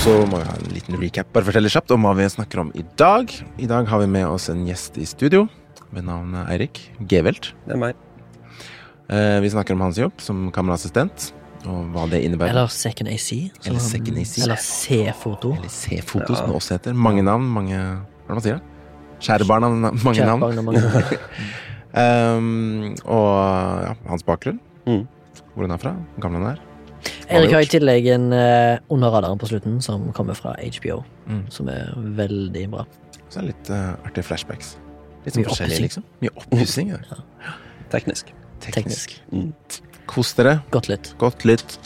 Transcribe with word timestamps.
Og 0.00 0.04
så 0.06 0.12
må 0.32 0.38
vi 0.40 0.46
ha 0.48 0.52
en 0.56 0.70
liten 0.72 0.96
recap, 0.96 1.28
bare 1.34 1.44
fortelle 1.44 1.68
kjapt 1.68 1.90
om 1.92 2.06
hva 2.06 2.14
vi 2.16 2.24
snakker 2.32 2.62
om 2.62 2.70
i 2.72 2.80
dag. 2.96 3.28
I 3.60 3.66
dag 3.68 3.84
har 3.90 3.98
vi 4.00 4.06
med 4.08 4.24
oss 4.32 4.46
en 4.48 4.62
gjest 4.64 4.94
i 4.96 5.04
studio 5.04 5.42
ved 5.92 6.06
navn 6.06 6.38
Eirik 6.46 6.80
Gevelt. 7.10 7.50
Det 7.66 7.74
er 7.74 7.80
meg. 7.82 7.98
Eh, 9.12 9.36
Vi 9.44 9.50
snakker 9.52 9.76
om 9.76 9.82
hans 9.84 9.98
jobb 10.00 10.16
som 10.24 10.46
kameraassistent, 10.56 11.34
og 11.66 11.90
hva 11.92 12.06
det 12.08 12.22
innebærer. 12.24 12.54
Eller 12.54 12.72
Second 12.72 13.12
AC. 13.12 13.28
Eller 13.66 13.84
Second 13.84 14.22
AC. 14.22 14.38
Eller 14.40 14.56
C-foto. 14.64 15.52
Eller 15.58 15.68
C-foto, 15.68 16.32
som 16.32 16.48
det 16.48 16.56
også 16.62 16.78
heter. 16.78 16.96
Mange 16.96 17.26
navn, 17.28 17.44
mange 17.52 17.76
Hva 17.76 17.92
er 18.00 18.32
det 18.32 18.38
man 18.40 18.46
sier? 18.48 18.64
Kjære 19.20 19.50
barn 19.52 19.68
av 19.68 19.76
mange 19.76 20.16
Kjært 20.16 20.32
navn. 20.32 20.40
barn 20.40 20.64
mange 20.64 20.80
navn. 20.80 21.20
Um, 21.92 22.96
og 23.18 23.30
ja, 23.84 23.92
hans 24.08 24.24
bakgrunn. 24.24 24.64
Mm. 24.88 25.04
Hvor 25.52 25.68
han 25.68 25.76
er 25.76 25.84
fra, 25.84 25.92
hvor 26.16 26.24
gammel 26.24 26.40
han 26.46 26.54
er. 26.56 26.66
Erik 27.30 27.52
har 27.54 27.62
i 27.64 27.68
tillegg 27.70 28.06
en 28.12 28.26
uh, 28.34 28.78
Under 28.92 29.12
radaren 29.14 29.38
på 29.40 29.48
slutten 29.50 29.78
som 29.84 30.08
kommer 30.16 30.34
fra 30.38 30.56
HBO, 30.60 31.02
Mm. 31.30 31.44
som 31.54 31.68
er 31.70 31.92
veldig 31.96 32.64
bra. 32.72 32.84
Så 33.30 33.38
er 33.38 33.46
det 33.46 33.52
litt 33.52 33.70
uh, 33.70 33.92
artige 34.04 34.26
flashbacks. 34.26 34.72
Litt 35.24 35.36
sånn 35.36 35.46
forskjellig, 35.46 35.80
liksom. 35.84 36.04
Mye 36.24 36.32
oppussing. 36.34 36.90
Ja. 36.90 37.54
Teknisk. 37.92 38.32
Teknisk. 38.64 39.14
Mm. 39.32 39.52
Kos 40.10 40.34
dere. 40.34 40.58
Godt 40.74 40.88
litt. 40.90 41.12
Godt 41.22 41.44
litt. 41.46 41.78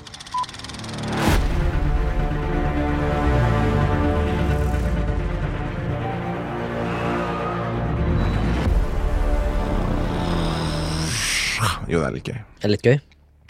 Jo, 11.88 12.00
det 12.00 12.06
er 12.08 12.14
litt 12.16 12.28
gøy. 12.30 12.38
Er 12.38 12.64
det 12.64 12.72
litt 12.72 12.86
gøy? 12.88 12.96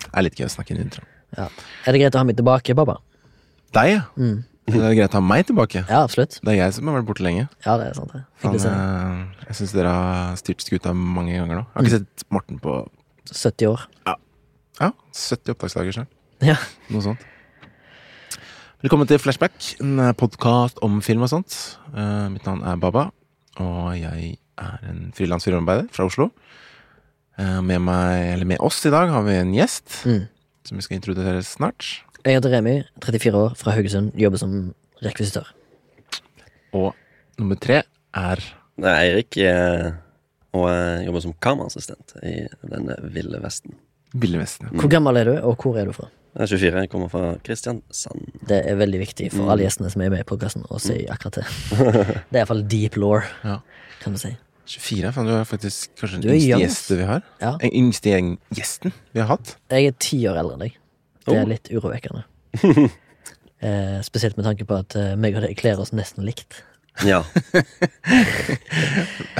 Det 0.05 0.11
er 0.13 0.25
litt 0.27 0.41
gøy 0.41 0.49
å 0.49 0.53
snakke 0.53 0.75
inn 0.75 0.81
i 0.83 0.85
introen. 0.89 1.14
Ja. 1.37 1.49
Er 1.87 1.93
det 1.97 2.01
greit 2.05 2.15
å 2.17 2.21
ha 2.23 2.25
meg 2.29 2.37
tilbake, 2.39 2.75
Baba? 2.79 2.99
Deg, 3.75 3.91
ja. 3.97 4.03
Mm. 4.17 4.45
Det 4.71 4.81
er 4.81 4.95
greit 4.97 5.13
å 5.13 5.21
ha 5.21 5.25
meg 5.25 5.45
tilbake. 5.49 5.83
Ja, 5.91 6.03
absolutt. 6.07 6.39
Det 6.41 6.53
er 6.55 6.59
jeg 6.63 6.73
som 6.77 6.89
har 6.89 6.97
vært 7.01 7.09
borte 7.11 7.25
lenge. 7.27 7.49
Ja, 7.67 7.75
det 7.81 7.91
er 7.91 7.97
sant. 7.99 8.13
det. 8.15 8.23
Hyggelig 8.43 8.61
å 8.61 8.65
se. 8.65 8.71
eh, 8.73 9.47
jeg 9.51 9.57
syns 9.61 9.75
dere 9.77 9.93
har 9.93 10.37
styrt 10.41 10.65
skuta 10.65 10.95
mange 10.97 11.35
ganger 11.37 11.59
nå. 11.61 11.65
Jeg 11.67 11.75
har 11.75 11.89
ikke 11.89 11.99
sett 11.99 12.25
Morten 12.33 12.61
på 12.63 12.79
70 13.29 13.69
år. 13.75 13.85
ja, 14.81 14.91
70 15.13 15.55
opptaksdager 15.57 15.93
snart. 16.01 16.13
Ja. 16.45 16.57
Noe 16.93 17.01
sånt. 17.05 17.21
Velkommen 18.85 19.09
til 19.09 19.21
Flashback, 19.23 19.55
en 19.81 20.01
podkast 20.21 20.81
om 20.85 20.99
film 21.05 21.23
og 21.25 21.31
sånt. 21.33 21.55
Uh, 21.95 22.27
mitt 22.33 22.45
navn 22.45 22.61
er 22.69 22.77
Baba, 22.83 23.07
og 23.63 23.95
jeg 23.97 24.35
er 24.61 24.83
en 24.91 25.07
frilans 25.17 25.47
filmarbeider 25.47 25.87
fra 25.95 26.05
Oslo. 26.09 26.27
Uh, 27.39 27.63
med, 27.65 27.81
meg, 27.87 28.27
eller 28.35 28.47
med 28.51 28.61
oss 28.63 28.83
i 28.87 28.93
dag 28.93 29.09
har 29.11 29.25
vi 29.27 29.39
en 29.41 29.55
gjest 29.57 30.03
Mm. 30.05 30.21
Som 30.65 30.79
vi 30.79 30.83
skal 30.87 30.99
introdusere 30.99 31.43
snart. 31.45 31.87
Jeg 32.25 32.39
heter 32.39 32.55
Remi, 32.57 32.79
34 33.05 33.37
år, 33.37 33.55
fra 33.61 33.75
Haugesund, 33.77 34.15
jobber 34.17 34.41
som 34.41 34.55
rekvisitør. 35.05 35.51
Og 36.75 36.95
nummer 37.39 37.59
tre 37.61 37.83
er 38.15 38.41
Det 38.75 38.91
er 38.91 39.01
Eirik, 39.05 39.37
eh, 39.39 39.93
og 40.55 40.65
jeg 40.71 41.05
jobber 41.07 41.23
som 41.23 41.35
kameraassistent 41.45 42.15
i 42.27 42.35
denne 42.71 42.97
ville 43.15 43.39
Vesten. 43.43 43.77
Ville 44.15 44.39
Vesten. 44.41 44.71
Hvor 44.75 44.91
gammel 44.91 45.17
er 45.21 45.25
du, 45.29 45.35
og 45.47 45.57
hvor 45.63 45.77
er 45.79 45.87
du 45.87 45.93
fra? 45.95 46.09
Jeg 46.35 46.43
er 46.43 46.51
24, 46.51 46.81
jeg 46.83 46.91
kommer 46.91 47.11
fra 47.13 47.35
Kristiansand. 47.47 48.25
Det 48.49 48.59
er 48.67 48.75
veldig 48.81 48.99
viktig 49.05 49.29
for 49.31 49.45
Mm. 49.45 49.51
alle 49.53 49.63
gjestene 49.69 49.91
som 49.93 50.03
er 50.03 50.11
med 50.11 50.21
i 50.25 50.27
podkasten, 50.27 50.65
å 50.71 50.81
si 50.83 51.05
akkurat 51.07 51.37
det. 51.39 51.45
Det 52.31 52.41
er 52.41 52.41
iallfall 52.43 52.65
deep 52.67 52.97
law, 52.97 53.21
Ja. 53.45 53.61
kan 54.03 54.13
du 54.15 54.19
si. 54.19 54.33
24. 54.67 55.13
Faen, 55.13 55.27
du 55.29 55.33
er 55.37 55.45
faktisk 55.49 55.93
kanskje 56.01 56.21
den 56.23 56.35
yngste 56.37 56.59
gjesten 56.63 57.01
vi 57.03 57.09
har. 57.09 57.23
Ja. 57.43 57.55
Den 57.61 57.73
yngste 57.83 58.15
gjesten 58.57 58.95
vi 59.13 59.21
har 59.21 59.29
hatt. 59.35 59.57
Jeg 59.71 59.91
er 59.91 59.97
ti 60.01 60.21
år 60.31 60.41
eldre 60.41 60.57
enn 60.59 60.65
deg. 60.69 60.77
Det 61.25 61.33
Oh. 61.33 61.41
er 61.41 61.47
litt 61.49 61.69
urovekkende. 61.73 62.25
eh, 63.65 63.99
spesielt 64.05 64.37
med 64.37 64.45
tanke 64.49 64.67
på 64.69 64.77
at 64.77 64.97
eh, 65.01 65.15
meg 65.17 65.37
og 65.39 65.45
deg 65.47 65.55
kler 65.57 65.81
oss 65.81 65.93
nesten 65.97 66.25
likt. 66.29 66.63
Ja. 67.05 67.23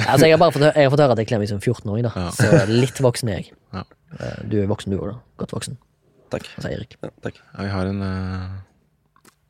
Altså, 0.05 0.27
jeg 0.27 0.35
har 0.35 0.39
bare 0.41 0.53
fått, 0.53 0.65
jeg 0.67 0.85
har 0.85 0.91
fått 0.93 1.01
høre 1.01 1.15
at 1.15 1.19
jeg 1.21 1.27
kler 1.29 1.39
meg 1.41 1.49
som 1.49 1.59
14-åring, 1.61 2.05
da. 2.05 2.11
Ja. 2.19 2.31
Så 2.35 2.65
litt 2.69 2.99
voksen 3.01 3.31
er 3.31 3.39
jeg. 3.39 3.53
Ja. 3.73 3.81
Eh, 4.19 4.41
Du 4.51 4.57
er 4.61 4.67
voksen, 4.69 4.93
du 4.93 4.99
òg, 4.99 5.13
da. 5.13 5.17
Godt 5.41 5.55
voksen. 5.55 5.77
Takk. 6.33 6.45
Altså 6.57 6.69
Eirik. 6.71 6.97
Ja, 7.01 7.09
takk. 7.23 7.39
Vi 7.57 7.69
har 7.71 7.89
en 7.89 8.01
uh, 8.05 8.51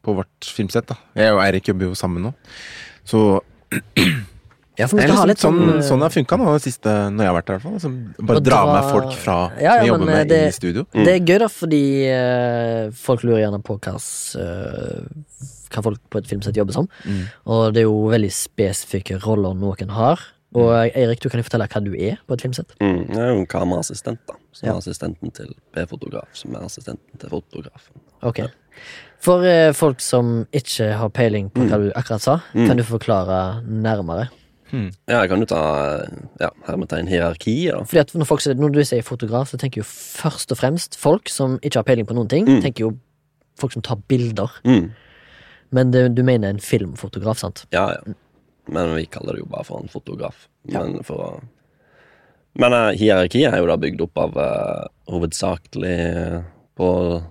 på 0.05 0.13
vårt 0.19 0.47
filmsett, 0.55 0.88
da. 0.91 0.97
Jeg 1.17 1.33
og 1.35 1.41
Eirik 1.44 1.67
jobber 1.71 1.89
jo 1.89 1.97
sammen 1.97 2.27
nå. 2.27 2.31
Så 3.07 3.21
Ja, 4.78 4.88
for 4.88 4.97
det 4.97 5.06
er 5.06 5.08
skal 5.08 5.18
ha 5.22 5.25
liksom 5.25 5.30
litt 5.30 5.40
sånn 5.40 5.59
sånn, 5.59 5.75
eh, 5.80 5.86
sånn 5.88 6.00
det 6.00 6.08
har 6.09 6.13
funka 6.16 6.38
nå, 6.38 6.46
det 6.53 6.62
siste 6.66 6.91
når 7.16 7.24
jeg 7.24 7.31
har 7.31 7.36
vært 7.41 7.46
der, 7.47 7.53
i 7.53 7.58
hvert 7.58 7.63
fall. 7.63 7.74
Altså, 7.80 8.25
bare 8.28 8.41
dra 8.44 8.59
dra- 8.59 8.74
med 8.74 8.91
folk 8.91 9.13
fra 9.22 9.38
Ja, 9.62 9.75
ja, 9.75 9.81
vi 9.81 9.88
jobber 9.88 10.06
med, 10.06 10.28
det- 10.28 10.41
inn 10.41 10.47
i 10.47 10.52
studio. 10.52 10.86
Det 10.91 11.08
er 11.08 11.19
gøy, 11.25 11.40
da, 11.40 11.47
fordi 11.47 11.84
uh, 12.12 12.91
folk 12.91 13.24
lurer 13.24 13.44
gjerne 13.46 13.62
på 13.63 13.78
hva, 13.80 13.96
eh, 13.96 15.02
hva 15.72 15.84
folk 15.84 16.00
på 16.12 16.18
et 16.22 16.28
filmsett 16.28 16.56
jobber 16.59 16.74
som. 16.74 16.88
Mm. 17.06 17.24
Og 17.47 17.74
det 17.74 17.81
er 17.84 17.88
jo 17.90 17.97
veldig 18.12 18.31
spesifikke 18.31 19.19
roller 19.25 19.53
noen 19.56 19.90
har. 19.96 20.19
Og 20.56 20.69
Mm. 20.72 20.92
Eirik, 20.96 21.19
du 21.19 21.28
kan 21.30 21.40
jo 21.40 21.44
fortelle 21.44 21.68
hva 21.68 21.84
du 21.84 21.94
er 21.96 22.18
på 22.28 22.34
et 22.34 22.42
filmsett. 22.42 22.69
Mm, 22.80 23.09
jeg 23.09 23.18
er 23.18 23.28
jo 23.34 23.40
en 23.42 23.46
kameraassistent, 23.46 24.19
da. 24.28 24.36
Som 24.53 24.68
Ja. 24.69 24.74
er 24.74 24.78
assistenten 24.80 25.34
til 25.34 25.53
B-fotograf, 25.74 26.28
som 26.34 26.56
er 26.56 26.59
assistenten 26.63 27.19
til 27.19 27.30
fotografen. 27.30 28.00
Ok 28.24 28.40
For 29.19 29.42
uh, 29.44 29.72
folk 29.74 30.00
som 30.00 30.46
ikke 30.53 30.96
har 30.96 31.09
peiling 31.09 31.50
på 31.50 31.68
hva 31.68 31.78
du 31.78 31.92
akkurat 31.96 32.22
sa, 32.22 32.42
Mm. 32.53 32.68
kan 32.68 32.78
du 32.78 32.84
forklare 32.84 33.63
nærmere? 33.68 34.30
Ja, 34.73 35.21
jeg 35.21 35.29
kan 35.29 35.39
jo 35.39 35.45
ta 35.45 35.61
ja, 36.41 36.49
hermetegn 36.67 37.07
hierarki, 37.07 37.53
Ja. 37.69 37.77
Fordi 37.85 37.99
at 38.01 38.13
når, 38.17 38.25
folk, 38.25 38.41
når 38.57 38.71
du 38.73 38.79
sier 38.83 39.03
fotograf, 39.05 39.49
så 39.51 39.57
tenker 39.61 39.83
jo 39.83 39.87
først 39.87 40.51
og 40.51 40.57
fremst 40.57 40.97
folk 40.99 41.29
som 41.29 41.59
ikke 41.61 41.79
har 41.79 41.83
peiling 41.87 42.07
på 42.09 42.15
noen 42.17 42.27
ting, 42.31 42.45
Mm. 42.49 42.61
tenker 42.63 42.87
jo 42.87 42.91
folk 43.59 43.71
som 43.73 43.81
tar 43.85 43.97
bilder. 44.09 44.51
Mm. 44.65 44.91
Men 45.71 45.91
det, 45.91 46.15
du 46.15 46.23
mener 46.23 46.49
en 46.49 46.59
filmfotograf, 46.59 47.37
sant? 47.39 47.65
Ja, 47.71 47.91
ja. 47.93 48.13
Men 48.67 48.95
vi 48.95 49.05
kaller 49.05 49.33
det 49.37 49.43
jo 49.43 49.45
bare 49.51 49.63
for 49.63 49.79
en 49.79 49.87
fotograf. 49.87 50.47
Ja. 50.67 50.81
Men 50.83 51.03
for 51.03 51.43
Men 52.57 52.73
uh, 52.73 52.91
hierarkiet 52.95 53.53
er 53.53 53.59
jo 53.59 53.67
da 53.67 53.75
bygd 53.77 54.01
opp 54.01 54.17
av 54.17 54.37
uh, 54.39 54.87
hovedsakelig 55.11 55.91
eh, 55.91 56.41
På 56.75 57.21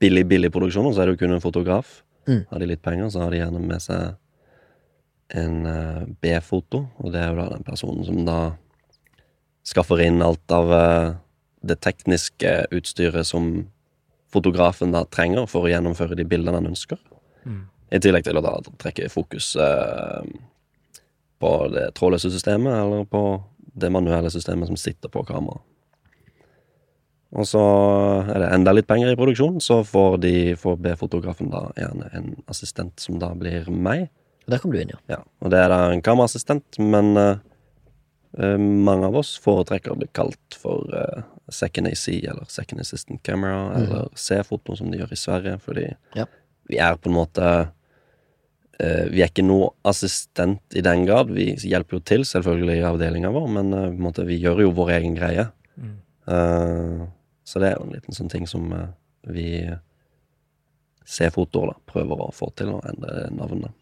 billig, 0.00 0.24
billig 0.30 0.50
produksjoner 0.54 0.94
så 0.94 1.02
er 1.02 1.06
det 1.10 1.16
jo 1.18 1.26
kun 1.26 1.34
en 1.34 1.42
fotograf. 1.42 2.02
Mm. 2.28 2.44
Har 2.50 2.58
de 2.62 2.66
litt 2.70 2.82
penger, 2.82 3.10
så 3.10 3.20
har 3.24 3.30
de 3.34 3.40
gjerne 3.42 3.60
med 3.60 3.82
seg 3.82 4.14
en 5.28 5.66
eh, 5.66 6.02
B-foto, 6.20 6.84
og 7.00 7.12
det 7.14 7.22
er 7.22 7.32
jo 7.32 7.40
da 7.40 7.48
den 7.54 7.66
personen 7.66 8.04
som 8.06 8.24
da 8.26 8.38
skaffer 9.64 10.02
inn 10.04 10.22
alt 10.22 10.52
av 10.52 10.72
eh, 10.76 11.14
det 11.64 11.80
tekniske 11.84 12.52
utstyret 12.76 13.26
som 13.26 13.68
fotografen 14.34 14.92
da 14.92 15.04
trenger 15.08 15.46
for 15.48 15.64
å 15.64 15.72
gjennomføre 15.72 16.18
de 16.18 16.26
bildene 16.28 16.60
han 16.60 16.72
ønsker. 16.72 17.00
Mm. 17.44 17.62
I 17.94 18.00
tillegg 18.02 18.26
til 18.26 18.40
å 18.40 18.44
da 18.44 18.56
trekke 18.82 19.08
fokus 19.12 19.54
eh, 19.60 20.32
på 21.40 21.52
det 21.72 21.90
trådløse 21.98 22.32
systemet, 22.32 22.74
eller 22.74 23.06
på 23.08 23.24
det 23.74 23.90
manuelle 23.92 24.30
systemet 24.30 24.70
som 24.70 24.78
sitter 24.78 25.12
på 25.12 25.24
kameraet. 25.28 25.62
Og 27.34 27.46
så 27.50 27.62
er 28.30 28.44
det 28.44 28.50
enda 28.54 28.70
litt 28.74 28.86
penger 28.86 29.10
i 29.10 29.18
produksjon, 29.18 29.56
så 29.62 29.80
får 29.86 30.20
de 30.22 30.34
får 30.58 30.76
B-fotografen 30.84 31.50
da 31.50 31.64
gjerne 31.74 32.10
en 32.14 32.28
assistent 32.50 33.02
som 33.02 33.18
da 33.18 33.32
blir 33.38 33.66
meg. 33.70 34.06
Der 34.50 34.60
kom 34.60 34.72
du 34.74 34.80
inn, 34.80 34.92
ja. 34.92 35.00
Ja, 35.08 35.20
og 35.40 35.52
det 35.54 35.60
er 35.62 35.70
da 35.72 35.78
en 35.92 36.02
kameraassistent, 36.04 36.78
men 36.82 37.14
uh, 37.16 37.36
eh, 38.36 38.58
mange 38.60 39.08
av 39.08 39.16
oss 39.16 39.34
foretrekker 39.40 39.94
å 39.94 40.00
bli 40.00 40.08
kalt 40.12 40.58
for 40.60 40.90
uh, 40.92 41.22
second 41.48 41.88
AC, 41.88 42.08
eller 42.18 42.44
second 42.52 42.82
assistant 42.84 43.22
camera, 43.24 43.70
eller 43.78 44.10
C-foto, 44.20 44.76
som 44.76 44.90
de 44.92 45.00
gjør 45.00 45.14
i 45.16 45.20
Sverige, 45.20 45.56
fordi 45.64 45.86
Ja. 46.18 46.26
vi 46.68 46.80
er 46.82 46.98
på 47.00 47.08
en 47.08 47.16
måte 47.16 47.46
uh, 47.70 49.06
Vi 49.08 49.22
er 49.22 49.30
ikke 49.30 49.46
noe 49.46 49.70
assistent 49.86 50.76
i 50.76 50.82
den 50.84 51.06
grad. 51.06 51.30
Vi 51.32 51.54
hjelper 51.54 52.00
jo 52.00 52.04
til, 52.04 52.24
selvfølgelig, 52.28 52.80
i 52.82 52.88
avdelinga 52.88 53.32
vår, 53.32 53.48
men 53.48 53.72
uh, 53.72 53.86
på 53.86 53.96
en 53.96 54.06
måte, 54.10 54.26
vi 54.28 54.40
gjør 54.42 54.66
jo 54.66 54.74
vår 54.76 54.96
egen 54.98 55.16
greie. 55.16 55.48
Mm. 55.78 55.96
Eh, 56.24 57.00
så 57.44 57.60
det 57.60 57.68
er 57.68 57.74
jo 57.76 57.84
en 57.84 57.92
liten 57.92 58.16
sånn 58.16 58.30
ting 58.32 58.46
som 58.48 58.70
vi 59.28 59.68
ser 61.04 61.32
fotoer, 61.34 61.74
da 61.74 61.92
prøver 61.92 62.22
å 62.24 62.32
få 62.32 62.48
til, 62.56 62.72
å 62.72 62.82
endre 62.88 63.28
navnet. 63.34 63.74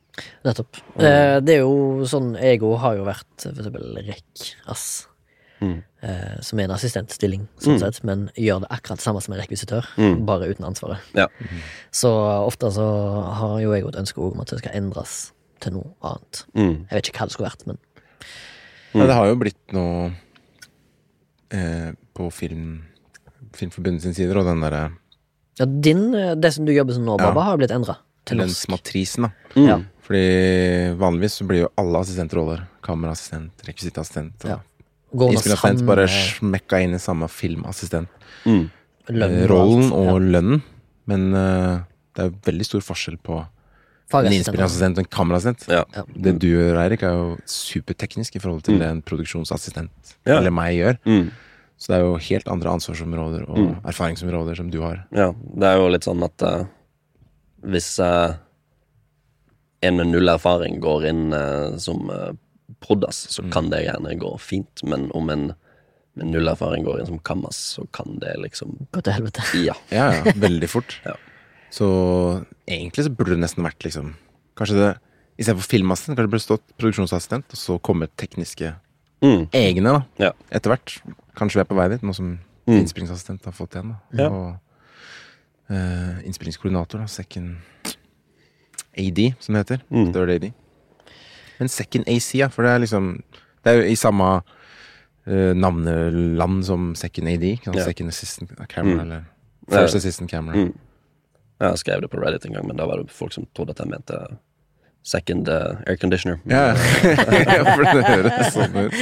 Nettopp. 0.45 0.77
Eh, 0.99 1.41
det 1.41 1.55
er 1.57 1.61
jo 1.63 2.05
sånn 2.05 2.35
Ego 2.37 2.77
har 2.77 2.97
jo 2.99 3.05
vært 3.05 3.27
for 3.41 3.53
eksempel 3.53 3.97
REC-ASS, 4.07 5.07
Mm. 5.63 5.77
Eh, 6.03 6.41
som 6.43 6.59
er 6.59 6.65
en 6.65 6.73
assistentstilling, 6.75 7.47
sånn 7.61 7.77
Mm. 7.77 7.79
sett, 7.79 8.03
men 8.03 8.31
gjør 8.37 8.63
det 8.63 8.69
akkurat 8.71 8.99
det 8.99 9.05
samme 9.05 9.23
som 9.23 9.33
en 9.35 9.41
rekvisitør, 9.41 9.87
Mm. 9.97 10.27
bare 10.27 10.49
uten 10.51 10.65
ansvaret. 10.67 10.99
Ja. 11.15 11.29
Så 11.93 12.11
ofte 12.45 12.67
så 12.73 12.83
har 13.33 13.61
jo 13.61 13.71
jeg 13.73 13.85
et 13.87 13.95
ønske 13.95 14.19
om 14.19 14.41
at 14.41 14.49
det 14.49 14.59
skal 14.59 14.73
endres 14.75 15.31
til 15.61 15.73
noe 15.75 15.95
annet. 16.03 16.45
Mm. 16.57 16.89
Jeg 16.91 16.91
vet 16.91 17.09
ikke 17.13 17.19
hva 17.21 17.27
det 17.29 17.33
skulle 17.33 17.49
vært, 17.51 17.67
men 17.69 17.79
Ja, 18.95 19.07
det 19.07 19.15
har 19.15 19.27
jo 19.27 19.37
blitt 19.37 19.73
noe 19.73 20.13
eh, 21.53 21.93
på 22.15 22.33
film 22.33 22.83
Filmforbundet 23.53 24.01
sin 24.03 24.15
sider, 24.15 24.39
og 24.39 24.47
den 24.47 24.61
derre 24.65 24.97
ja, 25.61 25.67
din, 25.67 26.15
eh, 26.15 26.35
det 26.35 26.53
som 26.55 26.65
du 26.65 26.73
jobber 26.73 26.95
som 26.95 27.05
nå, 27.05 27.19
Ja. 27.21 27.29
Baba, 27.31 27.43
har 27.45 27.57
blitt 27.59 27.71
endra 27.71 27.99
til 28.25 28.39
norsk. 28.39 28.67
lensmatrisen, 28.67 29.23
da. 29.23 29.31
Mm. 29.55 29.67
Ja. 29.69 29.79
Fordi 30.03 30.95
vanligvis 30.99 31.39
så 31.39 31.47
blir 31.47 31.65
jo 31.65 31.73
alle 31.79 32.03
assistentroller 32.03 32.65
kameraassistent, 32.83 33.65
rekvisittassistent 33.69 34.47
og 34.49 34.55
Ja. 34.57 34.61
Samme 35.13 35.85
bare 35.85 36.07
smekka 36.09 36.79
inn 36.81 36.95
i 36.97 36.99
samme 37.03 37.27
filmassistent. 37.29 38.09
Mm. 38.49 38.71
Eh, 39.11 39.25
og 39.27 39.51
rollen 39.51 39.91
og 39.93 40.23
lønnen. 40.25 40.63
Men 41.11 41.35
uh, 41.37 41.83
det 42.17 42.23
er 42.23 42.31
jo 42.31 42.39
veldig 42.47 42.65
stor 42.65 42.85
forskjell 42.87 43.19
på 43.21 43.43
en 44.17 44.29
innspillingsassistent 44.33 44.97
og 44.97 45.05
en 45.05 45.11
kameraassistent. 45.13 45.67
Ja. 45.69 45.85
Ja. 45.93 46.05
Det 46.27 46.35
du 46.41 46.49
gjør, 46.49 46.81
Eirik, 46.81 47.05
er 47.05 47.17
jo 47.17 47.37
superteknisk 47.49 48.37
i 48.37 48.43
forhold 48.43 48.65
til 48.65 48.81
det 48.81 48.89
en 48.89 49.03
produksjonsassistent 49.05 50.17
Ja. 50.25 50.39
eller 50.39 50.55
meg 50.55 50.77
gjør. 50.79 50.99
Mm. 51.05 51.31
Så 51.77 51.91
det 51.91 51.99
er 51.99 52.05
jo 52.07 52.17
helt 52.31 52.49
andre 52.49 52.73
ansvarsområder 52.79 53.45
og 53.51 53.89
erfaringsområder 53.91 54.57
som 54.61 54.69
du 54.71 54.81
har. 54.85 55.05
Ja, 55.13 55.33
det 55.33 55.67
er 55.69 55.81
jo 55.81 55.89
litt 55.93 56.07
sånn 56.07 56.23
at 56.25 56.45
uh, 56.47 56.65
hvis 57.63 57.99
eh, 58.03 58.35
en 59.83 59.97
med 59.99 60.07
null 60.13 60.29
erfaring 60.31 60.81
går 60.83 61.07
inn 61.11 61.33
eh, 61.37 61.77
som 61.83 62.09
uh, 62.11 62.31
prodas, 62.85 63.25
så 63.35 63.43
kan 63.53 63.69
det 63.73 63.85
gjerne 63.85 64.15
gå 64.21 64.31
fint. 64.41 64.83
Men 64.87 65.09
om 65.19 65.31
en 65.35 65.49
med 66.15 66.29
null 66.29 66.49
erfaring 66.53 66.85
går 66.85 67.01
inn 67.01 67.09
som 67.09 67.19
kammas, 67.25 67.57
så 67.77 67.87
kan 67.97 68.19
det 68.21 68.35
liksom 68.43 68.75
Gå 68.93 69.01
til 69.03 69.15
helvete. 69.17 69.43
Ja. 69.69 69.75
Ja, 69.91 70.11
ja, 70.21 70.35
veldig 70.37 70.69
fort. 70.71 70.99
Ja. 71.09 71.17
Så 71.73 71.87
egentlig 72.69 73.07
så 73.07 73.11
burde 73.17 73.33
det 73.33 73.41
nesten 73.41 73.65
vært 73.65 73.81
liksom 73.87 74.11
Kanskje 74.61 74.77
det 74.77 74.91
istedenfor 75.41 75.65
filmassistent, 75.73 76.13
kanskje 76.19 76.29
det 76.29 76.33
burde 76.35 76.45
stått 76.45 76.75
produksjonsassistent, 76.77 77.47
og 77.57 77.59
så 77.59 77.79
kommet 77.81 78.13
tekniske 78.21 78.75
Mm. 79.23 79.47
egne, 79.55 79.87
da. 79.95 80.01
Ja. 80.19 80.31
Etter 80.51 80.73
hvert. 80.75 80.97
Kanskje 81.39 81.61
vi 81.61 81.63
er 81.63 81.69
på 81.71 81.77
vei 81.79 81.89
dit, 81.95 82.03
nå 82.05 82.13
som 82.15 82.33
Mm. 82.67 82.77
innspillingsassistent 82.83 83.45
har 83.49 83.53
fått 83.57 83.77
en. 83.81 83.95
Da. 84.13 84.23
Ja. 84.23 84.29
Og 84.29 85.73
eh, 85.73 86.21
innspillingskoordinator, 86.29 86.99
da. 87.01 87.07
Second 87.11 87.57
AD, 88.99 89.33
som 89.41 89.55
det 89.55 89.63
heter. 89.65 89.83
Mm. 89.91 90.13
Third 90.13 90.31
AD. 90.31 90.53
Men 91.59 91.69
second 91.69 92.05
AC, 92.09 92.35
ja. 92.35 92.49
For 92.49 92.63
det 92.63 92.71
er 92.73 92.79
liksom 92.79 93.23
Det 93.65 93.71
er 93.73 93.77
jo 93.79 93.91
i 93.93 93.95
samme 93.97 94.25
uh, 95.27 95.53
navneland 95.55 96.65
som 96.67 96.95
second 96.95 97.29
AD. 97.29 97.45
sant? 97.65 97.79
Second 97.85 98.09
assistant 98.09 98.51
camera, 98.69 98.95
Mm. 98.95 99.01
eller 99.01 99.23
first 99.71 99.95
assistant 99.95 100.31
camera. 100.31 100.57
Mm. 100.57 100.73
Jeg 101.61 101.79
skrev 101.79 102.01
det 102.03 102.11
på 102.11 102.19
Reddit 102.19 102.45
en 102.47 102.53
gang, 102.53 102.67
men 102.67 102.77
da 102.77 102.87
var 102.87 102.97
det 102.99 103.11
folk 103.11 103.33
som 103.33 103.47
trodde 103.55 103.71
at 103.71 103.79
jeg 103.79 103.89
mente 103.89 104.17
second 105.03 105.49
uh, 105.51 105.81
air 105.91 105.97
conditioner. 105.99 106.39
Ja, 106.47 106.75
for 106.77 107.83
det 107.83 108.05
høres 108.07 108.53
sånn 108.55 108.77
ut. 108.85 108.95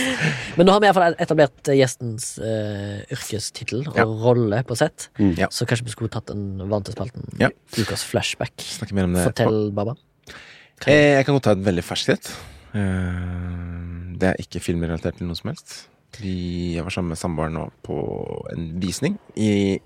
Men 0.56 0.66
nå 0.68 0.72
har 0.72 0.80
vi 0.80 0.88
iallfall 0.88 1.16
etablert 1.20 1.68
eh, 1.68 1.76
gjestens 1.80 2.30
uh, 2.40 3.02
yrkestittel 3.12 3.82
og 3.90 3.98
Ja. 4.00 4.06
rolle 4.08 4.62
på 4.64 4.76
sett. 4.80 5.10
Mm. 5.20 5.34
Ja. 5.42 5.48
Så 5.52 5.66
kanskje 5.68 5.84
vi 5.90 5.92
skulle 5.94 6.12
tatt 6.14 6.32
en 6.32 6.62
vante 6.70 6.94
spalten. 6.94 7.26
Ja. 7.40 7.50
Ukas 7.76 8.04
flashback. 8.08 8.54
Mer 8.96 9.04
om 9.10 9.18
det. 9.18 9.26
Fortell, 9.28 9.60
Baba. 9.76 9.96
Kan 10.80 10.94
Jeg 10.96 11.26
kan 11.28 11.36
godt 11.36 11.44
ta 11.50 11.52
et 11.58 11.66
veldig 11.68 11.84
ferskt 11.84 12.14
et. 12.16 12.32
Eh, 12.72 14.16
Det 14.20 14.28
er 14.32 14.40
ikke 14.42 14.60
filmrelatert 14.64 15.16
til 15.20 15.28
noe 15.28 15.36
som 15.38 15.52
helst. 15.52 15.76
Vi, 16.20 16.74
jeg 16.76 16.82
var 16.84 16.92
sammen 16.92 17.12
med 17.14 17.20
samboeren 17.20 17.54
nå 17.56 17.68
på 17.86 17.96
en 18.52 18.64
visning 18.82 19.14
i 19.36 19.78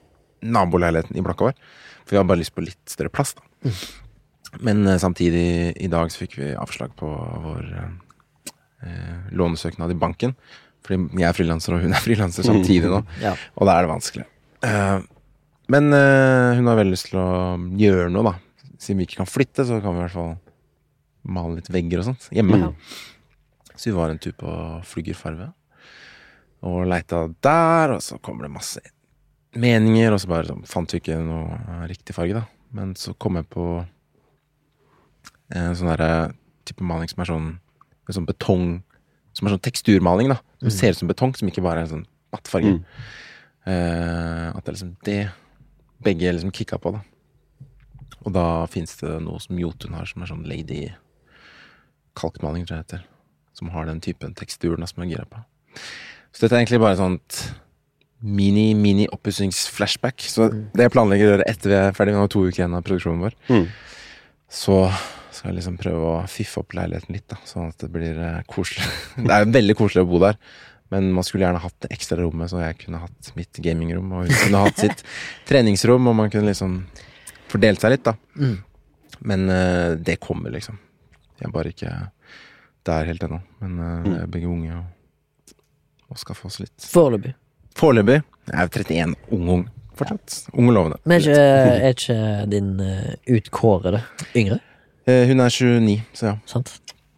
naboleiligheten 0.45 1.17
i 1.19 1.23
blokka 1.25 1.51
vår. 1.51 1.59
For 2.05 2.15
vi 2.17 2.19
har 2.21 2.27
bare 2.29 2.41
lyst 2.41 2.55
på 2.57 2.65
litt 2.65 2.81
større 2.91 3.13
plass, 3.13 3.35
da. 3.39 3.71
Men 4.61 4.87
eh, 4.87 5.01
samtidig, 5.03 5.47
i 5.77 5.91
dag 5.91 6.13
så 6.13 6.25
fikk 6.25 6.39
vi 6.41 6.53
avslag 6.59 6.95
på 6.99 7.09
vår 7.47 7.65
eh, 7.75 9.33
lånesøknad 9.35 9.95
i 9.95 9.99
banken. 9.99 10.37
Fordi 10.85 11.01
jeg 11.17 11.29
er 11.29 11.37
frilanser, 11.37 11.77
og 11.77 11.85
hun 11.85 11.97
er 11.97 12.05
frilanser 12.05 12.47
samtidig 12.47 12.93
nå. 12.93 13.01
Ja. 13.25 13.35
Og 13.57 13.69
da 13.69 13.79
er 13.79 13.87
det 13.87 13.93
vanskelig. 13.95 14.29
Eh, 14.69 14.99
men 15.73 15.91
eh, 15.97 16.55
hun 16.59 16.69
har 16.69 16.81
veldig 16.81 16.93
lyst 16.93 17.11
til 17.11 17.21
å 17.23 17.29
gjøre 17.81 18.11
noe, 18.13 18.35
da. 18.35 18.75
Siden 18.77 19.01
vi 19.01 19.09
ikke 19.09 19.23
kan 19.23 19.31
flytte, 19.31 19.65
så 19.65 19.81
kan 19.81 19.97
vi 19.97 20.03
i 20.03 20.05
hvert 20.05 20.17
fall 20.19 20.35
male 21.25 21.59
litt 21.59 21.71
vegger 21.73 22.03
og 22.03 22.11
sånt 22.11 22.27
hjemme. 22.37 22.59
Mm. 22.61 22.75
Så 23.75 23.89
vi 23.89 23.95
var 23.97 24.13
en 24.13 24.21
tur 24.21 24.35
på 24.39 24.51
Fluggerfarve 24.87 25.49
og 26.65 26.85
leita 26.89 27.27
der, 27.45 27.97
og 27.97 28.05
så 28.05 28.17
kommer 28.25 28.47
det 28.47 28.55
masse 28.55 28.81
meninger, 29.61 30.15
og 30.15 30.21
så 30.21 30.31
bare 30.31 30.49
så, 30.49 30.57
fant 30.69 30.95
vi 30.95 31.01
ikke 31.03 31.19
noe 31.25 31.59
eh, 31.59 31.83
riktig 31.91 32.17
farge, 32.17 32.41
da. 32.41 32.45
Men 32.75 32.95
så 32.99 33.15
kom 33.21 33.39
jeg 33.39 33.49
på 33.53 33.67
en 35.53 35.75
sånn 35.77 35.91
derre 35.93 36.33
type 36.65 36.85
maling 36.87 37.09
som 37.11 37.21
er 37.21 37.29
sånn 37.29 37.49
sånn 38.13 38.27
betong 38.29 38.83
Som 39.35 39.49
er 39.49 39.55
sånn 39.57 39.65
teksturmaling, 39.67 40.29
da. 40.31 40.37
Som 40.61 40.71
ser 40.71 40.93
ut 40.95 40.99
som 41.01 41.09
betong, 41.09 41.33
som 41.35 41.49
ikke 41.49 41.63
bare 41.65 41.83
er 41.83 41.89
sånn 41.91 42.05
mattfarge. 42.33 42.77
Mm. 42.77 42.85
Uh, 43.67 44.53
at 44.55 44.61
det 44.63 44.69
er 44.71 44.77
liksom 44.77 44.93
det 45.05 45.17
begge 46.05 46.31
liksom 46.37 46.53
kicka 46.55 46.79
på, 46.79 46.93
da. 46.95 47.01
Og 48.25 48.33
da 48.33 48.45
fins 48.71 48.95
det 49.01 49.17
noe 49.25 49.41
som 49.43 49.59
Jotun 49.59 49.97
har, 49.99 50.07
som 50.07 50.23
er 50.23 50.31
sånn 50.31 50.47
lady 50.47 50.85
kalkmaling, 52.15 52.63
tror 52.65 52.77
jeg 52.79 52.85
det 52.87 52.93
heter. 52.93 53.05
Som 53.59 53.73
har 53.75 53.89
den 53.91 54.01
typen 54.05 54.35
teksturen 54.39 54.81
da, 54.85 54.87
som 54.87 55.03
jeg 55.03 55.19
er 55.19 55.27
på. 55.27 55.43
Så 56.31 56.45
dette 56.45 56.55
er 56.55 56.63
egentlig 56.63 56.81
bare 56.85 57.01
sånt 57.01 57.41
mini-mini-oppussingsflashback. 58.25 60.23
Så 60.31 60.49
det 60.75 60.87
jeg 60.87 60.93
planlegger 60.95 61.27
å 61.27 61.33
gjøre 61.35 61.49
etter 61.51 61.71
vi 61.73 61.77
er 61.81 61.97
ferdig, 61.97 62.15
vi 62.15 62.23
har 62.23 62.31
to 62.33 62.45
uker 62.47 62.63
igjen 62.63 62.77
av 62.79 62.87
produksjonen 62.87 63.27
vår, 63.27 63.35
Mm. 63.51 63.67
så 64.49 64.79
skal 65.37 65.57
liksom 65.57 65.79
prøve 65.81 66.11
å 66.11 66.21
fiffe 66.31 66.63
opp 66.63 66.77
leiligheten 66.77 67.17
litt, 67.17 67.27
da, 67.31 67.39
sånn 67.49 67.73
at 67.73 67.83
det 67.85 67.91
blir 67.95 68.21
eh, 68.21 68.45
koselig. 68.51 68.87
Det 69.25 69.35
er 69.35 69.51
veldig 69.55 69.77
koselig 69.79 70.05
å 70.05 70.11
bo 70.11 70.21
der, 70.23 70.39
men 70.95 71.11
man 71.17 71.27
skulle 71.27 71.47
gjerne 71.47 71.63
hatt 71.63 71.77
det 71.85 71.91
ekstra 71.97 72.21
rommet, 72.21 72.53
så 72.53 72.63
jeg 72.63 72.79
kunne 72.85 73.03
hatt 73.03 73.33
mitt 73.39 73.61
gamingrom, 73.65 74.13
og 74.15 74.29
hun 74.29 74.39
kunne 74.45 74.65
hatt 74.67 74.83
sitt 74.85 75.05
treningsrom, 75.49 76.11
og 76.11 76.19
man 76.23 76.33
kunne 76.33 76.53
liksom 76.53 76.81
fordelt 77.51 77.83
seg 77.83 77.97
litt, 77.97 78.07
da. 78.07 78.17
Mm. 78.39 78.57
Men 79.25 79.47
uh, 79.49 79.95
det 79.97 80.19
kommer, 80.23 80.53
liksom. 80.55 80.77
Jeg 81.39 81.49
er 81.49 81.55
bare 81.55 81.71
ikke 81.75 81.93
der 82.85 83.09
helt 83.09 83.25
ennå. 83.25 83.39
Men 83.63 83.79
uh, 83.81 84.11
er 84.21 84.31
begge 84.31 84.51
unge 84.51 84.77
og 84.77 86.19
skal 86.19 86.35
skaffe 86.35 86.51
oss 86.51 86.61
litt. 86.61 86.75
Foreløpig. 86.91 87.33
Foreløpig 87.79 88.21
jeg 88.45 88.61
er 88.61 88.69
31, 88.69 89.17
ung 89.33 89.49
ung. 89.57 89.65
Fortsatt 89.95 90.51
ung 90.53 90.69
og 90.69 90.75
lovende. 90.77 90.99
Men 91.07 91.21
er 91.21 91.25
ikke, 91.25 91.43
er 91.87 91.95
ikke 91.95 92.19
din 92.53 92.71
uh, 92.83 93.37
utkårede 93.37 94.03
yngre? 94.37 94.61
Eh, 95.07 95.27
hun 95.29 95.43
er 95.45 95.53
29, 95.53 95.99
så 96.17 96.31
ja. 96.31 96.37
Sant? 96.49 96.73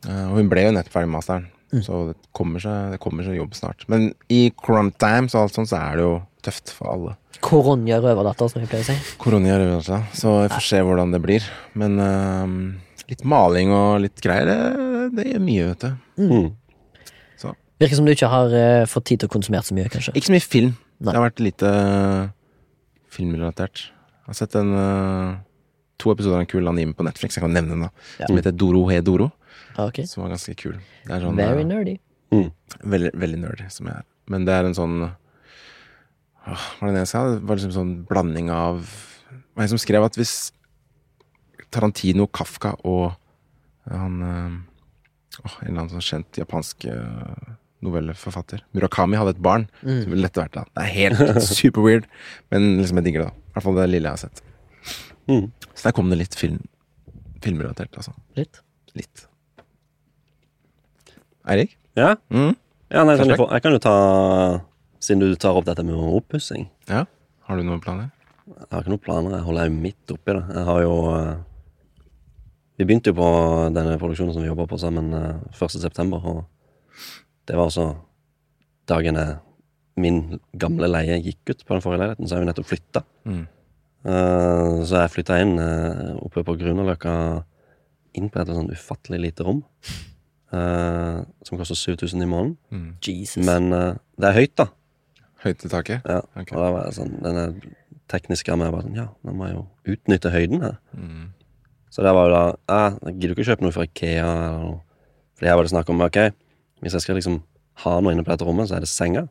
Eh, 0.07 0.25
og 0.31 0.41
hun 0.41 0.51
ble 0.51 0.67
jo 0.67 0.73
nettopp 0.75 0.97
ferdig 0.99 1.11
med 1.13 1.19
masteren, 1.21 1.53
Mm. 1.67 1.81
så 1.83 1.99
det 2.09 2.15
kommer, 2.33 2.63
seg, 2.63 2.93
det 2.95 2.99
kommer 3.03 3.27
seg 3.27 3.35
jobb 3.41 3.55
snart. 3.59 3.83
Men 3.91 4.13
i 4.31 4.53
corona 4.55 4.93
times 5.03 5.35
og 5.35 5.43
alt 5.43 5.57
sånt, 5.57 5.69
så 5.69 5.81
er 5.81 5.97
det 5.99 6.05
jo 6.05 6.13
tøft 6.47 6.71
for 6.71 6.93
alle. 6.93 7.17
Koronja 7.43 7.99
røverdatter, 8.01 8.49
som 8.49 8.63
vi 8.63 8.69
pleier 8.71 8.87
å 8.87 8.87
si. 8.87 9.17
Korona 9.19 9.51
gjør 9.51 9.65
altså, 9.81 9.99
så 10.15 10.35
vi 10.45 10.53
får 10.55 10.67
se 10.69 10.83
hvordan 10.87 11.11
det 11.13 11.21
blir. 11.25 11.49
Men 11.75 11.99
uh, 11.99 12.55
litt 13.11 13.27
maling 13.27 13.75
og 13.75 13.99
litt 14.07 14.23
greier, 14.23 14.47
det, 14.47 15.11
det 15.19 15.27
gjør 15.33 15.43
mye, 15.43 15.67
vet 15.73 15.85
du. 15.89 16.23
Mm. 16.23 16.47
Virker 17.77 17.99
som 17.99 18.07
du 18.09 18.15
ikke 18.15 18.31
har 18.33 18.55
uh, 18.57 18.87
fått 18.89 19.11
tid 19.11 19.21
til 19.21 19.29
å 19.29 19.35
konsumere 19.35 19.67
så 19.67 19.75
mye, 19.77 19.91
kanskje. 19.93 20.15
Ikke 20.17 20.31
så 20.31 20.37
mye 20.37 20.47
film. 20.47 20.73
Nei. 20.97 21.11
Det 21.11 21.19
har 21.19 21.27
vært 21.27 21.43
lite 21.45 21.73
uh, 21.77 22.31
filmrelatert. 23.13 23.83
Jeg 24.23 24.31
har 24.33 24.39
sett 24.39 24.57
en, 24.59 24.71
eh, 24.75 25.35
to 25.99 26.11
episoder 26.13 26.35
av 26.37 26.41
en 26.45 26.47
kul 26.51 26.69
anime 26.69 26.93
på 26.95 27.05
Netflix, 27.07 27.37
jeg 27.37 27.43
kan 27.45 27.53
nevne 27.55 27.71
den 27.77 27.81
da, 27.87 27.91
Ja. 28.21 28.27
som 28.27 28.37
heter 28.37 28.53
Doro 28.57 28.87
He 28.91 29.01
Doro, 29.01 29.31
Okay. 29.79 30.05
som 30.07 30.23
var 30.23 30.31
ganske 30.31 30.55
kul. 30.57 30.77
Det 31.07 31.13
er 31.13 31.21
sånn, 31.21 31.37
Very 31.37 31.65
nerdy. 31.65 31.99
nerdy. 32.33 32.53
veldig, 32.85 33.13
veldig 33.15 33.39
nerdy, 33.39 33.71
som 33.71 33.87
jeg 33.87 33.97
er. 33.97 34.05
Men 34.29 34.45
det 34.45 34.53
er 34.55 34.65
en 34.67 34.75
sånn 34.75 34.97
Hva 36.47 36.57
var 36.81 36.93
det 36.93 36.99
jeg 37.05 37.09
sa? 37.09 37.21
Det 37.35 37.43
var 37.43 37.57
liksom 37.57 37.73
sånn 37.75 37.93
blanding 38.07 38.51
av 38.51 38.81
Det 39.31 39.57
var 39.57 39.63
en 39.65 39.69
som 39.69 39.79
skrev 39.79 40.05
at 40.05 40.15
hvis 40.19 40.53
Tarantino, 41.71 42.27
Kafka 42.27 42.75
og 42.87 43.15
han 43.91 44.23
øh, 44.23 44.57
En 45.63 45.69
eller 45.69 45.81
annen 45.83 45.91
sånn 45.95 46.07
kjent 46.07 46.39
japansk 46.41 46.87
øh, 46.91 47.55
novelleforfatter 47.85 48.63
Murakami 48.75 49.19
hadde 49.21 49.35
et 49.37 49.43
barn, 49.43 49.69
Mm. 49.83 50.03
Som 50.05 50.11
ville 50.15 50.27
dette 50.29 50.41
vært 50.41 50.55
det. 50.57 50.65
Det 50.75 50.83
er 50.85 50.95
helt 50.97 51.43
super 51.61 51.83
weird, 51.85 52.07
men 52.51 52.79
liksom 52.81 52.97
jeg 53.03 53.05
digger 53.11 53.25
det, 53.27 53.29
da. 53.29 53.35
I 53.37 53.53
hvert 53.57 53.67
fall 53.67 53.77
det 53.77 53.89
lille 53.91 54.09
jeg 54.11 54.17
har 54.17 54.23
sett. 54.29 54.43
Mm. 55.31 55.51
Så 55.75 55.89
der 55.89 55.95
kom 55.97 56.11
det 56.13 56.21
litt 56.21 56.37
film 56.39 56.61
filmrelatert, 57.45 57.95
altså. 57.99 58.15
Litt. 58.39 58.63
Litt. 58.97 59.27
Eirik? 61.47 61.77
Ja? 61.99 62.15
Mm? 62.33 62.55
ja 62.91 63.05
nei, 63.07 63.17
kan 63.19 63.31
jeg, 63.31 63.39
få, 63.39 63.47
jeg 63.55 63.65
kan 63.65 63.77
jo 63.77 63.83
ta 63.83 63.97
Siden 65.03 65.23
du 65.23 65.37
tar 65.39 65.55
opp 65.55 65.67
dette 65.69 65.85
med 65.87 65.95
oppussing. 65.95 66.65
Ja? 66.89 67.05
Har 67.47 67.59
du 67.59 67.67
noen 67.67 67.83
planer? 67.85 68.09
Jeg 68.47 68.71
har 68.73 68.83
ikke 68.83 68.95
noen 68.95 69.03
planer. 69.05 69.35
Jeg 69.37 69.47
holder 69.47 69.69
jo 69.69 69.75
midt 69.77 70.15
oppi 70.15 70.35
det. 70.35 70.43
Jeg 70.57 70.65
har 70.67 70.81
jo 70.83 70.95
eh, 71.13 71.35
Vi 72.81 72.87
begynte 72.89 73.13
jo 73.13 73.19
på 73.21 73.29
denne 73.77 73.99
produksjonen 74.01 74.35
som 74.35 74.43
vi 74.43 74.49
jobba 74.49 74.67
på 74.71 74.79
sammen 74.83 75.13
eh, 75.15 75.45
1. 75.53 75.77
september, 75.83 76.25
og 76.27 77.05
det 77.47 77.55
var 77.55 77.69
altså 77.69 77.91
dagen 78.91 79.21
min 80.01 80.41
gamle 80.59 80.89
leie 80.91 81.21
gikk 81.25 81.53
ut 81.53 81.63
på 81.63 81.77
den 81.77 81.85
forrige 81.85 82.03
leiligheten, 82.03 82.27
så 82.27 82.37
har 82.37 82.43
vi 82.43 82.49
nettopp 82.51 82.71
flytta. 82.71 83.03
Mm. 83.29 83.45
Eh, 84.05 84.83
så 84.87 85.01
jeg 85.03 85.13
flytta 85.15 85.39
inn 85.43 85.57
eh, 85.59 86.13
oppe 86.23 86.45
på 86.47 86.55
Grünerløkka, 86.61 87.15
inn 88.17 88.29
på 88.33 88.41
et 88.43 88.53
sånn 88.53 88.71
ufattelig 88.73 89.21
lite 89.25 89.47
rom. 89.47 89.63
eh, 90.53 91.23
som 91.43 91.59
koster 91.59 91.75
7000 91.79 92.23
i 92.23 92.27
måneden. 92.31 92.57
Mm. 92.71 92.91
Jesus. 93.03 93.45
Men 93.47 93.71
det 93.71 94.29
er 94.31 94.37
høyt, 94.37 94.55
da. 94.57 94.69
Høyt 95.45 95.65
i 95.67 95.69
taket? 95.73 96.07
Ja, 96.07 96.23
Okay. 96.37 96.55
Og 96.57 96.63
da 96.63 96.71
var 96.73 96.85
jeg 96.87 96.95
sånn, 97.01 97.17
denne 97.23 97.47
tekniske 98.09 98.55
med 98.57 98.71
bare 98.73 98.87
sånn 98.87 98.95
Ja, 98.97 99.09
nå 99.27 99.33
må 99.35 99.49
jeg 99.49 99.57
jo 99.57 99.65
utnytte 99.97 100.31
høyden 100.31 100.63
her. 100.63 100.79
Mm. 100.95 101.33
Så 101.91 102.03
det 102.05 102.13
var 102.15 102.29
jo 102.29 102.33
da 102.35 102.45
eh, 102.77 102.99
Jeg 103.11 103.19
gidder 103.21 103.35
ikke 103.35 103.49
kjøpe 103.51 103.65
noe 103.67 103.75
fra 103.75 103.85
Ikea 103.89 104.27
eller 104.27 104.63
noe. 104.65 104.81
Fordi 105.37 105.51
her 105.51 105.57
var 105.59 105.67
det 105.67 105.73
snakk 105.75 105.91
om 105.93 106.01
ok, 106.07 106.19
hvis 106.81 106.95
jeg 106.97 107.05
skal 107.05 107.19
liksom 107.19 107.43
ha 107.85 107.99
noe 108.01 108.13
inne 108.15 108.25
på 108.25 108.31
dette 108.33 108.47
rommet, 108.47 108.71
så 108.71 108.79
er 108.79 108.85
det 108.87 108.89
senga. 108.89 109.27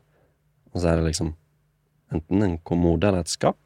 Og 0.70 0.78
så 0.82 0.92
er 0.92 1.00
det 1.00 1.08
liksom 1.08 1.32
enten 2.14 2.42
en 2.46 2.58
kommode 2.62 3.08
eller 3.08 3.24
et 3.24 3.32
skap. 3.32 3.58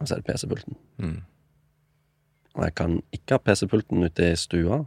Og 0.00 0.08
så 0.08 0.14
er 0.16 0.22
det 0.22 0.26
PC-pulten. 0.30 0.76
Mm. 0.98 1.18
Og 2.56 2.64
jeg 2.64 2.74
kan 2.74 2.96
ikke 3.14 3.36
ha 3.36 3.42
PC-pulten 3.44 4.04
ute 4.06 4.30
i 4.32 4.36
stua. 4.40 4.80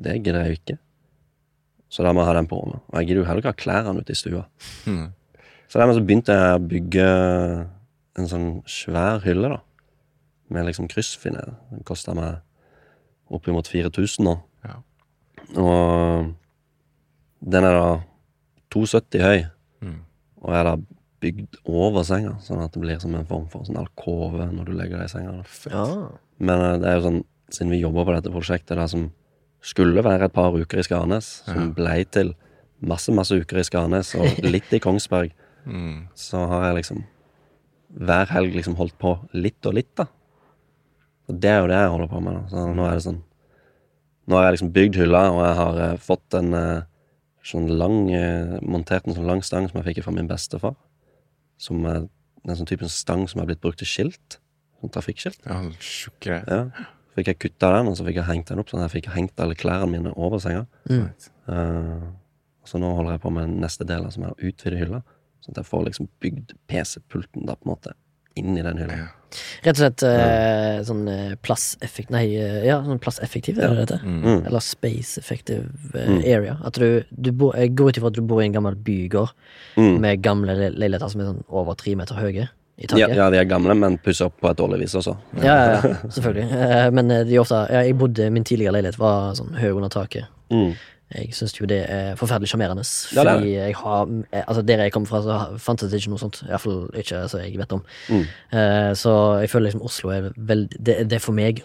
Det 0.00 0.16
gidder 0.24 0.40
jeg 0.44 0.48
jo 0.54 0.58
ikke. 0.62 0.78
Så 1.88 2.04
da 2.04 2.12
må 2.12 2.20
jeg 2.22 2.28
ha 2.30 2.34
den 2.38 2.48
på 2.50 2.58
meg. 2.66 2.80
Og 2.88 2.98
jeg 3.00 3.06
gidder 3.08 3.22
jo 3.22 3.26
heller 3.28 3.42
ikke 3.44 3.52
ha 3.54 3.62
klærne 3.62 4.00
ute 4.02 4.12
i 4.12 4.18
stua. 4.18 4.44
Mm. 4.86 5.06
Så 5.68 5.78
dermed 5.80 5.98
så 5.98 6.04
begynte 6.04 6.32
jeg 6.36 6.56
å 6.58 6.64
bygge 6.68 7.06
en 8.18 8.28
sånn 8.28 8.48
svær 8.68 9.20
hylle, 9.24 9.50
da. 9.52 9.60
Med 10.52 10.64
liksom 10.68 10.88
kryssfiner. 10.88 11.54
Den 11.70 11.84
kosta 11.88 12.14
meg 12.16 12.40
oppimot 13.28 13.68
4000 13.68 14.24
nå. 14.24 14.34
Ja. 14.64 14.78
Og 15.60 16.30
den 17.44 17.64
er 17.68 17.76
da 17.76 17.88
2,70 18.74 19.22
høy, 19.24 19.44
Mm. 19.80 20.00
og 20.42 20.54
er 20.58 20.64
da 20.66 20.72
bygd 21.20 21.56
over 21.66 22.04
senga, 22.06 22.36
sånn 22.44 22.62
at 22.62 22.72
det 22.74 22.80
blir 22.82 22.98
som 23.02 23.14
en 23.18 23.26
form 23.26 23.48
for 23.50 23.64
sånn 23.66 23.78
alkove 23.80 24.46
når 24.54 24.68
du 24.68 24.72
legger 24.78 25.00
deg 25.00 25.08
i 25.08 25.12
senga. 25.12 25.32
Ja. 25.70 25.84
Men 26.38 26.60
eh, 26.64 26.76
det 26.82 26.90
er 26.92 26.98
jo 27.00 27.06
sånn, 27.08 27.22
siden 27.50 27.72
vi 27.74 27.80
jobber 27.82 28.04
på 28.08 28.14
dette 28.18 28.30
prosjektet 28.34 28.78
det 28.78 28.88
som 28.92 29.08
skulle 29.64 30.04
være 30.06 30.28
et 30.28 30.34
par 30.36 30.54
uker 30.54 30.78
i 30.78 30.86
Skarnes, 30.86 31.30
som 31.48 31.58
Ja. 31.68 31.74
blei 31.74 32.04
til 32.06 32.34
masse, 32.80 33.10
masse 33.10 33.34
uker 33.34 33.58
i 33.58 33.64
Skarnes, 33.66 34.14
og 34.14 34.26
litt 34.54 34.72
i 34.72 34.78
Kongsberg, 34.80 35.32
Mm. 35.68 36.06
så 36.14 36.46
har 36.48 36.62
jeg 36.68 36.76
liksom 36.78 37.00
hver 37.98 38.26
helg 38.30 38.54
liksom 38.54 38.76
holdt 38.78 38.94
på 38.98 39.10
litt 39.34 39.66
og 39.66 39.74
litt, 39.74 39.90
da. 39.98 40.06
Og 41.28 41.40
det 41.42 41.50
er 41.50 41.58
jo 41.60 41.66
det 41.68 41.76
jeg 41.82 41.90
holder 41.92 42.08
på 42.08 42.20
med, 42.24 42.34
da. 42.38 42.42
Så 42.48 42.62
nå 42.76 42.86
er 42.86 42.94
det 42.94 43.02
sånn 43.04 43.22
Nå 44.28 44.36
har 44.36 44.44
jeg 44.44 44.58
liksom 44.58 44.72
bygd 44.72 44.96
hylla, 45.00 45.20
og 45.32 45.38
jeg 45.40 45.56
har 45.56 45.78
uh, 45.92 45.96
fått 46.04 46.34
en 46.36 46.52
uh, 46.54 46.82
sånn 47.48 47.68
lang 47.80 47.98
Montert 48.62 49.06
en 49.08 49.14
sånn 49.16 49.26
lang 49.28 49.40
stang 49.42 49.68
som 49.70 49.78
jeg 49.80 49.86
fikk 49.94 50.04
fra 50.04 50.12
min 50.12 50.28
bestefar. 50.28 50.74
Som 51.58 51.86
er 51.90 52.04
en 52.04 52.58
sånn 52.58 52.68
type 52.70 52.86
stang 52.92 53.26
som 53.30 53.42
er 53.42 53.50
blitt 53.50 53.62
brukt 53.64 53.80
til 53.82 53.90
skilt. 53.90 54.38
Sånn 54.78 54.94
trafikkskilt. 54.94 55.42
Ja, 55.44 55.58
sånn. 55.58 55.74
Ja. 56.48 56.86
Fikk 57.18 57.32
jeg 57.32 57.40
kutta 57.42 57.72
den, 57.74 57.90
og 57.90 57.98
så 57.98 58.06
fikk 58.06 58.20
jeg 58.20 58.28
hengt 58.28 58.50
den 58.52 58.62
opp, 58.62 58.70
sånn 58.70 58.84
at 58.84 58.92
jeg 58.92 59.00
fikk 59.00 59.10
hengt 59.16 59.40
alle 59.42 59.56
klærne 59.58 59.90
mine 59.90 60.12
over 60.14 60.38
senga. 60.42 60.68
Mm. 60.86 61.08
Eh, 61.50 62.04
så 62.68 62.78
nå 62.78 62.92
holder 62.94 63.16
jeg 63.16 63.24
på 63.24 63.32
med 63.34 63.56
neste 63.64 63.86
del, 63.88 64.06
som 64.14 64.28
er 64.28 64.34
å 64.36 64.38
utvide 64.38 64.78
hylla. 64.78 65.00
Sånn 65.42 65.56
at 65.56 65.62
jeg 65.64 65.70
får 65.70 65.86
liksom 65.88 66.10
bygd 66.22 66.54
PC-pulten 66.70 67.48
da, 67.48 67.56
på 67.58 67.66
en 67.66 67.72
måte, 67.72 67.94
inn 68.38 68.54
i 68.54 68.62
den 68.62 68.78
hylla. 68.84 69.00
Ja. 69.02 69.08
Rett 69.64 69.74
og 69.76 69.80
slett 69.82 70.02
uh, 70.08 70.78
sånn 70.88 71.02
plasseffektiv. 71.44 72.10
Nei, 72.14 72.24
eh, 72.40 72.64
ja, 72.68 72.78
sånn 72.84 73.00
plasseffektiv, 73.02 73.58
er 73.58 73.68
det 73.68 73.76
det 73.76 73.84
heter? 73.86 74.04
Mm. 74.06 74.20
Mm. 74.24 74.46
Eller 74.48 74.60
space 74.64 75.18
effective 75.20 75.66
eh, 75.94 76.08
Mm. 76.08 76.20
area. 76.24 76.56
At 76.64 76.78
du, 76.80 77.04
du 77.12 77.30
bo, 77.32 77.52
jeg 77.56 77.74
går 77.76 77.88
ut 77.90 77.98
ifra 78.00 78.08
at 78.12 78.16
du 78.16 78.22
bor 78.22 78.40
i 78.42 78.46
en 78.46 78.52
gammel 78.56 78.74
bygård 78.74 79.34
Mm. 79.76 79.98
med 80.00 80.22
gamle 80.22 80.54
le- 80.56 80.70
leiligheter 80.74 81.08
som 81.12 81.20
er 81.20 81.24
sånn 81.32 81.44
over 81.48 81.74
tre 81.78 81.94
meter 81.94 82.14
høye 82.18 82.48
Ja, 82.94 83.08
ja, 83.10 83.28
de 83.30 83.36
er 83.40 83.44
gamle, 83.44 83.74
men 83.74 83.98
pussa 83.98 84.26
opp 84.26 84.36
på 84.40 84.50
et 84.50 84.56
dårlig 84.56 84.78
vis 84.84 84.94
også. 84.94 85.16
Ja, 85.42 85.42
ja, 85.42 85.80
ja, 85.82 85.94
selvfølgelig. 86.14 86.44
Eh, 86.68 86.90
Men 86.94 87.10
eh, 87.10 87.24
de 87.24 87.38
ofte 87.38 87.58
ja, 87.72 87.80
Jeg 87.82 87.96
bodde 87.98 88.30
Min 88.30 88.44
tidligere 88.44 88.72
leilighet 88.76 88.98
var 88.98 89.34
sånn 89.34 89.54
høy 89.58 89.72
under 89.74 89.88
taket. 89.90 90.24
Mm. 90.50 90.72
Jeg 91.14 91.32
syns 91.32 91.54
jo 91.56 91.64
det 91.66 91.78
er 91.88 92.16
forferdelig 92.20 92.50
sjarmerende. 92.50 92.84
Ja, 93.16 93.22
Fordi 93.24 93.54
jeg 93.54 93.74
har 93.76 94.10
eh, 94.32 94.42
Altså 94.46 94.62
Der 94.62 94.82
jeg 94.82 94.92
kommer 94.92 95.08
fra, 95.08 95.22
så 95.24 95.58
fantes 95.58 95.90
det 95.90 96.02
ikke 96.02 96.10
noe 96.12 96.20
sånt. 96.20 96.42
Iallfall 96.48 96.90
ikke 97.00 97.22
så 97.32 97.40
jeg 97.40 97.56
vet 97.58 97.72
om. 97.72 97.82
Mm. 98.10 98.26
Uh, 98.52 98.92
Så 98.94 99.14
jeg 99.40 99.50
føler 99.50 99.70
liksom 99.70 99.82
Oslo 99.88 100.12
er 100.12 100.30
veldig 100.36 100.76
det, 100.86 100.98
det 101.10 101.16
er 101.16 101.24
for 101.24 101.32
meg 101.32 101.64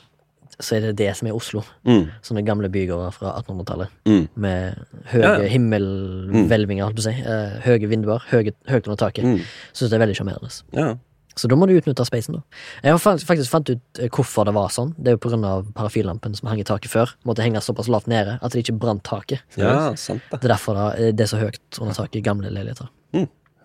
så 0.62 0.76
er 0.76 0.84
det 0.86 0.98
det 1.00 1.08
som 1.18 1.28
er 1.28 1.34
Oslo. 1.34 1.64
Mm. 1.84 2.04
Sånne 2.22 2.44
gamle 2.46 2.70
bygårder 2.70 3.12
fra 3.16 3.32
1800-tallet. 3.42 3.88
Mm. 4.06 4.28
Med 4.36 4.76
høye 5.10 5.24
Ja, 5.24 5.32
ja. 5.42 5.48
himmelhvelvinger, 5.50 6.86
holdt 6.86 7.00
på 7.00 7.04
å 7.04 7.08
si. 7.08 7.14
Uh, 7.26 7.56
høye 7.66 7.90
vinduer. 7.90 8.22
Høyt 8.30 8.86
under 8.88 9.00
taket. 9.02 9.26
Mm. 9.26 9.40
Syns 9.74 9.90
det 9.90 9.98
er 9.98 10.04
veldig 10.06 10.18
sjarmerende. 10.20 10.52
Ja. 10.78 10.92
Så 11.36 11.48
da 11.50 11.56
må 11.56 11.66
du 11.68 11.74
utnytte 11.74 12.06
spacen, 12.06 12.36
da. 12.36 12.42
Jeg 12.84 12.92
har 12.94 13.00
faktisk 13.00 13.50
fant 13.50 13.70
ut 13.70 14.00
eh, 14.00 14.10
hvorfor 14.14 14.46
det 14.46 14.54
var 14.54 14.70
sånn. 14.70 14.94
Det 14.98 15.08
er 15.08 15.16
jo 15.18 15.22
på 15.24 15.30
grunn 15.32 15.46
av 15.50 15.66
parafillampen 15.74 16.36
som 16.38 16.48
hang 16.52 16.60
i 16.60 16.64
taket 16.64 16.92
før. 16.92 17.14
Måtte 17.26 17.42
henge 17.42 17.62
såpass 17.66 17.88
lavt 17.90 18.06
nede 18.08 18.38
at 18.42 18.52
det 18.54 18.62
ikke 18.66 18.78
brant 18.80 19.04
taket. 19.04 19.42
ja, 19.58 19.94
sant 19.96 20.22
det. 20.30 20.42
Det 20.42 20.46
er 20.50 20.54
derfor 20.56 20.74
da, 20.78 20.90
eh, 20.98 21.12
det 21.12 21.26
er 21.26 21.32
så 21.34 21.40
høyt 21.42 21.80
under 21.82 21.94
taket 21.98 22.16
i 22.22 22.22
gamle 22.22 22.52
leiligheter. 22.54 22.88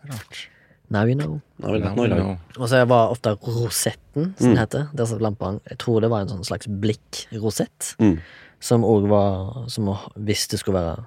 Rart. 0.08 0.48
Now 0.90 1.04
you 1.04 1.14
know. 1.14 1.42
Now 1.60 1.74
you 1.74 1.80
know 1.82 1.90
lært 1.90 1.96
noe 1.98 2.06
i 2.06 2.08
dag. 2.08 2.18
No. 2.24 2.62
Og 2.62 2.68
så 2.70 2.78
var 2.88 3.10
ofte 3.12 3.34
rosetten, 3.44 4.30
som 4.38 4.46
Mm. 4.48 4.54
det 4.54 4.58
heter. 4.62 4.88
Der 4.96 5.04
satt 5.04 5.20
lampa 5.20 5.44
hang. 5.44 5.60
Jeg 5.68 5.78
tror 5.78 6.00
det 6.00 6.08
var 6.10 6.20
en 6.22 6.28
sånn 6.28 6.44
slags 6.46 6.66
blikkrosett. 6.66 7.94
Mm. 8.00 8.20
Som 8.60 8.82
òg 8.84 9.06
var 9.08 9.68
Som 9.68 9.84
å- 9.92 10.10
hvis 10.16 10.48
det 10.48 10.60
skulle 10.60 10.80
være 10.80 11.04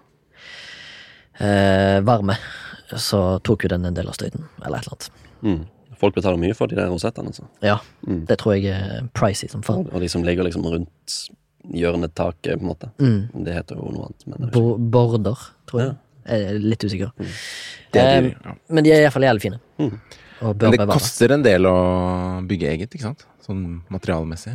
eh, 1.40 2.02
varme, 2.02 2.38
så 2.96 3.40
tok 3.42 3.64
jo 3.64 3.70
den 3.70 3.86
en 3.86 3.94
del 3.94 4.08
av 4.08 4.14
støyten. 4.14 4.44
Eller 4.66 4.78
et 4.78 4.86
eller 4.88 4.98
annet. 4.98 5.10
Mm. 5.42 5.66
Folk 6.02 6.16
betaler 6.18 6.40
mye 6.42 6.56
for 6.58 6.68
de 6.72 6.76
der 6.80 6.90
rosettene, 6.90 7.30
altså. 7.32 7.46
Ja, 7.62 7.78
Mm. 8.08 8.26
det 8.26 8.38
tror 8.42 8.56
jeg 8.58 8.74
er 8.74 9.08
pricy 9.14 9.48
som 9.52 9.62
faen. 9.62 9.86
Og 9.94 10.02
de 10.02 10.08
som 10.10 10.24
ligger 10.26 10.44
liksom 10.48 10.66
rundt 10.66 11.18
hjørnetaket, 11.76 12.58
på 12.58 12.64
en 12.66 12.70
måte. 12.72 12.90
Mm. 13.00 13.44
Det 13.46 13.54
heter 13.54 13.78
jo 13.78 13.92
noe 13.94 14.08
annet. 14.10 14.26
Men 14.28 14.48
det 14.48 14.52
Bo 14.56 14.64
border, 14.78 15.38
tror 15.70 15.84
jeg. 15.84 15.92
Ja. 15.92 15.98
Jeg 16.32 16.48
er 16.48 16.58
litt 16.62 16.84
usikker. 16.86 17.12
Det 17.92 18.02
er 18.02 18.22
de, 18.28 18.34
ja. 18.46 18.56
Men 18.70 18.86
de 18.86 18.92
er 18.94 19.04
iallfall 19.06 19.26
jævlig 19.26 19.42
fine. 19.48 19.60
Mm. 19.82 19.94
Og 20.42 20.58
bør 20.58 20.70
Men 20.70 20.72
det 20.76 20.80
bevare. 20.82 20.98
koster 20.98 21.32
en 21.36 21.44
del 21.46 21.66
å 21.70 21.76
bygge 22.50 22.70
eget, 22.74 22.94
ikke 22.98 23.08
sant? 23.08 23.26
Sånn 23.46 23.64
materialmessig. 23.94 24.54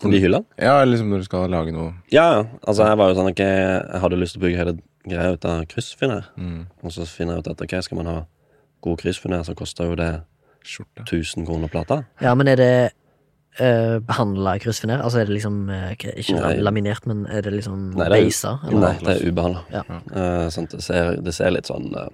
ikke 0.00 0.10
De 0.14 0.20
hyllene? 0.22 0.44
Ja, 0.58 0.84
liksom 0.84 1.10
når 1.10 1.18
du 1.18 1.24
skal 1.24 1.48
lage 1.50 1.72
noe 1.74 1.94
Ja. 2.10 2.44
Altså, 2.66 2.86
jeg 2.88 2.96
var 2.98 3.08
jo 3.10 3.18
sånn 3.20 3.30
okay, 3.30 3.44
jeg 3.46 4.00
hadde 4.00 4.18
lyst 4.18 4.32
til 4.34 4.42
å 4.42 4.44
bygge 4.46 4.56
hele 4.58 4.78
greia 5.06 5.32
ut 5.34 5.44
av 5.44 5.64
kryssfiner. 5.66 6.24
mm, 6.38 6.66
Og 6.84 6.90
så 6.92 7.06
finner 7.06 7.34
jeg 7.34 7.44
ut 7.44 7.48
at 7.50 7.60
ok, 7.62 7.82
skal 7.82 7.96
man 7.96 8.06
ha 8.06 8.24
god 8.82 8.98
kryssfiner, 8.98 9.42
så 9.44 9.54
koster 9.54 9.84
jo 9.90 9.94
det 9.96 10.22
skjorte. 10.66 11.04
1000 11.06 11.46
kroner 11.48 11.68
plata. 11.72 12.02
Ja, 12.20 12.34
men 12.38 12.48
er 12.48 12.56
det 12.60 12.72
uh, 13.60 13.98
behandla 14.06 14.58
kryssfiner? 14.62 15.02
Altså 15.04 15.20
er 15.22 15.28
det 15.28 15.36
liksom 15.38 15.62
uh, 15.70 15.90
ikke 15.94 16.36
Nei. 16.38 16.54
laminert, 16.62 17.06
men 17.10 17.26
er 17.26 17.42
det 17.46 17.52
liksom 17.58 17.90
Nei, 17.94 18.08
det 18.08 18.08
er- 18.08 18.24
beisa? 18.26 18.56
eller? 18.68 18.80
Nei, 18.80 18.96
det 19.04 19.14
er 19.16 19.30
ubehandla. 19.30 19.62
Ja. 19.74 19.84
Uh, 20.10 20.48
sånn, 20.54 20.68
det, 20.72 20.82
ser, 20.84 21.16
det 21.24 21.34
ser 21.36 21.50
litt 21.54 21.70
sånn 21.70 21.88
uh, 21.96 22.08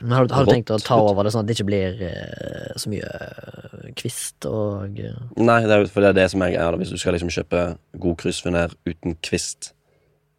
Men 0.00 0.12
har, 0.16 0.26
du- 0.26 0.34
har 0.34 0.46
du 0.48 0.52
tenkt 0.54 0.70
å 0.72 0.78
ta 0.80 0.96
over 1.04 1.24
det 1.28 1.32
sånn 1.34 1.44
at 1.44 1.50
det 1.50 1.58
ikke 1.58 1.68
blir 1.68 2.00
eh, 2.08 2.70
så 2.80 2.88
mye 2.88 3.04
eh, 3.04 3.90
kvist 4.00 4.46
og 4.48 4.96
eh, 4.98 5.18
Nei, 5.36 5.58
det 5.68 5.76
er, 5.76 5.84
for 5.92 6.00
det 6.00 6.14
er 6.14 6.16
det 6.22 6.28
som 6.32 6.40
jeg 6.46 6.56
er. 6.56 6.78
Hvis 6.80 6.92
du 6.94 6.96
skal 6.96 7.12
liksom 7.18 7.28
kjøpe 7.34 7.64
god 8.00 8.16
kryssfiner 8.22 8.72
uten 8.88 9.18
kvist, 9.20 9.74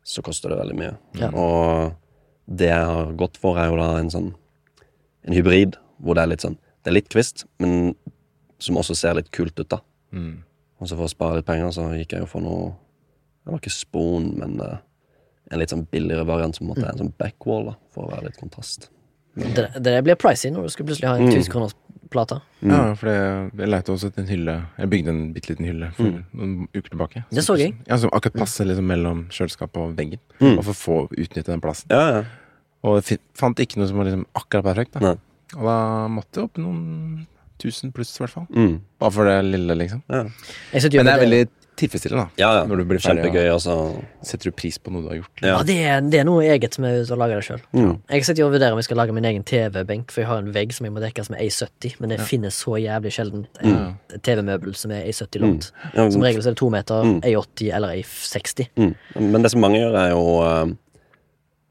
så 0.01 0.24
koster 0.25 0.50
det 0.50 0.58
veldig 0.63 0.77
mye. 0.80 0.96
Ja. 1.22 1.30
Og 1.38 1.94
det 2.50 2.72
jeg 2.72 2.88
har 2.89 3.12
gått 3.22 3.38
for, 3.38 3.60
er 3.62 3.70
jo 3.70 3.77
da 3.77 3.91
en 4.01 4.10
sånn 4.10 4.32
En 5.30 5.36
hybrid, 5.38 5.75
hvor 6.01 6.18
det 6.18 6.24
er 6.24 6.30
litt 6.32 6.41
sånn 6.41 6.58
Det 6.84 6.90
er 6.92 6.94
litt 6.98 7.10
kvist, 7.10 7.46
men 7.60 7.96
som 8.60 8.76
også 8.78 8.96
ser 8.96 9.14
litt 9.18 9.32
kult 9.32 9.58
ut, 9.60 9.70
da. 9.70 9.80
Mm. 10.14 10.44
Og 10.82 10.88
så 10.90 10.96
for 10.98 11.06
å 11.06 11.10
spare 11.10 11.36
litt 11.38 11.46
penger, 11.46 11.70
så 11.72 11.90
gikk 11.98 12.14
jeg 12.14 12.22
jo 12.22 12.26
for 12.30 12.42
noe 12.42 12.74
Det 13.46 13.52
var 13.52 13.60
ikke 13.60 13.72
spon, 13.74 14.38
men 14.38 14.60
uh, 14.62 14.78
en 15.52 15.60
litt 15.60 15.70
sånn 15.74 15.88
billigere 15.92 16.26
variant 16.26 16.56
som 16.56 16.68
måtte 16.68 16.84
Mm. 16.86 16.90
en 16.92 16.98
sånn 17.00 17.14
backwall, 17.18 17.66
da, 17.66 17.76
for 17.90 18.06
å 18.06 18.12
være 18.12 18.26
litt 18.30 18.38
kontrast. 18.38 18.90
det, 19.36 19.70
det 19.82 20.04
blir 20.04 20.16
pricy 20.16 20.50
når 20.52 20.64
du 20.64 20.70
skal 20.70 20.86
plutselig 20.86 21.08
ha 21.10 21.16
en 21.16 21.26
Mm. 21.26 21.32
1000 21.34 21.50
kroners 21.52 21.74
plate. 22.12 22.42
Ja, 22.62 22.94
for 22.94 23.08
jeg 23.10 23.70
leite 23.70 23.90
også 23.94 24.08
etter 24.12 24.22
en 24.22 24.28
hylle 24.28 24.56
Jeg 24.78 24.90
bygde 24.90 25.10
en 25.10 25.34
bitte 25.34 25.50
liten 25.50 25.66
hylle 25.66 25.92
for 25.96 26.04
Mm. 26.04 26.24
noen 26.34 26.68
uker 26.76 26.90
tilbake. 26.90 27.24
Det 27.32 27.44
så 27.44 27.58
jeg. 27.58 27.74
Ja, 27.88 27.98
Som 27.98 28.10
akkurat 28.12 28.34
passer 28.34 28.66
liksom 28.66 28.86
mellom 28.86 29.26
kjøleskapet 29.30 29.78
og 29.78 29.96
veggen. 29.96 30.20
Mm. 30.40 30.58
Og 30.58 30.64
for 30.66 30.72
å 30.74 30.76
få 30.76 31.10
utnytte 31.18 31.46
den 31.46 31.62
plassen. 31.62 31.88
Ja, 31.90 32.12
ja. 32.12 32.24
Og 32.84 33.02
jeg 33.08 33.20
fant 33.34 33.58
ikke 33.60 33.78
noe 33.78 33.88
som 33.88 33.98
var 33.98 34.06
liksom 34.06 34.26
akkurat 34.36 34.64
perfekt. 34.64 34.92
Da. 34.94 35.00
Nei. 35.00 35.16
Og 35.58 35.63
da 35.67 35.77
måtte 36.12 36.39
jeg 36.41 36.50
opp 36.50 36.58
noen 36.62 37.27
tusen 37.62 37.91
pluss, 37.93 38.15
i 38.17 38.24
hvert 38.24 38.34
fall. 38.34 38.46
Mm. 38.55 38.77
Bare 39.00 39.12
for 39.13 39.27
det 39.29 39.39
lille, 39.46 39.75
liksom. 39.77 40.00
ja. 40.10 40.24
Jeg 40.74 40.93
Men 40.98 41.05
det 41.05 41.12
er 41.13 41.20
veldig 41.25 41.41
tilfredsstillende, 41.81 42.24
da. 42.27 42.41
ja, 42.41 42.48
ja. 42.60 42.63
Når 42.70 42.77
du 42.81 42.84
blir 42.89 43.00
ferdig. 43.01 43.22
Kjempegøy, 43.24 43.48
altså. 43.53 43.75
så 44.22 44.27
setter 44.31 44.50
du 44.50 44.55
pris 44.58 44.77
på 44.81 44.91
noe 44.93 45.01
du 45.05 45.08
har 45.12 45.15
gjort. 45.20 45.41
Ja. 45.41 45.51
Ja, 45.53 45.60
det 45.65 45.75
er, 45.81 46.01
det 46.13 46.20
er 46.22 46.25
noe 46.27 46.43
eget 46.46 46.75
med 46.84 47.10
å 47.13 47.17
lage 47.22 47.38
det 47.39 47.46
sjøl. 47.48 47.62
Mm. 47.77 47.93
Jeg 48.12 48.25
sitter 48.27 48.46
og 48.48 48.51
vurderer 48.55 48.74
om 48.75 48.81
jeg 48.81 48.88
skal 48.89 49.00
lage 49.01 49.13
min 49.17 49.25
egen 49.29 49.46
TV-benk, 49.48 50.12
for 50.13 50.22
jeg 50.24 50.29
har 50.31 50.41
en 50.43 50.51
vegg 50.58 50.74
som 50.77 50.86
jeg 50.89 50.93
må 50.98 51.01
dekkes 51.05 51.31
med 51.34 51.41
A70, 51.46 51.96
men 52.01 52.13
det 52.15 52.20
finnes 52.27 52.60
så 52.65 52.77
jævlig 52.81 53.13
sjelden 53.17 53.46
Mm. 53.62 53.96
TV-møbel 54.25 54.75
som 54.77 54.91
er 54.98 55.05
A70 55.10 55.41
langt. 55.46 55.72
Ja, 55.96 56.10
Som 56.12 56.22
regel 56.25 56.41
så 56.43 56.50
er 56.51 56.58
det 56.58 56.62
to 56.62 56.70
meter, 56.74 57.03
Mm. 57.08 57.20
A80 57.22 57.74
eller 57.77 57.96
A60. 58.01 58.67
Mm. 58.77 58.96
Men 59.31 59.41
det 59.46 59.51
som 59.53 59.62
mange 59.62 59.79
gjør, 59.81 59.98
er 60.01 60.10
jo 60.15 60.24
eh, 60.46 60.75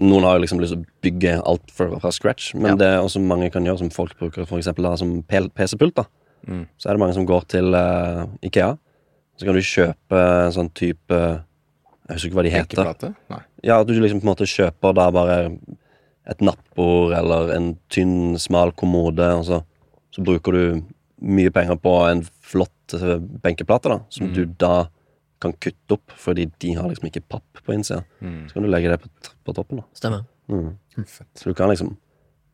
Noen 0.00 0.25
har 0.25 0.38
liksom 0.40 0.61
lyst 0.62 0.73
til 0.73 0.80
å 0.80 0.87
bygge 1.04 1.33
alt 1.45 1.71
fra, 1.76 2.11
scratch, 2.14 2.54
men 2.54 2.73
Ja. 2.73 2.76
det 2.80 2.87
er 2.88 3.02
også 3.04 3.21
mange 3.21 3.50
kan 3.52 3.64
gjøre 3.66 3.78
som 3.83 3.90
folk 3.92 4.14
bruker 4.19 4.47
for 4.49 4.57
eksempel 4.59 4.87
da, 4.88 4.95
som 4.97 5.23
PC-pult. 5.23 6.00
Mm. 6.49 6.62
Så 6.80 6.88
er 6.88 6.97
det 6.97 7.00
mange 7.02 7.14
som 7.14 7.26
går 7.28 7.45
til 7.52 7.75
uh, 7.76 8.25
Ikea. 8.42 8.78
Så 9.37 9.45
kan 9.45 9.54
du 9.54 9.61
kjøpe 9.61 10.21
en 10.47 10.52
sånn 10.57 10.71
type 10.73 11.11
Jeg 11.12 12.16
husker 12.16 12.28
ikke 12.30 12.38
hva 12.40 12.42
de 12.47 12.50
heter. 12.54 12.76
Benkeplate? 12.80 13.14
Nei. 13.30 13.40
Ja, 13.62 13.80
At 13.80 13.87
du 13.87 13.92
liksom 13.95 14.21
på 14.23 14.26
en 14.26 14.33
måte 14.35 14.49
kjøper 14.49 14.95
da 14.97 15.11
bare 15.14 15.37
et 16.26 16.40
nattbord 16.40 17.12
eller 17.16 17.52
en 17.54 17.69
tynn, 17.88 18.37
smal 18.38 18.73
kommode, 18.73 19.21
og 19.37 19.45
så, 19.47 19.61
så 20.11 20.25
bruker 20.25 20.52
du 20.52 20.83
mye 21.21 21.50
penger 21.52 21.76
på 21.76 21.92
en 22.11 22.25
flott 22.40 22.95
eh, 22.97 23.19
benkeplate, 23.45 23.88
da, 23.92 24.00
som 24.09 24.26
Mm. 24.28 24.35
du 24.35 24.45
da 24.59 24.88
kan 25.40 25.54
kutte 25.56 25.97
opp, 25.97 26.12
fordi 26.20 26.47
de 26.61 26.75
har 26.76 26.88
liksom 26.90 27.09
ikke 27.09 27.25
papp 27.32 27.64
på 27.64 27.75
innsida. 27.75 28.02
Mm. 28.20 28.44
Så 28.49 28.56
kan 28.56 28.66
du 28.66 28.70
legge 28.70 28.92
det 28.92 29.00
på, 29.02 29.11
på 29.47 29.56
toppen, 29.56 29.80
da. 29.80 29.88
Stemmer. 29.97 30.25
Mm. 30.50 30.75
Så 31.06 31.49
du 31.49 31.54
kan 31.54 31.70
liksom 31.73 31.97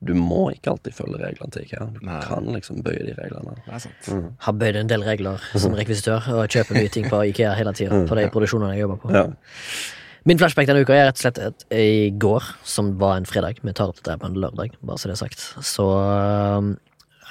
du 0.07 0.13
må 0.15 0.51
ikke 0.53 0.75
alltid 0.75 0.95
følge 0.95 1.19
reglene 1.23 1.53
til 1.55 1.65
IKEA. 1.65 1.87
Du 1.95 2.03
Nei. 2.05 2.19
kan 2.25 2.49
liksom 2.53 2.83
bøye 2.85 3.07
de 3.07 3.15
reglene. 3.17 3.55
Det 3.65 3.73
er 3.73 3.85
sant. 3.87 4.09
Mm. 4.13 4.27
Har 4.45 4.57
bøyd 4.61 4.79
en 4.83 4.91
del 4.93 5.05
regler 5.07 5.45
som 5.57 5.77
rekvisitør 5.79 6.27
og 6.35 6.53
kjøper 6.53 6.77
mye 6.77 6.91
ting 6.93 7.09
på 7.11 7.23
Ikea 7.31 7.55
hele 7.57 7.73
tida. 7.77 8.03
På 8.09 8.19
de 8.19 8.27
produksjonene 8.35 8.75
jeg 8.77 8.85
jobber 8.85 9.01
på. 9.03 9.15
Ja. 9.17 9.25
Min 10.27 10.41
flashback 10.43 10.69
denne 10.69 10.83
uka 10.83 10.95
er 10.95 11.09
rett 11.09 11.21
og 11.21 11.23
slett 11.23 11.39
at 11.39 11.65
i 11.73 12.11
går, 12.11 12.45
som 12.67 12.97
var 12.99 13.15
en 13.17 13.29
fredag 13.31 13.61
Vi 13.63 13.75
tar 13.79 13.93
opp 13.93 14.01
dette 14.03 14.19
på 14.19 14.29
en 14.29 14.39
lørdag, 14.43 14.75
bare 14.83 14.99
så 14.99 15.09
det 15.09 15.15
er 15.15 15.23
sagt. 15.23 15.45
Så 15.65 15.87
um, 15.87 16.75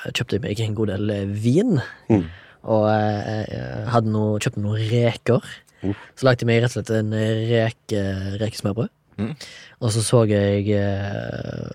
kjøpte 0.07 0.39
jeg 0.39 0.45
meg 0.47 0.62
en 0.63 0.77
god 0.79 0.93
del 0.93 1.13
vin. 1.35 1.77
Mm. 2.09 2.25
Og 2.65 2.88
jeg 2.89 3.63
hadde 3.93 4.12
noe, 4.13 4.39
kjøpte 4.41 4.62
noen 4.63 4.81
reker. 4.89 5.41
Uh. 5.84 5.93
Så 6.17 6.25
lagde 6.27 6.41
jeg 6.45 6.50
meg 6.50 6.63
rett 6.63 6.74
og 6.74 6.79
slett 6.79 6.93
en 6.98 7.12
reke, 7.51 8.03
rekesmørbrød. 8.41 8.89
Mm. 9.22 9.34
Og 9.79 9.91
så 9.95 10.01
så 10.03 10.24
jeg 10.27 10.65
eh, 10.75 11.67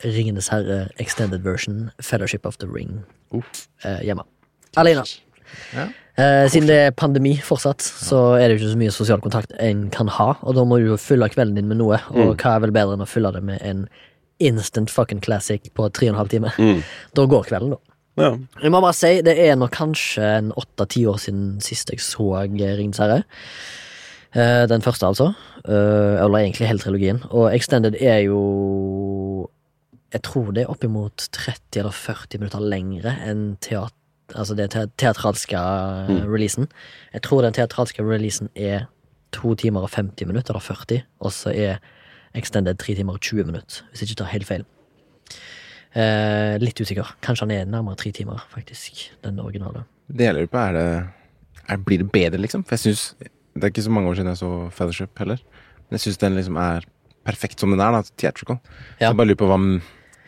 Ringenes 0.00 0.48
herre 0.48 0.86
extended 1.02 1.42
version, 1.44 1.90
Fellowship 2.00 2.46
of 2.48 2.56
the 2.58 2.68
Ring, 2.70 3.02
uh. 3.34 3.42
eh, 3.84 3.98
hjemme. 4.06 4.24
Alene. 4.80 5.02
Ja. 5.74 5.88
Eh, 6.20 6.46
siden 6.52 6.68
det 6.70 6.76
er 6.86 6.94
pandemi 6.96 7.34
fortsatt, 7.44 7.82
så 7.82 8.20
er 8.38 8.46
det 8.48 8.54
jo 8.54 8.60
ikke 8.62 8.72
så 8.74 8.80
mye 8.80 8.94
sosial 8.94 9.20
kontakt 9.24 9.52
en 9.60 9.88
kan 9.92 10.08
ha. 10.08 10.30
Og 10.40 10.56
da 10.56 10.64
må 10.64 10.78
du 10.80 10.92
jo 10.92 10.96
fylle 11.00 11.28
kvelden 11.32 11.58
din 11.58 11.68
med 11.68 11.80
noe, 11.82 11.98
og 12.14 12.32
Mm. 12.32 12.36
hva 12.40 12.54
er 12.56 12.64
vel 12.64 12.72
bedre 12.76 12.96
enn 12.96 13.04
å 13.04 13.08
fylle 13.08 13.32
det 13.34 13.42
med 13.42 13.60
en 13.62 13.88
instant 14.40 14.90
fucking 14.90 15.20
classic 15.20 15.68
på 15.74 15.90
tre 15.92 16.08
og 16.08 16.14
en 16.14 16.20
halv 16.22 16.28
time? 16.32 16.52
Mm. 16.58 16.82
Da 17.14 17.26
går 17.26 17.44
kvelden, 17.50 17.70
da. 17.76 17.89
Ja. 18.20 18.32
Jeg 18.62 18.72
må 18.72 18.80
bare 18.84 18.96
si, 18.96 19.12
det 19.24 19.36
er 19.40 19.58
nok 19.58 19.72
kanskje 19.74 20.24
en 20.38 20.50
åtte-ti 20.58 21.06
år 21.08 21.20
siden 21.22 21.60
sist 21.64 21.92
jeg 21.92 22.02
så 22.04 22.44
Ringenes 22.44 23.00
herre. 23.02 23.22
Eh, 24.34 24.66
den 24.70 24.82
første, 24.82 25.06
altså. 25.06 25.32
Eh, 25.64 26.16
eller 26.22 26.38
egentlig 26.38 26.68
hele 26.68 26.78
trilogien. 26.78 27.22
Og 27.30 27.54
Extended 27.54 27.96
er 28.00 28.18
jo 28.18 29.48
Jeg 30.12 30.22
tror 30.22 30.50
det 30.50 30.64
er 30.64 30.70
oppimot 30.70 31.28
30 31.32 31.78
eller 31.78 31.94
40 31.94 32.38
minutter 32.38 32.60
lengre 32.60 33.14
enn 33.26 33.56
teater... 33.62 33.94
Altså 34.34 34.54
det 34.54 34.70
te 34.70 34.84
teatralske 34.98 35.58
mm. 35.58 36.18
releasen. 36.26 36.66
Jeg 37.12 37.22
tror 37.22 37.42
den 37.42 37.54
teatralske 37.54 38.02
releasen 38.02 38.48
er 38.54 38.88
to 39.30 39.54
timer 39.54 39.86
og 39.86 39.90
50 39.90 40.26
minutter, 40.26 40.54
eller 40.54 40.66
40. 40.66 41.02
Og 41.20 41.32
så 41.32 41.54
er 41.54 41.78
Extended 42.34 42.78
tre 42.78 42.94
timer 42.94 43.18
og 43.18 43.20
20 43.20 43.44
minutter, 43.44 43.82
hvis 43.90 44.02
jeg 44.02 44.10
ikke 44.10 44.18
tar 44.22 44.34
helt 44.34 44.46
feil. 44.46 44.64
Eh, 45.94 46.56
litt 46.62 46.78
usikker. 46.80 47.08
Kanskje 47.24 47.46
han 47.46 47.50
er 47.50 47.64
nærmere 47.66 47.96
tre 47.98 48.12
timer, 48.14 48.38
faktisk. 48.52 49.08
Den 49.24 49.40
originale. 49.42 49.84
Det 50.10 50.28
jeg 50.28 50.34
lurer 50.36 50.50
på, 50.52 50.58
er 50.68 50.72
det 50.72 50.84
er, 51.70 51.76
Blir 51.86 51.98
det 51.98 52.10
bedre, 52.12 52.38
liksom? 52.42 52.64
For 52.66 52.76
jeg 52.76 52.82
syns 52.94 53.14
Det 53.20 53.64
er 53.64 53.70
ikke 53.72 53.82
så 53.86 53.90
mange 53.90 54.10
år 54.10 54.14
siden 54.18 54.30
jeg 54.30 54.38
så 54.38 54.70
Fellowship 54.74 55.18
heller. 55.18 55.38
Men 55.88 55.98
jeg 55.98 56.04
syns 56.04 56.18
den 56.22 56.36
liksom 56.38 56.56
er 56.62 56.84
perfekt 57.26 57.58
som 57.60 57.70
den 57.74 57.80
er, 57.82 57.90
da. 57.92 58.02
Theatrical. 58.16 58.56
Så 58.62 59.00
Ja. 59.00 59.08
jeg 59.10 59.16
bare 59.16 59.26
lurer 59.26 59.36
på 59.42 59.46
hva 59.50 59.58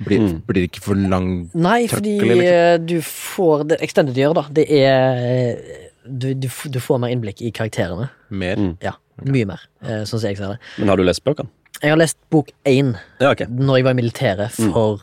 blir, 0.02 0.18
Mm. 0.18 0.42
blir 0.46 0.54
det 0.54 0.70
ikke 0.72 0.82
for 0.82 0.94
lang 0.96 1.48
Nei, 1.54 1.86
fordi 1.86 2.18
liksom. 2.20 2.42
eh, 2.42 2.76
du 2.78 3.00
får 3.00 3.68
Det 3.68 3.78
Extended 3.82 4.14
gjør, 4.16 4.34
da, 4.34 4.42
det 4.50 4.66
er 4.68 5.14
eh, 5.14 5.88
du, 6.08 6.34
du, 6.34 6.48
du 6.48 6.80
får 6.80 6.98
mer 6.98 7.08
innblikk 7.14 7.40
i 7.40 7.52
karakterene. 7.52 8.10
mer? 8.30 8.56
Mm. 8.56 8.76
Ja, 8.82 8.92
mye 9.24 9.46
mer, 9.46 9.60
eh, 9.82 10.02
sånn 10.02 10.18
som 10.18 10.28
jeg 10.28 10.36
ser 10.38 10.48
det. 10.48 10.58
Men 10.78 10.88
har 10.88 10.96
du 10.96 11.04
lest 11.04 11.22
bøkene? 11.24 11.48
Jeg 11.80 11.90
har 11.90 11.96
lest 11.98 12.16
bok 12.30 12.50
én 12.66 12.98
Ja, 13.20 13.30
okay. 13.30 13.46
når 13.46 13.76
jeg 13.78 13.84
var 13.84 13.90
i 13.90 14.00
militæret 14.02 14.50
for 14.50 15.00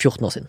14 0.00 0.24
år 0.26 0.32
siden. 0.34 0.48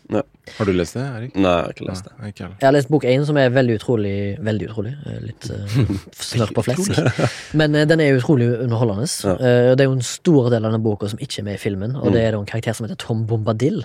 Har 0.57 0.65
du 0.67 0.71
lest 0.73 0.95
det, 0.97 1.03
Erik? 1.03 1.33
Nei, 1.35 1.51
jeg 1.51 1.63
har 1.65 1.73
ikke 1.75 1.87
lest 1.89 2.05
det. 2.07 2.13
Nei, 2.19 2.29
ikke. 2.31 2.47
Jeg 2.61 2.67
har 2.67 2.73
lest 2.75 2.89
bok 2.93 3.03
én, 3.09 3.25
som 3.27 3.37
er 3.37 3.49
veldig 3.53 3.75
utrolig 3.79 4.13
Veldig 4.43 4.69
utrolig. 4.69 4.93
eh, 5.07 5.19
Litt 5.27 5.47
uh, 5.51 5.75
snørr 6.31 6.53
på 6.55 6.63
flesk. 6.65 6.95
Men 7.59 7.75
uh, 7.75 7.83
den 7.89 7.99
er 8.03 8.17
utrolig 8.17 8.47
underholdende. 8.63 9.05
Ja. 9.23 9.35
Uh, 9.35 9.71
det 9.75 9.83
er 9.85 9.89
jo 9.91 9.97
en 9.97 10.05
stor 10.07 10.49
del 10.53 10.65
av 10.69 10.71
den 10.75 10.83
boka 10.85 11.09
som 11.11 11.19
ikke 11.23 11.41
er 11.43 11.47
med 11.49 11.59
i 11.59 11.61
filmen, 11.65 11.95
og 11.99 12.07
Mm. 12.09 12.13
det 12.17 12.23
er 12.27 12.37
en 12.39 12.45
karakter 12.49 12.73
som 12.77 12.87
heter 12.87 12.99
Tom 13.03 13.25
Bombadil. 13.29 13.83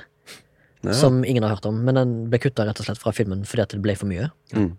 Ja. 0.86 0.92
Som 0.94 1.24
ingen 1.24 1.42
har 1.42 1.56
hørt 1.56 1.66
om, 1.66 1.80
men 1.84 1.94
den 1.98 2.16
ble 2.30 2.38
kutta 2.38 2.62
rett 2.68 2.78
og 2.80 2.86
slett 2.86 3.00
fra 3.02 3.10
filmen 3.12 3.40
fordi 3.44 3.62
at 3.64 3.72
det 3.74 3.82
ble 3.82 3.96
for 3.98 4.06
mye. 4.06 4.28
Mm. 4.54 4.72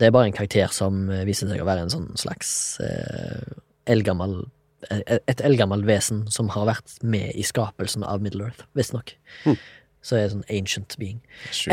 Det 0.00 0.06
er 0.08 0.12
bare 0.16 0.28
en 0.30 0.36
karakter 0.36 0.68
som 0.72 1.06
viser 1.28 1.48
seg 1.48 1.60
å 1.60 1.66
være 1.68 1.84
en 1.86 1.92
sånn 1.92 2.08
slags 2.20 2.80
eh, 2.84 3.56
eldgammel 3.88 4.46
Et 4.86 5.40
eldgammelt 5.42 5.86
vesen 5.88 6.26
som 6.30 6.48
har 6.52 6.66
vært 6.68 6.98
med 7.02 7.32
i 7.34 7.42
skapelsen 7.42 8.04
av 8.06 8.20
Middle-earth, 8.22 8.64
visstnok. 8.76 9.14
Mm. 9.48 9.56
Så 10.06 10.14
er 10.14 10.26
det 10.26 10.34
sånn 10.36 10.46
ancient 10.54 10.94
being. 11.00 11.18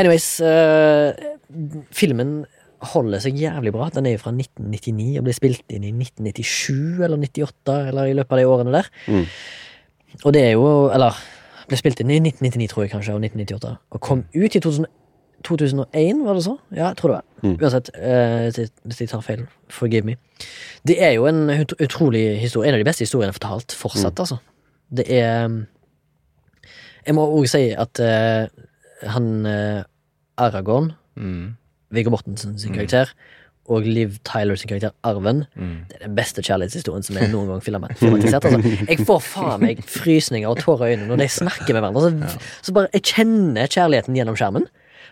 Anyways, 0.00 0.26
uh, 0.42 1.14
filmen 1.94 2.40
holder 2.90 3.22
seg 3.22 3.38
jævlig 3.38 3.72
bra. 3.74 3.86
Den 3.94 4.08
er 4.08 4.16
jo 4.16 4.22
fra 4.24 4.32
1999 4.34 5.20
og 5.20 5.28
ble 5.28 5.36
spilt 5.36 5.70
inn 5.74 5.86
i 5.86 5.92
1997 5.94 7.04
eller 7.06 7.20
98, 7.22 7.78
eller 7.92 8.10
i 8.10 8.16
løpet 8.18 8.34
av 8.34 8.42
de 8.42 8.48
årene 8.50 8.74
der. 8.74 8.90
Mm. 9.06 9.24
Og 10.24 10.34
det 10.34 10.42
er 10.48 10.52
jo 10.54 10.66
Eller 10.94 11.16
ble 11.70 11.78
spilt 11.80 12.02
inn 12.02 12.12
i 12.12 12.20
1999, 12.20 12.68
tror 12.72 12.84
jeg 12.84 12.92
kanskje, 12.92 13.14
og 13.16 13.24
1998. 13.24 13.72
Og 13.96 14.02
kom 14.04 14.24
ut 14.34 14.56
i 14.58 14.60
2000, 14.60 14.90
2001, 15.44 16.24
var 16.24 16.36
det 16.36 16.44
så? 16.44 16.56
Ja, 16.72 16.90
jeg 16.90 16.98
tror 16.98 17.12
det 17.12 17.16
var. 17.18 17.24
Mm. 17.44 17.54
Uansett, 17.60 17.90
eh, 17.94 18.68
hvis 18.84 19.00
jeg- 19.00 19.08
tar 19.08 19.20
feil, 19.20 19.46
forgive 19.68 20.04
me. 20.04 20.16
Det 20.86 20.96
er 21.02 21.12
jo 21.12 21.26
en 21.26 21.50
utrolig 21.80 22.38
historie. 22.40 22.68
En 22.68 22.74
av 22.74 22.80
de 22.80 22.84
beste 22.84 23.04
historiene 23.04 23.32
fortalt 23.32 23.72
fortsatt, 23.72 24.20
altså. 24.20 24.38
Det 24.94 25.06
er 25.10 25.66
Jeg 27.06 27.14
må 27.14 27.24
òg 27.38 27.46
si 27.50 27.70
at 27.76 28.00
eh, 28.00 28.46
han 29.14 29.46
eh, 29.46 29.82
Aragorn, 30.38 30.92
Mm. 31.16 31.54
Viggo 31.94 32.10
Mortensen 32.10 32.56
sin 32.58 32.72
karakter, 32.74 33.06
og 33.70 33.84
Liv 33.86 34.16
Tyler 34.26 34.56
sin 34.58 34.66
karakter 34.68 34.90
Arven, 35.06 35.44
Mm. 35.56 35.76
det 35.88 35.96
er 36.00 36.06
den 36.08 36.16
beste 36.16 36.42
kjærlighetshistorien 36.42 37.04
som 37.06 37.16
er 37.16 37.28
noen 37.30 37.46
gang 37.52 37.60
filmet- 37.62 37.94
filmatisert. 38.00 38.44
Altså. 38.44 38.86
Jeg 38.88 38.98
får 39.06 39.20
faen 39.22 39.60
meg 39.62 39.78
frysninger 39.86 40.48
og 40.50 40.58
tårer 40.58 40.88
i 40.88 40.96
øynene 40.96 41.06
når 41.12 41.22
de 41.22 41.28
snakker 41.28 41.72
med 41.72 41.82
hverandre. 41.86 42.28
Så, 42.28 42.38
så 42.62 42.72
bare, 42.74 42.88
Jeg 42.92 43.02
kjenner 43.02 43.66
kjærligheten 43.70 44.16
gjennom 44.18 44.34
skjermen. 44.36 44.66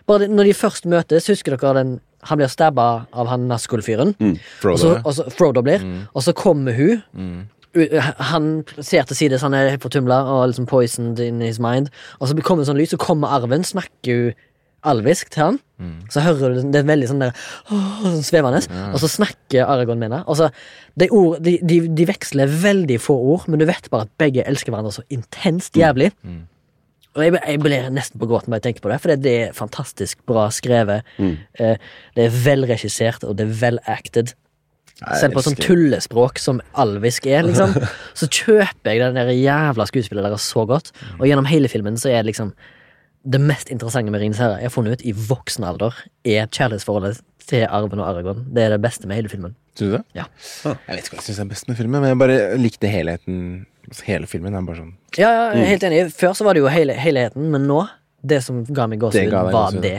Bare 0.05 0.19
det, 0.25 0.29
Når 0.35 0.43
de 0.43 0.53
først 0.53 0.85
møtes, 0.85 1.27
husker 1.31 1.55
dere 1.55 1.73
den 1.79 2.01
Han 2.23 2.37
blir 2.37 2.47
stabba 2.47 3.05
av 3.13 3.27
han 3.27 3.47
Nazgul-fyren. 3.49 4.13
Og 4.19 4.37
Frodo. 4.61 4.77
så, 4.77 5.01
og 5.05 5.13
så 5.13 5.25
Frodo 5.31 5.61
blir, 5.61 5.81
og 6.13 6.21
så 6.23 6.31
kommer 6.33 6.71
hun. 6.75 7.01
Mm. 7.13 7.47
Han 7.73 8.49
ser 8.79 9.07
til 9.09 9.17
side, 9.17 9.39
så 9.39 9.49
han 9.49 9.57
er 9.57 9.71
helt 9.73 9.85
fortumla 9.85 10.19
og 10.29 10.47
liksom 10.51 10.67
poisoned 10.69 11.19
in 11.23 11.41
his 11.41 11.59
mind. 11.63 11.89
Og 12.19 12.29
så 12.29 12.37
kommer 12.41 12.63
det 12.63 12.69
sånn 12.69 12.81
lyd, 12.81 12.91
så 12.93 13.01
kommer 13.01 13.33
arven, 13.33 13.65
snakker 13.65 14.19
hun 14.19 14.49
alvisk 14.83 15.29
til 15.33 15.45
han. 15.47 15.59
Mm. 15.79 15.97
Så 16.11 16.23
hører 16.23 16.57
du 16.57 16.71
det 16.73 16.81
er 16.81 16.87
veldig 16.87 17.09
sånn 17.09 17.21
der 17.23 17.33
åh, 17.71 18.01
sånn 18.03 18.25
svevende. 18.25 18.61
Og 18.91 18.99
så 19.01 19.09
snakker 19.11 19.67
Aragorn 19.67 20.01
med 20.01 20.11
henne. 20.11 20.49
De, 20.99 21.09
ord, 21.09 21.37
de, 21.43 21.57
de, 21.63 21.79
de 21.87 22.07
veksler 22.09 22.51
veldig 22.63 22.99
få 23.01 23.15
ord, 23.33 23.47
men 23.47 23.61
du 23.61 23.67
vet 23.69 23.89
bare 23.93 24.07
at 24.07 24.17
begge 24.21 24.45
elsker 24.47 24.73
hverandre 24.73 24.95
så 24.97 25.05
intenst 25.13 25.79
jævlig. 25.79 26.11
Mm. 26.21 26.43
Og 27.13 27.21
jeg, 27.21 27.35
jeg 27.37 27.61
blir 27.61 27.89
nesten 27.93 28.21
på 28.21 28.27
gråten 28.29 28.49
bare 28.49 28.63
jeg 28.63 28.69
tenker 28.69 28.85
på 28.85 28.91
det, 28.91 28.99
for 29.01 29.23
det 29.25 29.33
er 29.39 29.57
fantastisk 29.57 30.23
bra 30.29 30.47
skrevet. 30.53 31.05
Mm. 31.21 31.35
Eh, 31.61 31.91
det 32.17 32.27
er 32.27 32.39
velregissert, 32.45 33.25
og 33.27 33.37
det 33.37 33.47
er 33.47 33.59
velacted. 33.61 34.33
Selv 35.19 35.35
på 35.37 35.43
sånn 35.45 35.57
tullespråk 35.59 36.39
som 36.41 36.61
alvisk 36.79 37.27
er, 37.27 37.43
liksom, 37.47 37.75
så 38.19 38.29
kjøper 38.29 38.93
jeg 38.93 39.03
den 39.03 39.19
der 39.19 39.33
jævla 39.35 39.87
skuespillet 39.89 40.25
deres 40.27 40.45
så 40.53 40.65
godt. 40.69 40.93
Og 41.19 41.27
gjennom 41.27 41.49
hele 41.49 41.71
filmen 41.71 41.99
så 41.99 42.11
er 42.13 42.21
det 42.21 42.33
liksom 42.33 42.53
det 43.23 43.39
mest 43.39 43.69
interessante 43.71 44.11
med 44.11 44.19
Ringenes 44.19 44.39
herre 44.41 44.57
jeg 44.59 44.67
har 44.67 44.73
funnet 44.73 44.99
ut 44.99 45.05
i 45.07 45.13
voksen 45.15 45.63
alder, 45.63 45.95
er 46.27 46.49
kjærlighetsforholdet 46.51 47.21
til 47.47 47.65
Arven 47.67 48.01
og 48.03 48.07
Aragon. 48.09 48.41
Det 48.55 48.65
er 48.65 48.73
det 48.75 48.81
beste 48.83 49.07
med 49.07 49.19
hele 49.19 49.31
filmen. 49.31 49.55
Syns 49.77 49.91
du 49.91 49.95
det? 49.97 50.03
Ja. 50.17 50.25
Ah. 50.67 50.79
Jeg 50.87 50.97
vet 50.97 51.07
ikke 51.07 51.15
hva 51.15 51.21
jeg 51.21 51.27
syns 51.29 51.43
er 51.43 51.51
best 51.51 51.69
med 51.69 51.79
filmen, 51.79 52.03
men 52.03 52.11
jeg 52.11 52.19
bare 52.19 52.39
likte 52.59 52.91
helheten. 52.91 53.37
Hele 54.07 54.27
filmen 54.31 54.55
er 54.55 54.63
bare 54.63 54.79
sånn 54.79 54.93
Ja, 55.19 55.27
ja, 55.27 55.45
er 55.51 55.67
helt 55.67 55.83
enig. 55.87 56.05
Før 56.15 56.35
så 56.37 56.47
var 56.47 56.55
det 56.55 56.63
jo 56.63 56.71
hele, 56.71 56.95
helheten, 56.99 57.49
men 57.51 57.67
nå, 57.67 57.81
det 58.23 58.39
som 58.45 58.61
ga 58.67 58.87
meg 58.91 59.01
gåsehud, 59.03 59.33
var 59.51 59.79
det. 59.83 59.97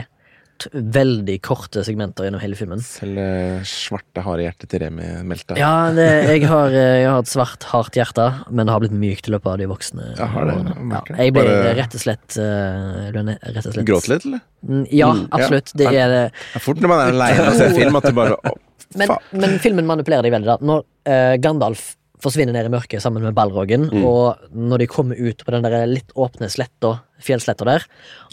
Veldig 0.73 1.35
korte 1.45 1.81
segmenter 1.85 2.25
gjennom 2.27 2.41
hele 2.41 2.55
filmen. 2.57 2.79
Selv 2.85 3.19
eh, 3.21 3.59
svarte, 3.69 4.23
harde 4.25 4.45
hjertet 4.45 4.69
til 4.71 4.81
Remi 4.85 5.07
meldte. 5.27 5.57
Ja, 5.59 5.91
det, 5.95 6.05
jeg, 6.29 6.45
har, 6.49 6.73
eh, 6.73 7.01
jeg 7.03 7.09
har 7.11 7.19
et 7.25 7.31
svart, 7.31 7.67
hardt 7.73 7.97
hjerte, 7.99 8.25
men 8.49 8.65
det 8.65 8.73
har 8.73 8.83
blitt 8.83 8.95
mykt 8.95 9.29
i 9.29 9.33
løpet 9.35 9.51
av 9.51 9.57
de 9.61 9.67
voksne 9.69 10.07
Jeg 10.17 10.29
har 10.35 10.47
det, 10.49 10.55
årene. 10.55 10.75
Ja, 10.95 11.01
jeg 11.19 11.35
ble 11.35 11.43
Bare- 11.49 11.73
rett 11.81 11.97
og 11.99 12.03
slett, 12.05 12.37
eh, 12.41 13.09
rett 13.15 13.59
og 13.65 13.73
slett 13.75 13.85
Gråt 13.91 14.07
litt, 14.11 14.25
eller? 14.29 14.41
Mm, 14.65 14.85
Ja, 14.91 15.11
Mm, 15.13 15.21
ja. 15.27 15.27
absolutt. 15.37 15.73
Det 15.77 15.87
er 15.91 16.07
det. 16.15 16.23
Det 16.31 16.55
er 16.61 16.65
fort 16.65 16.79
når 16.81 16.93
man 16.95 17.03
er 17.03 17.11
aleine 17.13 17.47
og 17.51 17.59
ser 17.59 17.75
film, 17.75 17.95
at 17.99 18.03
du 18.09 18.13
bare 18.17 18.37
oh, 18.43 18.57
Men, 18.95 19.09
men 19.33 19.59
filmen 19.59 19.85
manipulerer 19.85 20.23
deg 20.23 20.31
veldig. 20.31 20.45
da 20.47 20.57
Når 20.65 20.83
uh, 21.11 21.35
Gandalf 21.43 21.95
forsvinner 22.25 22.55
ned 22.57 22.67
i 22.67 22.73
mørket 22.73 23.03
sammen 23.05 23.23
med 23.23 23.35
ballroggen. 23.37 23.87
Mm. 23.93 24.03
og 24.09 24.49
når 24.51 24.81
de 24.83 24.87
kommer 24.91 25.15
ut 25.21 25.45
på 25.45 25.53
den 25.55 25.63
der 25.67 25.85
litt 25.87 26.11
åpne 26.19 26.49
sletta, 26.51 26.95
fjellsletta 27.25 27.65
der, 27.69 27.85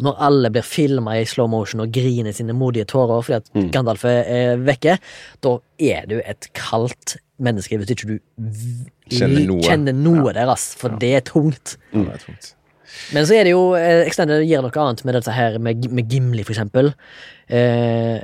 når 0.02 0.16
alle 0.26 0.50
blir 0.52 0.64
filma 0.66 1.14
i 1.20 1.26
slow 1.28 1.46
motion 1.52 1.84
og 1.84 1.92
griner 1.94 2.34
sine 2.34 2.56
modige 2.56 2.88
tårer 2.90 3.22
fordi 3.22 3.38
at 3.38 3.50
Mm. 3.54 3.68
Gandalf 3.74 4.02
er, 4.08 4.56
vekke, 4.64 4.96
da 5.44 5.52
er 5.78 6.06
du 6.10 6.16
et 6.24 6.48
kaldt 6.56 7.16
menneske 7.42 7.76
hvis 7.78 7.90
ikke 7.94 8.08
du 8.08 8.18
Kjenner 9.12 9.44
noe. 9.46 9.60
kjenner 9.66 9.92
noe 9.96 10.32
der, 10.32 10.48
ass. 10.48 10.72
For 10.78 10.88
det 10.98 11.12
er 11.18 11.24
tungt. 11.28 11.76
Mm. 11.92 12.06
det 12.08 12.14
er 12.16 12.22
tungt. 12.26 12.54
Men 13.12 13.24
så 13.28 13.34
er 13.38 13.44
det 13.48 13.52
jo 13.54 13.72
eh, 13.76 14.02
Extended 14.06 14.42
gir 14.44 14.60
noe 14.64 14.72
annet 14.82 15.04
med 15.08 15.14
dette 15.16 15.32
her 15.32 15.58
med, 15.58 15.86
med 15.92 16.08
Gimli, 16.12 16.44
for 16.44 16.52
eksempel. 16.54 16.90
Eh, 17.48 18.18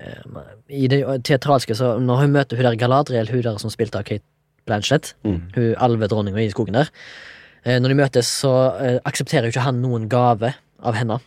I 0.68 0.88
det 0.92 1.02
teatralske, 1.28 1.76
så 1.76 1.94
når 2.00 2.22
hun 2.24 2.34
møter 2.36 2.56
hun 2.60 2.68
der 2.68 2.76
Galadriel, 2.80 3.30
hun 3.32 3.42
der 3.46 3.58
som 3.62 3.72
spilte 3.72 4.00
av 4.00 4.04
Kate 4.08 4.24
Blanchett, 4.68 5.14
Mm. 5.24 5.40
hun 5.56 5.74
alvedronninga 5.88 6.44
i 6.44 6.50
skogen 6.52 6.76
der 6.78 6.90
eh, 7.64 7.78
Når 7.80 7.88
de 7.94 7.98
møtes, 7.98 8.30
så 8.44 8.52
eh, 8.78 8.98
aksepterer 9.08 9.48
jo 9.48 9.54
ikke 9.56 9.64
han 9.66 9.82
noen 9.82 10.06
gave 10.12 10.52
av 10.78 10.94
henne. 10.94 11.18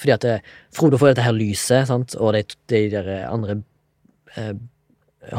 Fordi 0.00 0.12
at 0.16 0.24
eh, 0.26 0.40
Frodo 0.74 0.98
får 0.98 1.12
dette 1.12 1.22
her 1.28 1.36
lyset, 1.36 1.86
sant? 1.92 2.16
og 2.18 2.32
de, 2.34 2.42
de 2.72 2.80
der 2.96 3.12
andre 3.30 3.60
eh, 4.36 4.54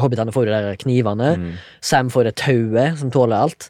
hobbitene 0.00 0.32
får 0.32 0.46
de 0.48 0.54
der 0.54 0.78
knivene. 0.80 1.34
Mm. 1.36 1.50
Sam 1.84 2.08
får 2.14 2.24
det 2.30 2.36
tauet 2.40 2.98
som 3.02 3.10
tåler 3.12 3.36
alt. 3.44 3.68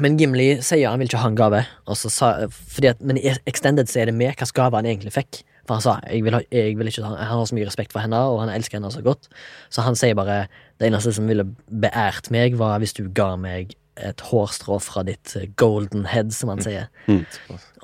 Men 0.00 0.16
Gimli 0.18 0.56
sier 0.64 0.88
han 0.90 0.98
vil 0.98 1.06
ikke 1.10 1.20
ha 1.22 1.28
en 1.30 1.36
gave. 1.38 1.60
Sa, 1.94 2.30
at, 2.48 3.02
men 3.04 3.18
i 3.20 3.28
Extended 3.46 3.86
så 3.90 4.00
er 4.02 4.08
det 4.10 4.16
med 4.18 4.32
slags 4.34 4.54
gave 4.56 4.74
han 4.80 4.88
egentlig 4.88 5.12
fikk. 5.14 5.42
For 5.68 5.76
han 5.78 5.84
sa 5.84 5.92
jeg 6.10 6.24
vil, 6.26 6.34
ha, 6.34 6.40
jeg 6.52 6.74
vil 6.76 6.90
ikke 6.90 7.04
ha, 7.04 7.12
han 7.20 7.38
har 7.38 7.46
så 7.48 7.54
mye 7.56 7.68
respekt 7.68 7.94
for 7.94 8.02
henne, 8.02 8.18
og 8.18 8.40
han 8.42 8.50
elsker 8.52 8.80
henne 8.80 8.90
så 8.92 9.04
godt. 9.06 9.28
Så 9.72 9.84
han 9.86 9.94
sier 9.96 10.16
bare 10.18 10.42
det 10.80 10.88
eneste 10.90 11.12
som 11.14 11.28
ville 11.30 11.44
beært 11.70 12.30
meg, 12.34 12.56
var 12.58 12.80
hvis 12.82 12.94
du 12.96 13.04
ga 13.14 13.34
meg 13.40 13.74
et 13.96 14.24
hårstrå 14.26 14.80
fra 14.82 15.04
ditt 15.06 15.36
eh, 15.38 15.46
golden 15.60 16.08
head, 16.10 16.32
som 16.34 16.50
han 16.50 16.62
sier. 16.64 16.88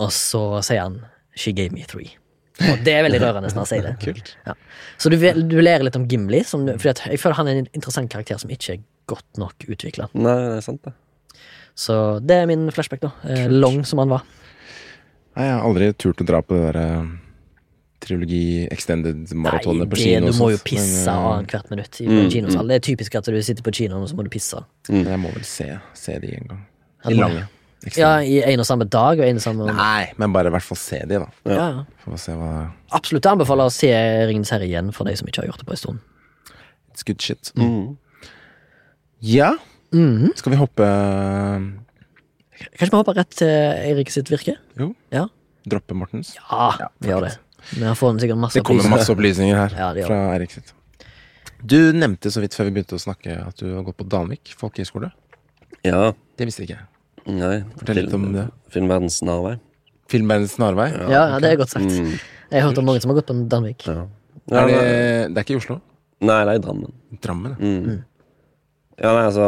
Og 0.01 0.11
så 0.15 0.41
sier 0.67 0.83
han 0.89 0.97
She 1.39 1.53
gave 1.55 1.71
me 1.73 1.85
three. 1.87 2.17
Og 2.61 2.83
det 2.85 2.93
er 2.93 3.05
veldig 3.07 3.21
rørende 3.23 3.49
når 3.55 3.63
han 3.63 3.69
sier 3.71 3.85
det. 3.87 3.93
Kult. 4.05 4.33
Så 5.01 5.09
du, 5.13 5.15
du 5.17 5.55
lærer 5.63 5.87
litt 5.87 5.97
om 5.97 6.09
Gimli, 6.11 6.43
som, 6.45 6.67
du- 6.67 6.75
fordi 6.75 6.91
at 6.97 7.05
jeg 7.15 7.21
føler 7.23 7.39
han 7.39 7.49
er 7.53 7.61
en 7.63 7.71
interessant 7.79 8.11
karakter 8.13 8.41
som 8.43 8.51
ikke 8.53 8.75
er 8.75 8.83
godt 9.09 9.39
nok 9.41 9.65
utvikla. 9.71 10.11
Nei, 10.19 10.35
det 10.57 10.65
sant, 10.67 10.83
det. 10.85 10.93
Så 11.79 11.95
det 12.27 12.43
er 12.43 12.51
min 12.51 12.67
flashback, 12.75 13.01
da. 13.07 13.15
Kult. 13.23 13.55
long 13.63 13.79
som 13.89 14.03
han 14.03 14.11
var. 14.13 14.27
Nei, 15.39 15.47
jeg 15.47 15.55
har 15.57 15.65
aldri 15.71 15.93
turt 15.95 16.21
å 16.21 16.27
dra 16.27 16.43
på 16.45 16.59
det 16.59 16.67
derre 16.67 16.89
trilogi 18.01 18.67
extended-maratonet 18.73 19.91
på 19.91 19.97
det, 19.97 20.03
kino. 20.03 20.33
du 20.33 20.39
må 20.39 20.51
jo 20.55 20.59
pisse 20.65 21.05
men, 21.05 21.17
eh, 21.21 21.31
annethvert 21.37 21.71
minutt 21.71 22.01
i 22.01 22.09
Mm, 22.09 22.31
kinosal. 22.33 22.69
Det 22.69 22.77
er 22.81 22.85
typisk 22.89 23.15
at 23.21 23.25
du 23.29 23.43
sitter 23.43 23.63
på 23.63 23.73
kinoen, 23.77 24.03
og 24.03 24.09
så 24.09 24.17
må 24.17 24.25
du 24.25 24.31
pisse. 24.33 24.61
Mm. 24.89 25.05
jeg 25.07 25.19
må 25.21 25.33
vel 25.35 25.45
se, 25.45 25.69
se 25.95 26.19
de 26.19 26.35
en 26.37 26.47
gang. 26.49 26.67
Må 27.05 27.17
lange. 27.21 27.47
Ja, 27.97 28.19
i 28.21 28.43
en 28.45 28.61
og 28.61 28.67
samme 28.69 28.85
dag 28.85 29.21
og 29.21 29.25
en 29.25 29.37
og 29.37 29.41
samme 29.41 29.73
Nei, 29.73 30.11
men 30.21 30.35
bare 30.35 30.51
i 30.51 30.53
hvert 30.53 30.67
fall 30.67 30.77
se 30.77 30.99
de, 31.09 31.17
da. 31.17 31.29
ja. 31.49 31.55
ja. 31.57 31.85
For 32.05 32.13
å 32.13 32.19
se 32.21 32.35
hva 32.37 32.51
Absolutt 32.93 33.25
jeg 33.25 33.39
anbefaler 33.39 33.71
å 33.71 33.73
se 33.73 33.89
Ringens 34.29 34.53
herre 34.53 34.69
igjen, 34.69 34.91
for 34.93 35.09
de 35.09 35.15
som 35.17 35.31
ikke 35.31 35.41
har 35.41 35.49
gjort 35.49 35.63
det 35.63 35.69
på 35.71 35.73
en 35.73 35.81
stund. 35.81 35.99
It's 36.93 37.07
good 37.07 37.23
shit. 37.25 37.53
Mm. 37.57 37.97
Ja, 39.21 39.55
-hmm. 39.93 40.37
skal 40.37 40.51
vi 40.53 40.57
hoppe 40.57 40.87
Kanskje 42.77 42.91
vi 42.91 42.97
hopper 42.99 43.17
rett 43.17 43.37
til 43.41 43.49
Eirik 43.49 44.11
sitt 44.13 44.31
virke? 44.31 44.57
Jo. 44.79 44.91
Ja. 45.15 45.27
Droppe 45.71 45.97
Mortens? 45.97 46.35
Ja, 46.37 46.75
Ja, 46.79 46.89
vi 47.01 47.09
gjør 47.09 47.25
det. 47.29 47.39
Vi 47.73 47.85
har 47.87 47.97
får 47.99 48.21
sikkert 48.23 48.41
masse 48.43 48.59
Det 48.59 48.65
kommer 48.67 48.85
opplysninger. 48.85 48.99
masse 48.99 49.15
opplysninger 49.15 49.57
her 49.59 49.75
Ja, 49.83 49.89
det 49.95 50.03
gjør 50.05 50.13
fra 50.13 50.21
Eirik 50.35 50.55
sitt. 50.57 50.73
Du 51.61 51.77
nevnte 51.93 52.31
så 52.33 52.41
vidt 52.41 52.55
før 52.57 52.71
vi 52.71 52.77
begynte 52.79 52.97
å 52.97 53.03
snakke 53.03 53.37
at 53.45 53.59
du 53.61 53.67
har 53.75 53.83
gått 53.85 53.99
på 54.01 54.07
Danvik 54.09 54.55
folkehøgskole. 54.61 55.11
Ja. 55.85 56.13
Det 56.41 56.47
visste 56.49 56.65
jeg 56.65 56.71
ikke. 56.73 56.87
Nei. 57.37 57.57
Fortell 57.77 58.01
litt 58.01 58.15
om 58.17 58.31
det. 58.33 58.47
Filmverdens 58.73 59.19
snarvei. 59.21 59.59
Filmverdens 60.11 60.55
snarvei. 60.57 60.89
Ja, 60.97 61.11
ja, 61.35 61.41
det 61.43 61.51
er 61.53 61.59
godt 61.61 61.75
sagt. 61.75 61.85
Mm. 61.93 62.15
Jeg 62.51 62.63
har 62.63 62.71
hørt 62.71 62.81
om 62.81 62.89
mange 62.89 63.03
som 63.05 63.13
har 63.13 63.21
gått 63.21 63.29
på 63.29 63.37
Danvik. 63.53 63.85
Ja. 63.87 64.07
Er 64.51 64.67
det, 64.71 64.79
det 65.35 65.37
er 65.37 65.45
ikke 65.45 65.55
i 65.59 65.61
Oslo? 65.61 65.77
Nei, 66.25 66.39
det 66.49 66.55
er 66.55 66.59
i 66.59 66.65
Drammen. 66.65 66.97
Drammen? 67.23 67.59
ja. 67.61 67.67
Mm. 67.91 68.01
Ja, 69.01 69.13
nei, 69.17 69.23
altså 69.31 69.45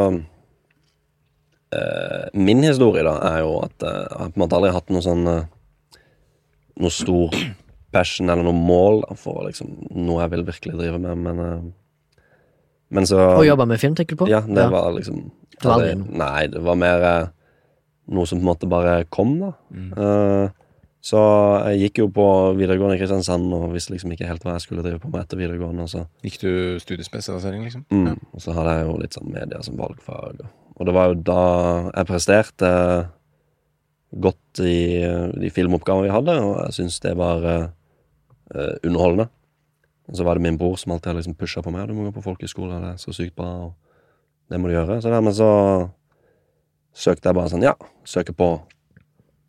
eh, 1.77 2.29
Min 2.33 2.63
historie 2.65 3.03
da 3.05 3.17
er 3.35 3.43
jo 3.45 3.59
at 3.67 3.85
eh, 3.85 3.99
jeg 3.99 4.21
har 4.23 4.31
på 4.31 4.39
en 4.39 4.45
måte 4.45 4.57
aldri 4.59 4.71
hatt 4.73 4.93
noe 4.95 5.05
sånn 5.05 5.27
eh, 5.29 5.43
Noe 6.81 6.95
stor 6.95 7.37
passion 7.93 8.31
eller 8.33 8.47
noe 8.47 8.57
mål 8.57 9.03
for 9.21 9.45
liksom, 9.49 9.71
noe 9.95 10.23
jeg 10.25 10.33
vil 10.35 10.47
virkelig 10.49 10.79
drive 10.81 10.99
med, 11.03 11.23
men 11.27 11.43
uh, 11.45 11.71
Men 12.93 13.07
så 13.09 13.19
Og 13.39 13.47
jobbe 13.47 13.67
med 13.69 13.81
film, 13.81 13.95
tenker 13.97 14.17
du 14.17 14.25
på? 14.25 14.31
Ja, 14.31 14.43
det 14.45 14.67
var 14.73 14.91
liksom 14.97 15.31
Det 15.57 15.65
var 15.69 15.79
aldri 15.81 15.95
Nei, 16.19 16.47
det 16.53 16.61
var 16.65 16.77
mer 16.81 17.07
uh, 17.07 17.31
noe 18.13 18.27
som 18.29 18.41
på 18.41 18.45
en 18.45 18.51
måte 18.51 18.69
bare 18.69 19.05
kom, 19.15 19.37
da. 19.41 19.53
Mm. 19.73 19.93
Uh, 19.97 20.51
så 21.03 21.19
jeg 21.73 21.81
gikk 21.89 21.99
jo 22.03 22.09
på 22.15 22.25
videregående 22.55 22.95
i 22.95 23.01
Kristiansand 23.01 23.49
og 23.57 23.73
visste 23.75 23.91
liksom 23.95 24.13
ikke 24.15 24.29
helt 24.29 24.45
hva 24.47 24.53
jeg 24.55 24.63
skulle 24.67 24.85
drive 24.85 25.01
på 25.03 25.09
med 25.11 25.25
etter 25.25 25.41
videregående. 25.41 25.83
Og 25.83 25.91
så, 25.91 26.05
Gikk 26.23 26.37
du 26.45 26.51
studiespesialisering, 26.83 27.65
liksom? 27.67 27.83
mm, 27.91 28.05
Ja. 28.07 28.15
og 28.31 28.45
så 28.45 28.55
hadde 28.55 28.75
jeg 28.77 28.87
jo 28.87 28.99
litt 29.01 29.17
sånn 29.17 29.33
media 29.35 29.63
som 29.67 29.81
valgfag. 29.81 30.45
Og, 30.45 30.53
og 30.77 30.87
det 30.87 30.95
var 30.95 31.11
jo 31.11 31.17
da 31.27 31.41
jeg 31.89 32.07
presterte 32.13 32.71
godt 34.13 34.63
i 34.63 34.77
de 35.43 35.51
filmoppgaver 35.51 36.07
vi 36.07 36.15
hadde, 36.15 36.37
og 36.45 36.55
jeg 36.67 36.77
syns 36.79 37.01
det 37.03 37.17
var 37.19 37.47
eh, 38.55 38.75
underholdende. 38.85 39.29
Og 40.11 40.19
så 40.19 40.27
var 40.27 40.37
det 40.37 40.45
min 40.45 40.59
bror 40.59 40.77
som 40.81 40.93
alltid 40.93 41.13
hadde 41.13 41.23
liksom 41.23 41.39
pusha 41.39 41.63
på 41.63 41.73
meg. 41.73 41.87
'Du 41.89 41.95
må 41.95 42.09
gå 42.09 42.17
på 42.19 42.25
folkehøyskole, 42.27 42.81
det 42.83 42.91
er 42.95 43.01
så 43.01 43.15
sykt 43.15 43.37
bra.' 43.37 43.71
og 43.71 43.73
det 44.51 44.61
må 44.61 44.69
du 44.69 44.75
gjøre. 44.75 45.01
Så 45.01 45.13
dermed 45.13 45.37
så 45.37 45.51
søkte 46.93 47.31
jeg 47.31 47.39
bare 47.39 47.49
sånn, 47.53 47.65
ja, 47.65 47.73
søker 48.05 48.37
på 48.37 48.49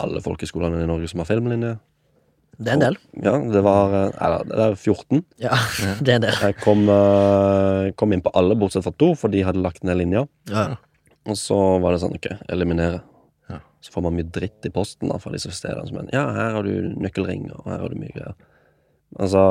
alle 0.04 0.22
folkehøyskolene 0.24 0.84
i 0.84 0.90
Norge 0.90 1.10
som 1.12 1.24
har 1.24 1.30
filmlinje. 1.30 1.74
Det 2.54 2.70
er 2.70 2.78
en 2.78 2.84
del. 2.84 2.98
Ja, 3.26 3.34
det 3.50 3.62
var 3.66 3.94
eh, 3.98 4.26
Eller 4.26 4.44
det 4.46 4.66
er 4.68 4.76
14. 4.78 5.24
Ja, 5.42 5.58
det 6.06 6.12
er 6.12 6.20
en 6.20 6.26
del. 6.28 6.38
Jeg 6.38 6.58
kom, 6.62 6.84
eh, 6.92 7.90
kom 7.98 8.14
inn 8.14 8.22
på 8.24 8.34
alle 8.38 8.58
bortsett 8.60 8.86
fra 8.86 8.94
to, 8.94 9.14
for 9.20 9.34
de 9.34 9.42
hadde 9.46 9.64
lagt 9.64 9.84
ned 9.88 9.98
linja. 10.00 10.28
Ja. 10.52 10.68
Og 11.30 11.40
så 11.40 11.58
var 11.82 11.96
det 11.96 12.04
sånn, 12.04 12.14
ok, 12.20 12.30
eliminere. 12.54 13.02
Ja. 13.50 13.60
Så 13.84 13.96
får 13.96 14.06
man 14.06 14.18
mye 14.20 14.30
dritt 14.38 14.68
i 14.68 14.72
posten 14.74 15.10
da, 15.10 15.18
fra 15.24 15.34
disse 15.34 15.52
stedene 15.56 15.90
som 15.90 16.02
en, 16.04 16.12
Ja, 16.14 16.28
her 16.36 16.60
har 16.60 16.68
du 16.68 16.94
nøkkelring, 16.94 17.50
og 17.56 17.72
her 17.72 17.82
har 17.86 17.94
du 17.94 18.00
mye 18.00 18.14
greier. 18.14 18.38
Og 19.20 19.30
så 19.30 19.42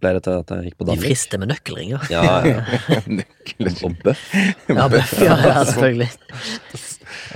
ble 0.00 0.10
det 0.16 0.22
til 0.26 0.34
at 0.40 0.50
jeg 0.50 0.70
gikk 0.70 0.78
på 0.80 0.86
De 0.86 0.90
Danvik. 0.92 1.04
frister 1.06 1.38
med 1.38 1.50
nøkkelringer. 1.52 2.08
Ja, 2.10 2.22
ja. 2.42 2.64
Og 3.86 3.94
bøff. 4.02 4.24
Ja, 4.68 4.88
bøff, 4.90 5.12
ja, 5.22 5.36
ja, 5.46 5.62
selvfølgelig. 5.70 6.10
Og 6.16 6.82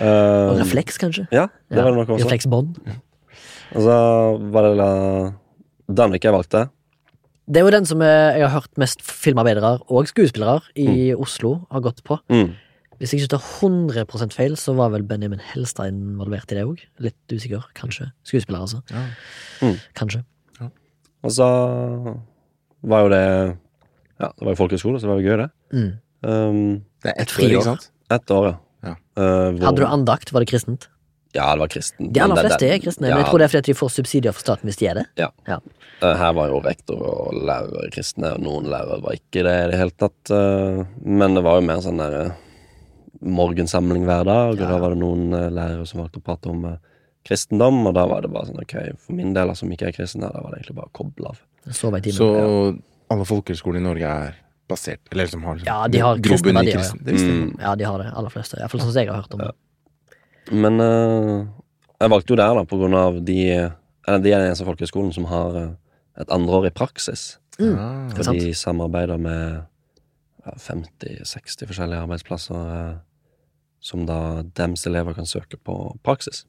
Uh, 0.00 0.56
refleks, 0.58 0.96
kanskje. 0.98 1.26
ja, 1.34 1.44
det 1.70 1.78
var 1.82 1.90
det 1.92 1.98
nok 2.00 2.08
også. 2.14 2.24
Refleksbånd. 2.26 2.76
Og 3.76 3.82
så 3.84 3.96
var 4.54 4.66
det 4.66 4.72
da 4.80 4.88
Danvik 6.00 6.24
jeg 6.26 6.34
valgte. 6.34 6.64
Det 7.50 7.60
er 7.60 7.66
jo 7.66 7.72
den 7.74 7.86
som 7.86 8.02
eh, 8.02 8.38
jeg 8.38 8.44
har 8.46 8.52
hørt 8.54 8.78
mest 8.78 9.02
filmarbeidere 9.02 9.72
og 9.90 10.06
skuespillere 10.10 10.60
i 10.78 11.10
Oslo 11.14 11.66
har 11.70 11.82
gått 11.84 12.02
på. 12.06 12.18
Mm. 12.30 12.52
Hvis 13.00 13.14
jeg 13.14 13.22
ikke 13.24 13.32
tar 13.36 13.46
100% 13.66 14.34
feil, 14.36 14.56
så 14.60 14.74
var 14.78 14.92
vel 14.94 15.02
Benjamin 15.08 15.40
Helstad 15.52 15.90
involvert 15.90 16.50
i 16.52 16.58
det 16.58 16.66
òg. 16.68 16.82
Litt 17.02 17.34
usikker, 17.34 17.64
kanskje. 17.78 18.10
Skuespiller, 18.28 18.60
altså. 18.66 18.82
Ja. 18.92 19.06
Mm. 19.64 19.78
Kanskje. 19.98 20.22
Og 21.22 21.30
så 21.36 21.48
var 22.82 23.02
jo 23.04 23.08
det 23.12 23.24
Ja, 24.20 24.28
det 24.36 24.44
var 24.44 24.52
jo 24.52 24.58
folkehøyskole, 24.60 25.00
så 25.00 25.06
det 25.08 25.10
var 25.14 25.20
jo 25.20 25.28
gøy, 25.30 25.36
det. 25.40 25.50
Mm. 25.72 25.90
Um, 26.22 26.82
Det 27.02 27.08
er 27.08 27.14
ett 27.16 27.28
Et 27.28 27.30
friår. 27.32 27.54
ikke 27.56 27.64
sant? 27.64 27.90
Ett 28.10 28.30
år, 28.36 28.44
ja. 28.50 28.56
Ja. 28.90 28.94
Uh, 29.16 29.52
hvor- 29.56 29.64
Hadde 29.70 29.80
du 29.80 29.86
andakt? 29.86 30.32
Var 30.32 30.40
det 30.44 30.48
kristent? 30.50 30.88
Ja, 31.32 31.52
det 31.54 31.60
var 31.62 31.68
kristen. 31.68 32.12
De 32.12 32.20
aller 32.20 32.36
fleste 32.42 32.66
er 32.68 32.78
kristne, 32.82 33.06
ja, 33.08 33.14
men 33.14 33.22
jeg 33.24 33.30
tror 33.30 33.38
det 33.38 33.44
er 33.46 33.52
fordi 33.54 33.70
de 33.72 33.78
får 33.78 33.90
subsidier 33.94 34.32
fra 34.34 34.40
staten 34.42 34.66
hvis 34.68 34.76
de 34.80 34.86
er 34.90 34.94
det. 34.98 35.06
Uh, 36.02 36.16
Her 36.18 36.32
var 36.34 36.48
jo 36.48 36.60
rektor 36.60 37.00
og 37.00 37.32
lærere 37.46 37.90
kristne, 37.94 38.32
og 38.34 38.40
noen 38.44 38.66
lærere 38.66 39.00
var 39.00 39.12
ikke 39.14 39.44
det 39.46 39.56
i 39.64 39.70
det 39.70 39.78
hele 39.78 39.90
tatt. 39.96 40.30
uh, 40.34 40.84
Men 41.04 41.34
det 41.34 41.42
var 41.44 41.60
jo 41.60 41.66
mer 41.68 41.80
sånn 41.80 41.96
der 42.02 42.16
uh, 42.26 42.32
morgensamling 43.22 44.04
hver 44.04 44.24
dag, 44.24 44.50
og 44.52 44.58
Ja. 44.58 44.68
da 44.68 44.78
var 44.78 44.90
det 44.90 44.98
noen 44.98 45.30
lærere 45.30 45.86
som 45.86 46.00
valgte 46.00 46.18
å 46.20 46.24
prate 46.24 46.50
om 46.50 46.64
kristendom, 47.26 47.82
og 47.86 47.94
da 47.96 48.06
var 48.08 48.24
det 48.24 48.30
bare 48.32 48.48
sånn 48.48 48.62
ok, 48.62 48.76
for 48.98 49.16
min 49.18 49.34
del 49.36 49.52
som 49.58 49.72
ikke 49.72 49.90
er 49.90 49.96
kristen, 49.96 50.24
da 50.24 50.30
var 50.32 50.54
det 50.54 50.62
egentlig 50.62 50.76
bare 50.78 50.90
å 50.90 50.96
koble 50.96 51.32
av. 51.32 51.42
Så. 51.70 51.90
Så 52.16 52.28
alle 53.10 53.26
folkehøyskoler 53.28 53.80
i 53.80 53.84
Norge 53.84 54.12
er 54.24 54.38
basert 54.70 55.10
Eller 55.12 55.26
som 55.28 55.42
har 55.44 55.58
liksom 55.58 55.66
Ja, 55.68 55.88
de 55.90 55.98
har 56.00 56.20
kristne 56.24 56.54
verdier, 56.54 56.78
ja. 56.78 56.80
kristen- 56.80 57.04
Det 57.04 57.12
visste 57.16 57.28
jeg. 57.28 57.40
Mm. 57.42 57.56
Ja, 57.60 57.74
de 57.74 57.84
har 57.84 57.98
det, 57.98 58.12
aller 58.14 58.30
fleste. 58.30 58.56
Iallfall 58.60 58.80
sånn 58.80 58.92
som 58.92 59.02
jeg 59.02 59.10
har 59.10 59.20
hørt 59.20 59.34
om 59.34 59.42
det. 59.42 59.50
Men 60.52 60.80
uh, 60.80 61.46
jeg 62.00 62.12
valgte 62.14 62.32
jo 62.32 62.38
der, 62.40 62.54
da, 62.54 62.64
på 62.64 62.78
grunn 62.80 62.94
av 62.94 63.18
de 63.24 63.38
Eller 63.50 64.22
de 64.24 64.32
er 64.32 64.38
den 64.40 64.48
eneste 64.48 64.64
folkehøyskolen 64.64 65.12
som 65.12 65.26
har 65.28 65.58
uh, 65.58 65.74
et 66.20 66.30
andreår 66.32 66.70
i 66.70 66.74
praksis. 66.74 67.38
Mm. 67.60 67.74
Ah, 67.76 68.08
For 68.16 68.32
de 68.32 68.54
samarbeider 68.56 69.20
med 69.20 69.66
ja, 70.44 70.54
50-60 70.56 71.68
forskjellige 71.68 72.04
arbeidsplasser 72.06 72.70
eh, 72.76 72.94
som 73.84 74.06
da 74.08 74.42
dems 74.56 74.86
elever 74.88 75.16
kan 75.16 75.28
søke 75.28 75.58
på 75.60 75.76
praksis. 76.06 76.46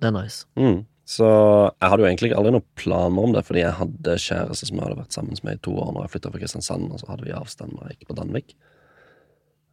Det 0.00 0.10
er 0.10 0.14
nice. 0.16 0.44
Mm. 0.58 0.84
Så 1.06 1.26
jeg 1.26 1.90
hadde 1.90 2.02
jo 2.02 2.08
egentlig 2.08 2.32
aldri 2.34 2.52
noen 2.56 2.66
planer 2.78 3.28
om 3.28 3.34
det, 3.36 3.44
fordi 3.46 3.62
jeg 3.62 3.78
hadde 3.78 4.16
kjæreste 4.24 4.68
som 4.68 4.78
jeg 4.78 4.86
hadde 4.88 4.98
vært 4.98 5.16
sammen 5.16 5.38
med 5.46 5.58
i 5.58 5.62
to 5.62 5.76
år 5.78 5.92
når 5.94 6.06
jeg 6.06 6.14
flytta 6.16 6.32
fra 6.32 6.42
Kristiansand, 6.42 6.88
og 6.90 7.02
så 7.02 7.10
hadde 7.12 7.28
vi 7.28 7.36
avstand 7.36 7.76
når 7.76 7.86
jeg 7.86 7.96
gikk 7.96 8.10
på 8.10 8.18
Danvik. 8.18 8.56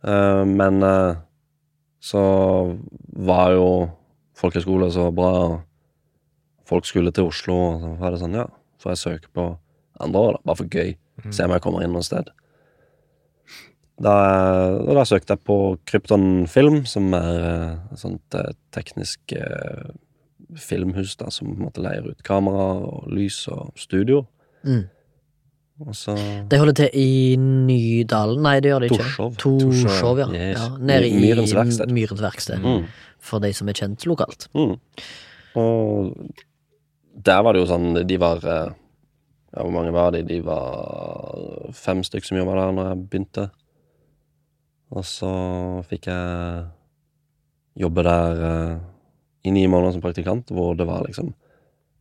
Uh, 0.04 0.44
men 0.46 0.84
uh, 0.86 1.16
så 2.04 2.24
var 3.26 3.56
jo 3.56 3.68
folkehøyskole 4.38 4.92
så 4.94 5.08
bra, 5.16 5.32
og 5.48 6.70
folk 6.70 6.86
skulle 6.86 7.14
til 7.16 7.32
Oslo, 7.32 7.58
og 7.72 7.82
så 7.82 7.96
var 8.04 8.14
det 8.14 8.22
sånn, 8.22 8.38
ja, 8.38 8.46
får 8.84 8.94
jeg 8.94 9.04
søke 9.04 9.34
på 9.34 9.50
andre 10.04 10.26
år, 10.28 10.38
da, 10.38 10.46
bare 10.46 10.62
for 10.62 10.78
gøy. 10.78 10.96
Se 11.30 11.46
om 11.46 11.54
jeg 11.54 11.62
kommer 11.64 11.86
inn 11.86 11.94
noe 11.94 12.06
sted. 12.06 12.30
Da, 14.02 14.14
da 14.84 15.04
søkte 15.06 15.36
jeg 15.36 15.46
på 15.46 15.58
Krypton 15.88 16.48
Film, 16.50 16.82
som 16.90 17.14
er 17.14 17.44
et 17.94 18.02
sånt 18.02 18.38
eh, 18.38 18.56
teknisk 18.74 19.36
eh, 19.38 19.92
filmhus 20.60 21.16
da, 21.20 21.30
som 21.34 21.54
måte 21.60 21.82
leier 21.84 22.06
ut 22.12 22.24
kamera 22.24 22.66
og 22.88 23.08
lys 23.14 23.42
og 23.54 23.72
studio. 23.80 24.26
Mm. 24.64 24.84
Og 25.84 25.96
så 25.98 26.14
De 26.52 26.58
holder 26.62 26.76
til 26.78 26.90
i 26.94 27.36
Nydalen 27.42 28.44
Nei, 28.46 28.60
det 28.62 28.70
gjør 28.70 28.84
de 28.86 28.90
ikke. 28.92 29.04
Torshov. 29.04 29.34
Torshov, 29.42 30.20
ja. 30.22 30.28
Yes. 30.32 30.60
ja. 30.62 30.68
Nede 30.80 31.10
i 31.10 31.18
Myrens 31.18 31.54
verksted. 31.58 31.92
Myrens 31.92 32.22
verksted. 32.22 32.62
mm, 32.62 32.86
For 33.20 33.42
de 33.44 33.50
som 33.58 33.68
er 33.72 33.74
kjent 33.82 34.06
lokalt. 34.08 34.48
mm. 34.54 34.76
Og 35.60 36.16
der 37.26 37.42
var 37.46 37.54
det 37.54 37.62
jo 37.62 37.68
sånn 37.70 37.92
De 38.10 38.16
var 38.18 38.40
eh, 38.42 38.72
Ja, 39.54 39.62
hvor 39.62 39.74
mange 39.76 39.92
var 39.94 40.12
de? 40.16 40.24
De 40.26 40.40
var 40.42 41.70
fem 41.78 42.02
stykk 42.06 42.26
som 42.26 42.38
jobba 42.40 42.56
der 42.62 42.72
når 42.78 42.88
jeg 42.90 43.02
begynte. 43.10 43.44
Og 44.94 45.06
så 45.06 45.30
fikk 45.90 46.08
jeg 46.10 46.64
jobbe 47.82 48.04
der 48.06 48.42
eh, 48.50 48.80
i 49.44 49.52
ni 49.52 49.66
måneder 49.68 49.98
som 49.98 50.04
praktikant, 50.04 50.52
hvor 50.56 50.78
det 50.80 50.88
var 50.90 51.06
liksom 51.08 51.34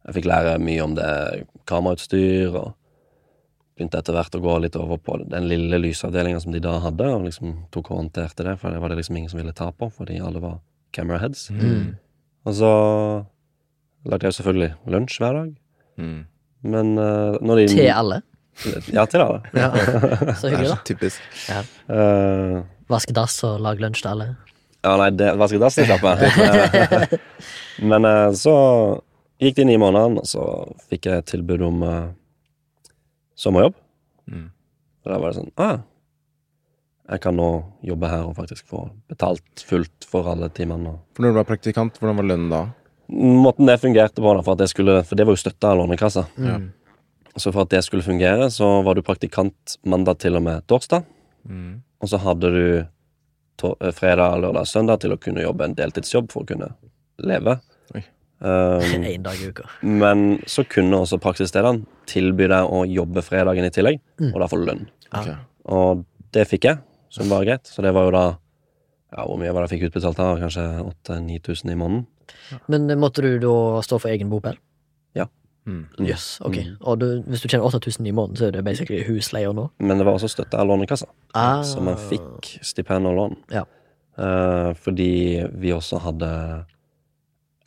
Jeg 0.02 0.16
fikk 0.16 0.26
lære 0.26 0.56
mye 0.58 0.82
om 0.82 0.94
det 0.98 1.10
kamerautstyr, 1.70 2.56
og 2.58 2.72
begynte 3.76 4.00
etter 4.02 4.16
hvert 4.16 4.34
å 4.34 4.40
gå 4.42 4.56
litt 4.64 4.74
over 4.74 4.98
på 4.98 5.14
den 5.30 5.46
lille 5.46 5.78
lysavdelinga 5.78 6.40
som 6.42 6.50
de 6.54 6.62
da 6.62 6.72
hadde, 6.82 7.06
og 7.06 7.22
liksom 7.28 7.54
tok 7.70 7.92
og 7.92 8.00
håndterte 8.00 8.42
det, 8.48 8.56
for 8.58 8.74
det 8.74 8.80
var 8.82 8.90
det 8.90 8.98
liksom 8.98 9.20
ingen 9.20 9.30
som 9.30 9.38
ville 9.38 9.54
ta 9.54 9.70
på, 9.70 9.88
fordi 9.94 10.18
alle 10.18 10.42
var 10.42 10.58
camera 10.90 11.20
heads. 11.22 11.46
Mm. 11.54 11.94
Og 12.50 12.58
så 12.58 12.72
lagde 14.10 14.26
jeg 14.26 14.38
selvfølgelig 14.40 14.72
lunsj 14.90 15.22
hver 15.22 15.38
dag. 15.38 15.54
Mm. 16.02 16.20
Men 16.74 16.92
uh, 16.98 17.38
når 17.42 17.62
de 17.62 17.66
Til 17.76 17.90
alle. 17.94 18.22
Ja, 18.92 19.06
til 19.06 19.22
alle. 19.24 19.40
Ja. 19.56 19.70
Så 20.36 20.48
Det 20.48 20.56
hyggelig, 20.56 20.70
da. 20.74 20.78
typisk. 20.90 21.22
Eh, 21.48 22.58
Vaske 22.92 23.14
dass 23.16 23.38
og 23.48 23.62
lage 23.64 23.80
lunsj 23.80 24.02
til 24.02 24.10
alle. 24.12 24.26
Ja, 24.82 24.96
nei, 24.98 25.10
det 25.14 25.30
vaske 25.38 25.60
dassen 25.62 25.86
slapp 25.86 26.02
jeg. 26.10 27.20
Men 27.90 28.06
eh, 28.08 28.32
så 28.38 28.54
gikk 29.42 29.60
det 29.60 29.68
ni 29.68 29.78
måneder, 29.80 30.18
og 30.22 30.28
så 30.28 30.42
fikk 30.90 31.08
jeg 31.10 31.26
tilbud 31.30 31.62
om 31.66 31.86
uh, 31.86 32.10
sommerjobb. 33.38 33.78
Mm. 34.30 34.50
Og 35.02 35.10
da 35.10 35.18
var 35.18 35.32
det 35.32 35.40
sånn 35.40 35.48
ah, 35.58 35.80
Jeg 37.10 37.22
kan 37.24 37.34
nå 37.34 37.48
jobbe 37.82 38.10
her 38.10 38.28
og 38.28 38.36
faktisk 38.36 38.68
få 38.70 38.84
betalt 39.10 39.64
fullt 39.66 40.06
for 40.06 40.28
alle 40.30 40.46
timene. 40.54 40.94
For 41.16 41.24
når 41.24 41.34
du 41.34 41.40
var 41.40 41.48
praktikant, 41.48 41.98
hvordan 41.98 42.20
var 42.20 42.28
lønnen 42.30 42.52
da? 42.52 42.62
Måten 43.12 43.66
det 43.68 43.80
fungerte 43.82 44.22
på, 44.22 44.30
da, 44.38 44.44
for 44.46 44.70
skulle 44.70 45.02
For 45.04 45.18
det 45.18 45.26
var 45.26 45.34
jo 45.34 45.42
støtta 45.42 45.72
av 45.72 45.82
Lånekassa. 45.82 46.24
Mm. 46.38 46.70
Så 47.34 47.50
for 47.50 47.64
at 47.64 47.72
det 47.72 47.82
skulle 47.84 48.06
fungere, 48.06 48.46
så 48.52 48.68
var 48.86 48.94
du 48.94 49.02
praktikant 49.04 49.76
mandag 49.88 50.20
til 50.22 50.38
og 50.38 50.44
med 50.46 50.66
torsdag. 50.70 51.04
Mm. 51.48 51.82
Og 52.02 52.10
så 52.10 52.20
hadde 52.22 52.50
du 52.52 52.64
fredag, 53.96 54.38
lørdag, 54.42 54.66
søndag 54.68 55.00
til 55.04 55.14
å 55.14 55.18
kunne 55.22 55.44
jobbe 55.44 55.64
en 55.68 55.76
deltidsjobb 55.78 56.30
for 56.32 56.44
å 56.44 56.50
kunne 56.52 56.72
leve. 57.22 57.58
Um, 58.42 58.82
en 59.06 59.22
dag 59.22 59.38
i 59.38 59.48
uka. 59.52 59.68
men 59.86 60.40
så 60.50 60.64
kunne 60.66 60.98
også 61.04 61.20
praksisstedene 61.22 61.84
tilby 62.10 62.48
deg 62.50 62.66
å 62.74 62.80
jobbe 62.90 63.22
fredagen 63.22 63.68
i 63.68 63.70
tillegg, 63.70 64.00
Mm. 64.18 64.32
og 64.34 64.40
da 64.42 64.48
få 64.50 64.58
lønn. 64.58 64.88
Okay. 65.14 65.36
Og 65.70 66.02
det 66.34 66.48
fikk 66.50 66.64
jeg, 66.66 66.80
som 67.12 67.30
var 67.30 67.44
greit. 67.46 67.70
Så 67.70 67.84
det 67.86 67.92
var 67.94 68.08
jo 68.08 68.14
da 68.16 68.24
ja, 69.12 69.26
Hvor 69.28 69.36
mye 69.38 69.52
var 69.52 69.62
det 69.62 69.70
jeg 69.70 69.78
fikk 69.78 69.90
utbetalt 69.92 70.16
da? 70.16 70.26
Kanskje 70.40 70.62
8000-9000 71.06 71.70
i 71.70 71.78
måneden? 71.78 72.06
Men 72.72 72.90
eh, 72.90 72.96
måtte 72.98 73.20
du 73.22 73.38
da 73.42 73.54
stå 73.84 73.98
for 74.00 74.08
egen 74.10 74.30
bopel? 74.32 74.56
Mm. 74.58 74.68
Mm. 75.66 75.84
Jøss, 76.08 76.40
ok. 76.42 76.56
Mm. 76.56 76.76
Og 76.80 76.96
du, 76.98 77.06
hvis 77.30 77.42
du 77.44 77.48
tjener 77.48 77.64
8000 77.68 78.06
i 78.06 78.10
måneden, 78.16 78.36
så 78.36 78.48
er 78.48 78.56
det 78.56 78.64
basically 78.66 79.04
husleier 79.06 79.52
nå? 79.54 79.68
Men 79.78 79.98
det 80.00 80.06
var 80.08 80.16
også 80.18 80.28
støtte 80.32 80.58
av 80.58 80.66
Lånekassa. 80.66 81.06
Ah. 81.38 81.62
Så 81.62 81.80
man 81.84 81.96
fikk 82.10 82.48
stipend 82.66 83.06
og 83.06 83.14
lån. 83.20 83.36
Ja. 83.54 83.62
Eh, 84.18 84.72
fordi 84.74 85.44
vi 85.62 85.70
også 85.72 86.00
hadde 86.02 86.32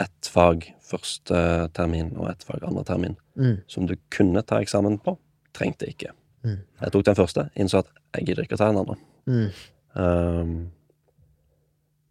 ett 0.04 0.28
fag 0.28 0.68
første 0.84 1.70
termin 1.74 2.12
og 2.20 2.30
ett 2.34 2.44
fag 2.44 2.64
andre 2.68 2.84
termin 2.84 3.16
Mm. 3.38 3.58
som 3.68 3.86
du 3.88 3.96
kunne 4.10 4.42
ta 4.44 4.60
eksamen 4.62 4.98
på. 5.04 5.18
Trengte 5.54 5.88
ikke. 5.88 6.12
Mm. 6.44 6.60
Jeg 6.82 6.92
tok 6.92 7.04
den 7.06 7.16
første, 7.16 7.50
innså 7.56 7.78
at 7.80 7.88
jeg 8.16 8.26
gidder 8.28 8.44
ikke 8.44 8.56
å 8.56 8.62
ta 8.62 8.68
den 8.72 8.78
andre. 8.84 8.96
Mm. 9.28 9.50
Um, 9.96 10.72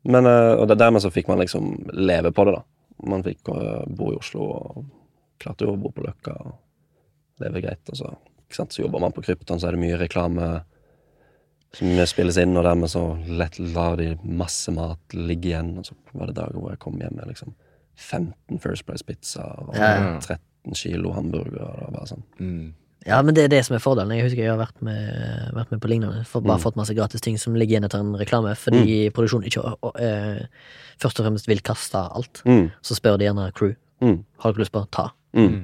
men 0.04 0.26
eh, 0.26 0.52
Og 0.60 0.68
det, 0.68 0.78
dermed 0.78 1.00
så 1.04 1.10
fikk 1.12 1.28
man 1.28 1.38
liksom 1.40 1.90
leve 1.92 2.32
på 2.32 2.44
det, 2.44 2.56
da. 2.56 2.62
Man 3.08 3.22
fikk 3.24 3.48
eh, 3.48 3.84
bo 3.88 4.12
i 4.12 4.16
Oslo 4.18 4.40
og 4.50 4.84
klarte 5.42 5.64
jo 5.66 5.74
å 5.74 5.80
bo 5.80 5.90
på 5.90 6.04
Løkka 6.04 6.34
og 6.46 6.54
leve 7.42 7.60
greit. 7.64 7.82
Og 7.90 7.96
så, 7.96 8.12
ikke 8.46 8.54
sant? 8.60 8.72
så 8.76 8.82
jobber 8.84 9.00
man 9.00 9.12
på 9.12 9.22
Krypton, 9.26 9.58
så 9.60 9.68
er 9.68 9.72
det 9.76 9.82
mye 9.82 9.98
reklame 10.00 10.62
som 11.74 11.90
spilles 12.06 12.36
inn, 12.38 12.54
og 12.56 12.62
dermed 12.68 12.90
så 12.92 13.00
lett 13.26 13.56
lar 13.58 13.96
de 13.98 14.12
masse 14.22 14.70
mat 14.70 15.16
ligge 15.18 15.50
igjen. 15.50 15.72
Og 15.80 15.88
så 15.88 15.96
var 16.14 16.30
det 16.30 16.36
dager 16.38 16.54
hvor 16.60 16.70
jeg 16.70 16.78
kom 16.84 17.00
hjem 17.02 17.16
med 17.18 17.26
liksom 17.32 17.54
15 17.98 18.60
First 18.62 18.86
Price-pizzaer 18.86 19.68
og 19.68 19.74
Ja, 19.78 19.90
ja. 19.98 20.14
13 20.22 20.74
kilo 20.78 21.12
hamburgere. 21.16 21.66
Og 21.66 21.76
det 21.78 21.84
var 21.88 21.92
bare 21.98 22.10
sånn. 22.12 22.22
Mm. 22.38 22.72
Ja, 23.04 23.18
men 23.20 23.34
det 23.36 23.42
er 23.44 23.50
det 23.52 23.58
som 23.66 23.74
er 23.76 23.82
fordelen. 23.84 24.14
Jeg 24.16 24.24
husker 24.30 24.40
jeg 24.46 24.48
har 24.54 24.56
vært 24.62 24.78
med, 24.86 25.50
vært 25.52 25.70
med 25.74 25.80
på 25.82 25.90
lignende. 25.90 26.22
For 26.24 26.40
bare 26.40 26.56
Mm. 26.56 26.62
fått 26.62 26.76
masse 26.78 26.94
gratis 26.96 27.20
ting 27.20 27.36
som 27.36 27.54
ligger 27.54 27.74
igjen 27.76 27.84
etter 27.84 28.00
en 28.00 28.14
reklame, 28.16 28.54
fordi 28.56 29.10
produksjonen 29.12 29.44
ikke 29.50 29.60
og, 29.66 29.78
og, 29.82 29.98
eh, 30.00 30.46
først 31.02 31.20
og 31.20 31.26
fremst 31.26 31.46
vil 31.50 31.60
kaste 31.60 31.98
alt. 32.00 32.40
Mm, 32.46 32.70
Så 32.82 32.94
spør 32.96 33.18
de 33.18 33.26
gjerne 33.26 33.52
crew. 33.52 33.74
Mm, 34.04 34.18
Har 34.44 34.52
dere 34.52 34.64
lyst 34.66 34.72
på? 34.76 34.84
Ta. 34.94 35.08
mm. 35.34 35.56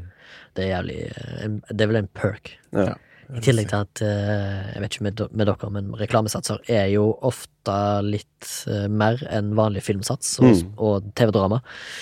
Det 0.57 0.65
er 0.67 0.73
jævlig 0.73 0.99
eh, 1.07 1.49
Det 1.71 1.85
er 1.85 1.91
vel 1.93 2.01
en 2.01 2.09
perk. 2.17 2.51
Ja. 2.75 2.95
I 3.31 3.39
tillegg 3.47 3.69
til 3.71 3.85
at 3.85 4.01
eh, 4.03 4.73
Jeg 4.75 4.81
vet 4.83 4.97
ikke 4.97 5.05
med, 5.07 5.21
dere, 5.47 5.69
men 5.71 5.93
reklamesatser 5.95 6.59
er 6.75 6.89
jo 6.91 7.05
ofte 7.23 7.77
litt 8.03 8.49
eh, 8.67 8.89
mer 8.91 9.23
enn 9.31 9.53
vanlig 9.55 9.85
filmsats 9.87 10.33
og, 10.43 10.49
Mm. 10.51 10.73
og 10.83 11.13
TV-drama. 11.15 11.61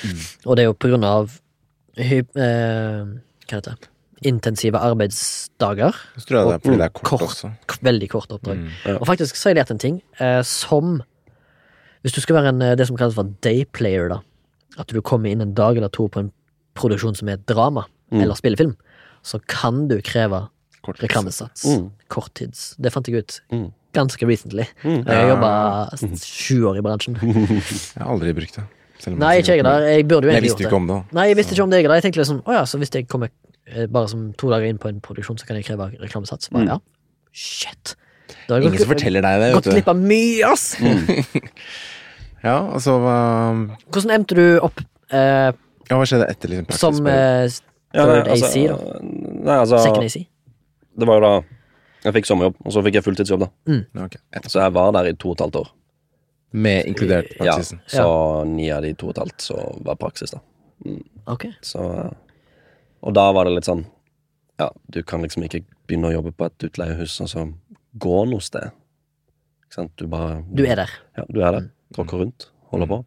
Mm. 0.09 0.22
Og 0.46 0.57
det 0.57 0.64
er 0.64 0.70
jo 0.70 0.79
på 0.81 0.88
grunn 0.94 1.05
av 1.05 1.35
hy, 2.01 2.22
eh, 2.24 3.05
Hva 3.44 3.59
heter 3.61 3.77
det? 3.77 3.90
Intensive 4.27 4.81
arbeidsdager. 4.83 5.94
Det 6.16 6.33
er 6.40 6.59
fordi 6.59 6.79
det 6.81 6.87
er 6.88 6.94
kort, 6.96 7.05
Kort. 7.12 7.22
også. 7.29 7.53
Veldig 7.87 8.09
kort 8.11 8.33
oppdrag. 8.35 8.57
Mm. 8.64 8.70
Ja. 8.88 8.96
Og 8.98 9.07
faktisk 9.07 9.37
så 9.38 9.51
har 9.51 9.55
jeg 9.55 9.61
lært 9.61 9.70
en 9.77 9.79
ting 9.85 10.01
eh, 10.18 10.40
som 10.42 11.03
Hvis 12.03 12.14
du 12.16 12.20
skal 12.24 12.37
være 12.40 12.48
en, 12.55 12.64
det 12.79 12.87
som 12.88 12.96
kalles 12.96 13.14
for 13.14 13.29
day 13.44 13.64
player, 13.74 14.09
da. 14.09 14.18
At 14.77 14.87
du 14.93 15.01
kommer 15.01 15.31
inn 15.31 15.41
en 15.41 15.55
dag 15.55 15.77
eller 15.77 15.89
to 15.89 16.09
på 16.09 16.21
en 16.21 16.33
produksjon 16.75 17.17
som 17.17 17.29
er 17.29 17.37
drama 17.49 17.87
Mm. 18.13 18.23
eller 18.23 18.35
spillefilm, 18.35 18.77
så 19.23 19.39
kan 19.47 19.87
du 19.89 20.01
kreve 20.01 20.49
Kort. 20.83 20.97
reklamesats. 21.03 21.65
Mm. 21.67 21.91
Korttids. 22.09 22.75
Det 22.81 22.91
fant 22.93 23.07
jeg 23.07 23.17
ut 23.21 23.41
Mm. 23.53 23.73
ganske 23.93 24.27
recently. 24.27 24.65
Mm. 24.83 25.05
Jeg 25.05 25.15
har 25.15 25.29
jobba 25.37 25.91
sju 26.25 26.63
år 26.65 26.79
i 26.79 26.81
bransjen. 26.81 27.17
Jeg 27.23 28.01
har 28.03 28.09
aldri 28.15 28.33
brukt 28.33 28.55
det. 28.57 28.65
Nei, 29.15 29.37
ikke 29.43 29.55
jeg 29.57 29.63
der. 29.65 29.81
Jeg 29.93 30.09
burde 30.09 30.25
jo 30.27 30.31
egentlig 30.33 30.51
gjort 30.57 30.59
det. 30.59 30.73
om 30.73 30.87
det. 30.89 30.97
Nei, 31.13 31.27
jeg 31.29 31.37
visste 31.37 31.53
ikke 31.55 31.63
om 31.63 31.71
det. 31.71 31.83
jeg. 31.85 31.91
Jeg 31.91 32.03
tenkte 32.03 32.19
liksom, 32.19 32.41
å 32.43 32.53
ja, 32.53 32.63
så 32.65 32.79
hvis 32.81 32.91
jeg 32.95 33.07
kommer 33.09 33.29
eh, 33.69 33.87
bare 33.87 34.09
som 34.09 34.33
to 34.33 34.49
dager 34.51 34.67
inn 34.67 34.79
på 34.79 34.89
en 34.89 35.01
produksjon, 35.01 35.37
så 35.39 35.47
kan 35.47 35.55
jeg 35.57 35.67
kreve 35.67 35.93
reklamesats. 36.01 36.49
Bare, 36.51 36.65
Mm. 36.65 36.69
ja. 36.69 36.79
Shit. 37.33 37.95
Da 38.49 38.55
har 38.55 38.63
jeg 38.63 38.73
Ingen 38.73 38.79
som 38.87 38.89
forteller 38.89 39.21
deg 39.23 39.41
det. 39.41 39.53
gått 39.55 39.71
glipp 39.75 39.89
av 39.89 39.97
mye, 39.97 40.45
ass! 40.51 40.75
Ja, 42.44 42.57
altså 42.72 42.94
um, 43.03 43.64
Hvordan 43.90 44.12
endte 44.14 44.37
du 44.38 44.44
opp 44.62 44.79
eh, 45.11 45.51
ja, 45.88 45.96
hva 45.96 46.05
skjedde 46.07 46.29
etter 46.31 46.53
liksom 46.53 46.66
praksis? 46.68 46.83
som 46.98 47.07
eh, 47.11 47.48
Ja, 47.96 48.05
nei, 48.07 48.18
third 48.20 48.29
AC, 48.35 48.55
da? 48.68 48.77
Nei, 49.48 49.57
altså 49.57 49.81
Second 49.83 50.05
AC? 50.07 50.18
Det 50.98 51.09
var 51.09 51.18
jo 51.18 51.24
da 51.24 51.33
Jeg 52.05 52.14
fikk 52.18 52.29
sommerjobb, 52.29 52.59
og 52.62 52.74
så 52.77 52.83
fikk 52.87 52.98
jeg 53.01 53.05
fulltidsjobb, 53.09 53.42
da. 53.42 53.48
Mm. 53.72 53.81
Okay. 54.05 54.20
Så 54.46 54.61
jeg 54.62 54.74
var 54.77 54.92
der 54.94 55.09
i 55.11 55.14
to 55.18 55.33
og 55.33 55.35
et 55.38 55.42
halvt 55.42 55.57
år. 55.64 55.70
Med 56.53 56.87
inkludert 56.88 57.33
Ja, 57.40 57.57
praksisen. 57.57 57.81
så 57.90 58.05
ni 58.48 58.68
av 58.72 58.85
de 58.87 58.92
to 58.96 59.09
og 59.11 59.16
et 59.16 59.22
halvt 59.24 59.44
så 59.48 59.57
var 59.85 59.98
praksis, 60.01 60.31
da. 60.37 60.40
Ok. 61.35 61.48
Så 61.66 61.83
eh, 61.90 62.12
Og 63.03 63.14
da 63.18 63.24
var 63.35 63.48
det 63.48 63.57
litt 63.57 63.66
sånn 63.68 63.83
Ja, 64.62 64.70
du 64.94 65.01
kan 65.03 65.22
liksom 65.27 65.42
ikke 65.48 65.64
begynne 65.88 66.12
å 66.12 66.14
jobbe 66.20 66.33
på 66.38 66.46
et 66.46 66.68
utleiehus 66.70 67.18
og 67.24 67.29
så 67.33 67.44
gå 67.98 68.16
noe 68.31 68.44
sted. 68.44 68.70
Ikke 69.66 69.81
sant? 69.81 69.92
Du 69.98 70.07
bare 70.07 70.38
Du 70.55 70.62
er 70.66 70.77
der. 70.85 70.94
Ja, 71.18 71.24
du 71.29 71.42
er 71.42 71.59
der. 71.59 71.68
Tråkker 71.94 72.18
rundt. 72.24 72.51
Holder 72.72 72.87
på. 72.90 73.05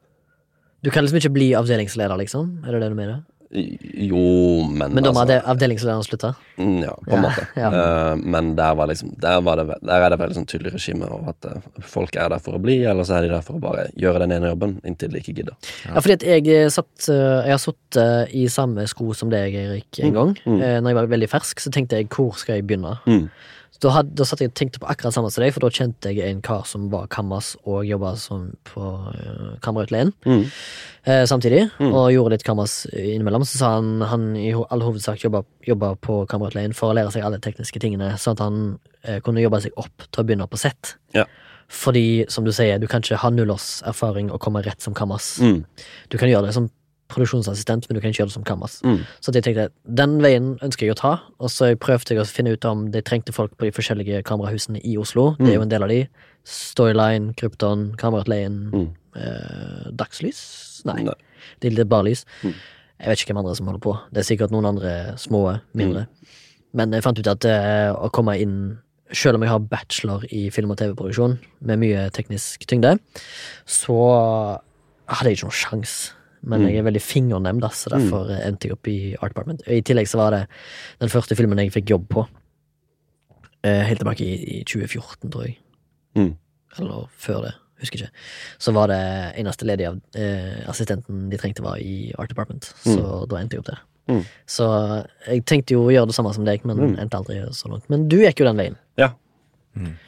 Du 0.84 0.90
kan 0.90 1.04
liksom 1.06 1.20
ikke 1.22 1.34
bli 1.36 1.52
avdelingsleder, 1.54 2.18
liksom? 2.18 2.64
Er 2.66 2.72
det 2.74 2.82
det 2.82 2.90
du 2.90 2.96
mener? 2.98 3.20
Jo, 3.52 4.64
men 4.64 4.94
Men 4.96 5.04
da 5.04 5.12
må 5.12 5.20
altså, 5.22 5.36
avde- 5.42 5.44
avdelingslederen 5.52 6.04
slutte? 6.08 6.30
mm, 6.58 6.78
Ja, 6.86 6.94
på 7.04 7.12
en 7.12 7.18
Ja, 7.18 7.22
måte. 7.30 7.48
ja. 7.60 7.70
Uh, 7.70 8.16
men 8.24 8.56
der 8.56 8.74
var 8.80 8.88
liksom 8.88 9.12
Der, 9.20 9.42
var 9.42 9.58
det, 9.60 9.66
der 9.84 10.06
er 10.06 10.10
det 10.10 10.20
veldig 10.22 10.38
sånn 10.40 10.48
tydelig 10.48 10.72
regime 10.74 11.06
over 11.12 11.30
at 11.34 11.46
uh, 11.46 11.60
folk 11.84 12.16
er 12.16 12.30
der 12.32 12.40
for 12.40 12.56
å 12.56 12.62
bli, 12.64 12.78
eller 12.88 13.04
så 13.04 13.18
er 13.20 13.28
de 13.28 13.34
der 13.36 13.42
for 13.44 13.60
å 13.60 13.62
bare 13.62 13.90
gjøre 14.00 14.20
den 14.24 14.32
ene 14.38 14.54
jobben 14.54 14.78
inntil 14.88 15.12
de 15.12 15.20
ikke 15.20 15.36
gidder. 15.42 15.56
Ja, 15.86 16.00
fordi 16.00 16.14
at 16.14 16.24
jeg 16.24 16.48
eh, 16.48 16.70
satt 16.72 17.10
uh, 17.12 17.44
Jeg 17.46 17.52
har 17.52 17.62
sittet 17.68 18.34
i 18.34 18.48
samme 18.48 18.88
sko 18.88 19.12
som 19.14 19.30
deg, 19.30 19.54
Erik, 19.54 20.00
en 20.00 20.12
Mm, 20.12 20.14
gang. 20.16 20.32
mm. 20.46 20.60
Når 20.82 20.88
jeg 20.94 20.96
var 21.02 21.12
veldig 21.18 21.30
fersk, 21.30 21.60
så 21.60 21.70
tenkte 21.76 22.00
jeg 22.00 22.08
hvor 22.10 22.32
skal 22.40 22.56
jeg 22.56 22.68
begynne? 22.72 22.96
Mm. 23.06 23.28
Da, 23.82 23.90
hadde, 23.96 24.14
da 24.14 24.26
satt 24.30 24.44
jeg 24.44 24.52
og 24.52 24.56
tenkte 24.60 24.80
på 24.82 24.88
akkurat 24.92 25.16
samme 25.16 25.32
som 25.34 25.42
deg, 25.42 25.54
for 25.56 25.64
da 25.66 25.70
kjente 25.74 26.12
jeg 26.14 26.30
en 26.30 26.42
kar 26.46 26.68
som 26.70 26.84
var 26.92 27.08
kammas 27.10 27.56
og 27.66 27.82
jobba 27.88 28.12
som 28.22 28.52
på 28.70 28.82
uh, 28.82 29.56
kamerautleien 29.66 30.12
Mm. 30.26 30.44
uh, 31.08 31.24
samtidig, 31.26 31.64
Mm. 31.80 31.90
og 31.94 32.12
gjorde 32.14 32.36
litt 32.36 32.44
kammas 32.46 32.86
innimellom. 32.94 33.42
Så 33.42 33.58
sa 33.58 33.72
han 33.80 34.02
han 34.06 34.36
i 34.38 34.52
all 34.54 34.82
hovedsak 34.86 35.24
jobba, 35.26 35.96
på 35.98 36.28
kamerautleien 36.30 36.76
for 36.78 36.92
å 36.92 36.96
lære 36.96 37.12
seg 37.12 37.24
alle 37.26 37.40
tekniske 37.42 37.80
tingene, 37.82 38.14
sånn 38.22 38.38
at 38.38 38.44
han 38.46 38.60
uh, 39.08 39.20
kunne 39.26 39.42
jobbe 39.42 39.62
seg 39.66 39.74
opp 39.78 40.06
til 40.12 40.22
å 40.22 40.28
begynne 40.28 40.48
på 40.48 40.58
sett. 40.62 40.96
Ja. 41.18 41.26
Fordi, 41.72 42.26
som 42.30 42.44
du 42.44 42.52
sier, 42.52 42.78
du 42.78 42.86
kan 42.92 43.02
ikke 43.02 43.18
ha 43.18 43.30
nullårserfaring 43.32 44.30
og 44.32 44.42
komme 44.44 44.62
rett 44.62 44.82
som 44.84 44.94
kammas. 44.94 45.40
Mm. 45.40 45.64
Du 46.12 46.18
kan 46.20 46.30
gjøre 46.30 46.50
det 46.50 46.54
som 46.54 46.70
produksjonsassistent, 47.12 47.88
men 47.90 47.96
du 47.96 48.02
kan 48.02 48.10
ikke 48.14 48.22
gjøre 48.24 48.32
det 48.32 48.38
som 48.38 48.46
kammas. 48.48 48.80
Mm. 48.88 49.00
Så 49.22 49.34
jeg 49.36 49.44
tenkte 49.46 49.70
den 50.02 50.18
veien 50.24 50.54
ønsker 50.64 50.88
jeg 50.88 50.96
å 50.96 51.00
ta, 51.02 51.14
og 51.40 51.50
så 51.54 51.72
prøvde 51.80 52.16
jeg 52.16 52.24
å 52.24 52.28
finne 52.28 52.54
ut 52.56 52.66
om 52.66 52.88
de 52.94 53.02
trengte 53.06 53.34
folk 53.36 53.54
på 53.60 53.68
de 53.68 53.72
forskjellige 53.76 54.24
kamerahusene 54.28 54.82
i 54.84 54.98
Oslo. 55.02 55.36
Det 55.40 55.52
er 55.54 55.60
jo 55.60 55.66
en 55.68 55.74
del 55.74 55.84
av 55.88 55.90
de. 55.94 56.02
Storyline, 56.48 57.34
Krypton, 57.38 57.92
Kameratleien, 58.02 58.72
Mm. 58.74 58.90
eh, 59.16 59.92
Dagslys? 59.94 60.82
Nei, 60.86 61.04
Nei. 61.04 61.14
det 61.62 61.78
er 61.78 61.86
bare 61.86 62.06
lys. 62.10 62.26
Mm. 62.44 62.54
Jeg 63.02 63.08
vet 63.10 63.20
ikke 63.20 63.34
hvem 63.34 63.38
andre 63.44 63.56
som 63.56 63.66
holder 63.68 63.80
på. 63.82 63.94
Det 64.14 64.22
er 64.22 64.28
sikkert 64.36 64.52
noen 64.52 64.66
andre 64.66 65.16
små, 65.18 65.60
mindre. 65.76 66.08
Men 66.74 66.92
jeg 66.92 67.04
fant 67.04 67.20
ut 67.20 67.28
at 67.28 67.46
eh, 67.46 67.92
å 67.94 68.10
komme 68.12 68.38
inn 68.40 68.80
Selv 69.14 69.36
om 69.36 69.42
jeg 69.44 69.50
har 69.52 69.60
bachelor 69.60 70.22
i 70.32 70.50
film- 70.50 70.72
og 70.72 70.78
TV-produksjon 70.80 71.34
med 71.68 71.80
mye 71.82 72.06
teknisk 72.16 72.64
tyngde, 72.66 72.94
så 73.68 73.92
hadde 75.12 75.28
jeg 75.28 75.36
ikke 75.36 75.50
noen 75.50 75.58
sjans. 75.60 75.96
Men 76.44 76.64
jeg 76.66 76.78
er 76.80 76.86
veldig 76.88 77.02
fingernem, 77.06 77.60
da, 77.62 77.70
så 77.70 77.92
derfor 77.94 78.30
eh, 78.34 78.48
endte 78.48 78.68
jeg 78.68 78.74
opp 78.74 78.88
i 78.90 79.16
Art 79.22 79.34
Department. 79.36 79.62
I 79.70 79.82
tillegg 79.86 80.08
så 80.10 80.18
var 80.18 80.32
det 80.32 80.48
den 81.00 81.10
første 81.14 81.36
filmen 81.38 81.60
jeg 81.62 81.72
fikk 81.76 81.92
jobb 81.94 82.08
på. 82.10 82.24
Eh, 83.64 83.84
helt 83.86 84.00
tilbake 84.02 84.26
i, 84.26 84.38
i 84.60 84.64
2014, 84.66 85.30
tror 85.30 85.44
jeg. 85.46 85.58
Mm. 86.18 86.32
Eller 86.80 87.06
før 87.22 87.44
det. 87.46 87.54
Husker 87.82 88.02
ikke. 88.02 88.10
Så 88.62 88.74
var 88.74 88.90
det 88.92 89.00
eneste 89.42 89.66
ledige 89.70 89.90
av 89.92 90.00
eh, 90.18 90.64
assistenten 90.70 91.28
de 91.32 91.38
trengte, 91.42 91.64
var 91.66 91.78
i 91.82 92.12
Art 92.18 92.30
Department. 92.34 92.72
Så 92.86 92.98
da 93.30 93.38
endte 93.42 93.58
jeg 93.58 93.64
opp 93.64 93.70
der. 93.72 93.84
Mm. 94.10 94.24
Så 94.50 94.66
jeg 95.28 95.46
tenkte 95.50 95.76
jo 95.78 95.86
å 95.86 95.94
gjøre 95.94 96.10
det 96.10 96.18
samme 96.18 96.34
som 96.34 96.46
deg, 96.46 96.66
men 96.66 96.78
Mm. 96.82 96.98
endte 97.06 97.18
aldri 97.22 97.38
så 97.54 97.70
langt. 97.70 97.86
Men 97.90 98.08
du 98.10 98.18
gikk 98.22 98.42
jo 98.42 98.50
den 98.50 98.58
veien. 98.58 98.78
Ja. 98.98 99.12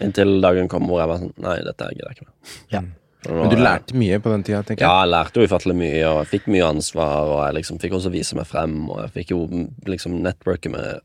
Inntil 0.04 0.42
dagen 0.44 0.68
kom 0.68 0.90
hvor 0.90 1.00
jeg 1.00 1.08
var 1.08 1.22
sånn 1.22 1.32
Nei, 1.40 1.54
dette 1.64 1.86
gidder 1.94 2.10
jeg 2.10 2.18
ikke 2.18 2.26
mer. 2.28 2.58
Ja. 2.74 2.82
Men 3.30 3.50
du 3.50 3.56
lærte 3.56 3.96
mye 3.96 4.20
på 4.20 4.32
den 4.34 4.44
tida, 4.44 4.64
tenker 4.68 4.84
Ja, 4.84 4.92
jeg. 5.00 5.06
jeg 5.08 5.12
lærte 5.14 5.40
jo 5.40 5.48
ufattelig 5.48 5.76
mye, 5.80 6.04
og 6.10 6.18
jeg 6.24 6.30
fikk 6.34 6.48
mye 6.52 6.66
ansvar, 6.68 7.30
og 7.32 7.40
jeg 7.46 7.56
liksom 7.60 7.80
fikk 7.80 7.94
også 8.00 8.12
vise 8.12 8.36
meg 8.36 8.48
frem, 8.50 8.90
og 8.90 9.00
jeg 9.06 9.12
fikk 9.20 9.32
jo 9.32 9.40
liksom 9.88 10.18
networke 10.26 10.72
med 10.74 11.00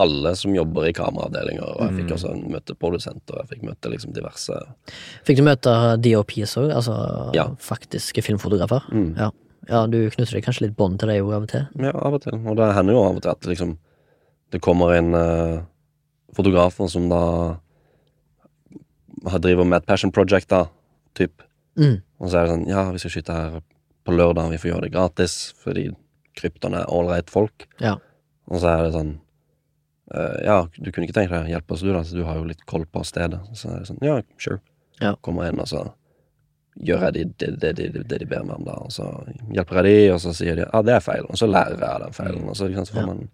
alle 0.00 0.32
som 0.38 0.54
jobber 0.54 0.86
i 0.88 0.92
kameraavdelinger, 0.96 1.66
og 1.76 1.80
jeg 1.84 1.96
fikk 2.00 2.14
også 2.16 2.32
møte 2.50 2.74
produsenter, 2.78 3.36
og 3.36 3.42
jeg 3.44 3.50
fikk 3.58 3.64
møte 3.68 3.90
liksom 3.92 4.14
diverse 4.16 4.56
Fikk 5.28 5.36
du 5.42 5.44
møte 5.44 5.74
DOPs 6.00 6.56
òg, 6.62 6.70
altså 6.74 6.96
Ja. 7.36 7.48
faktiske 7.58 8.22
filmfotografer? 8.24 8.86
Mm. 8.90 9.14
Ja. 9.18 9.30
ja, 9.68 9.86
du 9.86 9.98
knytter 10.10 10.38
deg 10.38 10.44
kanskje 10.46 10.66
litt 10.68 10.76
bånd 10.78 10.98
til 10.98 11.08
dem 11.12 11.26
av 11.30 11.42
og 11.42 11.48
til? 11.52 11.66
Ja, 11.78 11.90
av 11.92 12.14
og 12.14 12.22
til. 12.22 12.32
Og 12.46 12.56
det 12.56 12.70
hender 12.74 12.94
jo 12.96 13.02
av 13.04 13.16
og 13.18 13.22
til 13.22 13.30
at 13.30 13.46
liksom 13.50 13.76
det 14.50 14.60
kommer 14.62 14.96
inn 14.96 15.12
uh, 15.14 15.60
fotografer 16.34 16.88
som 16.90 17.08
da 17.10 17.20
har 19.30 19.38
driver 19.42 19.64
med 19.68 19.82
et 19.82 19.86
passion 19.86 20.10
project, 20.14 20.48
da, 20.48 20.64
typ. 21.14 21.42
Mm. 21.80 21.96
Og 22.20 22.28
så 22.28 22.36
er 22.40 22.46
det 22.46 22.52
sånn 22.54 22.66
Ja, 22.68 22.84
vi 22.92 23.00
skal 23.02 23.12
skyte 23.14 23.34
her 23.36 23.58
på 24.04 24.12
lørdag, 24.16 24.50
vi 24.52 24.58
får 24.60 24.70
gjøre 24.74 24.84
det 24.86 24.92
gratis, 24.94 25.34
fordi 25.62 25.86
krypton 26.38 26.74
er 26.76 26.88
ålreit 26.92 27.30
folk. 27.32 27.66
Ja. 27.80 27.96
Og 28.50 28.60
så 28.62 28.68
er 28.74 28.82
det 28.86 28.92
sånn 28.96 29.14
uh, 30.14 30.36
Ja, 30.44 30.58
du 30.76 30.90
kunne 30.92 31.06
ikke 31.08 31.16
tenkt 31.20 31.32
deg 31.34 31.46
å 31.46 31.50
hjelpe 31.50 31.74
oss, 31.76 31.84
du, 31.86 31.92
da, 31.94 32.02
så 32.04 32.16
du 32.18 32.24
har 32.28 32.36
jo 32.40 32.44
litt 32.48 32.64
koll 32.70 32.84
på 32.86 33.02
stedet. 33.06 33.40
Så 33.56 33.70
er 33.72 33.80
det 33.82 33.90
sånn 33.90 34.04
Ja, 34.04 34.18
sure. 34.40 34.60
Ja. 35.00 35.14
Kommer 35.24 35.48
inn, 35.48 35.60
og 35.62 35.68
så 35.70 35.86
gjør 36.80 37.06
jeg 37.08 37.14
de, 37.16 37.22
det, 37.40 37.48
de, 37.60 37.70
de, 37.76 37.86
de, 37.98 38.18
de 38.20 38.26
ber 38.30 38.44
meg 38.46 38.60
om, 38.60 38.64
da. 38.68 38.76
Og 38.86 38.92
så 38.94 39.06
hjelper 39.52 39.80
jeg 39.80 39.88
de, 39.88 40.12
og 40.14 40.20
så 40.22 40.34
sier 40.36 40.60
de 40.60 40.66
ja, 40.68 40.82
det 40.86 40.94
er 40.96 41.04
feil. 41.04 41.24
Og 41.28 41.40
så 41.40 41.48
lærer 41.50 41.76
jeg 41.80 41.88
av 41.88 42.04
den 42.04 42.16
feilen. 42.16 42.44
Og 42.48 42.56
så, 42.56 42.68
liksom, 42.70 42.86
så 42.88 42.96
får 42.98 43.02
Ja. 43.04 43.08
man 43.10 43.24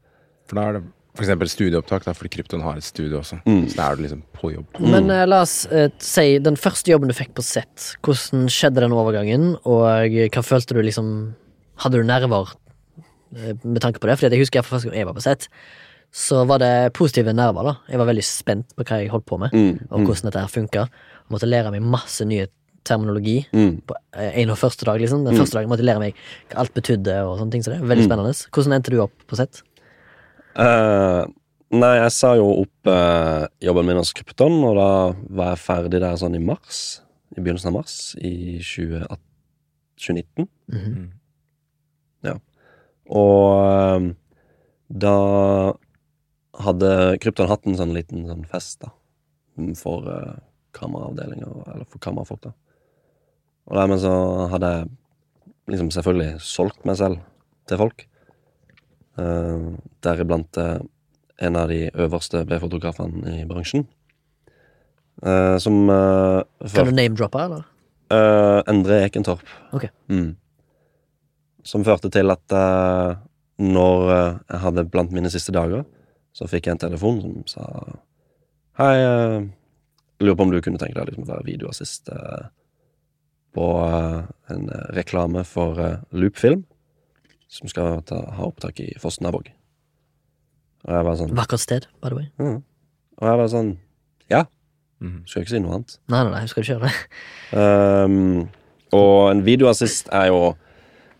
For 0.46 0.58
da 0.60 0.64
er 0.70 0.78
det 0.78 0.84
eksempel 1.24 1.50
studieopptak, 1.50 2.04
da, 2.06 2.14
fordi 2.16 2.32
Krypton 2.36 2.64
har 2.64 2.78
et 2.78 2.86
studie 2.86 3.16
også. 3.18 3.38
Mm. 3.46 3.64
Så 3.70 3.78
da 3.78 3.88
er 3.88 3.96
du 3.96 4.04
liksom 4.04 4.22
på 4.36 4.52
jobb. 4.52 4.80
Men 4.82 5.10
uh, 5.12 5.24
la 5.28 5.40
oss 5.44 5.56
uh, 5.70 5.88
si 6.02 6.36
den 6.42 6.58
første 6.60 6.92
jobben 6.92 7.12
du 7.12 7.16
fikk 7.16 7.34
på 7.36 7.44
sett. 7.46 7.92
Hvordan 8.06 8.46
skjedde 8.52 8.84
den 8.84 8.96
overgangen, 8.96 9.54
og 9.64 10.16
hva 10.34 10.46
følte 10.46 10.76
du 10.76 10.84
liksom 10.84 11.34
Hadde 11.76 11.98
du 12.00 12.06
nerver 12.08 12.54
uh, 12.56 13.50
med 13.60 13.82
tanke 13.84 14.00
på 14.00 14.08
det? 14.08 14.14
Fordi 14.16 14.32
jeg 14.32 14.46
husker 14.46 14.62
jeg 14.62 14.64
for 14.64 14.78
første 14.78 14.88
gang 14.88 15.02
jeg 15.02 15.08
var 15.10 15.16
på 15.18 15.24
sett, 15.26 15.50
så 16.16 16.46
var 16.48 16.62
det 16.62 16.94
positive 16.96 17.34
nerver. 17.36 17.68
da 17.68 17.92
Jeg 17.92 18.00
var 18.00 18.08
veldig 18.08 18.24
spent 18.24 18.72
på 18.72 18.86
hva 18.86 19.02
jeg 19.02 19.12
holdt 19.12 19.26
på 19.28 19.36
med, 19.42 19.52
mm, 19.52 19.90
og 19.90 20.06
hvordan 20.06 20.30
dette 20.30 20.44
her 20.46 20.52
funka. 20.52 20.86
Måtte 21.34 21.50
lære 21.50 21.74
meg 21.74 21.84
masse 21.84 22.24
nye 22.24 22.46
terminologi 22.86 23.40
mm. 23.50 23.72
på 23.86 23.96
en 24.14 24.52
og 24.54 24.58
første 24.60 24.86
dag. 24.88 25.00
liksom 25.02 25.24
Den 25.26 25.36
første 25.36 25.58
dagen 25.58 25.70
måtte 25.70 25.84
jeg 25.84 25.90
lære 25.90 26.04
meg 26.06 26.20
hva 26.50 26.62
alt 26.62 26.74
betydde, 26.76 27.16
og 27.26 27.40
sånne 27.40 27.54
ting. 27.54 27.64
Så 27.66 27.72
det 27.72 27.80
er 27.80 27.90
veldig 27.90 28.06
spennende. 28.06 28.34
Hvordan 28.54 28.76
endte 28.78 28.94
du 28.94 29.00
opp 29.04 29.26
på 29.28 29.38
sett? 29.38 29.62
Eh, 30.56 31.22
nei, 31.76 31.94
jeg 31.98 32.12
sa 32.16 32.32
jo 32.38 32.46
opp 32.62 32.88
uh, 32.88 33.44
jobben 33.60 33.88
min 33.90 34.00
hos 34.00 34.14
Krypton, 34.16 34.56
og 34.64 34.78
da 34.78 34.90
var 35.36 35.52
jeg 35.52 35.64
ferdig 35.66 36.00
der 36.00 36.16
sånn 36.20 36.38
i 36.38 36.42
mars. 36.42 37.02
I 37.36 37.42
begynnelsen 37.42 37.72
av 37.72 37.76
mars 37.76 37.96
i 38.24 38.56
2018, 38.64 39.18
2019. 40.06 40.48
Ja 42.24 42.36
Og 43.12 43.96
um, 44.00 44.06
da 44.88 45.16
hadde 46.64 46.90
Krypton 47.20 47.50
hatt 47.50 47.66
en 47.68 47.76
sånn 47.76 47.92
liten 47.96 48.24
sånn 48.30 48.46
fest, 48.48 48.80
da. 48.84 48.94
mm, 49.60 49.74
For 49.76 50.08
uh, 50.08 50.38
kameraavdelinger, 50.76 51.66
eller 51.74 51.84
for 51.90 52.00
kamerafolk, 52.00 52.46
da. 52.48 52.54
Og 53.66 53.76
dermed 53.76 54.00
så 54.00 54.14
hadde 54.52 54.72
jeg 54.72 54.90
liksom 55.74 55.90
selvfølgelig 55.92 56.40
solgt 56.46 56.84
meg 56.88 57.00
selv 57.00 57.20
til 57.68 57.82
folk. 57.82 58.06
Uh, 59.16 59.76
Deriblant 60.04 60.58
eh, 60.60 60.78
en 61.46 61.56
av 61.56 61.70
de 61.72 61.86
øverste 61.92 62.42
B-fotografene 62.48 63.40
i 63.42 63.46
bransjen. 63.48 63.86
Eh, 65.22 65.56
som 65.60 65.88
Kan 65.88 66.88
du 66.88 66.92
name-droppe, 66.96 67.40
eller? 67.44 67.64
Eh, 68.12 68.62
Endre 68.70 69.02
Ekentorp. 69.06 69.42
Ok. 69.72 69.88
Mm. 70.08 70.36
Som 71.66 71.84
førte 71.84 72.10
til 72.12 72.30
at 72.30 72.54
eh, 72.54 73.16
når 73.58 74.10
eh, 74.14 74.34
jeg 74.52 74.62
hadde 74.62 74.88
blant 74.92 75.14
mine 75.14 75.30
siste 75.32 75.54
dager, 75.56 75.84
så 76.36 76.46
fikk 76.50 76.68
jeg 76.68 76.76
en 76.76 76.84
telefon 76.86 77.22
som 77.22 77.38
sa 77.48 77.66
Hei, 78.76 78.92
uh, 79.00 79.46
lurer 80.20 80.36
på 80.36 80.44
om 80.44 80.50
du 80.52 80.58
kunne 80.60 80.76
tenke 80.76 80.98
deg 80.98 81.08
liksom 81.08 81.24
å 81.24 81.30
være 81.30 81.46
videoassist 81.46 82.10
eh, 82.12 82.48
på 83.56 83.68
eh, 83.86 84.18
en 84.52 84.66
eh, 84.68 84.82
reklame 84.98 85.46
for 85.48 85.80
Loopfilm, 86.12 86.66
som 87.48 87.68
skal 87.68 88.00
ta, 88.02 88.18
ha 88.36 88.44
opptak 88.48 88.80
i 88.80 88.92
Fosnavåg. 88.98 89.48
Og 90.86 90.92
jeg 90.94 91.04
var 91.06 91.16
sånn 91.18 91.34
Vakkert 91.36 91.60
sted, 91.62 91.86
by 92.02 92.08
the 92.10 92.16
way. 92.18 92.26
mm. 92.38 92.62
Og 93.18 93.28
jeg 93.30 93.38
var 93.42 93.48
sånn 93.48 93.76
Ja, 94.30 94.44
Mm. 95.00 95.26
skal 95.28 95.42
ikke 95.42 95.50
si 95.50 95.58
noe 95.60 95.74
annet. 95.76 95.98
Nei, 96.08 96.22
nei, 96.24 96.30
nei, 96.32 96.46
skal 96.48 96.62
du 96.62 96.68
kjøre 96.72 96.88
det? 96.88 96.92
Um, 97.52 98.48
og 98.96 99.30
en 99.30 99.42
videoassist 99.44 100.08
er 100.10 100.30
jo 100.30 100.56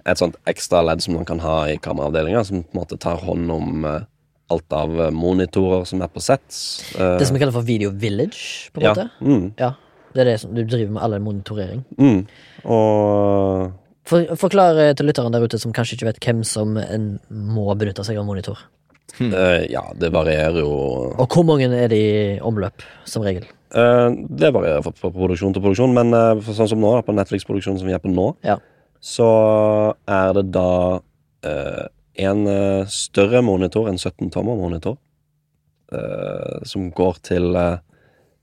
et 0.06 0.16
sånt 0.16 0.36
ekstra 0.48 0.80
ledd 0.86 1.02
som 1.04 1.12
man 1.18 1.26
kan 1.28 1.38
ha 1.44 1.66
i 1.68 1.76
kameraavdelinga, 1.76 2.40
som 2.46 2.62
på 2.64 2.72
en 2.72 2.80
måte 2.80 2.96
tar 2.98 3.20
hånd 3.20 3.50
om 3.52 3.84
uh, 3.84 4.00
alt 4.48 4.72
av 4.72 4.94
eh, 5.00 5.10
monitorer 5.10 5.84
som 5.84 6.00
er 6.02 6.08
på 6.08 6.22
sets. 6.22 6.94
Uh, 6.96 7.18
Det 7.18 7.26
som 7.26 7.34
vi 7.36 7.40
kaller 7.42 7.52
for 7.52 7.66
Video 7.66 7.90
Village, 7.90 8.70
på 8.72 8.80
en 8.80 8.86
ja. 8.86 8.94
måte. 8.94 9.10
Mm, 9.20 9.52
Ja, 9.58 9.72
det 10.14 10.20
er 10.22 10.24
det 10.30 10.40
som 10.40 10.54
du 10.54 10.62
driver 10.64 10.92
med 10.96 11.02
all 11.02 11.18
monitorering. 11.20 11.84
mm. 11.98 12.26
Og 12.64 13.72
For, 14.06 14.22
forklar 14.38 14.78
til 14.94 15.08
lytteren 15.08 15.34
der 15.34 15.42
ute 15.46 15.58
som 15.58 15.72
kanskje 15.74 15.96
ikke 15.98 16.08
vet 16.12 16.20
hvem 16.22 16.44
som 16.46 16.76
en 16.78 17.06
må 17.30 17.66
benytte 17.78 18.04
seg 18.06 18.18
av 18.20 18.26
monitor. 18.28 18.60
eh, 19.20 19.66
ja, 19.72 19.82
det 19.98 20.12
varierer 20.14 20.60
jo 20.60 20.70
Og 21.16 21.26
hvor 21.32 21.44
mange 21.48 21.66
er 21.72 21.88
det 21.90 21.98
i 21.98 22.38
omløp, 22.44 22.84
som 23.08 23.24
regel? 23.26 23.46
Uh, 23.74 24.12
Det 24.30 24.52
varierer 24.54 24.84
fra, 24.84 24.92
fra 24.94 25.10
produksjon 25.10 25.54
til 25.56 25.62
produksjon, 25.64 25.94
men 25.96 26.14
uh, 26.14 26.38
for 26.38 26.54
sånn 26.54 26.70
som 26.70 26.80
nå, 26.82 26.92
på 27.02 27.14
Netflix-produksjonen 27.16 27.80
som 27.82 27.88
vi 27.88 27.96
er 27.96 28.02
på 28.02 28.12
nå, 28.12 28.28
Ja. 28.46 28.58
så 29.02 29.26
er 30.06 30.32
det 30.38 30.46
da 30.54 31.00
eh, 31.46 31.84
en 32.26 32.46
større 32.88 33.42
monitor, 33.44 33.88
en 33.90 33.98
17-tommer 34.00 34.56
monitor, 34.56 34.96
eh, 35.92 36.62
som 36.64 36.88
går 36.96 37.18
til 37.26 37.54
eh, 37.58 37.76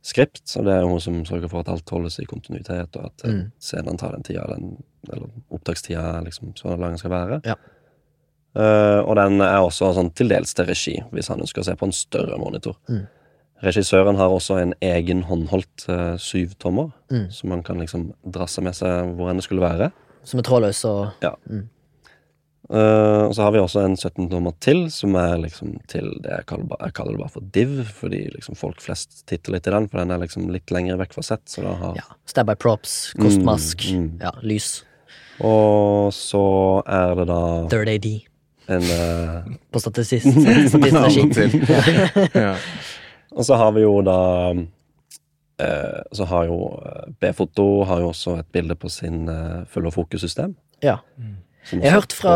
skript. 0.04 0.42
Så 0.50 0.64
det 0.66 0.74
er 0.76 0.84
hun 0.88 1.00
som 1.04 1.22
sørger 1.26 1.50
for 1.52 1.64
at 1.64 1.70
alt 1.72 1.90
holdes 1.90 2.20
i 2.20 2.26
kontinuitet, 2.30 2.96
og 3.00 3.06
at 3.10 3.24
eh, 3.26 3.32
Mm. 3.34 3.44
scenen 3.60 3.98
tar 3.98 4.12
den 4.18 4.24
tida, 4.28 4.44
den, 4.54 4.78
eller 5.12 5.30
opptakstida, 5.52 6.22
liksom, 6.26 6.52
så 6.60 6.76
lang 6.76 6.92
den 6.94 7.02
skal 7.02 7.12
være. 7.16 7.42
Ja. 7.48 7.56
Uh, 8.54 9.02
og 9.10 9.16
den 9.18 9.42
er 9.42 9.64
også 9.66 9.88
sånn 9.98 10.12
til 10.14 10.30
dels 10.30 10.52
til 10.54 10.68
regi, 10.70 10.92
hvis 11.12 11.28
han 11.32 11.40
ønsker 11.42 11.64
å 11.64 11.66
se 11.66 11.74
på 11.80 11.88
en 11.90 11.96
større 11.96 12.38
monitor. 12.38 12.76
Mm. 12.88 13.08
Regissøren 13.64 14.18
har 14.20 14.30
også 14.30 14.60
en 14.62 14.74
egen 14.84 15.24
håndholdt 15.26 15.88
uh, 15.90 16.18
syvtommer, 16.22 16.92
Mm. 17.10 17.32
som 17.32 17.50
man 17.50 17.64
kan 17.64 17.80
liksom 17.82 18.12
drasse 18.26 18.62
med 18.62 18.76
seg 18.76 19.16
hvor 19.18 19.30
enn 19.32 19.38
det 19.42 19.44
skulle 19.48 19.62
være. 19.66 19.92
Som 20.24 20.40
er 20.40 20.44
trådløs 20.44 20.84
og 20.86 21.12
Eh, 22.74 23.22
og 23.28 23.36
så 23.38 23.44
har 23.46 23.52
vi 23.54 23.60
også 23.62 23.84
en 23.86 23.94
17-tommer 23.94 24.56
til, 24.64 24.88
som 24.90 25.14
er 25.20 25.36
liksom 25.44 25.76
til 25.92 26.08
det 26.24 26.32
jeg 26.32 26.48
kaller, 26.50 26.72
jeg 26.80 26.96
kaller 26.98 27.14
det 27.14 27.22
bare 27.22 27.34
for 27.36 27.52
div, 27.54 27.76
fordi 28.00 28.24
liksom 28.34 28.58
folk 28.58 28.82
flest 28.82 29.22
titter 29.30 29.54
litt 29.54 29.70
i 29.70 29.74
den, 29.76 29.86
for 29.92 30.02
den 30.02 30.14
er 30.16 30.24
liksom 30.24 30.48
litt 30.50 30.74
lenger 30.74 30.98
vekk 31.04 31.14
fra 31.14 31.26
sett, 31.28 31.46
så 31.52 31.62
da 31.68 31.76
har 31.84 32.00
ja, 32.00 32.08
stab 32.30 32.50
by 32.50 32.58
props, 32.58 33.14
kostmask, 33.22 33.86
Mm, 33.94 34.08
mm. 34.08 34.22
ja, 34.24 34.32
lys. 34.42 34.70
Og 35.44 36.14
så 36.16 36.46
er 36.88 37.14
det 37.20 37.28
da 37.30 37.42
Third 37.70 37.90
AD 37.94 38.08
en 38.74 38.86
uh, 38.90 39.56
på 39.72 39.80
statist. 39.84 40.24
Statistregi. 40.24 41.26
Til. 41.38 41.58
ja. 42.46 42.56
Og 43.34 43.46
så 43.46 43.58
har 43.60 43.74
vi 43.76 43.84
jo 43.84 43.98
da 44.06 44.20
uh, 44.54 46.00
Så 46.16 46.28
har 46.30 46.48
jo 46.48 46.60
B-foto 47.20 47.84
har 47.90 48.04
jo 48.04 48.14
også 48.14 48.38
et 48.40 48.48
bilde 48.56 48.78
på 48.80 48.90
sin 48.90 49.28
uh, 49.28 49.66
full- 49.68 49.90
og 49.90 49.98
fokussystem. 49.98 50.56
Ja. 50.84 50.98
som 51.20 51.43
Jeg 51.72 51.86
har 51.88 52.02
hørt 52.02 52.12
fra 52.12 52.34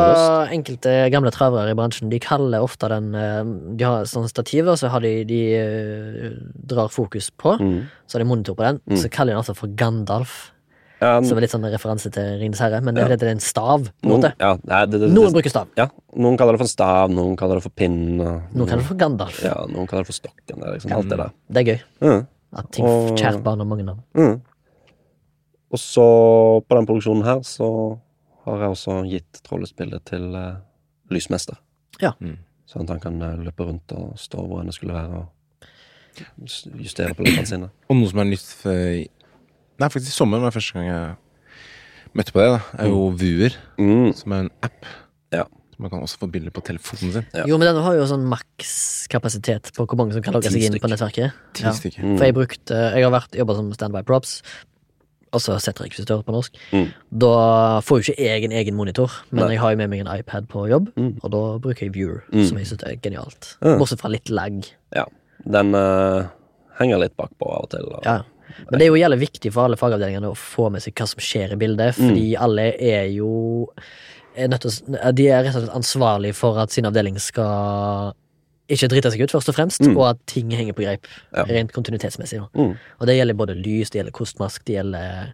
enkelte 0.56 0.92
gamle 1.12 1.32
travere 1.36 1.74
i 1.74 1.76
bransjen, 1.76 2.10
de 2.10 2.20
kaller 2.24 2.64
ofte 2.64 2.88
den 2.88 3.10
eh, 3.14 3.44
De 3.76 3.84
har 3.84 4.06
sånne 4.08 4.30
stativer, 4.32 4.78
så 4.80 4.88
har 4.94 5.04
de, 5.04 5.12
de 5.28 5.40
eh, 5.60 6.38
drar 6.72 6.88
fokus 6.94 7.28
på, 7.36 7.58
mm. 7.60 7.80
så 8.08 8.16
har 8.18 8.24
de 8.24 8.30
monitor 8.30 8.56
på 8.56 8.64
den, 8.64 8.80
Mm. 8.88 8.98
så 9.02 9.10
kaller 9.12 9.34
de 9.34 9.36
den 9.36 9.42
altså 9.44 9.56
for 9.58 9.68
Gandalf. 9.76 10.38
Um, 10.98 11.22
Som 11.28 11.38
er 11.38 11.44
litt 11.46 11.52
sånn 11.54 11.68
referanse 11.70 12.10
til 12.10 12.40
Ringenes 12.40 12.58
herre, 12.64 12.80
men 12.82 12.96
det 12.96 13.04
er 13.04 13.12
ja. 13.12 13.18
det 13.22 13.28
er 13.28 13.36
en 13.36 13.44
stav. 13.44 13.84
noen, 14.02 14.32
ja, 14.40 14.56
nei, 14.66 14.80
det, 14.90 14.98
det, 15.04 15.10
Noen 15.14 15.36
bruker 15.36 15.52
stav. 15.54 15.68
ja, 15.78 15.86
noen 16.18 16.40
kaller 16.40 16.56
det 16.58 16.64
for 16.64 16.72
stav, 16.72 17.12
noen 17.14 17.36
kaller 17.38 17.60
det 17.60 17.66
for 17.68 17.76
pinn. 17.78 18.00
Noen, 18.18 18.48
Noen 18.56 18.66
kaller 18.72 18.82
det 18.82 18.88
for 18.88 18.98
Gandalf. 19.04 19.44
Ja, 19.46 19.60
noen 19.70 19.86
kaller 19.86 20.08
det 20.08 20.10
for 20.10 20.18
stokken. 20.18 20.64
Liksom 20.74 20.96
alt 20.98 21.12
det. 21.12 21.28
Det 21.54 21.62
er 21.62 21.70
gøy. 21.70 21.84
Mm. 22.02 22.26
At 22.58 22.72
ting 22.74 22.86
Og- 22.88 23.14
kjært 23.20 23.44
barn 23.46 23.60
har 23.62 23.70
mange 23.70 23.86
navn. 23.86 24.02
Mm. 24.18 24.42
Og 25.70 25.80
så, 25.84 26.08
på 26.66 26.80
den 26.80 26.88
produksjonen 26.90 27.24
her, 27.28 27.44
så 27.46 27.70
har 28.54 28.66
jeg 28.66 28.76
også 28.76 28.98
gitt 29.12 29.42
trollespillet 29.48 30.06
til 30.10 30.30
uh, 30.36 30.60
Lysmester. 31.14 31.60
Ja. 32.02 32.14
Mm. 32.24 32.38
Sånn 32.68 32.86
at 32.86 32.96
han 32.96 33.04
kan 33.04 33.22
uh, 33.24 33.36
løpe 33.44 33.68
rundt 33.68 33.94
og 33.96 34.16
stå 34.22 34.44
hvor 34.44 34.62
enn 34.62 34.72
det 34.72 34.76
skulle 34.78 34.96
være, 34.98 35.22
og 35.24 35.34
justere 36.82 37.14
på 37.18 37.26
løpene 37.28 37.48
sine. 37.50 37.70
Og 37.92 38.00
noe 38.00 38.10
som 38.12 38.24
er 38.24 38.30
nytt 38.32 38.48
for... 38.64 39.06
Nei, 39.78 39.90
faktisk 39.94 40.10
i 40.10 40.18
sommer 40.18 40.42
var 40.42 40.50
det 40.50 40.58
første 40.58 40.80
gang 40.80 40.88
jeg 40.90 42.14
møtte 42.18 42.34
på 42.34 42.42
det. 42.42 42.48
da 42.56 42.82
er 42.82 42.90
jo 42.90 43.04
Vuer, 43.14 43.58
Mm. 43.78 44.08
som 44.18 44.34
er 44.34 44.46
en 44.48 44.52
app. 44.66 44.88
Ja. 45.36 45.44
Man 45.78 45.92
kan 45.94 46.02
også 46.02 46.18
få 46.24 46.30
bilder 46.34 46.50
på 46.50 46.64
telefonen 46.66 47.12
sin. 47.14 47.26
Ja. 47.38 47.44
Jo, 47.46 47.60
men 47.62 47.70
den 47.70 47.84
har 47.86 47.94
jo 47.94 48.08
sånn 48.10 48.26
makskapasitet 48.32 49.70
på 49.76 49.86
hvor 49.86 50.00
mange 50.00 50.16
som 50.16 50.24
kan 50.26 50.34
logge 50.34 50.50
seg 50.50 50.66
inn 50.66 50.80
på 50.82 50.90
nettverket. 50.90 51.36
Ja. 51.62 51.74
Mm. 51.76 52.16
For 52.18 52.26
jeg 52.26 52.34
brukte 52.34 52.80
Jeg 52.96 53.06
har 53.06 53.14
vært 53.14 53.38
jobba 53.38 53.58
som 53.60 53.70
standby 53.76 54.02
props, 54.08 54.40
altså 55.34 55.58
settrekvisitør 55.60 56.24
på 56.26 56.32
norsk. 56.36 56.56
Mm. 56.72 56.88
Da 57.24 57.32
får 57.86 58.00
jo 58.00 58.14
ikke 58.14 58.24
jeg 58.26 58.44
en 58.48 58.52
egen 58.52 58.76
monitor, 58.76 59.12
men 59.32 59.44
Nei. 59.46 59.52
jeg 59.56 59.60
har 59.62 59.72
jo 59.72 59.78
med 59.78 59.90
meg 59.90 60.00
en 60.06 60.12
iPad 60.20 60.48
på 60.48 60.68
jobb, 60.70 60.90
Mm. 60.96 61.20
og 61.24 61.32
da 61.32 61.42
bruker 61.60 61.86
jeg 61.86 61.94
Viewer, 61.94 62.24
Mm. 62.32 62.46
som 62.48 62.58
jeg 62.58 62.68
syns 62.68 62.84
er 62.84 62.96
genialt. 62.98 63.58
Bortsett 63.62 64.00
fra 64.02 64.10
litt 64.10 64.30
lag. 64.30 64.64
Ja. 64.96 65.06
Den 65.46 65.74
uh, 65.76 66.28
henger 66.80 67.00
litt 67.00 67.16
bakpå 67.18 67.46
av 67.48 67.64
og 67.64 67.70
til. 67.70 67.86
Og, 67.94 68.02
Ja. 68.06 68.22
Men 68.72 68.80
det 68.80 68.88
er 68.88 68.90
jo 68.96 68.98
jævlig 69.10 69.20
viktig 69.30 69.52
for 69.54 69.66
alle 69.68 69.78
fagavdelingene 69.78 70.32
å 70.32 70.36
få 70.36 70.72
med 70.72 70.82
seg 70.82 70.96
hva 70.96 71.06
som 71.08 71.20
skjer 71.20 71.52
i 71.54 71.58
bildet, 71.60 71.94
fordi 71.94 72.36
alle 72.40 72.74
er 72.80 73.06
jo 73.12 73.68
er 74.36 74.48
nødt 74.48 74.62
til 74.62 74.72
å, 74.72 75.14
De 75.14 75.28
er 75.30 75.44
rett 75.44 75.56
og 75.56 75.64
slett 75.64 75.76
ansvarlig 75.76 76.34
for 76.34 76.58
at 76.60 76.72
sin 76.72 76.86
avdeling 76.86 77.20
skal 77.20 78.14
ikke 78.70 78.90
drite 78.92 79.12
seg 79.14 79.22
ut, 79.24 79.32
først 79.32 79.50
og 79.50 79.56
fremst, 79.56 79.82
Mm. 79.88 79.98
og 79.98 80.10
at 80.10 80.18
ting 80.28 80.50
henger 80.52 80.74
på 80.74 80.84
greip 80.84 81.06
Ja. 81.36 81.44
rent 81.44 81.72
kontinuitetsmessig. 81.72 82.42
Mm. 82.54 82.78
Og 83.00 83.08
det 83.08 83.16
gjelder 83.18 83.34
både 83.34 83.56
lys, 83.56 83.90
det 83.90 84.00
gjelder 84.04 84.12
kostmask, 84.12 84.64
det 84.66 84.76
gjelder 84.76 85.34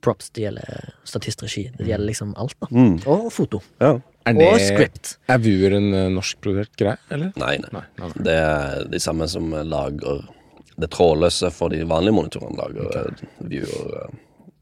props, 0.00 0.30
det 0.30 0.42
gjelder 0.44 0.92
statistregi. 1.04 1.70
Det 1.76 1.86
gjelder 1.86 2.06
liksom 2.06 2.34
alt, 2.36 2.54
da. 2.60 2.66
Mm. 2.70 3.06
Og 3.06 3.30
foto. 3.32 3.62
Ja. 3.80 3.98
Er, 4.26 4.34
Og 4.36 4.58
script. 4.60 5.18
er 5.28 5.38
Vuer 5.38 5.74
en 5.76 5.92
eh, 5.94 6.08
norskprodusert 6.08 6.74
greie, 6.76 6.96
eller? 7.10 7.32
Nei, 7.36 7.58
nei. 7.58 7.68
Nei, 7.72 7.82
nei, 7.98 8.08
nei. 8.16 8.22
Det 8.24 8.32
er 8.32 8.84
de 8.88 8.98
samme 8.98 9.28
som 9.28 9.50
lager 9.50 10.26
det 10.80 10.90
trådløse 10.90 11.52
for 11.52 11.68
de 11.68 11.84
vanlige 11.84 12.14
monitorene. 12.16 12.56
Lager 12.56 12.86
okay. 12.86 13.28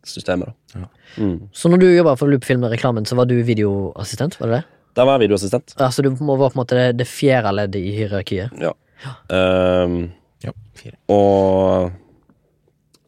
viewer-systemet, 0.02 0.46
da. 0.74 0.80
Ja. 0.80 0.86
Mm. 1.22 1.48
Så 1.54 1.70
når 1.70 1.78
du 1.82 1.86
jobba 1.96 2.16
for 2.18 2.26
Loopfilm-reklamen, 2.32 3.06
så 3.06 3.16
var 3.18 3.26
du 3.30 3.36
videoassistent, 3.46 4.38
var 4.40 4.48
det 4.50 4.60
det? 4.60 4.64
Der 4.96 5.06
var 5.08 5.16
jeg 5.18 5.28
videoassistent. 5.28 5.74
Ja, 5.78 5.88
så 5.90 6.02
du 6.04 6.10
må 6.20 6.36
være 6.36 6.52
på 6.52 6.58
en 6.58 6.62
måte 6.64 6.76
det, 6.78 6.86
det 7.00 7.06
fjerde 7.08 7.52
leddet 7.56 7.80
i 7.80 7.92
hierarkiet. 7.96 8.50
Ja. 8.60 8.72
Um, 9.32 10.10
Ja, 10.44 10.50
fire. 10.74 10.96
og 11.08 11.92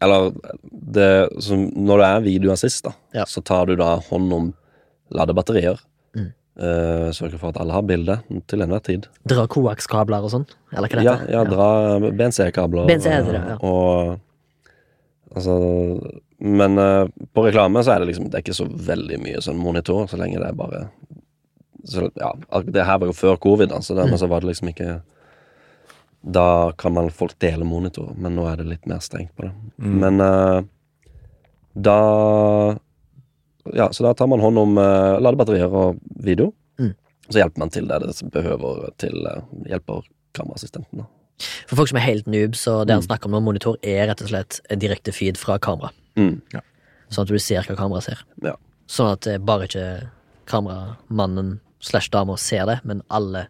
Eller 0.03 0.31
det 0.71 1.09
som 1.43 1.65
Når 1.75 1.97
du 2.01 2.05
er 2.05 2.21
videoassist, 2.25 2.85
da, 2.85 2.93
Ja. 3.15 3.25
så 3.25 3.43
tar 3.43 3.67
du 3.67 3.77
da 3.77 3.97
hånd 4.09 4.33
om 4.33 4.49
ladebatterier. 5.15 5.79
Mm. 6.17 6.33
Uh, 6.59 7.11
sørger 7.13 7.39
for 7.39 7.49
at 7.51 7.57
alle 7.61 7.73
har 7.75 7.83
bilde 7.83 8.19
til 8.47 8.63
enhver 8.63 8.83
tid. 8.83 9.07
Dra 9.27 9.47
koakskabler 9.47 10.23
og 10.25 10.31
sånn? 10.31 10.47
Eller 10.73 10.89
hva 10.89 10.97
det 11.01 11.05
Ja, 11.05 11.17
heter? 11.17 11.33
ja, 11.33 11.45
dra 11.45 12.11
BNC-kabler. 12.11 12.87
BNC 12.87 13.05
det, 13.27 13.35
ja. 13.35 13.57
Og 13.63 14.21
Altså 15.35 15.55
Men 16.39 16.79
uh, 16.79 17.07
på 17.35 17.43
reklame 17.47 17.83
så 17.83 17.95
er 17.95 17.99
det 18.05 18.09
liksom 18.13 18.29
Det 18.31 18.35
er 18.39 18.43
ikke 18.45 18.55
så 18.55 18.67
veldig 18.71 19.19
mye 19.23 19.41
sånn 19.43 19.57
monitor, 19.59 20.07
så 20.07 20.17
lenge 20.21 20.39
det 20.39 20.47
er 20.49 20.55
bare 20.55 20.89
så, 21.85 22.11
Ja, 22.17 22.33
det 22.63 22.85
her 22.87 22.99
var 22.99 23.07
jo 23.11 23.13
før 23.17 23.37
covid, 23.41 23.69
da, 23.69 23.79
så 23.81 23.95
dermed 23.97 24.15
Mm. 24.17 24.23
så 24.23 24.29
var 24.29 24.41
det 24.41 24.49
liksom 24.53 24.69
ikke 24.73 25.03
Da 26.25 26.73
kan 26.79 26.95
man 26.95 27.11
folk 27.11 27.39
dele 27.39 27.65
monitor, 27.65 28.15
men 28.17 28.35
nå 28.37 28.47
er 28.51 28.57
det 28.57 28.67
litt 28.67 28.87
mer 28.87 28.99
strengt 29.05 29.35
på 29.37 29.43
det. 29.45 29.53
Mm. 29.79 29.99
Men 30.01 30.21
uh, 30.21 30.63
da 31.77 32.77
Ja, 33.75 33.89
så 33.93 34.03
da 34.05 34.13
tar 34.15 34.27
man 34.29 34.41
hånd 34.41 34.59
om 34.59 34.79
uh, 34.79 35.19
ladebatterier 35.21 35.73
og 35.73 35.99
video. 36.21 36.53
Mm. 36.79 36.95
Så 37.31 37.39
hjelper 37.41 37.59
man 37.59 37.71
til 37.73 37.87
der 37.89 37.99
det 38.05 38.17
behøver 38.33 38.91
til 39.01 39.25
uh, 39.27 39.43
hjelper 39.69 40.03
kameraassistenten. 40.37 41.07
For 41.67 41.77
folk 41.77 41.89
som 41.89 41.97
er 41.99 42.05
helt 42.05 42.27
noobs, 42.31 42.67
og 42.69 42.83
Mm. 42.83 42.87
det 42.87 42.95
han 42.95 43.03
snakker 43.03 43.27
om 43.27 43.33
nå, 43.33 43.41
monitor, 43.43 43.77
er 43.83 44.07
rett 44.09 44.21
og 44.23 44.29
slett 44.29 44.61
en 44.71 44.79
direkte 44.79 45.13
feed 45.13 45.37
fra 45.41 45.57
kamera. 45.59 45.91
Mm. 46.17 46.41
Sånn 47.11 47.23
at 47.25 47.29
du 47.33 47.39
ser 47.39 47.63
hva 47.63 47.77
kameraet 47.77 48.03
ser. 48.05 48.21
Ja. 48.43 48.55
Sånn 48.89 49.13
at 49.13 49.21
det 49.23 49.41
bare 49.45 49.65
ikke 49.67 50.11
kameramannen 50.47 51.61
slash 51.85 52.11
dama 52.15 52.37
ser 52.41 52.67
det, 52.71 52.79
men 52.89 53.03
alle 53.13 53.47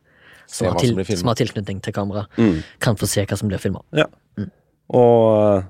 som 0.51 0.69
har, 0.69 0.77
til, 0.83 0.93
som 1.07 1.17
som 1.23 1.31
har 1.33 1.39
tilknytning 1.41 1.81
til 1.83 1.95
kamera, 1.97 2.27
Mm. 2.37 2.59
kan 2.85 2.99
få 3.01 3.07
se 3.09 3.25
hva 3.25 3.39
som 3.39 3.49
blir 3.49 3.63
filma. 3.63 3.81
Og 4.93 5.57
eh, 5.57 5.65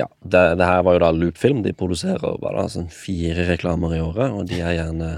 ja, 0.00 0.08
det, 0.24 0.42
det 0.58 0.66
her 0.66 0.82
var 0.84 0.96
jo 0.96 1.02
da 1.04 1.12
Loopfilm. 1.14 1.62
De 1.64 1.72
produserer 1.72 2.18
bare 2.42 2.64
da, 2.64 2.68
sånn 2.72 2.90
fire 2.92 3.46
reklamer 3.48 3.94
i 3.96 4.00
året, 4.02 4.32
og 4.34 4.48
de 4.50 4.58
er 4.60 4.74
gjerne 4.80 5.12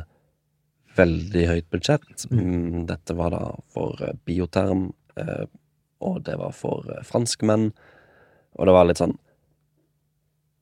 veldig 0.98 1.46
høyt 1.48 1.68
budsjett. 1.72 2.26
Mm, 2.30 2.84
Dette 2.90 3.16
var 3.16 3.32
da 3.34 3.42
for 3.72 3.96
eh, 4.04 4.12
Bioterm, 4.28 4.90
eh, 5.16 5.46
og 6.04 6.20
det 6.28 6.36
var 6.40 6.52
for 6.56 6.84
franskmenn, 7.08 7.70
og 8.58 8.66
det 8.68 8.74
var 8.76 8.86
litt 8.88 9.00
sånn 9.00 9.16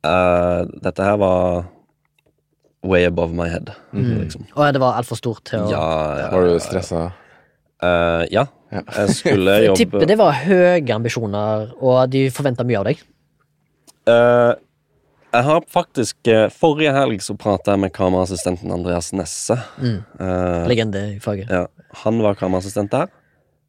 uh, 0.07 0.65
Dette 0.83 1.05
her 1.07 1.17
var 1.21 1.69
way 2.87 3.05
above 3.09 3.33
my 3.35 3.49
head, 3.49 3.71
Mm. 3.93 4.21
liksom. 4.23 4.47
Og 4.55 4.73
det 4.73 4.81
var 4.81 4.99
altfor 5.01 5.17
stort 5.19 5.45
til 5.45 5.61
å 5.67 5.71
Ja, 5.71 6.19
ja, 6.19 6.29
Var 6.31 6.47
du 6.47 6.59
stressa? 6.63 7.13
Uh, 7.83 8.25
ja. 8.31 8.47
Ja. 8.73 8.83
Jeg 8.97 9.09
skulle 9.17 9.51
Jeg 9.59 9.67
jobbe 9.71 9.77
tipper 9.81 10.07
det 10.07 10.19
var 10.19 10.33
høye 10.45 10.95
ambisjoner, 10.95 11.71
og 11.81 12.11
de 12.11 12.27
forventa 12.31 12.65
mye 12.69 12.79
av 12.79 12.85
deg. 12.91 13.01
Uh, 14.09 14.55
jeg 15.29 15.45
har 15.45 15.65
faktisk 15.69 16.29
eh, 16.33 16.47
Forrige 16.49 16.93
helg 16.97 17.21
så 17.21 17.35
prata 17.37 17.75
jeg 17.75 17.83
med 17.83 17.93
kameraassistenten 17.93 18.71
Andreas 18.73 19.11
Nesse. 19.13 19.59
Mm. 19.77 19.99
Uh, 20.21 20.65
Legende 20.71 21.03
i 21.17 21.19
faget. 21.21 21.51
ja, 21.53 21.67
han 22.05 22.23
var 22.25 22.35
kameraassistent 22.41 22.91
der. 22.95 23.11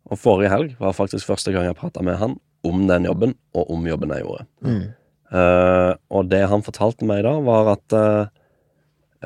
Og 0.10 0.18
forrige 0.18 0.49
helg 0.49 0.76
var 0.80 0.95
faktisk 0.95 1.28
første 1.28 1.51
gang 1.53 1.68
jeg 1.68 1.76
prata 1.78 2.01
med 2.01 2.16
han 2.18 2.38
om 2.66 2.88
den 2.88 3.05
jobben, 3.05 3.36
og 3.53 3.70
om 3.72 3.84
jobben 3.88 4.10
jeg 4.16 4.24
gjorde. 4.24 4.45
Mm. 4.66 4.88
Eh, 5.32 5.91
og 6.10 6.30
det 6.32 6.39
han 6.49 6.64
fortalte 6.66 7.05
meg 7.05 7.22
da, 7.28 7.36
var 7.45 7.70
at 7.76 7.95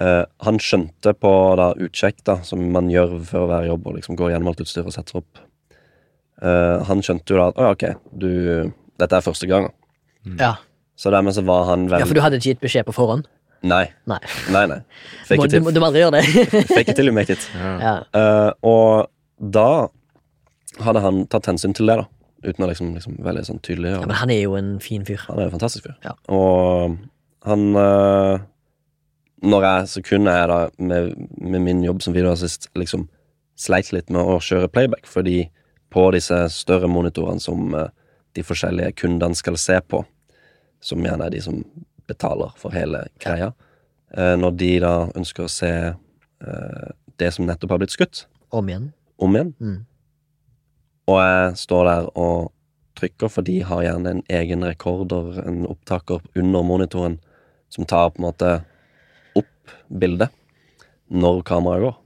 eh, 0.01 0.23
han 0.45 0.59
skjønte 0.61 1.13
på 1.17 1.31
da 1.59 1.71
utsjekk, 1.77 2.23
da, 2.25 2.39
som 2.47 2.63
man 2.73 2.89
gjør 2.91 3.19
før 3.29 3.47
hver 3.51 3.67
jobb, 3.71 3.87
og 3.87 3.97
liksom 3.99 4.17
går 4.19 4.33
gjennom 4.33 4.51
alt 4.53 4.63
utstyret 4.65 4.89
og 4.89 4.95
setter 4.95 5.19
opp 5.21 5.41
uh, 6.43 6.83
Han 6.89 7.03
skjønte 7.05 7.33
jo 7.33 7.39
da 7.39 7.47
at 7.51 7.59
å 7.59 7.67
ja, 7.67 7.75
ok, 7.77 7.85
du 8.11 8.29
Dette 8.99 9.17
er 9.17 9.25
første 9.25 9.47
gang. 9.49 9.71
Mm. 10.23 10.37
Ja. 10.39 10.55
Så 10.95 11.09
dermed 11.11 11.33
så 11.35 11.41
var 11.45 11.65
han 11.71 11.87
veldig 11.89 12.05
ja, 12.05 12.09
for 12.09 12.17
du 12.17 12.21
hadde 12.23 12.37
ikke 12.37 12.53
gitt 12.53 12.61
beskjed 12.61 12.85
på 12.87 12.93
forhånd? 12.95 13.25
Nei. 13.63 13.85
Nei. 14.11 14.19
Nei, 14.53 14.65
nei. 14.69 14.79
Fake 15.27 15.47
it 15.47 15.55
du, 15.55 15.61
må- 15.63 15.71
du 15.73 15.79
må 15.81 15.87
aldri 15.89 16.03
gjøre 16.03 16.19
det. 16.19 16.47
fake 16.75 16.91
it 16.91 16.97
till 16.99 17.07
you 17.09 17.15
make 17.15 17.31
it. 17.33 17.45
Ja. 17.57 17.95
Eh, 18.13 18.49
og 18.69 19.09
da 19.39 19.87
hadde 20.83 21.03
han 21.03 21.23
tatt 21.31 21.47
hensyn 21.49 21.73
til 21.75 21.89
det, 21.89 21.97
da. 22.03 22.07
Uten 22.43 22.65
å 22.65 22.67
liksom, 22.67 22.91
liksom 22.97 23.17
veldig 23.23 23.45
sånn 23.47 23.61
tydelig 23.63 23.93
ja, 23.93 24.01
Men 24.03 24.17
han 24.19 24.31
er 24.33 24.41
jo 24.41 24.57
en 24.59 24.73
fin 24.83 25.05
fyr. 25.07 25.21
Han 25.29 25.39
er 25.39 25.47
jo 25.47 25.51
en 25.53 25.55
fantastisk 25.55 25.87
fyr. 25.87 25.95
Ja. 26.03 26.11
Og 26.35 26.97
han 27.47 27.63
eh, 27.79 28.43
Når 29.43 29.65
jeg 29.67 29.87
så 29.91 30.01
kunne 30.07 30.31
jeg 30.37 30.47
da, 30.47 30.59
med, 30.79 31.13
med 31.41 31.59
min 31.65 31.83
jobb 31.83 32.01
som 32.05 32.13
videoassist, 32.15 32.69
liksom 32.79 33.09
sleit 33.59 33.91
litt 33.93 34.09
med 34.13 34.23
å 34.23 34.37
kjøre 34.41 34.69
playback, 34.71 35.05
fordi 35.09 35.49
på 35.93 36.05
disse 36.15 36.37
større 36.49 36.87
monitorene 36.89 37.43
som 37.43 37.73
eh, 37.77 37.89
de 38.33 38.43
forskjellige 38.45 38.95
kundene 39.03 39.35
skal 39.37 39.59
se 39.61 39.77
på, 39.85 39.99
som 40.83 41.03
gjerne 41.05 41.27
er 41.27 41.35
de 41.35 41.41
som 41.43 41.59
betaler 42.09 42.55
for 42.59 42.73
hele 42.75 43.03
greia, 43.23 43.51
eh, 44.15 44.33
når 44.39 44.55
de 44.63 44.71
da 44.83 44.93
ønsker 45.13 45.45
å 45.45 45.51
se 45.51 45.69
eh, 45.91 46.89
det 47.21 47.29
som 47.35 47.45
nettopp 47.45 47.75
har 47.75 47.83
blitt 47.83 47.93
skutt, 47.93 48.25
Om 48.53 48.69
igjen. 48.71 48.89
om 49.19 49.35
igjen, 49.37 49.53
Mm. 49.59 49.85
og 51.07 51.19
jeg 51.19 51.55
står 51.61 51.85
der 51.91 52.09
og 52.17 52.51
trykker, 52.95 53.29
for 53.29 53.41
de 53.45 53.59
har 53.65 53.83
gjerne 53.83 54.09
en 54.17 54.23
egen 54.29 54.63
rekorder, 54.63 55.43
en 55.45 55.65
opptaker 55.67 56.21
under 56.35 56.63
monitoren, 56.63 57.19
som 57.69 57.85
tar 57.85 58.09
på 58.13 58.21
en 58.21 58.27
måte 58.31 58.51
bildet 59.99 60.33
når 61.13 61.43
kameraet 61.47 61.85
går. 61.87 61.99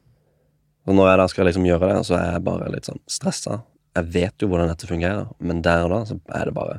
Og 0.87 0.95
når 0.95 1.09
jeg 1.09 1.19
da 1.19 1.27
skal 1.31 1.49
liksom 1.49 1.65
gjøre 1.67 1.89
det, 1.91 2.03
så 2.07 2.15
er 2.17 2.29
jeg 2.33 2.45
bare 2.47 2.69
litt 2.71 2.87
sånn 2.87 3.01
stressa. 3.11 3.61
Jeg 3.97 4.11
vet 4.13 4.43
jo 4.43 4.49
hvordan 4.51 4.69
dette 4.71 4.87
fungerer, 4.89 5.25
men 5.43 5.63
der 5.65 5.85
og 5.85 5.93
da 5.93 6.03
så 6.07 6.19
er 6.37 6.47
det 6.47 6.55
bare 6.55 6.77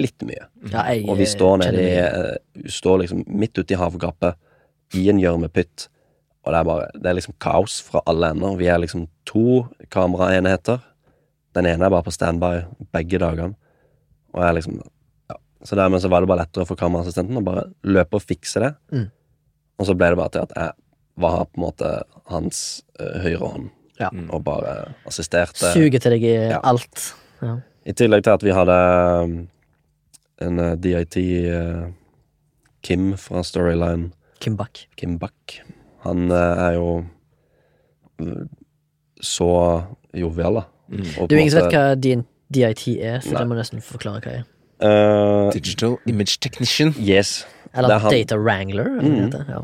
litt 0.00 0.26
mye. 0.26 0.44
Ja, 0.70 0.84
jeg, 0.92 1.06
Og 1.10 1.18
vi 1.18 1.26
står 1.28 1.56
eh, 1.56 1.62
nede 1.64 1.82
i 1.82 1.96
eh, 2.00 2.68
Står 2.70 3.02
liksom 3.02 3.24
midt 3.26 3.58
ute 3.58 3.74
i 3.74 3.80
havgapet, 3.80 4.38
i 4.98 5.06
en 5.10 5.20
gjørmepytt, 5.22 5.88
og 6.44 6.52
det 6.52 6.60
er 6.60 6.66
bare 6.66 6.86
Det 6.94 7.10
er 7.10 7.18
liksom 7.18 7.36
kaos 7.42 7.80
fra 7.84 8.02
alle 8.08 8.30
ender. 8.32 8.56
Vi 8.58 8.70
er 8.70 8.80
liksom 8.80 9.08
to 9.28 9.66
kameraenheter. 9.92 10.80
Den 11.54 11.68
ene 11.68 11.86
er 11.86 11.92
bare 11.92 12.06
på 12.06 12.14
standby 12.14 12.64
begge 12.94 13.20
dagene. 13.20 13.54
Og 14.34 14.42
jeg 14.44 14.56
liksom 14.60 14.78
ja, 14.80 15.36
Så 15.66 15.76
dermed 15.76 16.02
så 16.02 16.08
var 16.08 16.22
det 16.22 16.30
bare 16.30 16.44
lettere 16.44 16.66
for 16.68 16.80
kameraassistenten 16.80 17.38
å 17.38 17.44
bare 17.44 17.66
løpe 17.84 18.16
og 18.18 18.24
fikse 18.24 18.62
det. 18.62 18.72
Mm. 18.94 19.08
Og 19.80 19.86
så 19.88 19.94
ble 19.96 20.10
det 20.12 20.18
bare 20.20 20.32
til 20.34 20.44
at 20.44 20.52
jeg 20.56 20.72
var 21.20 21.44
på 21.48 21.56
en 21.58 21.64
måte 21.64 21.90
hans 22.30 22.58
uh, 23.00 23.16
høyre 23.24 23.48
hånd, 23.48 23.70
Ja. 24.00 24.08
og 24.32 24.44
bare 24.44 24.74
assisterte. 25.08 25.72
Suger 25.74 25.98
til 26.00 26.14
deg 26.14 26.22
i 26.24 26.34
Ja. 26.52 26.60
alt. 26.64 27.14
Ja. 27.42 27.56
I 27.88 27.92
tillegg 27.96 28.22
til 28.24 28.30
at 28.36 28.42
vi 28.44 28.52
hadde 28.52 28.76
um, 29.24 29.34
en 30.44 30.60
uh, 30.60 30.74
DIT 30.76 31.16
uh, 31.48 31.88
Kim 32.84 33.14
fra 33.16 33.42
Storyline, 33.44 34.10
Kim 34.40 34.56
Buck. 34.56 34.86
Kim 34.96 35.18
Buck. 35.20 35.58
Han 36.04 36.30
uh, 36.30 36.36
er 36.68 36.72
jo 36.78 37.04
uh, 38.20 38.44
så 39.20 39.50
jovial, 40.16 40.54
da. 40.60 40.62
Mm. 40.88 41.04
Du, 41.28 41.36
ingen 41.36 41.52
vet 41.54 41.72
hva 41.74 41.94
din 41.94 42.24
DIT 42.52 42.86
er, 43.00 43.20
så 43.20 43.32
Nei. 43.34 43.42
det 43.42 43.48
må 43.50 43.58
nesten 43.58 43.82
forklare 43.84 44.20
hva 44.24 44.32
jeg 44.38 44.44
er. 44.44 44.48
uh, 44.80 45.50
Digital 45.52 45.98
Image 46.08 46.38
Technician. 46.40 46.94
Yes. 46.98 47.44
Eller 47.72 47.94
er 47.94 48.04
han. 48.04 48.14
Data 48.14 48.38
Wrangler, 48.38 48.96
eller 48.98 49.10
hva 49.10 49.30
det 49.30 49.44
Mm. 49.44 49.52
Ja. 49.54 49.60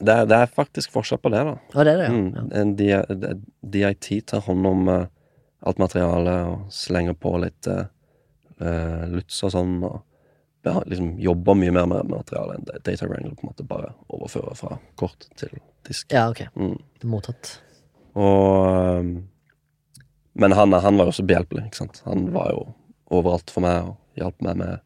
Det 0.00 0.12
er, 0.12 0.26
det 0.26 0.36
er 0.36 0.46
faktisk 0.46 0.92
forskjell 0.94 1.18
på 1.20 1.28
det, 1.28 1.40
da. 1.44 1.56
Og 1.74 1.84
det 1.84 1.92
er 1.92 1.98
det, 2.00 2.04
ja. 2.04 2.12
Mm, 2.14 2.28
ja. 2.36 2.44
en 2.60 3.40
DIT 3.74 4.06
tar 4.26 4.44
hånd 4.46 4.66
om 4.66 4.88
uh, 4.88 5.02
alt 5.60 5.80
materialet 5.82 6.46
og 6.48 6.70
slenger 6.72 7.16
på 7.20 7.34
litt 7.42 7.68
uh, 7.68 7.84
luts 9.12 9.42
og 9.44 9.52
sånn. 9.52 9.74
Og 9.84 10.00
liksom 10.88 11.18
jobber 11.20 11.58
mye 11.58 11.74
mer 11.74 11.90
med 11.90 12.08
materialet 12.14 12.56
enn 12.60 12.84
Data 12.86 13.08
Wrangler 13.08 13.34
på 13.36 13.44
en 13.44 13.52
måte 13.52 13.66
bare 13.68 13.92
overfører 14.08 14.56
fra 14.56 14.78
kort 15.00 15.28
til 15.40 15.52
disk. 15.88 16.08
Ja, 16.12 16.30
ok. 16.32 16.46
Mm. 16.56 16.78
Mottatt. 17.10 17.58
Og 18.16 19.04
Men 20.32 20.52
han, 20.56 20.72
han 20.72 20.96
var 20.96 21.08
jo 21.08 21.12
også 21.12 21.26
behjelpelig, 21.26 21.66
ikke 21.68 21.82
sant. 21.82 22.02
Han 22.06 22.30
var 22.32 22.52
jo 22.54 22.68
overalt 23.10 23.50
for 23.52 23.66
meg 23.66 23.90
og 23.90 23.96
hjalp 24.16 24.40
meg 24.46 24.60
med 24.62 24.78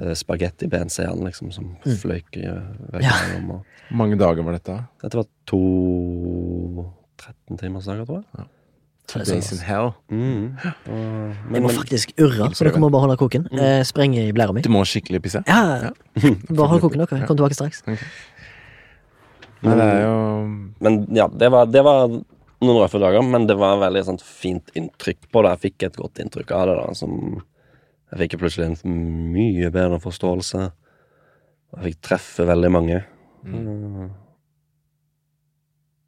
uh, 0.00 0.12
spagetti 0.14 0.68
BNC-en, 0.68 1.22
liksom, 1.24 1.52
som 1.52 1.76
Mm. 1.84 1.96
fløyk 2.02 2.36
Ja. 2.42 2.56
veggimellom. 2.92 3.50
Og 3.50 3.64
Hvor 3.88 3.96
mange 3.96 4.18
dager 4.18 4.42
var 4.44 4.52
dette? 4.58 4.76
dette 5.02 5.14
var 5.16 5.26
to 5.46 6.92
13 7.18 7.58
timers 7.58 7.84
dager, 7.86 8.04
tror 8.04 8.22
jeg. 8.22 8.24
Ja. 8.38 8.44
det 9.06 9.20
er 9.22 9.24
Days 9.34 9.46
sånn. 9.46 9.58
in 9.58 9.64
hell. 9.64 9.92
Mm. 10.10 10.56
Og, 10.90 11.52
Jeg 11.52 11.62
må 11.62 11.68
men 11.68 11.76
faktisk 11.76 12.12
urre, 12.18 12.48
så 12.54 12.64
dere 12.66 12.80
må 12.82 12.90
bare 12.90 13.06
holde 13.06 13.16
koken. 13.16 13.46
Mm. 13.52 13.58
Eh, 13.62 13.82
sprenge 13.86 14.18
i 14.28 14.32
blæra 14.34 14.52
mi. 14.52 14.62
Du 14.62 14.68
må 14.74 14.82
skikkelig 14.82 15.22
pisse? 15.22 15.42
Ja, 15.46 15.92
bare 16.50 16.68
hold 16.68 16.80
koken, 16.82 17.04
dere. 17.06 17.26
Kom 17.26 17.36
tilbake 17.38 17.54
straks. 17.54 17.84
Nei, 17.86 19.74
det 19.74 19.84
er 19.86 20.02
jo 20.04 20.16
men 20.84 21.06
ja, 21.16 21.26
det 21.32 21.48
var, 21.50 21.66
det 21.70 21.82
var 21.86 22.08
noen 22.10 22.78
røffe 22.82 22.98
dager, 23.00 23.22
men 23.24 23.46
det 23.48 23.56
var 23.58 23.78
veldig 23.80 24.02
sånn, 24.04 24.18
fint 24.20 24.68
inntrykk 24.76 25.30
på 25.32 25.42
det. 25.44 25.54
Jeg 25.54 25.62
fikk 25.70 25.86
et 25.88 25.96
godt 25.96 26.20
inntrykk 26.22 26.50
av 26.56 26.66
det. 26.68 26.76
da 26.82 26.94
som 26.98 27.14
Jeg 28.12 28.20
fikk 28.22 28.36
plutselig 28.40 28.68
en 28.68 29.00
mye 29.34 29.70
bedre 29.74 29.98
forståelse. 30.02 30.60
Jeg 31.76 31.84
fikk 31.88 31.98
treffe 32.06 32.46
veldig 32.46 32.70
mange. 32.70 33.00
Mm. 33.46 34.10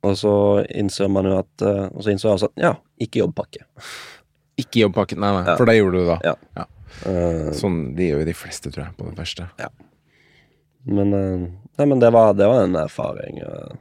Og 0.06 0.14
så 0.18 0.32
innser 0.78 1.10
man 1.10 1.26
jo 1.26 1.36
at 1.38 1.62
eh, 1.66 1.84
Og 1.92 2.02
så 2.02 2.10
innså 2.10 2.28
jeg 2.28 2.36
også 2.38 2.48
at 2.52 2.62
ja, 2.62 2.72
ikke 3.02 3.20
jobbpakke. 3.24 3.66
Ikke 4.58 4.84
jobbpakke, 4.84 5.18
nei, 5.18 5.30
nei. 5.36 5.44
Ja. 5.46 5.56
For 5.58 5.70
det 5.70 5.76
gjorde 5.78 6.00
du 6.02 6.08
da. 6.08 6.16
Ja. 6.26 6.34
ja. 6.58 6.66
Sånn, 7.54 7.80
De 7.98 8.08
gjør 8.08 8.22
jo 8.24 8.28
de 8.30 8.34
fleste, 8.34 8.72
tror 8.74 8.86
jeg, 8.88 8.94
på 8.98 9.06
det 9.10 9.18
første. 9.18 9.48
men 10.88 11.12
eh, 11.14 11.44
nei, 11.78 11.86
men 11.86 12.00
det 12.02 12.10
var, 12.14 12.32
det 12.38 12.46
var 12.50 12.64
en 12.64 12.78
erfaring. 12.80 13.42
eh, 13.44 13.76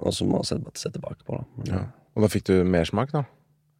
og 0.00 0.14
som 0.16 0.30
må 0.32 0.40
se, 0.48 0.56
se 0.80 0.88
tilbake 0.92 1.24
på, 1.26 1.36
da. 1.40 1.44
Men, 1.56 1.72
Ja. 1.74 1.82
Og 2.16 2.24
da 2.24 2.28
fikk 2.32 2.48
du 2.48 2.54
mersmak, 2.66 3.12
da? 3.14 3.24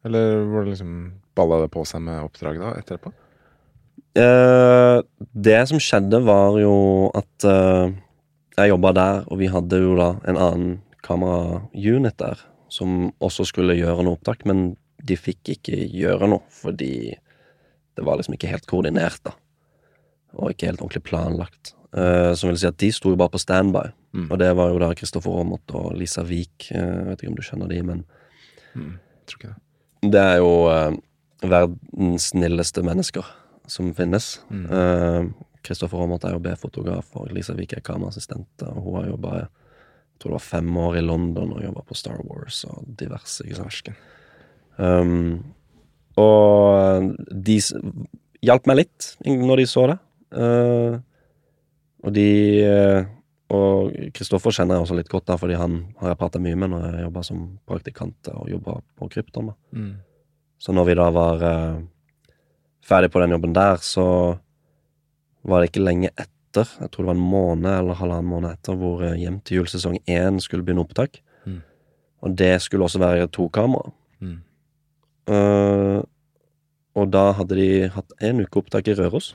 Eller 0.05 0.45
var 0.49 0.63
det 0.63 0.75
liksom 0.75 0.93
balla 1.37 1.61
det 1.61 1.71
på 1.73 1.83
seg 1.87 2.03
med 2.05 2.23
oppdrag 2.25 2.59
da, 2.61 2.73
etterpå? 2.79 3.11
Eh, 4.17 4.99
det 5.31 5.59
som 5.69 5.81
skjedde, 5.81 6.21
var 6.25 6.57
jo 6.59 6.75
at 7.17 7.47
eh, 7.47 7.93
jeg 8.57 8.73
jobba 8.73 8.93
der, 8.97 9.19
og 9.31 9.41
vi 9.41 9.49
hadde 9.51 9.81
jo 9.83 9.93
da 9.99 10.13
en 10.27 10.39
annen 10.39 10.79
kameraunit 11.05 12.17
der 12.21 12.41
som 12.71 13.11
også 13.23 13.45
skulle 13.49 13.77
gjøre 13.77 14.05
noe 14.05 14.17
opptak, 14.17 14.45
men 14.47 14.73
de 15.01 15.17
fikk 15.17 15.53
ikke 15.55 15.75
gjøre 15.91 16.29
noe 16.29 16.43
fordi 16.61 17.11
det 17.97 18.05
var 18.07 18.19
liksom 18.19 18.37
ikke 18.37 18.51
helt 18.51 18.67
koordinert, 18.69 19.19
da. 19.27 19.33
Og 20.39 20.53
ikke 20.53 20.69
helt 20.69 20.83
ordentlig 20.83 21.03
planlagt. 21.03 21.73
Uh, 21.91 22.31
som 22.39 22.47
vil 22.47 22.59
si 22.61 22.69
at 22.69 22.77
de 22.79 22.87
sto 22.95 23.11
jo 23.11 23.19
bare 23.19 23.33
på 23.33 23.41
standby. 23.41 23.89
Mm. 24.15 24.29
Og 24.29 24.37
det 24.39 24.47
var 24.55 24.71
jo 24.71 24.77
da 24.79 24.93
Kristoffer 24.95 25.41
Aamodt 25.41 25.73
og 25.75 25.89
Lisa 25.99 26.23
Wiik. 26.23 26.69
Uh, 26.71 27.09
vet 27.09 27.19
ikke 27.19 27.33
om 27.33 27.35
du 27.35 27.43
skjønner 27.43 27.71
de, 27.71 27.81
men 27.89 28.05
Mm. 28.75 28.99
Tror 29.27 29.39
ikke 29.39 29.47
det. 29.51 29.70
Det 30.01 30.21
er 30.21 30.41
jo 30.41 30.51
eh, 30.71 30.97
verdens 31.45 32.31
snilleste 32.33 32.83
mennesker 32.85 33.25
som 33.69 33.93
finnes. 33.97 34.33
Mm. 34.49 34.65
Eh, 34.65 35.23
Kristoffer 35.61 36.01
Aamodt 36.01 36.25
er 36.25 36.35
jo 36.35 36.43
B-fotograf, 36.43 37.11
og 37.21 37.29
Lisa 37.35 37.53
Wiik 37.57 37.77
er 37.77 37.85
kameraassistent. 37.85 38.65
Og 38.65 38.81
hun 38.81 38.97
har 38.99 39.11
jobba 39.11 39.33
tror 40.21 40.31
det 40.31 40.37
var 40.37 40.45
fem 40.45 40.77
år 40.77 40.97
i 40.99 41.01
London 41.01 41.53
og 41.55 41.63
jobba 41.63 41.83
på 41.87 41.97
Star 41.97 42.19
Wars 42.27 42.63
og 42.69 42.85
diverse. 42.99 43.45
ikke? 43.47 43.95
Um, 44.77 45.41
og 46.21 47.09
de 47.31 47.57
hjalp 48.45 48.67
meg 48.69 48.83
litt 48.83 49.13
når 49.25 49.63
de 49.63 49.69
så 49.69 49.87
det. 49.91 49.97
Uh, 50.31 50.99
og 52.01 52.13
de 52.15 52.29
eh, 52.65 53.09
Og 53.51 53.91
Kristoffer 54.15 54.53
kjenner 54.55 54.77
jeg 54.77 54.85
også 54.85 54.97
litt 54.99 55.09
godt, 55.11 55.27
da, 55.27 55.35
fordi 55.39 55.57
han 55.59 55.81
har 55.99 56.13
jeg 56.13 56.19
prata 56.21 56.39
mye 56.39 56.59
med 56.59 56.71
når 56.71 56.85
jeg 56.87 57.05
jobba 57.07 57.23
som 57.27 57.41
praktikant 57.67 58.29
og 58.31 58.51
jobba 58.51 58.77
på 58.99 59.09
Krypton. 59.11 59.51
Mm. 59.75 59.95
Så 60.61 60.75
når 60.77 60.87
vi 60.87 60.95
da 60.99 61.07
var 61.11 61.43
eh, 61.47 61.81
ferdig 62.85 63.09
på 63.11 63.23
den 63.23 63.35
jobben 63.35 63.55
der, 63.57 63.81
så 63.83 64.05
var 65.41 65.61
det 65.61 65.71
ikke 65.71 65.83
lenge 65.83 66.11
etter, 66.13 66.69
jeg 66.79 66.91
tror 66.91 67.03
det 67.03 67.09
var 67.09 67.17
en 67.17 67.31
måned 67.33 67.73
eller 67.73 67.99
halvannen 67.99 68.29
måned 68.29 68.55
etter, 68.55 68.77
hvor 68.77 69.03
eh, 69.07 69.17
Hjem 69.19 69.41
til 69.43 69.61
jul 69.61 69.71
sesong 69.71 69.97
én 70.05 70.39
skulle 70.43 70.63
begynne 70.67 70.85
opptak. 70.85 71.19
Mm. 71.49 71.59
Og 72.21 72.37
det 72.37 72.53
skulle 72.61 72.85
også 72.85 73.01
være 73.01 73.29
to 73.33 73.49
kamera. 73.49 73.91
Mm. 74.21 74.39
Uh, 75.31 76.01
og 76.97 77.07
da 77.13 77.31
hadde 77.37 77.55
de 77.57 77.87
hatt 77.93 78.13
en 78.21 78.43
uke 78.43 78.61
opptak 78.61 78.89
i 78.91 78.95
Røros. 78.97 79.31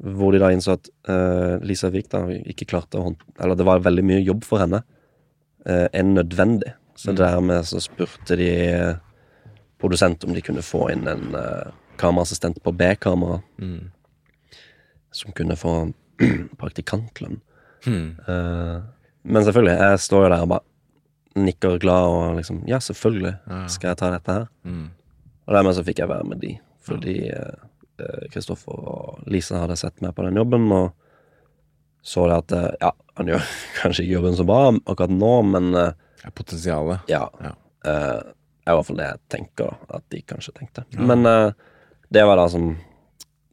Hvor 0.00 0.32
de 0.32 0.38
da 0.40 0.48
innså 0.54 0.72
at 0.78 0.88
uh, 1.10 1.58
Lisa 1.66 1.90
Wiik 1.92 2.08
da 2.08 2.22
ikke 2.32 2.64
klarte 2.70 2.96
å. 3.00 3.10
Eller 3.38 3.54
det 3.58 3.66
var 3.68 3.82
veldig 3.84 4.04
mye 4.08 4.22
jobb 4.24 4.44
for 4.48 4.62
henne 4.62 4.80
uh, 5.66 5.88
enn 5.92 6.14
nødvendig. 6.16 6.72
Så 6.96 7.12
Mm. 7.12 7.16
dermed 7.16 7.64
så 7.68 7.80
spurte 7.80 8.36
de 8.36 8.48
uh, 8.76 8.96
produsent 9.80 10.24
om 10.24 10.32
de 10.36 10.40
kunne 10.44 10.62
få 10.64 10.86
inn 10.92 11.06
en 11.08 11.34
uh, 11.36 11.70
kameraassistent 12.00 12.62
på 12.64 12.72
B-kamera 12.76 13.42
Mm. 13.60 13.90
som 15.12 15.32
kunne 15.32 15.56
få 15.56 15.92
praktikantlønn. 16.60 17.40
Mm. 17.86 18.16
Men 19.24 19.44
selvfølgelig, 19.44 19.76
jeg 19.80 19.98
står 20.04 20.24
jo 20.26 20.30
der 20.32 20.42
og 20.44 20.48
bare 20.52 21.44
nikker 21.46 21.78
glad 21.80 22.08
og 22.12 22.36
liksom 22.36 22.58
Ja, 22.68 22.76
selvfølgelig 22.82 23.34
skal 23.72 23.88
jeg 23.92 23.96
ta 24.00 24.10
dette 24.12 24.32
her. 24.36 24.46
Mm. 24.64 24.90
Og 25.46 25.54
dermed 25.56 25.74
så 25.76 25.84
fikk 25.86 25.98
jeg 26.02 26.08
være 26.12 26.28
med 26.28 26.40
de, 26.44 26.52
fordi 26.84 27.16
Kristoffer 28.32 28.80
og 28.90 29.30
Lisa 29.30 29.62
hadde 29.62 29.76
sett 29.80 30.00
meg 30.04 30.14
på 30.16 30.24
den 30.26 30.38
jobben, 30.40 30.66
og 30.72 30.92
så 32.02 32.26
det 32.30 32.36
at 32.40 32.52
eh, 32.56 32.68
Ja, 32.80 32.92
han 33.20 33.28
gjør 33.28 33.48
kanskje 33.80 34.04
ikke 34.06 34.14
jobben 34.18 34.36
så 34.38 34.46
bra 34.48 34.60
akkurat 34.72 35.12
nå, 35.12 35.32
men 35.52 35.72
eh, 35.76 35.90
Ja, 36.24 36.30
potensialet. 36.36 37.08
ja. 37.12 37.26
Ja. 37.44 37.54
Uh, 37.80 38.20
er 38.68 38.74
i 38.74 38.76
hvert 38.76 38.86
fall 38.90 38.98
det 39.00 39.06
jeg 39.08 39.20
tenker, 39.32 39.70
at 39.88 40.02
de 40.12 40.18
kanskje 40.28 40.52
tenkte. 40.58 40.82
Ja. 40.92 41.00
Men 41.08 41.24
uh, 41.24 41.52
det 42.12 42.24
var 42.28 42.36
da 42.36 42.44
som 42.52 42.74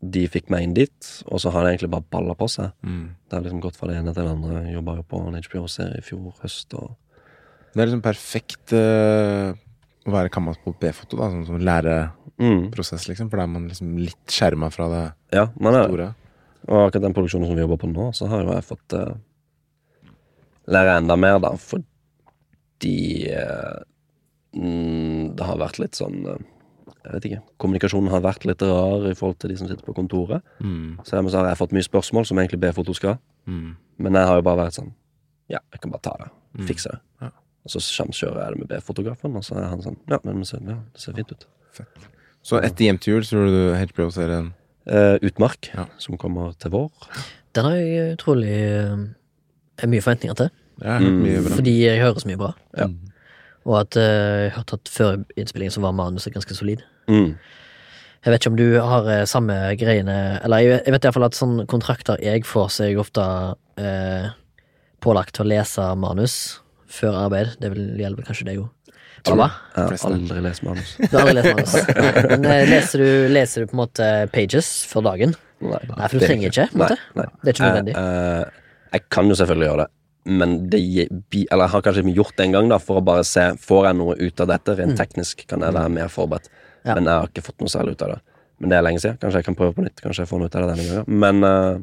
De 0.04 0.26
fikk 0.30 0.52
meg 0.54 0.66
inn 0.66 0.74
dit, 0.76 1.08
og 1.32 1.40
så 1.42 1.50
har 1.56 1.64
det 1.64 1.72
egentlig 1.72 1.90
bare 1.96 2.06
balla 2.14 2.36
på 2.38 2.46
seg. 2.52 2.74
Mm. 2.86 3.16
Det 3.26 3.34
har 3.38 3.46
liksom 3.46 3.62
gått 3.64 3.80
fra 3.80 3.88
det 3.90 3.96
ene 3.98 4.12
til 4.14 4.28
det 4.28 4.34
andre. 4.36 4.60
Jobba 4.76 4.98
jo 5.00 5.06
på 5.10 5.22
en 5.24 5.40
HBO-serie 5.40 5.98
i 5.98 6.04
fjor 6.06 6.36
høst, 6.44 6.76
og 6.78 6.92
Det 7.74 7.82
er 7.82 7.88
liksom 7.90 8.04
perfekt 8.06 8.74
eh, 8.78 9.56
å 10.12 10.16
være 10.16 10.32
kammas 10.34 10.60
på 10.64 10.74
B-foto, 10.80 11.18
da, 11.20 11.30
sånn 11.34 11.46
som 11.48 11.60
læreprosess, 11.60 13.06
mm, 13.06 13.12
liksom. 13.12 13.30
For 13.32 13.40
da 13.40 13.46
er 13.46 13.54
man 13.54 13.68
liksom 13.70 13.98
litt 14.00 14.34
skjerma 14.34 14.72
fra 14.74 14.88
det 14.92 15.04
Ja, 15.36 15.48
man 15.60 15.76
er 15.76 15.88
store. 15.90 16.10
Og 16.68 16.88
akkurat 16.88 17.06
den 17.06 17.16
produksjonen 17.16 17.48
som 17.50 17.58
vi 17.58 17.64
jobber 17.64 17.80
på 17.82 17.90
nå, 17.92 18.10
så 18.16 18.28
har 18.32 18.44
jo 18.44 18.52
jeg 18.52 18.68
fått 18.68 18.96
uh, 18.98 19.16
lære 20.68 20.98
enda 21.00 21.16
mer, 21.20 21.40
da, 21.44 21.54
fordi 21.60 22.98
uh, 23.32 23.80
mm, 24.58 25.34
det 25.38 25.48
har 25.48 25.62
vært 25.64 25.80
litt 25.84 26.00
sånn 26.00 26.20
uh, 26.28 26.38
Jeg 27.08 27.14
vet 27.14 27.28
ikke. 27.30 27.42
Kommunikasjonen 27.64 28.12
har 28.12 28.26
vært 28.26 28.48
litt 28.50 28.64
rar 28.68 29.06
i 29.08 29.16
forhold 29.16 29.40
til 29.40 29.54
de 29.54 29.60
som 29.60 29.70
sitter 29.70 29.86
på 29.88 29.96
kontoret. 29.96 30.44
Mm. 30.60 31.00
Så 31.08 31.16
dermed 31.16 31.32
så 31.32 31.40
har 31.40 31.54
jeg 31.54 31.62
fått 31.62 31.76
mye 31.76 31.88
spørsmål 31.88 32.28
som 32.28 32.40
egentlig 32.42 32.60
B-foto 32.66 32.96
skal. 32.98 33.16
Mm. 33.48 33.78
Men 34.04 34.20
jeg 34.20 34.28
har 34.28 34.40
jo 34.42 34.48
bare 34.50 34.66
vært 34.66 34.80
sånn 34.82 34.92
Ja, 35.48 35.62
jeg 35.72 35.80
kan 35.84 35.94
bare 35.94 36.04
ta 36.04 36.18
det. 36.20 36.28
Mm. 36.58 36.66
Fikse 36.68 36.92
det. 36.92 37.00
Ja. 37.24 37.32
Og 37.68 37.74
så 37.74 37.82
samkjører 37.84 38.38
jeg 38.46 38.54
det 38.54 38.60
med 38.62 38.70
B-fotografen, 38.72 39.36
og 39.36 39.44
så 39.44 39.58
er 39.60 39.66
han 39.74 39.82
sånn 39.84 39.98
Ja, 40.08 40.20
men 40.24 40.46
ser, 40.48 40.62
ja, 40.64 40.78
det 40.96 41.02
ser 41.04 41.18
fint 41.18 41.34
ut. 41.36 41.44
Så 42.48 42.62
etter 42.64 42.86
Hjem 42.88 43.00
til 43.04 43.18
jul 43.18 43.26
tror 43.28 43.50
du 43.52 43.60
HBO-serien 43.82 44.54
Eh, 44.88 45.18
Utmark, 45.28 45.68
Ja. 45.76 45.84
som 46.00 46.16
kommer 46.16 46.54
til 46.64 46.72
vår. 46.72 46.88
Den 47.54 47.66
har 47.66 47.74
jeg 47.76 48.14
utrolig 48.16 48.48
eh, 48.56 49.02
er 49.84 49.88
mye 49.92 50.00
forventninger 50.06 50.36
til, 50.40 50.50
Ja, 50.80 50.98
Mm. 51.02 51.18
mye 51.26 51.42
bra. 51.44 51.56
fordi 51.58 51.74
jeg 51.84 52.00
hører 52.00 52.22
så 52.24 52.28
mye 52.30 52.38
bra. 52.40 52.54
Ja. 52.78 52.88
Og 53.66 53.80
at 53.82 53.98
eh, 53.98 54.44
jeg 54.48 54.52
har 54.56 54.64
tatt 54.64 54.88
før 54.88 55.26
innspillingen 55.36 55.74
så 55.76 55.82
var 55.84 55.92
manuset 55.92 56.32
ganske 56.34 56.56
solid. 56.56 56.84
Mm. 57.10 57.36
Jeg 58.24 58.32
vet 58.32 58.40
ikke 58.40 58.52
om 58.54 58.56
du 58.56 58.80
har 58.80 59.10
eh, 59.12 59.26
samme 59.26 59.54
greiene 59.78 60.40
Eller 60.44 60.58
jeg, 60.64 60.82
jeg 60.86 60.94
vet 60.94 61.04
iallfall 61.10 61.26
at 61.28 61.36
sånne 61.36 61.66
kontrakter 61.68 62.18
jeg 62.24 62.46
får, 62.46 62.68
så 62.72 62.84
er 62.86 62.88
jeg 62.94 63.00
ofte 63.04 63.28
eh, 63.78 64.30
pålagt 65.02 65.34
til 65.36 65.44
å 65.46 65.50
lese 65.52 65.96
manus 66.00 66.60
før 66.92 67.18
arbeid. 67.26 67.56
Det 67.62 67.72
vil 67.74 67.88
hjelpe 68.02 68.26
kanskje 68.28 68.48
deg 68.50 68.62
òg. 68.64 68.70
Jeg 69.28 69.36
har 69.36 69.96
aldri 70.08 70.42
lest 70.46 70.64
manus. 70.64 70.94
Du 71.02 71.18
har 71.18 71.28
aldri 71.28 71.42
lest 71.42 71.56
manus? 71.58 71.74
Men 72.32 72.46
eh, 72.48 72.64
leser 72.70 73.02
du, 73.04 73.10
leser 73.34 73.64
du 73.66 73.72
på 73.72 73.76
en 73.76 73.82
måte 73.82 74.08
pages 74.32 74.70
for 74.88 75.04
dagen? 75.04 75.34
Nei. 75.60 75.82
Nei, 75.90 76.08
for 76.08 76.20
du 76.22 76.24
trenger 76.24 76.52
ikke, 76.54 76.68
på 76.72 76.78
en 76.78 76.84
Nei, 76.84 76.88
måte. 76.94 76.98
nei. 77.18 77.26
Det 77.42 77.50
er 77.50 77.56
ikke 77.58 77.68
nødvendig. 77.72 77.96
Eh, 77.98 78.42
uh, 78.46 78.94
jeg 78.94 79.04
kan 79.18 79.28
jo 79.34 79.36
selvfølgelig 79.40 79.68
gjøre 79.68 79.82
det, 79.84 79.90
men 80.38 80.54
det 80.72 80.80
Eller 81.10 81.64
jeg 81.66 81.72
har 81.74 81.84
kanskje 81.88 82.14
gjort 82.16 82.38
det 82.38 82.46
en 82.46 82.56
gang, 82.56 82.70
da, 82.72 82.78
for 82.84 83.00
å 83.02 83.04
bare 83.10 83.24
se 83.28 83.44
Får 83.64 83.86
jeg 83.90 83.98
noe 84.00 84.16
ut 84.22 84.42
av 84.46 84.50
dette. 84.54 84.76
Rent 84.80 84.98
teknisk 85.00 85.44
kan 85.50 85.66
jeg 85.66 85.76
være 85.76 85.92
mer 85.98 86.14
forberedt, 86.14 86.48
Mm. 86.88 86.92
Ja. 86.92 86.94
men 86.96 87.08
jeg 87.10 87.20
har 87.20 87.28
ikke 87.28 87.42
fått 87.44 87.60
noe 87.60 87.72
særlig 87.74 87.98
ut 87.98 88.04
av 88.06 88.12
det. 88.14 88.18
Men 88.62 88.70
det 88.72 88.76
er 88.78 88.84
lenge 88.86 89.00
siden. 89.04 89.18
Kanskje 89.20 89.40
jeg 89.42 89.46
kan 89.50 89.56
prøve 89.60 89.74
på 89.76 89.84
nytt. 89.84 90.00
Kanskje 90.00 90.22
jeg 90.24 90.30
får 90.30 90.40
noe 90.40 90.48
ut 90.48 90.56
av 90.56 90.62
det 90.64 90.70
denne 90.78 90.86
gangen. 90.88 91.18
Men 91.20 91.44
eh, 91.44 91.80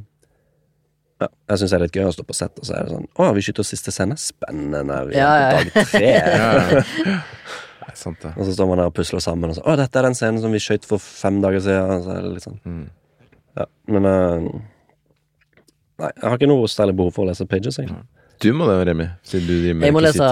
ja, 1.23 1.29
jeg 1.53 1.61
syns 1.61 1.71
det 1.71 1.77
er 1.79 1.83
litt 1.85 1.97
gøy 1.97 2.09
å 2.09 2.13
stå 2.17 2.25
på 2.27 2.35
sett, 2.37 2.59
og 2.59 2.67
så 2.67 2.75
er 2.75 2.89
det 2.89 2.95
sånn 2.97 3.05
Å, 3.23 3.29
vi 3.37 3.43
skyter 3.47 3.67
siste 3.67 3.93
scene. 3.95 4.17
Spennende. 4.19 4.97
Vi 5.09 5.15
er 5.15 5.21
Ja, 5.21 5.33
ja. 5.39 5.51
på 5.55 5.71
dag 5.71 5.91
tre. 5.93 6.11
Ja, 6.41 6.51
ja. 6.75 7.17
Er 7.85 7.97
sant, 8.01 8.19
det. 8.25 8.33
Og 8.41 8.47
så 8.49 8.55
står 8.57 8.69
man 8.71 8.81
der 8.81 8.89
og 8.91 8.95
pusler 8.97 9.21
sammen, 9.23 9.51
og 9.53 9.59
så 9.59 9.63
Å, 9.69 9.77
dette 9.79 10.01
er 10.01 10.09
den 10.09 10.17
scenen 10.19 10.41
som 10.43 10.55
vi 10.55 10.61
skjøt 10.63 10.87
for 10.89 11.03
fem 11.05 11.39
dager 11.45 11.61
siden. 11.63 12.03
Så 12.07 12.15
er 12.17 12.23
det 12.27 12.35
litt 12.39 12.47
sånn 12.49 12.61
Mm. 12.65 12.85
Ja, 13.55 13.67
men 13.95 14.07
uh, 14.09 14.47
Nei, 16.03 16.09
jeg 16.11 16.25
har 16.27 16.35
ikke 16.41 16.49
noe 16.51 16.67
særlig 16.73 16.97
behov 16.99 17.13
for 17.15 17.23
å 17.23 17.29
lese 17.31 17.47
pages, 17.47 17.77
egentlig. 17.79 18.03
Du 18.43 18.49
må 18.57 18.67
det, 18.67 18.81
Remi. 18.89 19.07
Siden 19.23 19.47
du 19.47 19.53
driver 19.55 19.77
med 19.79 19.87
Jeg 19.87 19.95
må 19.95 20.03
lese 20.03 20.31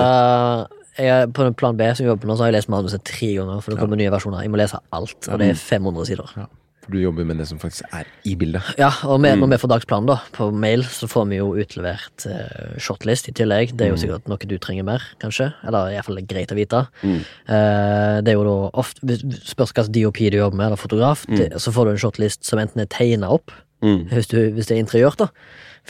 jeg 0.99 1.29
På 1.37 1.47
plan 1.57 1.77
B, 1.79 1.87
som 1.95 2.03
jeg 2.05 2.11
jobber 2.11 2.25
på 2.27 2.29
nå, 2.33 2.35
så 2.37 2.45
har 2.45 2.51
jeg 2.51 2.57
lest 2.59 2.73
manuset 2.73 3.05
tre 3.07 3.29
ganger, 3.39 3.63
for 3.65 3.73
det 3.73 3.79
kommer 3.81 3.97
nye 4.01 4.11
versjoner. 4.13 4.43
Jeg 4.45 4.53
må 4.53 4.59
lese 4.61 4.81
alt, 4.93 5.29
og 5.31 5.39
det 5.41 5.53
er 5.55 5.61
500 5.61 6.09
sider. 6.11 6.35
Ja, 6.37 6.49
for 6.83 6.91
du 6.95 6.99
jobber 6.99 7.25
med 7.29 7.39
det 7.39 7.47
som 7.47 7.61
faktisk 7.63 7.87
er 7.95 8.09
i 8.27 8.33
bildet. 8.39 8.63
Ja, 8.81 8.89
og 9.07 9.21
med, 9.23 9.39
når 9.39 9.53
vi 9.53 9.59
får 9.63 9.71
dagsplanen 9.71 10.09
da, 10.11 10.17
på 10.35 10.49
mail, 10.51 10.83
så 10.91 11.07
får 11.11 11.29
vi 11.31 11.39
jo 11.39 11.53
utlevert 11.63 12.27
eh, 12.27 12.73
shortlist 12.83 13.29
i 13.31 13.35
tillegg. 13.39 13.77
Det 13.79 13.87
er 13.87 13.93
jo 13.93 14.01
sikkert 14.03 14.27
noe 14.31 14.49
du 14.51 14.57
trenger 14.59 14.87
mer, 14.89 15.05
kanskje. 15.23 15.53
Eller 15.63 15.95
iallfall 15.95 16.19
greit 16.27 16.51
å 16.51 16.59
vite. 16.59 16.81
Mm. 17.07 17.21
Eh, 17.47 18.17
det 18.27 18.33
er 18.35 18.39
jo 18.41 18.47
da 18.49 18.57
ofte 18.83 19.19
Spørs 19.47 19.71
hvilken 19.77 19.95
DOP 19.95 20.19
du 20.35 20.39
jobber 20.41 20.59
med, 20.59 20.67
eller 20.73 20.81
fotograf. 20.81 21.23
Det, 21.31 21.53
så 21.63 21.71
får 21.75 21.87
du 21.87 21.95
en 21.95 22.03
shortlist 22.03 22.45
som 22.51 22.59
enten 22.63 22.83
er 22.85 22.91
tegna 22.91 23.31
opp, 23.39 23.55
Mm. 23.83 24.05
hvis, 24.13 24.29
du, 24.31 24.37
hvis 24.55 24.69
det 24.71 24.77
er 24.77 24.79
interiørt, 24.85 25.19
da. 25.19 25.27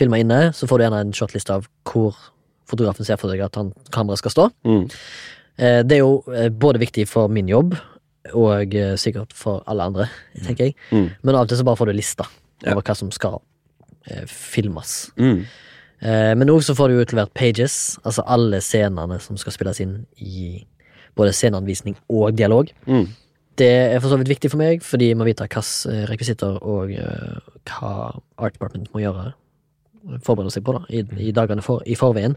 Filma 0.01 0.17
inne, 0.17 0.39
så 0.57 0.65
får 0.65 0.79
du 0.81 0.85
gjerne 0.87 1.01
en 1.05 1.11
shortlist 1.13 1.51
av 1.53 1.67
hvor 1.85 2.17
fotografen 2.65 3.05
ser 3.05 3.19
for 3.21 3.29
seg 3.29 3.43
at 3.45 3.59
han, 3.61 3.69
kameraet 3.93 4.23
skal 4.23 4.33
stå. 4.33 4.47
Mm. 4.65 4.87
Eh, 5.61 5.81
det 5.85 5.99
er 5.99 6.01
jo 6.01 6.15
eh, 6.33 6.49
både 6.49 6.81
viktig 6.81 7.05
for 7.11 7.29
min 7.29 7.51
jobb, 7.53 7.75
og 8.35 8.75
eh, 8.79 8.95
sikkert 9.01 9.33
for 9.35 9.65
alle 9.67 9.83
andre, 9.91 10.07
tenker 10.45 10.71
jeg. 10.71 10.77
Mm. 10.93 11.09
Men 11.23 11.35
av 11.35 11.47
og 11.47 11.51
til 11.51 11.59
så 11.59 11.67
bare 11.67 11.81
får 11.81 11.91
du 11.91 11.97
lista 11.99 12.29
Ja. 12.63 12.73
over 12.77 12.83
hva 12.87 12.95
som 12.95 13.11
skal 13.11 13.41
eh, 14.07 14.23
filmes. 14.31 15.11
Mm. 15.19 15.41
Eh, 16.03 16.35
men 16.39 16.51
òg 16.51 16.63
så 16.63 16.77
får 16.79 16.89
du 16.93 17.01
utlevert 17.03 17.35
pages, 17.35 17.99
altså 18.05 18.23
alle 18.27 18.61
scenene 18.63 19.19
som 19.21 19.37
skal 19.37 19.53
spilles 19.55 19.81
inn 19.83 20.07
i 20.19 20.65
både 21.19 21.35
sceneanvisning 21.35 21.97
og 22.09 22.37
dialog. 22.39 22.71
Mm. 22.87 23.09
Det 23.59 23.69
er 23.69 23.99
for 24.01 24.09
så 24.09 24.17
vidt 24.17 24.31
viktig 24.31 24.51
for 24.51 24.63
meg, 24.63 24.83
fordi 24.83 25.11
jeg 25.11 25.19
må 25.21 25.27
vite 25.29 25.45
hvilke 25.45 26.07
rekvisitter 26.09 26.55
og 26.65 26.95
uh, 26.97 27.37
hva 27.69 27.91
Art 28.39 28.55
Department 28.55 28.89
må 28.95 29.03
gjøre. 29.03 29.33
Forberede 30.25 30.51
seg 30.55 30.65
på 30.65 30.73
da, 30.73 30.81
i, 30.89 31.03
i 31.29 31.35
dagene 31.37 31.63
for, 31.63 31.83
i 31.85 31.95
forveien. 31.99 32.33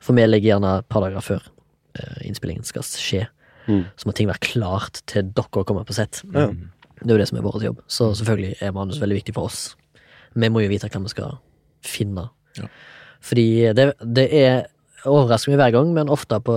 For 0.00 0.14
vi 0.16 0.28
legger 0.28 0.52
gjerne 0.54 0.76
et 0.78 0.86
par 0.88 1.02
dager 1.02 1.24
før 1.26 1.42
uh, 1.42 2.20
innspillingen 2.22 2.62
skal 2.64 2.86
skje. 2.86 3.24
Mm. 3.66 3.84
Så 3.96 4.08
må 4.08 4.14
ting 4.16 4.30
være 4.30 4.44
klart 4.44 5.02
til 5.10 5.30
dere 5.36 5.64
kommer 5.64 5.86
på 5.88 5.96
sett. 5.96 6.22
Ja. 6.34 6.48
Det 7.00 7.08
er 7.08 7.16
jo 7.16 7.20
det 7.20 7.28
som 7.30 7.38
er 7.40 7.46
vår 7.46 7.62
jobb. 7.64 7.84
Så 7.88 8.10
selvfølgelig 8.18 8.56
er 8.60 8.74
manus 8.76 9.00
veldig 9.00 9.20
viktig 9.20 9.36
for 9.36 9.48
oss. 9.48 9.60
Vi 10.36 10.50
må 10.52 10.62
jo 10.64 10.70
vite 10.70 10.90
hva 10.90 11.02
vi 11.04 11.12
skal 11.12 11.38
finne. 11.86 12.28
Ja. 12.58 12.68
Fordi 13.24 13.46
det, 13.76 13.86
det 14.04 14.26
er 14.36 14.68
overraskende 15.08 15.58
hver 15.60 15.72
gang, 15.74 15.94
men 15.96 16.12
ofte 16.12 16.40
på 16.44 16.56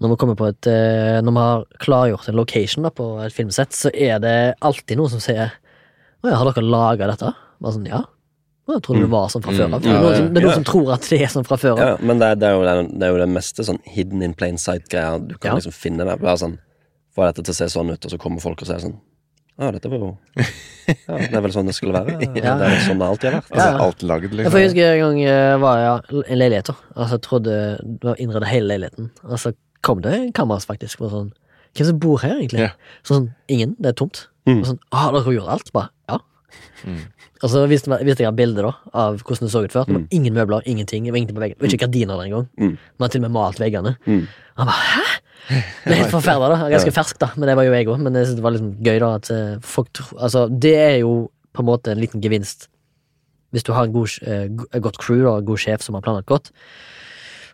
når 0.00 0.14
vi 0.14 0.16
kommer 0.16 0.36
på 0.38 0.46
et 0.48 0.66
eh, 0.70 1.18
Når 1.20 1.34
vi 1.36 1.42
har 1.44 1.64
klargjort 1.84 2.28
en 2.30 2.38
location 2.38 2.86
da, 2.86 2.92
på 2.94 3.08
et 3.20 3.34
filmsett, 3.36 3.76
så 3.76 3.90
er 3.92 4.16
det 4.22 4.36
alltid 4.64 4.96
noen 4.96 5.12
som 5.12 5.20
sier 5.20 5.50
Å 5.52 6.30
ja, 6.30 6.38
har 6.40 6.48
dere 6.48 6.64
laga 6.64 7.10
dette? 7.10 7.34
Bare 7.60 7.74
sånn, 7.76 7.88
ja. 7.90 8.00
Jeg 8.78 8.82
trodde 8.86 9.00
det 9.00 9.10
var 9.10 9.28
sånn 9.28 9.42
fra 9.44 9.52
før 9.52 9.64
av. 9.64 9.70
Mm. 9.70 9.80
Det 9.82 9.90
er 9.90 10.00
noen 10.00 10.10
Ja, 10.10 10.16
som- 10.16 10.28
det 10.34 10.36
er 10.36 10.46
noen 10.46 10.50
ja. 10.50 10.54
som 10.54 10.64
tror 10.64 10.92
at 10.94 11.08
det 11.10 11.20
er 11.22 11.26
sånn 11.26 11.46
fra 11.46 11.56
før 11.56 11.72
av. 11.72 11.78
Ja, 11.78 11.96
men 12.00 12.18
det, 12.18 12.26
er- 12.30 12.34
det, 12.40 12.46
er 12.48 12.52
jo 12.54 12.62
det, 12.68 12.98
det 12.98 13.02
er 13.08 13.10
jo 13.14 13.18
det 13.18 13.28
meste 13.28 13.64
sånn 13.64 13.80
hidden 13.84 14.22
in 14.22 14.34
plain 14.34 14.56
sight-greia. 14.58 15.18
Du 15.26 15.34
kan 15.38 15.50
Ja. 15.52 15.54
liksom 15.58 15.72
finne 15.72 16.04
det. 16.04 16.20
Bare 16.20 16.36
sånn 16.36 16.58
Få 17.16 17.24
dette 17.26 17.42
til 17.42 17.52
å 17.52 17.56
se 17.56 17.64
sånn 17.66 17.90
ut, 17.90 18.04
og 18.04 18.10
så 18.12 18.18
kommer 18.18 18.40
folk 18.40 18.60
og 18.62 18.68
sier 18.68 18.78
sånn 18.78 19.00
Ja, 19.58 19.70
dette 19.72 19.90
var 19.90 19.98
jo 19.98 20.18
Ja, 20.86 21.16
det 21.18 21.34
er 21.34 21.40
vel 21.42 21.50
sånn 21.52 21.66
det 21.66 21.74
skulle 21.74 21.92
være. 21.92 22.20
Ja. 22.38 22.54
Det 22.56 22.66
er 22.66 22.70
vel 22.70 22.84
sånn 22.86 22.98
det 22.98 23.06
alltid 23.08 23.32
har 23.32 23.40
vært. 23.40 23.50
Altså, 23.50 23.70
Ja. 23.70 23.84
alt 23.84 24.02
laget, 24.02 24.30
Jeg 24.30 24.38
liksom. 24.38 24.52
får 24.52 24.64
huske 24.64 24.84
en 24.86 25.00
gang 25.00 25.22
eh, 25.24 25.56
var 25.58 25.76
jeg 25.78 26.24
i 26.28 26.32
en 26.32 26.38
leilighet. 26.38 26.64
da 26.66 26.74
Altså 26.96 27.10
jeg 27.18 27.22
trodde 27.22 27.54
Det 28.00 28.04
var 28.08 28.14
innredet 28.16 28.48
hele 28.48 28.68
leiligheten. 28.70 29.10
Og 29.24 29.38
så 29.38 29.52
kom 29.82 30.00
det 30.00 30.12
en 30.14 30.32
kameras 30.32 30.66
faktisk. 30.66 31.00
Og 31.02 31.10
sånn 31.10 31.32
Hvem 31.74 31.86
som 31.86 31.98
bor 31.98 32.18
her, 32.18 32.34
egentlig? 32.40 32.58
Ja. 32.60 32.70
Så 33.04 33.14
sånn 33.18 33.34
Ingen. 33.48 33.76
Det 33.80 33.88
er 33.90 33.92
tomt. 33.94 34.26
Mm. 34.46 34.60
Og 34.60 34.66
sånn 34.66 34.78
ah, 34.92 35.10
dere 35.12 35.22
har 35.24 35.32
gjort 35.32 35.48
alt? 35.48 35.72
Bare 35.72 35.88
ja. 36.08 36.18
Mm. 36.84 37.00
Og 37.42 37.48
så 37.50 37.62
viste, 37.68 37.88
viste 38.04 38.24
jeg 38.24 38.36
bilder 38.36 38.62
da 38.68 38.72
av 38.94 39.18
hvordan 39.22 39.46
det 39.48 39.52
så 39.52 39.62
ut 39.64 39.72
før. 39.72 39.84
Det 39.86 39.94
var 39.94 40.00
Mm. 40.02 40.08
ingen 40.12 40.34
møbler, 40.34 40.62
ingenting. 40.66 41.04
Det 41.04 41.12
var 41.12 41.18
ingenting 41.20 41.36
på 41.36 41.44
veggen. 41.44 41.56
Ikke 41.68 41.78
gardiner 41.86 42.16
der 42.16 42.24
engang. 42.28 42.48
Mm. 42.58 42.76
Man 42.98 43.06
har 43.06 43.08
til 43.08 43.20
og 43.20 43.30
med 43.30 43.30
malt 43.36 43.58
veggene. 43.60 43.96
Mm. 44.06 44.26
Han 44.58 44.66
bare 44.66 44.84
hæ? 44.90 45.04
Det 45.84 45.92
er 45.92 46.00
helt 46.02 46.10
forferdelig, 46.14 46.58
da. 46.60 46.68
Ganske 46.74 46.92
fersk, 46.92 47.18
da. 47.18 47.30
Men 47.36 47.48
det 47.48 47.56
var 47.56 47.64
jo 47.64 47.72
jeg 47.72 47.86
òg. 47.88 47.98
Men 48.00 48.14
jeg 48.14 48.26
synes 48.26 48.36
det 48.36 48.42
var 48.44 48.50
liksom 48.52 48.74
gøy, 48.84 48.98
da. 49.00 49.14
At 49.14 49.30
eh, 49.30 49.58
folk 49.62 49.88
tro 49.92 50.18
Altså, 50.18 50.46
det 50.60 50.74
er 50.76 50.96
jo 51.00 51.30
på 51.54 51.60
en 51.64 51.66
måte 51.66 51.90
en 51.92 51.98
liten 52.00 52.20
gevinst. 52.20 52.68
Hvis 53.52 53.64
du 53.64 53.72
har 53.72 53.84
en 53.88 53.92
god, 53.92 54.06
uh, 54.28 54.80
godt 54.80 54.98
crew 54.98 55.24
og 55.26 55.38
en 55.40 55.44
god 55.48 55.58
sjef 55.58 55.82
som 55.82 55.94
har 55.96 56.02
planlagt 56.02 56.26
godt. 56.30 56.50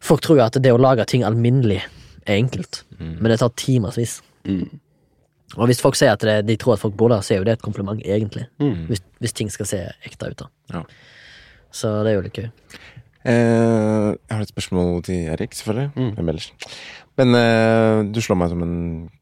Folk 0.05 0.21
tror 0.21 0.37
jo 0.37 0.45
at 0.45 0.59
det 0.61 0.73
å 0.75 0.77
lage 0.81 1.07
ting 1.07 1.23
alminnelig 1.25 1.83
er 2.27 2.37
enkelt, 2.37 2.83
Mm. 3.01 3.15
men 3.21 3.31
det 3.31 3.39
tar 3.41 3.49
timevis. 3.57 4.21
Mm. 4.45 4.69
Og 5.55 5.67
hvis 5.71 5.81
folk 5.81 5.95
sier 5.95 6.11
at 6.13 6.21
det, 6.27 6.41
de 6.49 6.57
tror 6.59 6.75
at 6.75 6.81
folk 6.83 6.97
bor 6.99 7.09
der, 7.09 7.21
så 7.23 7.35
er 7.35 7.39
jo 7.39 7.45
det 7.47 7.53
et 7.53 7.63
kompliment, 7.63 8.01
egentlig. 8.05 8.49
Mm. 8.59 8.87
Hvis, 8.91 9.01
hvis 9.23 9.33
ting 9.33 9.51
skal 9.53 9.67
se 9.71 9.79
ekte 10.05 10.27
ut, 10.33 10.37
da. 10.43 10.49
Ja. 10.75 10.83
Så 11.71 11.93
det 12.03 12.11
er 12.13 12.17
jo 12.19 12.25
litt 12.27 12.35
gøy. 12.41 12.49
Eh, 13.27 14.11
jeg 14.15 14.35
har 14.37 14.43
et 14.43 14.53
spørsmål 14.53 15.03
til 15.07 15.29
Erik, 15.33 15.55
selvfølgelig. 15.55 15.91
Mm. 15.97 16.11
Hvem 16.19 16.29
ellers? 16.33 16.49
Men 17.19 17.35
eh, 17.39 18.03
du 18.13 18.21
slår 18.23 18.39
meg 18.43 18.51
som 18.53 18.63
en 18.67 18.77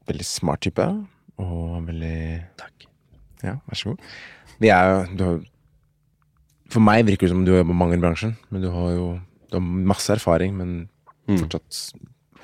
veldig 0.09 0.27
smart 0.29 0.61
type. 0.65 0.87
Og 1.41 1.77
veldig 1.89 2.17
Takk. 2.61 2.89
Ja, 3.45 3.59
vær 3.69 3.77
så 3.81 3.93
god. 3.93 4.09
Vi 4.63 4.71
er 4.73 4.91
jo 4.91 4.99
du 5.19 5.25
har, 5.29 5.39
For 6.73 6.81
meg 6.83 7.05
virker 7.07 7.27
det 7.27 7.31
som 7.35 7.43
om 7.43 7.47
du 7.47 7.53
har 7.53 7.61
jobbet 7.63 7.77
mange 7.77 7.97
i 7.99 8.03
bransjen. 8.03 8.37
Men 8.51 8.63
du 8.65 8.71
har 8.73 8.91
jo 8.97 9.07
du 9.51 9.59
har 9.59 9.65
masse 9.93 10.11
erfaring, 10.13 10.57
men 10.57 10.89
Mm. 11.25 11.39
fortsatt 11.41 11.95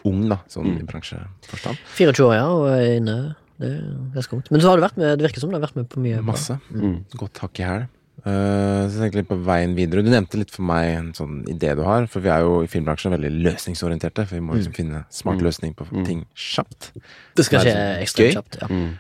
ung, 0.09 0.23
da, 0.31 0.39
sånn 0.49 0.65
Mm. 0.65 0.79
i 0.81 0.85
bransjeforstand. 0.89 1.77
24 1.99 2.25
år, 2.25 2.35
ja, 2.35 2.47
og 2.49 2.69
er 2.71 2.97
inne. 2.97 3.37
Det 3.61 3.71
er 3.77 3.87
ganske 4.17 4.37
ungt. 4.39 4.51
Men 4.51 4.63
så 4.65 4.71
har 4.73 4.77
du 4.81 4.83
vært 4.87 4.97
med, 5.01 5.19
det 5.21 5.27
virker 5.29 5.43
som 5.45 5.51
du 5.53 5.57
har 5.59 5.65
vært 5.67 5.77
med 5.77 5.89
på 5.93 6.01
mye. 6.01 6.21
Masse. 6.25 6.57
Mm. 6.73 6.95
Godt 7.21 7.43
hakk 7.45 7.61
i 7.61 7.67
hæl. 7.69 7.89
Uh, 8.21 8.85
så 8.93 9.07
jeg 9.07 9.15
litt 9.17 9.29
på 9.31 9.37
veien 9.47 9.73
videre. 9.77 10.03
Du 10.05 10.11
nevnte 10.13 10.37
litt 10.41 10.51
for 10.53 10.65
meg 10.69 10.91
en 10.93 11.13
sånn 11.17 11.39
idé 11.49 11.71
du 11.77 11.81
har. 11.87 12.05
For 12.11 12.21
vi 12.25 12.29
er 12.33 12.43
jo 12.45 12.59
i 12.65 12.69
filmbransjen 12.69 13.15
veldig 13.17 13.31
løsningsorienterte. 13.47 14.27
For 14.29 14.37
vi 14.37 14.43
må 14.45 14.57
liksom 14.59 14.75
finne 14.77 15.05
smart 15.09 15.39
Mm. 15.41 15.45
løsning 15.47 15.73
på 15.77 15.87
Mm. 15.93 16.05
ting 16.05 16.27
kjapt. 16.37 16.91
Det 17.37 17.45
skal 17.47 17.61
skje 17.65 17.77
er 17.77 18.03
ekstremt 18.03 18.35
kjapt. 18.37 18.59
Ja. 18.61 18.69
Mm. 18.69 18.91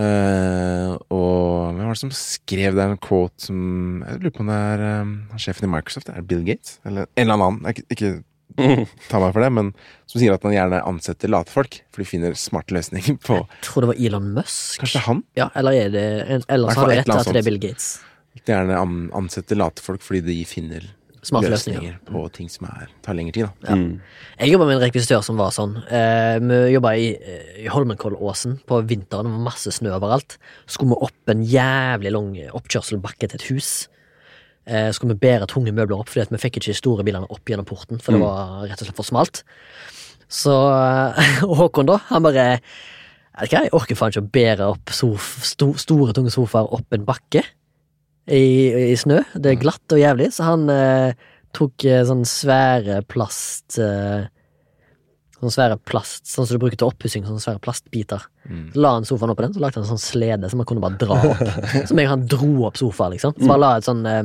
Uh, 0.00 0.94
og 1.12 1.74
hvem 1.74 1.84
var 1.90 1.92
det 1.96 2.00
som 2.00 2.12
skrev 2.14 2.74
der 2.78 2.92
en 2.94 3.00
quote 3.02 3.36
som 3.42 4.02
Jeg 4.06 4.20
lurer 4.22 4.32
på 4.36 4.40
om 4.44 4.50
det 4.52 4.56
er 4.56 4.84
um, 5.02 5.10
sjefen 5.36 5.64
i 5.68 5.72
Microsoft. 5.74 6.08
Er 6.08 6.20
det 6.22 6.28
Bill 6.30 6.44
Gates? 6.46 6.78
Eller 6.86 7.06
en 7.16 7.28
eller 7.28 7.34
annen. 7.34 7.66
Ikke, 7.72 7.84
ikke 7.90 8.10
Mm. 8.10 8.24
ta 9.10 9.20
meg 9.22 9.32
for 9.34 9.40
det, 9.44 9.50
men 9.52 9.72
som 10.10 10.20
sier 10.20 10.34
at 10.34 10.42
han 10.46 10.52
gjerne 10.54 10.82
ansetter 10.88 11.30
late 11.30 11.52
folk. 11.52 11.80
For 11.92 12.02
de 12.02 12.08
finner 12.10 12.36
smarte 12.38 12.74
løsninger 12.76 13.18
på 13.22 13.40
Jeg 13.40 13.64
tror 13.66 13.86
det 13.86 13.90
var 13.94 14.00
Elon 14.10 14.30
Musk. 14.36 14.80
Kanskje 14.82 15.02
han? 15.06 15.24
Ja, 15.38 15.50
eller 15.54 15.72
er 15.72 15.90
det 15.94 16.06
Eller 16.48 16.70
Hvertfall 16.70 16.72
så 16.74 16.80
har 16.80 16.86
du 16.86 16.92
et 16.92 16.98
rett 16.98 17.08
eller 17.10 17.20
at 17.20 17.34
det 17.34 17.42
er. 17.42 17.48
Bill 17.50 17.60
Gates. 17.62 17.90
Gjerne 18.46 18.80
ansetter 19.18 19.58
late 19.58 19.82
folk 19.84 20.02
fordi 20.06 20.20
de 20.30 20.38
finner 20.48 20.88
Smarte 21.20 21.50
løsninger 21.52 21.82
løsninger. 21.82 21.96
på 22.08 22.20
ting 22.32 22.46
som 22.48 22.64
er, 22.70 22.88
tar 23.04 23.12
lengre 23.18 23.34
tid. 23.36 23.44
da 23.60 23.68
Ja. 23.68 23.74
Mm. 23.76 24.00
Jeg 24.40 24.52
jobba 24.54 24.66
med 24.70 24.76
en 24.78 24.84
rekvisitør 24.86 25.22
som 25.22 25.36
var 25.36 25.50
sånn. 25.52 25.74
Eh, 25.92 26.38
vi 26.40 26.72
jobba 26.72 26.94
i, 26.96 27.10
eh, 27.12 27.64
i 27.64 27.68
Holmenkollåsen 27.68 28.60
på 28.64 28.78
vinteren, 28.88 29.28
det 29.28 29.34
var 29.36 29.44
masse 29.50 29.68
snø 29.68 29.92
overalt. 29.98 30.38
Skulle 30.66 30.94
vi 30.94 31.04
opp 31.04 31.28
en 31.34 31.42
jævlig 31.44 32.12
lang 32.14 32.30
oppkjørselbakke 32.56 33.28
til 33.28 33.36
et 33.36 33.48
hus. 33.50 33.88
Eh, 34.70 34.90
skulle 34.94 35.16
vi 35.16 35.24
bære 35.26 35.48
tunge 35.50 35.72
møbler 35.74 35.98
opp, 35.98 36.08
fordi 36.12 36.30
vi 36.30 36.38
fikk 36.38 36.60
ikke 36.60 36.70
de 36.70 36.78
store 36.78 37.02
bilene 37.06 37.26
opp 37.26 37.42
gjennom 37.50 37.66
porten, 37.66 37.98
for 37.98 38.14
det 38.14 38.20
Mm. 38.20 38.26
var 38.28 38.68
rett 38.70 38.78
og 38.82 38.86
slett 38.86 38.96
for 39.00 39.08
smalt. 39.08 39.42
Så 40.30 40.54
eh, 40.70 41.40
Håkon, 41.58 41.88
da, 41.90 41.96
han 42.12 42.22
bare 42.22 42.44
jeg 43.50 43.70
orker 43.72 43.96
faen 43.96 44.12
ikke 44.12 44.20
å 44.22 44.30
bære 44.34 44.66
opp 44.68 44.90
sof, 44.92 45.30
sto, 45.48 45.70
store, 45.80 46.12
tunge 46.14 46.30
sofaer 46.34 46.68
opp 46.76 46.92
en 46.92 47.06
bakke 47.08 47.40
i, 48.28 48.42
i 48.92 48.96
snø. 49.00 49.22
Det 49.34 49.54
er 49.54 49.60
glatt 49.62 49.94
og 49.96 49.98
jævlig, 50.02 50.26
så 50.36 50.44
han 50.50 50.66
eh, 50.70 51.14
tok 51.56 51.86
eh, 51.88 52.02
sånn 52.06 52.26
svære 52.28 53.00
plast 53.10 53.78
eh, 53.80 54.28
Sånne 55.40 55.54
svære 55.54 55.76
plast, 55.88 56.26
sånn 56.28 56.44
som 56.44 56.58
du 56.58 56.60
bruker 56.60 56.76
til 56.76 56.90
oppussing, 56.90 57.22
sånne 57.24 57.40
svære 57.40 57.62
plastbiter. 57.64 58.26
Mm. 58.44 58.66
Så 58.74 58.80
la 58.84 58.90
han 58.92 59.06
sofaen 59.08 59.30
oppå 59.32 59.46
den, 59.46 59.54
så 59.56 59.62
lagde 59.62 59.78
han 59.80 59.86
en 59.86 59.94
sånn 59.94 60.02
slede 60.02 60.50
som 60.52 60.60
man 60.60 60.66
kunne 60.68 60.82
bare 60.84 60.98
dra 61.00 61.16
opp. 61.16 61.40
som 61.88 61.96
jeg 62.02 62.10
han 62.10 62.26
dro 62.28 62.50
opp 62.68 62.76
sofaen, 62.76 63.14
liksom. 63.14 63.32
Så 63.38 63.48
bare 63.48 63.62
la 63.62 63.70
et 63.78 63.86
sånn 63.88 64.02
eh, 64.04 64.20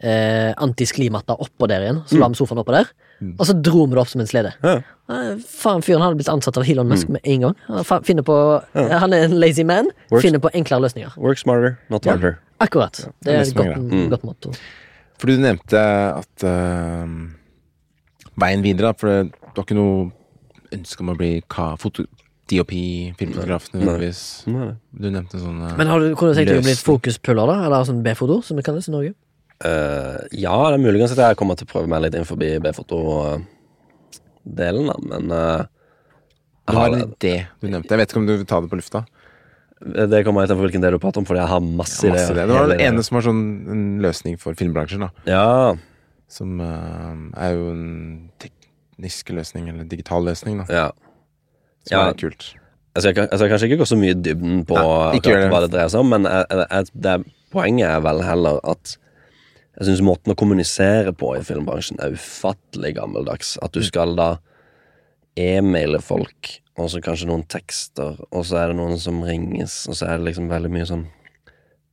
eh, 0.00 0.52
antisklimatta 0.56 1.36
oppå 1.38 1.68
der 1.70 1.84
igjen. 1.86 2.02
Så 2.06 2.18
la 2.20 2.28
vi 2.28 2.38
sofaen 2.38 2.60
oppå 2.62 2.74
der, 2.76 2.90
og 3.38 3.44
så 3.48 3.54
dro 3.60 3.86
vi 3.86 3.94
det 3.96 4.02
opp 4.02 4.08
som 4.12 4.20
en 4.22 4.30
slede. 4.30 4.52
Ja. 4.62 4.76
Eh, 5.10 5.30
Faen, 5.42 5.82
fyren 5.82 6.02
hadde 6.04 6.18
blitt 6.20 6.28
ansatt 6.32 6.56
av 6.60 6.68
Elon 6.68 6.88
Musk 6.90 7.08
med 7.08 7.20
en 7.24 7.40
gang. 7.48 7.54
Han, 7.68 7.84
fa- 7.88 8.02
finner 8.06 8.22
på, 8.26 8.36
han 8.74 9.12
er 9.16 9.24
en 9.28 9.38
lazy 9.40 9.64
man, 9.66 9.90
Works. 10.10 10.22
finner 10.26 10.38
på 10.44 10.50
enklere 10.54 10.84
løsninger. 10.86 11.16
Work 11.16 11.38
smarter, 11.42 11.78
not 11.90 12.04
Ja. 12.06 12.12
harder. 12.16 12.38
Akkurat. 12.60 13.04
Det 13.22 13.34
er 13.34 13.40
et 13.42 13.54
godt, 13.54 13.66
ja. 13.74 13.78
Mm. 13.78 14.08
godt 14.10 14.24
motto. 14.26 14.52
For 15.18 15.26
du 15.30 15.36
nevnte 15.42 15.78
at 16.18 16.44
uh, 16.46 17.06
veien 18.38 18.62
videre, 18.62 18.92
da, 18.92 18.94
for 18.98 19.10
det, 19.10 19.32
du 19.54 19.60
har 19.60 19.66
ikke 19.66 19.76
noe 19.78 20.10
ønske 20.76 21.02
om 21.02 21.10
å 21.14 21.16
bli 21.18 21.30
ka 21.50 21.72
foto 21.80 22.04
DOP, 22.48 22.70
filmfotograf 23.18 23.66
nødvendigvis. 23.74 24.20
Du 24.48 25.08
nevnte 25.12 25.36
sånn 25.40 25.58
eh, 25.66 25.74
Men 25.76 25.90
har 25.90 26.00
du 26.00 26.14
kunne 26.16 26.32
du 26.32 26.38
tenkt 26.38 26.48
deg 26.52 26.62
å 26.62 26.64
bli 26.64 26.76
fokuspuller, 26.80 27.50
da? 27.50 27.56
Eller 27.66 27.84
sånn 27.88 27.98
B-foto, 28.04 28.38
som 28.46 28.56
det 28.56 28.64
kalles 28.64 28.88
i 28.88 28.94
Norge? 28.94 29.12
Eh, 29.64 30.18
ja, 30.38 30.54
det 30.70 30.76
er 30.78 30.84
muligens 30.84 31.10
at 31.16 31.22
jeg 31.24 31.36
kommer 31.40 31.54
til 31.58 31.66
å 31.66 31.72
prøve 31.72 31.88
meg 31.90 32.02
litt 32.04 32.14
inn 32.14 32.28
forbi 32.28 32.52
B-foto-delen, 32.62 34.84
da, 34.90 34.94
men 35.10 35.24
uh, 35.34 35.62
har 36.68 36.74
har 36.78 36.88
en 36.94 37.02
idé 37.08 37.32
du 37.60 37.66
nevnte. 37.72 37.90
Jeg 37.90 37.98
vet 38.02 38.10
ikke 38.12 38.20
om 38.22 38.28
du 38.28 38.34
vil 38.36 38.46
ta 38.48 38.56
det 38.62 38.70
på 38.70 38.78
lufta. 38.78 39.00
Det 39.78 40.24
kommer 40.26 40.40
jeg 40.44 40.50
til 40.52 40.58
hvilken 40.60 40.82
del 40.82 40.94
du 40.96 41.00
prater 41.02 41.20
om, 41.22 41.26
fordi 41.28 41.40
jeg 41.42 41.50
har 41.52 41.60
masse 41.62 42.04
Ja, 42.06 42.10
masse 42.14 42.30
ideer. 42.32 42.44
idé. 42.44 42.48
Det 42.52 42.58
var 42.60 42.68
den 42.72 42.84
ene 42.86 43.00
som 43.06 43.14
har 43.18 43.24
sånn 43.28 43.42
en 43.74 43.82
løsning 44.02 44.34
for 44.42 44.52
filmbransjen, 44.58 45.00
da. 45.06 45.10
Ja. 45.30 45.50
Som 46.30 46.48
uh, 46.60 47.14
er 47.38 47.50
jo 47.56 47.64
en 47.72 47.84
teknisk 48.42 49.24
løsning, 49.34 49.64
eller 49.72 49.84
digital 49.90 50.22
løsning, 50.26 50.54
da. 50.62 50.66
ja. 50.70 50.88
Som 51.88 51.94
Ja. 51.98 52.02
er 52.10 52.14
kult. 52.20 52.42
Jeg 52.98 53.02
skal, 53.02 53.12
ikke- 53.14 53.30
jeg 53.38 53.50
kanskje 53.50 53.66
ikke 53.70 53.80
gå 53.82 53.86
så 53.86 53.96
mye 53.98 54.10
i 54.10 54.14
dybden 54.22 54.64
på 54.66 54.74
Nei, 54.74 55.18
det. 55.22 55.50
hva 55.50 55.60
det 55.62 55.70
dreier 55.70 55.88
seg 55.88 56.00
om, 56.02 56.08
men 56.10 56.22
jeg, 56.26 56.44
jeg, 56.50 56.84
det, 57.06 57.14
poenget 57.54 57.86
er 57.88 58.00
vel 58.02 58.22
heller 58.26 58.58
at 58.64 58.96
jeg 59.78 59.86
syns 59.86 60.02
måten 60.02 60.32
å 60.32 60.38
kommunisere 60.38 61.12
på 61.14 61.36
i 61.38 61.42
filmbransjen 61.46 62.00
er 62.02 62.16
ufattelig 62.18 62.96
gammeldags. 62.96 63.54
At 63.62 63.76
du 63.76 63.84
skal 63.86 64.16
da 64.18 64.32
e-maile 65.38 66.00
folk, 66.02 66.50
og 66.78 66.90
så 66.90 67.02
kanskje 67.02 67.28
noen 67.30 67.44
tekster, 67.46 68.18
og 68.28 68.46
så 68.46 68.58
er 68.58 68.72
det 68.72 68.78
noen 68.80 68.98
som 68.98 69.20
ringes, 69.22 69.84
og 69.86 69.94
så 69.98 70.08
er 70.08 70.18
det 70.18 70.32
liksom 70.32 70.50
veldig 70.50 70.72
mye 70.74 70.88
sånn 70.90 71.06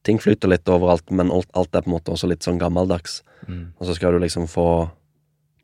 Ting 0.06 0.20
flyter 0.22 0.52
litt 0.52 0.70
overalt, 0.70 1.08
men 1.10 1.32
alt, 1.34 1.48
alt 1.58 1.74
er 1.74 1.82
på 1.82 1.90
en 1.90 1.96
måte 1.96 2.12
også 2.14 2.28
litt 2.30 2.46
sånn 2.46 2.60
gammeldags. 2.62 3.24
Mm. 3.50 3.72
Og 3.82 3.88
så 3.88 3.96
skal 3.98 4.14
du 4.14 4.20
liksom 4.22 4.46
få 4.46 4.68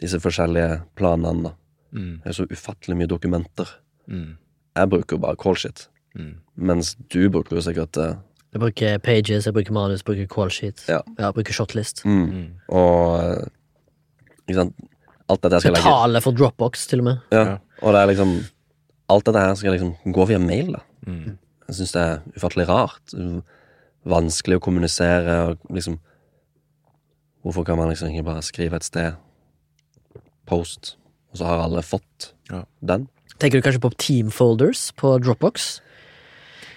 disse 0.01 0.17
forskjellige 0.17 0.79
planene, 0.97 1.51
da. 1.51 1.51
Mm. 1.93 2.15
Det 2.23 2.31
er 2.31 2.37
så 2.39 2.47
ufattelig 2.49 2.97
mye 2.97 3.11
dokumenter. 3.11 3.69
Mm. 4.09 4.39
Jeg 4.79 4.91
bruker 4.95 5.13
jo 5.13 5.21
bare 5.27 5.37
callshit. 5.37 5.83
Mm. 6.17 6.31
Mens 6.57 6.95
du 7.13 7.19
bruker 7.29 7.59
jo 7.59 7.63
sikkert 7.67 8.01
eh, 8.01 8.17
Jeg 8.51 8.59
bruker 8.59 8.97
pages, 8.99 9.45
jeg 9.47 9.53
bruker 9.55 9.71
manus, 9.75 10.01
jeg 10.01 10.05
bruker 10.09 10.27
callsheet. 10.35 10.81
Ja. 10.89 10.99
jeg 11.17 11.33
bruker 11.37 11.53
shotlist. 11.55 12.01
mm. 12.05 12.25
Mm. 12.31 12.47
Og 12.67 13.19
eh, 13.23 13.45
Ikke 14.47 14.57
sant. 14.61 14.75
Alt 15.31 15.41
dette 15.45 15.55
jeg 15.55 15.61
skal 15.61 15.71
legge 15.77 15.85
Betale 15.87 16.21
for 16.21 16.31
Dropbox, 16.35 16.87
til 16.91 16.99
og 16.99 17.05
med. 17.05 17.17
ja. 17.31 17.43
Ja. 17.45 17.57
Og 17.81 17.93
det 17.95 18.01
er 18.01 18.09
liksom 18.11 18.33
Alt 19.09 19.25
dette 19.25 19.39
her 19.43 19.55
skal 19.55 19.73
liksom 19.75 20.13
gå 20.13 20.25
via 20.27 20.39
mail, 20.39 20.73
da. 20.75 20.79
Mm. 21.07 21.37
Jeg 21.67 21.75
syns 21.75 21.91
det 21.95 22.01
er 22.01 22.19
ufattelig 22.37 22.67
rart. 22.69 23.13
Vanskelig 24.07 24.57
å 24.59 24.63
kommunisere 24.63 25.35
og 25.49 25.57
liksom 25.71 25.99
Hvorfor 27.43 27.63
kan 27.65 27.77
man 27.79 27.89
liksom 27.89 28.11
ikke 28.11 28.23
bare 28.27 28.41
skrive 28.45 28.75
et 28.77 28.83
sted, 28.85 29.15
post, 30.45 30.95
og 31.31 31.39
så 31.39 31.45
har 31.49 31.63
alle 31.63 31.81
fått 31.81 32.33
Ja. 32.51 32.63
den? 32.85 33.07
Tenker 33.39 33.57
du 33.57 33.65
kanskje 33.65 33.81
på 33.81 33.89
Team 33.97 34.29
Folders 34.29 34.91
på 34.95 35.15
Dropbox? 35.23 35.81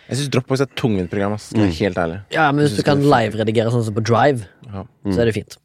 Jeg 0.09 0.18
syns 0.20 0.30
Dropbox 0.34 0.61
er 0.61 0.68
et 0.68 0.76
tungvint 0.76 1.11
program, 1.11 1.32
ass. 1.38 1.48
Skal 1.50 1.61
jeg 1.64 1.70
være 1.70 1.80
helt 1.80 1.98
ærlig. 2.05 2.18
Ja, 2.34 2.46
men 2.52 2.64
hvis 2.66 2.76
du 2.76 2.82
kan 2.86 3.00
er 3.00 3.11
live-redigere 3.14 3.70
sånn 3.72 3.84
som 3.86 3.94
på 3.96 4.02
Drive, 4.05 4.46
Ja. 4.68 4.84
så 5.09 5.20
er 5.20 5.24
det 5.30 5.34
fint. 5.34 5.57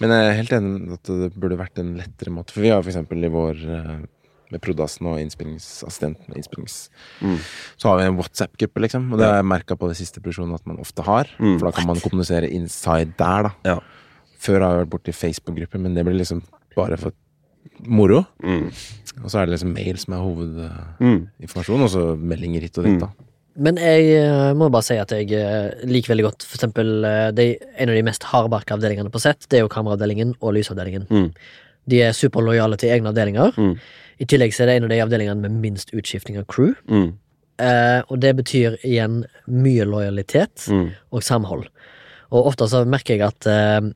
Men 0.00 0.10
jeg 0.12 0.26
er 0.28 0.34
helt 0.38 0.52
enig 0.52 0.72
i 0.90 0.92
at 0.94 1.02
det 1.08 1.30
burde 1.40 1.56
vært 1.58 1.78
en 1.80 1.94
lettere 1.96 2.30
måte. 2.30 2.52
For 2.52 2.60
vi 2.60 2.68
har 2.68 2.82
eksempel 2.82 3.24
i 3.24 3.30
vår 3.32 3.62
eh, 3.64 4.02
med 4.52 4.60
Prodassen 4.60 5.06
og 5.08 5.18
innspillingsassistenten 5.18 6.28
og 6.28 6.36
innspillings... 6.36 6.90
Mm. 7.24 7.38
Så 7.80 7.88
har 7.88 7.96
vi 7.98 8.04
en 8.10 8.18
WhatsApp-gruppe, 8.18 8.82
liksom. 8.84 9.06
Og 9.12 9.18
det 9.18 9.26
har 9.26 9.38
jeg 9.40 9.48
merka 9.48 9.74
på 9.80 9.88
det 9.88 9.96
siste 9.96 10.20
produksjonen 10.20 10.54
at 10.54 10.66
man 10.68 10.76
ofte 10.78 11.02
har. 11.06 11.30
Mm. 11.40 11.56
For 11.58 11.70
da 11.70 11.72
kan 11.78 11.86
man 11.88 12.02
kommunisere 12.04 12.50
inside 12.52 13.14
der, 13.16 13.48
da. 13.48 13.52
Ja. 13.64 13.78
Før 14.38 14.60
har 14.60 14.76
jeg 14.76 14.84
vært 14.84 14.92
borti 14.92 15.14
Facebook-grupper, 15.16 15.80
men 15.80 15.94
det 15.96 16.04
blir 16.04 16.18
liksom 16.20 16.42
bare 16.76 16.98
for 17.00 17.12
moro. 17.88 18.26
Mm. 18.44 18.68
Og 19.24 19.30
så 19.32 19.40
er 19.40 19.46
det 19.48 19.54
liksom 19.56 19.72
mail 19.72 19.96
som 19.98 20.14
er 20.18 20.22
hovedinformasjon, 20.28 21.80
Mm. 21.80 21.84
og 21.88 21.90
så 21.90 22.04
meldinger 22.18 22.60
hit 22.68 22.76
og 22.78 22.84
dit, 22.84 23.00
da. 23.00 23.08
Men 23.56 23.76
jeg 23.76 24.06
eh, 24.16 24.52
må 24.56 24.70
bare 24.72 24.86
si 24.86 24.96
at 24.96 25.10
jeg 25.12 25.28
eh, 25.36 25.82
liker 25.88 26.14
veldig 26.14 26.24
godt 26.24 26.46
for 26.46 26.56
eksempel 26.56 27.04
eh, 27.04 27.26
de, 27.36 27.46
en 27.76 27.90
av 27.92 27.98
de 27.98 28.04
mest 28.06 28.24
hardbarka 28.30 28.78
avdelingene 28.78 29.12
på 29.12 29.20
sett. 29.20 29.44
Det 29.50 29.58
er 29.58 29.66
jo 29.66 29.72
kameraavdelingen 29.72 30.36
og 30.40 30.54
lysavdelingen. 30.56 31.04
Mm. 31.10 31.26
De 31.92 32.00
er 32.06 32.16
superlojale 32.16 32.78
til 32.80 32.94
egne 32.94 33.10
avdelinger. 33.12 33.52
Mm. 33.58 33.74
I 34.22 34.28
tillegg 34.30 34.54
så 34.54 34.64
er 34.64 34.70
det 34.70 34.76
en 34.78 34.86
av 34.88 34.94
de 34.94 35.00
avdelingene 35.04 35.44
med 35.44 35.58
minst 35.64 35.92
utskifting 35.92 36.38
av 36.40 36.46
crew. 36.48 36.72
Mm. 36.88 37.10
Eh, 37.60 38.00
og 38.08 38.22
det 38.22 38.32
betyr 38.38 38.78
igjen 38.80 39.24
mye 39.50 39.84
lojalitet 39.84 40.68
Mm. 40.72 40.88
og 41.12 41.22
samhold. 41.26 41.68
Og 42.32 42.46
ofte 42.48 42.68
så 42.70 42.86
merker 42.88 43.18
jeg 43.18 43.26
at 43.26 43.46
eh, 43.50 43.92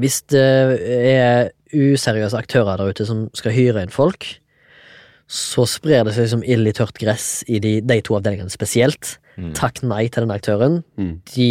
hvis 0.00 0.22
det 0.32 0.46
er 0.88 1.50
useriøse 1.74 2.38
aktører 2.38 2.78
der 2.80 2.94
ute 2.94 3.04
som 3.06 3.26
skal 3.36 3.52
hyre 3.52 3.82
inn 3.84 3.92
folk, 3.92 4.24
så 5.26 5.66
sprer 5.66 6.04
det 6.06 6.14
seg 6.14 6.28
som 6.30 6.42
ild 6.46 6.68
i 6.70 6.74
tørt 6.76 6.98
gress 7.00 7.42
i 7.50 7.58
de, 7.62 7.80
de 7.82 7.98
to 8.06 8.14
avdelingene 8.18 8.52
spesielt. 8.52 9.16
Mm. 9.36 9.52
Takk 9.58 9.82
nei 9.82 10.06
til 10.06 10.26
den 10.26 10.34
aktøren. 10.34 10.80
Mm. 11.00 11.12
De, 11.34 11.50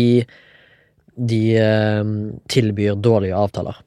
de 1.32 1.42
eh, 1.60 2.14
tilbyr 2.52 2.96
dårlige 3.04 3.36
avtaler. 3.38 3.82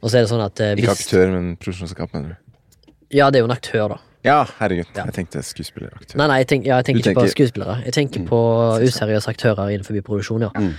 Og 0.00 0.08
så 0.08 0.18
er 0.18 0.24
det 0.24 0.30
sånn 0.32 0.44
at 0.44 0.60
eh, 0.64 0.74
Ikke 0.78 0.94
hvis 0.94 1.06
aktør, 1.06 1.32
men 1.34 1.50
produksjonsselskap, 1.60 2.14
mener 2.16 2.34
du? 2.34 2.92
Ja, 3.14 3.28
det 3.28 3.40
er 3.40 3.44
jo 3.44 3.50
en 3.50 3.56
aktør, 3.56 3.94
da. 3.94 4.00
Ja, 4.26 4.38
herregud. 4.58 4.88
Ja. 4.96 5.04
Jeg 5.08 5.14
tenkte 5.20 5.42
skuespilleraktør. 5.46 6.18
Nei, 6.18 6.26
nei, 6.30 6.40
jeg, 6.42 6.48
tenk, 6.50 6.66
ja, 6.66 6.80
jeg 6.80 6.88
tenker 6.88 7.04
Du 7.04 7.10
ikke 7.12 7.20
på 7.20 7.34
skuespillere. 7.36 7.76
Jeg 7.86 7.94
tenker 7.94 8.24
på 8.28 8.40
useriøse 8.82 9.30
aktører 9.30 9.70
innenfor 9.74 10.00
produksjon, 10.08 10.48
ja. 10.48 10.72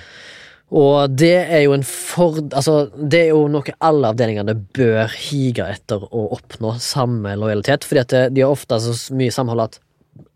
Mm. 0.70 0.78
Og 0.78 1.18
det 1.18 1.36
er 1.42 1.64
jo 1.66 1.74
en 1.74 1.86
for... 1.88 2.40
Altså, 2.54 2.90
det 2.96 3.24
er 3.26 3.32
jo 3.34 3.48
noe 3.52 3.76
alle 3.86 4.12
avdelingene 4.14 4.56
bør 4.78 5.10
hige 5.18 5.66
etter 5.66 6.04
å 6.06 6.28
oppnå 6.38 6.76
samme 6.84 7.36
lojalitet, 7.40 7.88
fordi 7.88 8.04
at 8.06 8.18
de 8.36 8.46
har 8.46 8.54
ofte 8.54 8.78
så 8.84 8.96
mye 9.18 9.34
samhold 9.34 9.66
at 9.66 9.80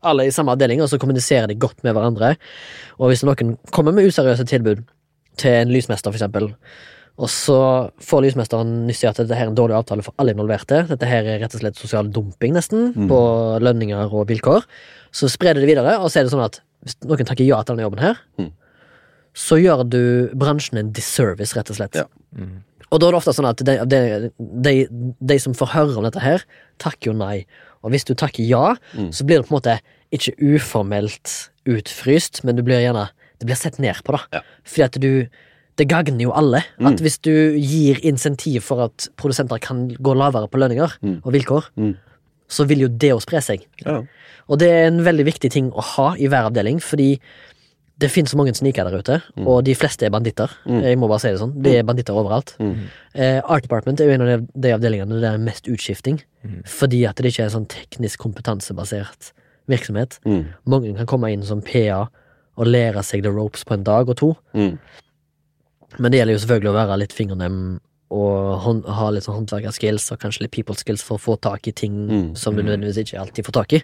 alle 0.04 0.26
er 0.26 0.32
i 0.32 0.36
samme 0.36 0.54
avdeling, 0.54 0.82
og 0.84 0.90
så 0.92 1.00
kommuniserer 1.02 1.48
de 1.50 1.60
godt 1.60 1.84
med 1.86 1.96
hverandre. 1.96 2.34
Og 3.00 3.12
hvis 3.12 3.24
noen 3.28 3.56
kommer 3.76 3.96
med 3.96 4.10
useriøse 4.10 4.46
tilbud 4.50 4.84
til 5.40 5.60
en 5.64 5.72
lysmester, 5.74 6.12
for 6.12 6.20
eksempel, 6.20 6.50
og 7.22 7.30
så 7.30 7.60
får 8.02 8.24
lysmesteren 8.26 8.72
nyss 8.88 9.04
i 9.04 9.10
at 9.12 9.20
dette 9.22 9.38
her 9.38 9.46
er 9.48 9.52
en 9.52 9.58
dårlig 9.58 9.78
avtale 9.78 10.06
for 10.06 10.18
alle 10.18 10.34
involverte, 10.34 10.82
dette 10.90 11.10
her 11.10 11.28
er 11.30 11.40
rett 11.44 11.54
og 11.54 11.62
slett 11.62 11.78
sosial 11.78 12.10
dumping, 12.14 12.56
nesten, 12.58 12.92
på 13.10 13.20
lønninger 13.62 14.10
og 14.10 14.28
vilkår, 14.32 14.66
så 15.14 15.30
sprer 15.30 15.54
de 15.54 15.64
det 15.64 15.70
videre, 15.70 16.00
og 16.02 16.10
så 16.10 16.20
er 16.20 16.28
det 16.28 16.34
sånn 16.34 16.46
at 16.48 16.58
hvis 16.84 16.98
noen 17.06 17.30
takker 17.30 17.46
ja 17.46 17.62
til 17.62 17.76
denne 17.76 17.86
jobben 17.86 18.02
her, 18.04 18.22
Mm. 18.42 18.52
Så 19.34 19.58
gjør 19.62 19.84
du 19.90 20.30
bransjen 20.38 20.78
en 20.80 20.92
disservice, 20.94 21.56
rett 21.58 21.70
og 21.74 21.76
slett. 21.80 21.96
Ja. 21.96 22.06
Mm. 22.38 22.62
Og 22.94 23.00
da 23.02 23.08
er 23.08 23.12
det 23.16 23.18
ofte 23.24 23.34
sånn 23.34 23.50
at 23.50 23.58
de, 23.66 23.74
de, 23.90 24.02
de, 24.40 24.74
de 25.20 25.38
som 25.42 25.54
får 25.58 25.72
høre 25.74 25.98
om 25.98 26.04
dette 26.06 26.22
her, 26.22 26.44
takker 26.78 27.10
jo 27.12 27.16
nei. 27.18 27.46
Og 27.84 27.90
hvis 27.92 28.06
du 28.06 28.14
takker 28.14 28.46
ja, 28.46 28.76
Mm. 28.94 29.10
så 29.12 29.26
blir 29.26 29.42
det 29.42 29.48
på 29.50 29.56
en 29.56 29.58
måte 29.62 29.80
ikke 30.14 30.36
uformelt 30.38 31.50
utfryst, 31.66 32.44
men 32.46 32.56
du 32.56 32.64
blir 32.64 32.84
gjerne 32.84 33.10
Det 33.40 33.48
blir 33.50 33.58
sett 33.60 33.80
ned 33.82 33.98
på, 34.06 34.14
da. 34.16 34.22
Ja. 34.32 34.42
Fordi 34.64 34.84
at 34.86 35.00
du 35.02 35.28
Det 35.76 35.88
gagner 35.90 36.22
jo 36.22 36.32
alle. 36.32 36.62
Mm. 36.80 36.86
At 36.94 37.00
hvis 37.02 37.18
du 37.26 37.58
gir 37.58 37.98
insentiv 38.06 38.62
for 38.62 38.84
at 38.86 39.08
produsenter 39.18 39.58
kan 39.60 39.88
gå 39.90 40.14
lavere 40.16 40.48
på 40.48 40.60
lønninger 40.62 41.00
Mm. 41.02 41.22
og 41.26 41.34
vilkår, 41.34 41.64
Mm. 41.76 41.96
så 42.48 42.68
vil 42.68 42.80
jo 42.82 42.88
det 42.88 43.10
å 43.12 43.20
spre 43.20 43.42
seg. 43.42 43.66
Ja. 43.84 44.04
Og 44.48 44.60
det 44.60 44.70
er 44.70 44.86
en 44.88 45.00
veldig 45.04 45.26
viktig 45.26 45.50
ting 45.52 45.72
å 45.72 45.82
ha 45.82 46.14
i 46.14 46.28
hver 46.28 46.46
avdeling, 46.52 46.78
fordi 46.80 47.20
det 48.00 48.10
finnes 48.12 48.32
så 48.34 48.38
mange 48.40 48.54
snikere 48.58 48.90
der 48.92 49.00
ute, 49.04 49.18
og 49.46 49.64
de 49.64 49.76
fleste 49.78 50.06
er 50.08 50.10
banditter. 50.12 50.50
Mm. 50.66 50.80
Jeg 50.82 50.98
må 50.98 51.08
bare 51.08 51.22
si 51.22 51.30
det 51.30 51.40
sånn. 51.40 51.54
De 51.64 51.76
er 51.78 51.84
banditter 51.88 52.14
overalt. 52.18 52.56
Mm. 52.60 52.88
Eh, 53.14 53.40
Art 53.46 53.64
Department 53.68 54.02
er 54.02 54.10
jo 54.10 54.16
en 54.16 54.22
av 54.26 54.32
de, 54.32 54.38
de 54.66 54.74
avdelingene 54.74 55.14
der 55.14 55.22
det 55.22 55.32
er 55.34 55.44
mest 55.46 55.70
utskifting, 55.70 56.22
Mm. 56.44 56.58
fordi 56.68 57.06
at 57.08 57.16
det 57.16 57.30
ikke 57.32 57.44
er 57.46 57.48
en 57.48 57.54
sånn 57.62 57.68
teknisk 57.72 58.20
kompetansebasert 58.20 59.30
virksomhet. 59.72 60.18
Mm. 60.26 60.42
Mange 60.68 60.96
kan 60.98 61.06
komme 61.08 61.30
inn 61.32 61.44
som 61.48 61.62
PA 61.62 62.10
og 62.58 62.66
lære 62.68 63.00
seg 63.04 63.24
the 63.24 63.32
ropes 63.32 63.64
på 63.64 63.74
en 63.78 63.84
dag 63.88 64.10
og 64.10 64.18
to, 64.18 64.34
Mm. 64.54 64.78
men 66.00 66.12
det 66.12 66.20
gjelder 66.20 66.34
jo 66.36 66.40
selvfølgelig 66.44 66.72
å 66.74 66.80
være 66.82 66.98
litt 67.00 67.14
fingernem 67.14 67.80
og 68.14 68.86
ha 68.94 69.08
litt 69.10 69.24
sånn 69.26 69.40
håndverkerskills 69.40 70.12
og 70.14 70.20
kanskje 70.22 70.44
litt 70.46 70.54
people 70.54 70.76
skills 70.78 71.02
for 71.06 71.18
å 71.18 71.22
få 71.24 71.34
tak 71.42 71.66
i 71.68 71.72
ting 71.74 71.96
Mm. 72.08 72.36
som 72.38 72.54
du 72.56 72.62
nødvendigvis 72.62 72.98
ikke 73.02 73.20
alltid 73.24 73.46
får 73.48 73.54
tak 73.58 73.74
i. 73.74 73.80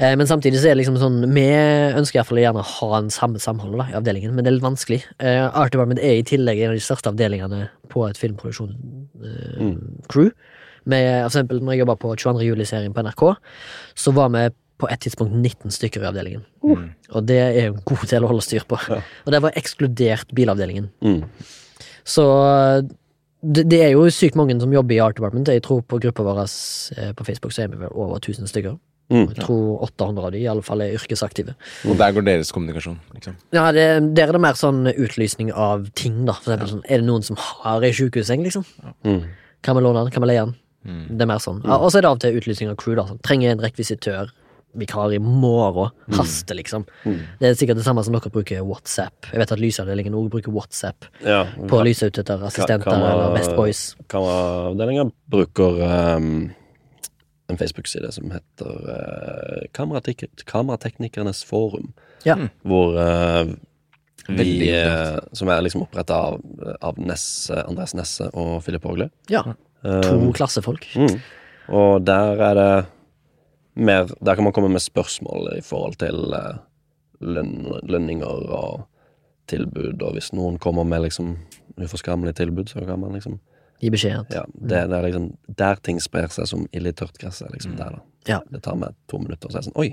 Eh, 0.00 0.14
men 0.16 0.26
samtidig 0.26 0.58
så 0.62 0.66
er 0.70 0.74
det 0.74 0.80
liksom 0.80 0.96
sånn 0.98 1.18
Vi 1.34 1.44
ønsker 2.00 2.16
iallfall 2.20 2.38
gjerne 2.40 2.62
å 2.64 2.70
ha 2.80 2.90
en 2.98 3.10
samme 3.12 3.38
samhold 3.42 3.76
da, 3.78 3.84
i 3.92 3.96
avdelingen, 4.00 4.32
men 4.34 4.44
det 4.44 4.48
er 4.50 4.56
litt 4.56 4.64
vanskelig. 4.64 5.02
Eh, 5.20 5.44
Art 5.52 5.72
Department 5.72 6.00
er 6.00 6.16
i 6.18 6.22
tillegg 6.24 6.58
en 6.64 6.70
av 6.72 6.76
de 6.78 6.80
største 6.80 7.10
avdelingene 7.12 7.68
på 7.90 8.08
et 8.08 8.16
filmproduksjon-crew. 8.16 10.30
Mm. 10.30 10.34
Med, 10.90 11.06
for 11.20 11.28
eksempel 11.28 11.60
når 11.60 11.72
jeg 11.74 11.82
jobba 11.84 11.96
på 12.00 12.08
22. 12.16 12.40
juli-serien 12.48 12.94
på 12.96 13.02
NRK, 13.04 13.22
så 14.00 14.08
var 14.16 14.28
vi 14.32 14.46
på 14.80 14.88
et 14.88 15.00
tidspunkt 15.04 15.34
19 15.36 15.68
stykker 15.76 16.00
i 16.00 16.08
avdelingen. 16.08 16.42
Mm. 16.64 16.86
Og 17.12 17.20
det 17.28 17.36
er 17.36 17.66
en 17.68 17.82
god 17.84 18.06
del 18.08 18.24
å 18.24 18.30
holde 18.30 18.40
styr 18.46 18.64
på. 18.64 18.78
Ja. 18.88 19.02
Og 19.26 19.30
det 19.34 19.42
var 19.44 19.52
ekskludert 19.60 20.32
bilavdelingen. 20.34 20.86
Mm. 21.04 21.20
Så 22.08 22.24
det, 23.42 23.64
det 23.72 23.80
er 23.84 23.90
jo 23.94 24.04
sykt 24.12 24.36
mange 24.36 24.56
som 24.60 24.72
jobber 24.72 24.96
i 24.96 25.00
Art 25.00 25.16
Department. 25.16 25.48
Jeg 25.48 25.64
tror 25.64 25.82
på 25.86 26.00
gruppa 26.02 26.24
vår 26.26 26.40
eh, 26.44 27.12
på 27.16 27.26
Facebook 27.26 27.54
så 27.56 27.64
er 27.64 27.72
vi 27.72 27.80
vel 27.80 27.92
over 27.92 28.20
1000 28.20 28.50
stykker. 28.50 28.76
Mm. 29.10 29.26
Jeg 29.32 29.42
tror 29.42 29.82
800 29.88 30.26
av 30.26 30.32
de 30.34 30.38
i 30.38 30.46
alle 30.46 30.62
fall 30.62 30.84
er 30.84 30.94
yrkesaktive. 30.94 31.56
Og 31.90 31.98
der 31.98 32.12
går 32.14 32.26
deres 32.28 32.52
kommunikasjon, 32.54 33.00
liksom. 33.16 33.34
Ja, 33.56 33.72
det, 33.74 33.86
Der 34.14 34.28
er 34.28 34.36
det 34.36 34.42
mer 34.44 34.58
sånn 34.58 34.84
utlysning 34.92 35.50
av 35.50 35.88
ting, 35.98 36.22
da. 36.28 36.36
For 36.38 36.54
eksempel 36.54 36.74
sånn, 36.76 36.84
er 36.86 37.02
det 37.02 37.08
noen 37.08 37.26
som 37.26 37.38
har 37.40 37.82
ei 37.86 37.90
sjukehusseng, 37.96 38.44
liksom? 38.46 38.66
Mm. 39.08 39.24
Kan 39.66 39.76
vi 39.76 39.82
låne 39.82 40.04
den? 40.04 40.14
Kan 40.14 40.22
vi 40.22 40.30
leie 40.30 40.44
den? 40.44 40.54
Mm. 40.86 41.02
Det 41.10 41.26
er 41.26 41.32
mer 41.32 41.42
sånn. 41.42 41.58
Ja, 41.66 41.80
og 41.80 41.90
så 41.90 41.98
er 41.98 42.06
det 42.06 42.12
av 42.12 42.20
og 42.20 42.22
til 42.22 42.38
utlysning 42.38 42.70
av 42.70 42.78
crew, 42.80 42.94
da. 43.00 43.08
Sånn. 43.10 43.18
Trenger 43.26 43.56
en 43.56 43.64
rekvisitør. 43.64 44.30
Vikar 44.78 45.12
i 45.14 45.18
morgen. 45.18 45.90
Haste, 46.14 46.54
liksom. 46.54 46.84
Mm. 47.04 47.16
Det 47.40 47.48
er 47.48 47.54
sikkert 47.58 47.80
det 47.80 47.84
samme 47.86 48.04
som 48.06 48.14
dere 48.14 48.30
bruker 48.30 48.60
WhatsApp. 48.62 49.26
Jeg 49.32 49.40
vet 49.42 49.52
at 49.56 49.58
lysavdelingen 49.62 50.14
òg 50.14 50.28
bruker 50.30 50.52
WhatsApp 50.54 51.08
Ja. 51.26 51.44
på 51.66 51.80
å 51.80 51.84
lyse 51.86 52.06
ut 52.06 52.18
etter 52.22 52.44
assistenter 52.46 52.86
Ka- 52.86 52.96
eller 53.10 53.34
Best 53.34 53.56
Boys. 53.56 53.80
Kameraavdelingen 54.12 55.10
bruker 55.30 55.80
um, 56.16 56.28
en 57.50 57.58
Facebook-side 57.58 58.12
som 58.14 58.30
heter 58.30 58.70
uh, 58.86 59.64
Kamerateknikernes 59.74 61.42
forum. 61.44 61.92
Ja. 62.24 62.36
Mm. 62.38 62.48
Hvor 62.62 62.94
uh, 63.00 63.50
vi 64.28 64.36
Veldig 64.36 64.66
eh, 64.76 65.18
Som 65.32 65.48
er 65.50 65.62
liksom 65.64 65.82
oppretta 65.82 66.14
av, 66.14 66.36
av 66.84 66.98
Nesse, 67.02 67.56
Andreas 67.66 67.94
Nesse 67.98 68.28
og 68.36 68.60
Philip 68.62 68.84
Orgle. 68.86 69.10
Ja. 69.32 69.42
To 69.82 70.12
Um, 70.20 70.26
klassefolk. 70.36 70.84
Mm. 70.94 71.14
Og 71.72 72.02
der 72.04 72.36
er 72.44 72.54
det 72.58 72.72
mer 73.80 74.10
Der 74.20 74.36
kan 74.36 74.44
man 74.44 74.52
komme 74.52 74.70
med 74.72 74.82
spørsmål 74.84 75.54
i 75.56 75.62
forhold 75.64 75.98
til 76.00 76.34
eh, 76.36 76.58
lønn, 77.20 77.54
lønninger 77.82 78.50
og 78.50 78.86
tilbud, 79.50 80.02
og 80.02 80.14
hvis 80.14 80.30
noen 80.36 80.58
kommer 80.62 80.86
med 80.86 81.02
liksom 81.08 81.34
uforskammelige 81.80 82.38
tilbud, 82.42 82.68
så 82.70 82.84
kan 82.86 83.00
man 83.00 83.16
liksom 83.16 83.40
Gi 83.80 83.88
beskjed. 83.88 84.28
Ja, 84.34 84.42
det, 84.52 84.82
det 84.90 84.96
er 84.96 85.04
liksom 85.06 85.26
der 85.56 85.78
ting 85.80 86.00
sprer 86.04 86.28
seg 86.28 86.48
som 86.50 86.66
i 86.76 86.80
tørt 86.92 87.16
gress. 87.18 87.42
liksom 87.52 87.76
der 87.78 87.96
da 87.96 88.00
Ja. 88.28 88.40
Det 88.52 88.62
tar 88.62 88.76
meg 88.76 88.94
to 89.08 89.18
minutter, 89.18 89.48
og 89.48 89.52
så 89.52 89.58
er 89.58 89.62
det 89.62 89.70
sånn 89.70 89.80
Oi! 89.80 89.90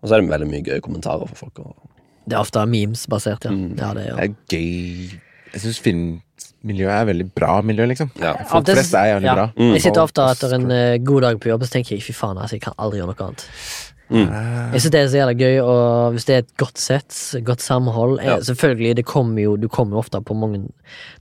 Og 0.00 0.08
så 0.08 0.16
er 0.16 0.22
det 0.22 0.30
veldig 0.30 0.48
mye 0.48 0.64
gøye 0.64 0.80
kommentarer 0.80 1.28
for 1.28 1.36
folk. 1.36 1.58
Og, 1.58 1.90
Det 2.24 2.36
er 2.36 2.40
ofte 2.40 2.64
memes-basert, 2.64 3.44
ja. 3.44 3.50
Mm. 3.50 3.76
ja, 3.76 3.92
det 3.94 4.06
er, 4.06 4.16
Det 4.16 4.24
er 4.24 4.34
gøy. 4.48 5.20
Jeg 5.52 5.62
syns 5.64 5.80
filmmiljøet 5.84 6.94
er 6.94 7.06
veldig 7.10 7.28
bra 7.34 7.60
miljø, 7.66 7.86
liksom. 7.90 8.10
ja. 8.20 8.34
Folk 8.50 8.66
det- 8.66 8.76
flest 8.78 8.94
er 8.94 9.14
jævlig 9.14 9.30
ja. 9.30 9.34
bra. 9.34 9.46
Mm. 9.56 9.72
Jeg 9.74 9.82
sitter 9.86 10.02
ofte 10.02 10.26
etter 10.30 10.54
en 10.54 10.66
uh, 10.70 10.96
god 11.04 11.22
dag 11.26 11.40
på 11.40 11.50
jobb, 11.52 11.64
så 11.66 11.76
tenker 11.76 11.96
jeg 11.96 12.04
fy 12.06 12.12
faen, 12.16 12.38
altså, 12.38 12.56
jeg 12.58 12.62
kan 12.68 12.76
aldri 12.78 13.00
gjøre 13.00 13.12
noe 13.12 13.26
annet. 13.26 13.46
Mm. 14.10 14.24
Eh, 14.26 14.72
Jeg 14.74 14.80
synes 14.82 14.90
det 14.90 15.00
er 15.00 15.08
så 15.08 15.18
jævla 15.20 15.34
gøy, 15.38 15.56
og 15.62 16.14
hvis 16.16 16.24
det 16.26 16.34
er 16.34 16.40
et 16.42 16.56
godt 16.58 16.78
sett, 16.82 17.14
godt 17.46 17.62
samhold 17.62 18.18
eh, 18.18 18.26
Ja. 18.26 18.38
Selvfølgelig, 18.42 18.96
det 18.96 19.04
kommer 19.06 19.38
jo, 19.42 19.52
du 19.56 19.68
kommer 19.68 19.94
jo 19.94 20.00
ofte 20.02 20.18
på 20.20 20.34
mange 20.34 20.64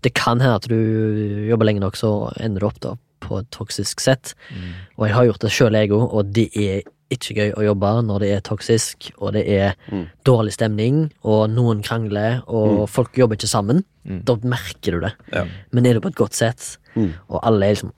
Det 0.01 0.13
kan 0.17 0.41
hende 0.41 0.55
at 0.55 0.65
du 0.69 1.45
jobber 1.49 1.65
lenge 1.69 1.83
nok, 1.83 1.95
så 1.95 2.31
ender 2.41 2.59
du 2.59 2.65
opp 2.65 2.79
da 2.81 2.95
på 3.21 3.37
et 3.43 3.49
toksisk 3.51 3.99
sett. 4.01 4.33
Mm. 4.49 4.71
Og 4.97 5.05
jeg 5.05 5.15
har 5.15 5.25
gjort 5.27 5.41
det 5.45 5.51
sjøl, 5.53 5.77
jeg 5.77 5.91
òg, 5.91 6.07
og 6.09 6.33
det 6.33 6.47
er 6.57 6.81
ikke 7.09 7.35
gøy 7.35 7.53
å 7.57 7.63
jobbe 7.65 7.91
når 8.05 8.19
det 8.23 8.29
er 8.35 8.41
toksisk, 8.45 9.11
og 9.17 9.33
det 9.33 9.47
er 9.49 9.75
Mm. 9.91 10.07
dårlig 10.25 10.53
stemning, 10.53 11.11
og 11.23 11.49
noen 11.49 11.81
krangler, 11.83 12.43
og 12.47 12.87
folk 12.89 13.13
jobber 13.17 13.35
ikke 13.35 13.47
sammen. 13.49 13.83
Mm. 14.07 14.23
Da 14.25 14.35
merker 14.43 14.91
du 14.91 14.99
det. 15.01 15.13
Ja. 15.33 15.45
Men 15.71 15.85
er 15.85 15.93
du 15.93 16.01
på 16.01 16.09
et 16.09 16.15
godt 16.15 16.33
sett, 16.33 16.77
Mm. 16.95 17.13
og 17.29 17.39
alle 17.43 17.65
er 17.65 17.73
liksom 17.75 17.91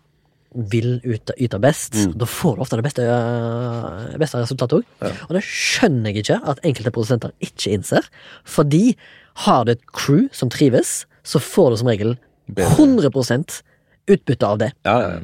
vil 0.54 1.00
yte, 1.06 1.32
yte 1.40 1.60
best, 1.62 1.94
Mm. 1.94 2.18
da 2.18 2.26
får 2.26 2.56
du 2.56 2.62
ofte 2.62 2.76
det 2.76 2.84
beste, 2.84 3.02
øh, 3.02 4.18
beste 4.20 4.38
resultatet 4.38 4.80
òg. 4.80 4.84
Ja. 5.02 5.12
Og 5.30 5.36
det 5.36 5.44
skjønner 5.44 6.14
jeg 6.14 6.26
ikke 6.26 6.42
at 6.48 6.60
enkelte 6.64 6.92
produsenter 6.92 7.32
ikke 7.42 7.72
innser. 7.72 8.04
Fordi 8.44 8.96
har 9.36 9.64
du 9.66 9.72
et 9.72 9.86
crew 9.94 10.28
som 10.34 10.50
trives, 10.50 11.06
så 11.24 11.40
får 11.40 11.70
du 11.72 11.78
som 11.78 11.88
regel 11.88 12.18
Bedre. 12.52 12.76
100 12.76 13.62
utbytte 14.08 14.44
av 14.44 14.58
det. 14.58 14.74
Ja, 14.86 15.00
ja, 15.00 15.10
ja. 15.14 15.20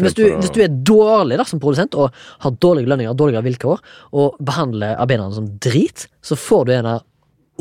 Hvis 0.00 0.14
du, 0.16 0.22
hvis 0.38 0.52
du 0.54 0.62
er 0.64 0.72
dårlig 0.72 1.36
da 1.36 1.44
som 1.44 1.60
produsent 1.60 1.94
og 2.00 2.14
har 2.42 2.54
dårlige 2.64 2.88
lønninger, 2.88 3.16
dårligere 3.16 3.44
vilkår, 3.44 3.82
og 4.16 4.38
behandler 4.40 4.96
arbeiderne 4.96 5.36
som 5.36 5.50
drit, 5.62 6.06
så 6.24 6.38
får 6.38 6.68
du 6.68 6.72
en 6.76 6.92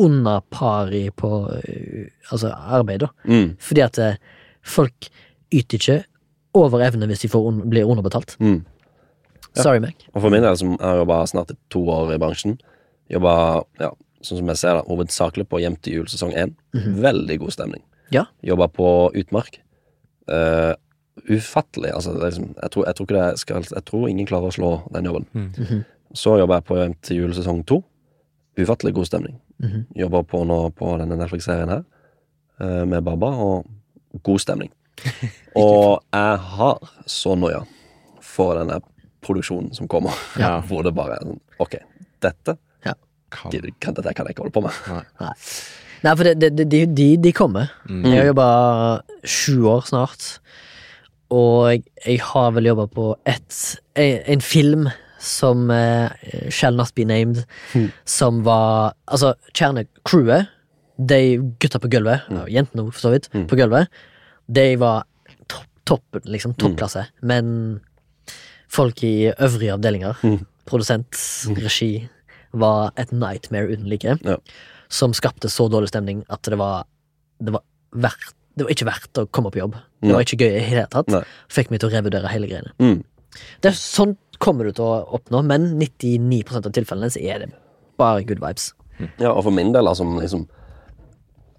under 0.01 0.39
pari 0.49 1.09
på 1.11 1.31
øh, 1.51 2.05
altså 2.31 2.53
arbeid, 2.55 3.03
da. 3.03 3.11
Mm. 3.27 3.55
Fordi 3.59 3.83
at 3.83 3.99
eh, 3.99 4.19
folk 4.63 5.09
yter 5.51 5.77
ikke 5.77 5.97
over 6.57 6.83
evne 6.87 7.09
hvis 7.09 7.25
de 7.25 7.31
får 7.31 7.47
un 7.49 7.59
blir 7.69 7.87
underbetalt. 7.87 8.37
Mm. 8.39 8.61
Ja. 9.55 9.63
Sorry, 9.65 9.81
Mac. 9.83 10.07
Og 10.13 10.23
for 10.23 10.31
min 10.31 10.43
del, 10.43 10.55
som 10.57 10.77
har 10.79 11.01
jobba 11.01 11.25
snart 11.27 11.51
i 11.51 11.57
to 11.69 11.83
år 11.91 12.13
i 12.15 12.19
bransjen, 12.21 12.55
jobba 13.11 13.33
ja, 13.81 13.91
sånn 14.23 14.39
som 14.39 14.51
jeg 14.53 14.61
ser 14.61 14.77
det, 14.77 14.85
hovedsakelig 14.87 15.47
på 15.51 15.59
Hjem 15.59 15.75
til 15.83 15.99
jul 15.99 16.07
sesong 16.11 16.31
én. 16.37 16.55
Veldig 16.71 17.37
god 17.43 17.57
stemning. 17.57 17.83
Ja. 18.15 18.25
Jobba 18.47 18.69
på 18.71 18.87
Utmark. 19.19 19.59
Eh, 20.31 20.71
ufattelig. 21.29 21.91
Altså, 21.93 22.13
det 22.15 22.21
er 22.21 22.31
liksom, 22.31 22.49
jeg, 22.61 22.71
tror, 22.71 22.85
jeg 22.87 22.95
tror 22.95 23.05
ikke 23.07 23.17
det 23.31 23.39
skal 23.39 23.65
Jeg 23.75 23.85
tror 23.85 24.07
ingen 24.09 24.27
klarer 24.29 24.51
å 24.51 24.55
slå 24.55 24.71
den 24.93 25.05
jobben. 25.09 25.25
Mhm. 25.33 25.83
Så 26.13 26.33
jobber 26.37 26.59
jeg 26.59 26.67
på 26.67 27.15
jul 27.15 27.33
sesong 27.33 27.63
to. 27.65 27.83
Ufattelig 28.59 28.93
god 28.93 29.05
stemning. 29.07 29.39
Mhm. 29.63 29.85
Jobber 29.95 30.23
på 30.23 30.43
nå 30.45 30.57
på 30.75 30.97
denne 30.99 31.15
Netflix-serien 31.19 31.69
her, 31.69 31.83
eh, 32.59 32.85
med 32.85 33.03
Baba, 33.03 33.27
og 33.27 33.65
god 34.23 34.39
stemning. 34.39 34.71
og 35.55 36.03
jeg 36.13 36.37
har 36.37 36.77
så 37.07 37.35
noia 37.39 37.63
for 38.21 38.55
denne 38.59 38.81
produksjonen 39.21 39.73
som 39.73 39.87
kommer, 39.87 40.11
Ja. 40.37 40.59
hvor 40.67 40.83
det 40.83 40.93
bare 40.97 41.15
er 41.15 41.25
sånn 41.25 41.39
Ok, 41.59 41.77
dette 42.21 42.57
Kan. 43.31 43.47
kan, 43.79 43.93
dette 43.95 44.11
kan 44.13 44.27
jeg 44.27 44.35
ikke 44.35 44.43
holde 44.43 44.51
på 44.51 44.61
med. 44.65 44.73
Nei, 46.03 46.15
for 46.17 46.27
det, 46.27 46.33
det, 46.41 46.49
det, 46.57 46.65
de, 46.67 46.79
de, 46.91 47.05
de 47.15 47.31
kommer. 47.31 47.69
Mm. 47.87 48.01
Jeg 48.09 48.17
har 48.17 48.25
jobba 48.33 48.47
sju 49.23 49.53
år 49.71 49.85
snart, 49.87 50.25
og 51.31 51.83
jeg, 52.05 52.19
har 52.21 52.51
vel 52.51 52.67
jobba 52.67 52.87
på 52.91 53.05
et, 53.29 53.59
en, 53.95 54.41
film 54.43 54.89
som 55.21 55.69
uh, 55.71 56.09
shall 56.49 56.75
not 56.75 56.93
be 56.97 57.05
named, 57.05 57.43
Mm. 57.73 57.91
som 58.05 58.41
var 58.43 58.93
Altså, 59.07 59.33
kjernecrewet, 59.53 60.47
de 60.97 61.37
gutta 61.59 61.79
på 61.79 61.89
gulvet, 61.89 62.21
Mm. 62.29 62.41
og 62.41 62.49
jentene 62.49 62.91
for 62.91 62.99
så 62.99 63.11
vidt, 63.13 63.29
Mm. 63.33 63.47
på 63.47 63.55
gulvet, 63.57 63.87
de 64.51 64.75
var 64.75 65.03
topp, 65.47 65.67
topp 65.85 66.19
liksom, 66.25 66.53
toppklasse. 66.53 67.05
Men 67.21 67.81
folk 68.69 69.03
i 69.03 69.31
øvrige 69.39 69.73
avdelinger, 69.73 70.15
Mm. 70.23 70.45
produsent, 70.65 71.11
regi, 71.57 72.09
var 72.53 72.91
et 72.97 73.11
nightmare 73.11 73.71
uten 73.71 73.87
like. 73.87 74.17
Ja. 74.25 74.35
Som 74.89 75.13
skapte 75.13 75.47
så 75.49 75.69
dårlig 75.71 75.87
stemning 75.89 76.25
at 76.29 76.41
det 76.43 76.57
var 76.57 76.83
Det 77.43 77.53
var 77.53 77.61
verdt 77.95 78.33
Det 78.55 78.65
var 78.65 78.73
ikke 78.73 78.87
verdt 78.89 79.21
å 79.21 79.27
komme 79.31 79.51
på 79.53 79.61
jobb. 79.61 79.77
Det 80.01 80.09
Nei. 80.09 80.15
var 80.17 80.25
ikke 80.25 80.41
gøy 80.41 80.49
i 80.49 80.57
det 80.57 80.67
hele 80.67 80.87
tatt. 80.91 81.11
Nei. 81.13 81.23
Fikk 81.51 81.71
meg 81.71 81.81
til 81.81 81.91
å 81.91 81.93
revurdere 81.93 82.31
hele 82.33 82.49
greiene. 82.49 82.73
Mm. 82.83 82.99
Det 83.63 83.71
er 83.71 83.77
Sånn 83.79 84.17
kommer 84.41 84.67
du 84.67 84.73
til 84.75 84.87
å 84.87 85.03
oppnå, 85.17 85.43
men 85.45 85.69
99% 85.79 86.67
av 86.67 86.73
tilfellene 86.75 87.11
så 87.13 87.21
er 87.21 87.45
det 87.45 87.51
bare 88.01 88.25
good 88.27 88.41
vibes. 88.41 88.71
Ja, 89.21 89.31
og 89.31 89.45
for 89.45 89.53
min 89.55 89.71
del, 89.73 89.87
altså 89.89 90.05
liksom 90.05 90.43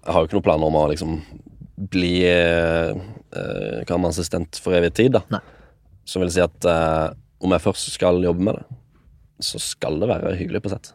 Jeg 0.03 0.13
har 0.13 0.21
jo 0.21 0.27
ikke 0.29 0.37
noen 0.37 0.45
planer 0.45 0.69
om 0.69 0.77
å 0.79 0.85
liksom 0.91 1.17
bli 1.91 2.13
eh, 2.27 2.91
eh, 3.33 3.93
assistent 4.07 4.59
for 4.61 4.75
evig 4.75 4.93
tid, 4.99 5.15
da. 5.15 5.23
Nei. 5.31 5.39
Som 6.05 6.23
vil 6.23 6.31
si 6.35 6.43
at 6.43 6.67
eh, 6.67 7.15
om 7.43 7.55
jeg 7.55 7.63
først 7.63 7.93
skal 7.95 8.19
jobbe 8.23 8.43
med 8.43 8.59
det, 8.59 8.65
så 9.41 9.59
skal 9.59 9.99
det 9.99 10.07
være 10.07 10.35
hyggelig 10.37 10.61
på 10.63 10.69
sett. 10.69 10.91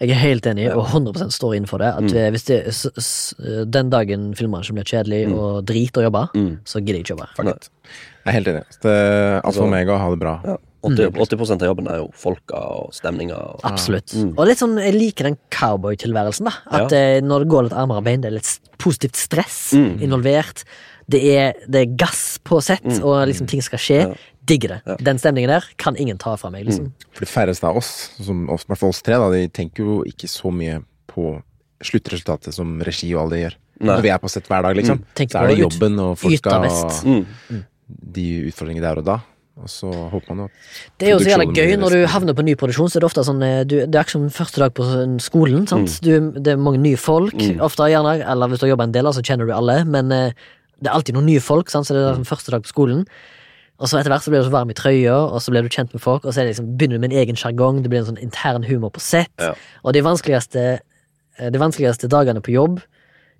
Jeg 0.00 0.10
er 0.10 0.14
helt 0.20 0.46
enig, 0.46 0.68
og 0.76 0.84
100% 0.86 1.32
står 1.32 1.56
innenfor 1.56 1.78
det. 1.78 1.88
At 1.94 2.02
Mm. 2.04 2.16
eh, 2.16 2.30
hvis 2.30 2.44
det, 2.44 2.66
s, 2.74 2.86
s, 2.98 3.34
Den 3.66 3.90
dagen 3.90 4.34
filmbransjen 4.34 4.74
blir 4.76 4.84
kjedelig 4.84 5.32
og 5.34 5.64
drit 5.64 5.92
å 5.96 6.02
jobbe, 6.04 6.28
Mm. 6.34 6.58
så 6.64 6.78
gidder 6.84 6.94
jeg 7.00 7.04
ikke 7.04 7.16
jobbe. 7.16 7.28
Jeg 7.38 8.26
er 8.26 8.32
helt 8.32 8.46
enig. 8.48 8.64
Det 8.82 8.90
er 8.90 9.40
alt 9.42 9.54
for 9.54 9.66
meg 9.68 9.86
å 9.88 9.98
ha 9.98 10.10
det 10.10 10.18
bra. 10.20 10.40
Ja. 10.44 10.56
80, 10.82 11.10
80 11.18 11.62
av 11.62 11.68
jobben 11.74 11.88
er 11.90 11.96
jo 11.98 12.10
folka 12.14 12.54
og 12.54 12.92
stemninga. 12.94 13.34
Og, 13.34 13.60
Absolutt. 13.64 14.12
Mm. 14.14 14.34
Og 14.38 14.46
litt 14.46 14.58
sånn, 14.58 14.76
jeg 14.78 14.94
liker 14.94 15.24
den 15.24 15.38
cowboytilværelsen. 15.50 16.44
da 16.44 16.52
At 16.84 16.92
eh, 16.92 17.20
når 17.20 17.40
det 17.44 17.48
går 17.48 17.62
litt 17.64 17.72
armere 17.72 18.04
bein, 18.04 18.20
det 18.20 18.30
er 18.30 18.36
litt 18.38 18.60
positivt 18.78 19.16
stress 19.16 19.72
Mm. 19.74 20.00
involvert. 20.00 20.62
Det 21.10 21.22
er, 21.24 21.54
det 21.68 21.80
er 21.88 21.96
gass 21.96 22.38
på 22.44 22.62
sett, 22.62 22.84
Mm. 22.84 23.02
og 23.04 23.26
liksom 23.28 23.48
ting 23.48 23.60
skal 23.62 23.78
skje. 23.78 24.00
Ja. 24.08 24.14
Digger 24.48 24.76
det. 24.76 24.80
Ja. 24.86 24.96
Den 25.10 25.20
stemningen 25.20 25.52
der 25.52 25.66
kan 25.80 25.96
ingen 26.00 26.18
ta 26.20 26.34
fra 26.40 26.50
meg. 26.54 26.66
liksom 26.68 26.90
For 27.12 27.26
de 27.26 27.30
færreste 27.30 27.68
av 27.68 27.78
oss, 27.80 27.92
som 28.16 28.46
oss, 28.50 28.64
i 28.66 28.72
hvert 28.72 28.82
fall 28.82 28.94
oss 28.94 29.04
tre, 29.04 29.18
da, 29.20 29.30
de 29.34 29.48
tenker 29.52 29.84
jo 29.84 30.00
ikke 30.08 30.30
så 30.30 30.52
mye 30.54 30.80
på 31.10 31.38
sluttresultatet 31.84 32.54
som 32.56 32.78
regi 32.82 33.12
og 33.14 33.24
alle 33.26 33.36
det 33.36 33.42
gjør. 33.44 33.58
Nei. 33.78 33.88
Når 33.94 34.04
vi 34.04 34.10
er 34.10 34.22
på 34.22 34.30
sett 34.32 34.48
hver 34.50 34.64
dag, 34.66 34.74
liksom, 34.78 35.02
Tenk 35.14 35.32
så 35.32 35.42
er 35.44 35.52
det 35.52 35.60
jobben 35.60 35.98
og 36.02 36.16
folka 36.18 36.56
og 36.66 36.94
mm. 37.06 37.60
de 37.88 38.28
utfordringene 38.50 38.86
der 38.88 39.02
og 39.02 39.06
da. 39.06 39.20
Og 39.58 39.70
så 39.70 39.88
håper 39.90 40.34
man 40.34 40.44
jo 40.44 40.48
at 40.48 40.98
Det 41.00 41.08
er 41.08 41.14
jo 41.14 41.22
så 41.22 41.30
jævla 41.32 41.46
gøy 41.50 41.72
når 41.80 41.94
du 41.94 42.02
havner 42.12 42.36
på 42.38 42.44
ny 42.46 42.54
produksjon. 42.58 42.90
Så 42.90 42.98
er 42.98 43.04
det 43.04 43.08
ofte 43.08 43.24
sånn 43.26 43.40
eh, 43.42 43.64
du, 43.66 43.74
Det 43.86 43.98
er 43.98 44.06
ikke 44.06 44.14
som 44.14 44.28
første 44.34 44.62
dag 44.62 44.74
på 44.76 44.86
sånn 44.86 45.16
skolen. 45.22 45.64
sant? 45.70 45.96
Du, 46.04 46.12
det 46.36 46.54
er 46.54 46.60
mange 46.62 46.82
nye 46.82 46.98
folk, 47.00 47.34
Mm. 47.38 47.58
ofte 47.64 47.88
gjerne. 47.90 48.18
Eller 48.22 48.50
hvis 48.50 48.60
du 48.60 48.66
har 48.66 48.74
jobba 48.76 48.86
en 48.86 48.94
del, 48.94 49.10
så 49.14 49.24
kjenner 49.24 49.48
du 49.48 49.54
alle. 49.54 49.80
Men 49.84 50.12
eh, 50.14 50.46
det 50.78 50.90
er 50.90 50.94
alltid 50.94 51.18
noen 51.18 51.26
nye 51.26 51.42
folk, 51.42 51.70
sant? 51.70 51.88
så 51.88 51.96
det 51.96 52.04
er 52.04 52.14
som 52.20 52.28
første 52.28 52.54
dag 52.54 52.62
på 52.62 52.70
skolen. 52.70 53.02
Og 53.78 53.86
så 53.86 54.00
etter 54.00 54.10
hvert 54.10 54.24
så 54.26 54.32
blir 54.32 54.42
du 54.42 54.48
så 54.48 54.54
varm 54.54 54.70
i 54.72 54.74
trøya, 54.74 55.14
og 55.30 55.38
så 55.40 55.52
blir 55.54 55.62
du 55.62 55.68
kjent 55.70 55.92
med 55.94 56.02
folk, 56.02 56.24
og 56.26 56.32
så 56.34 56.42
det 56.42 56.50
liksom, 56.56 56.72
begynner 56.76 56.98
du 56.98 57.02
med 57.04 57.12
en 57.12 57.18
egen 57.20 57.36
sjargong, 57.38 57.82
det 57.84 57.90
blir 57.92 58.00
en 58.02 58.08
sånn 58.10 58.18
intern 58.24 58.64
humor 58.66 58.90
på 58.90 59.00
sett. 59.04 59.30
Ja. 59.38 59.52
Og 59.84 59.94
de 59.94 60.02
vanskeligste, 60.02 60.64
eh, 61.38 61.50
de 61.54 61.58
vanskeligste 61.62 62.10
dagene 62.10 62.42
på 62.42 62.50
jobb 62.56 62.80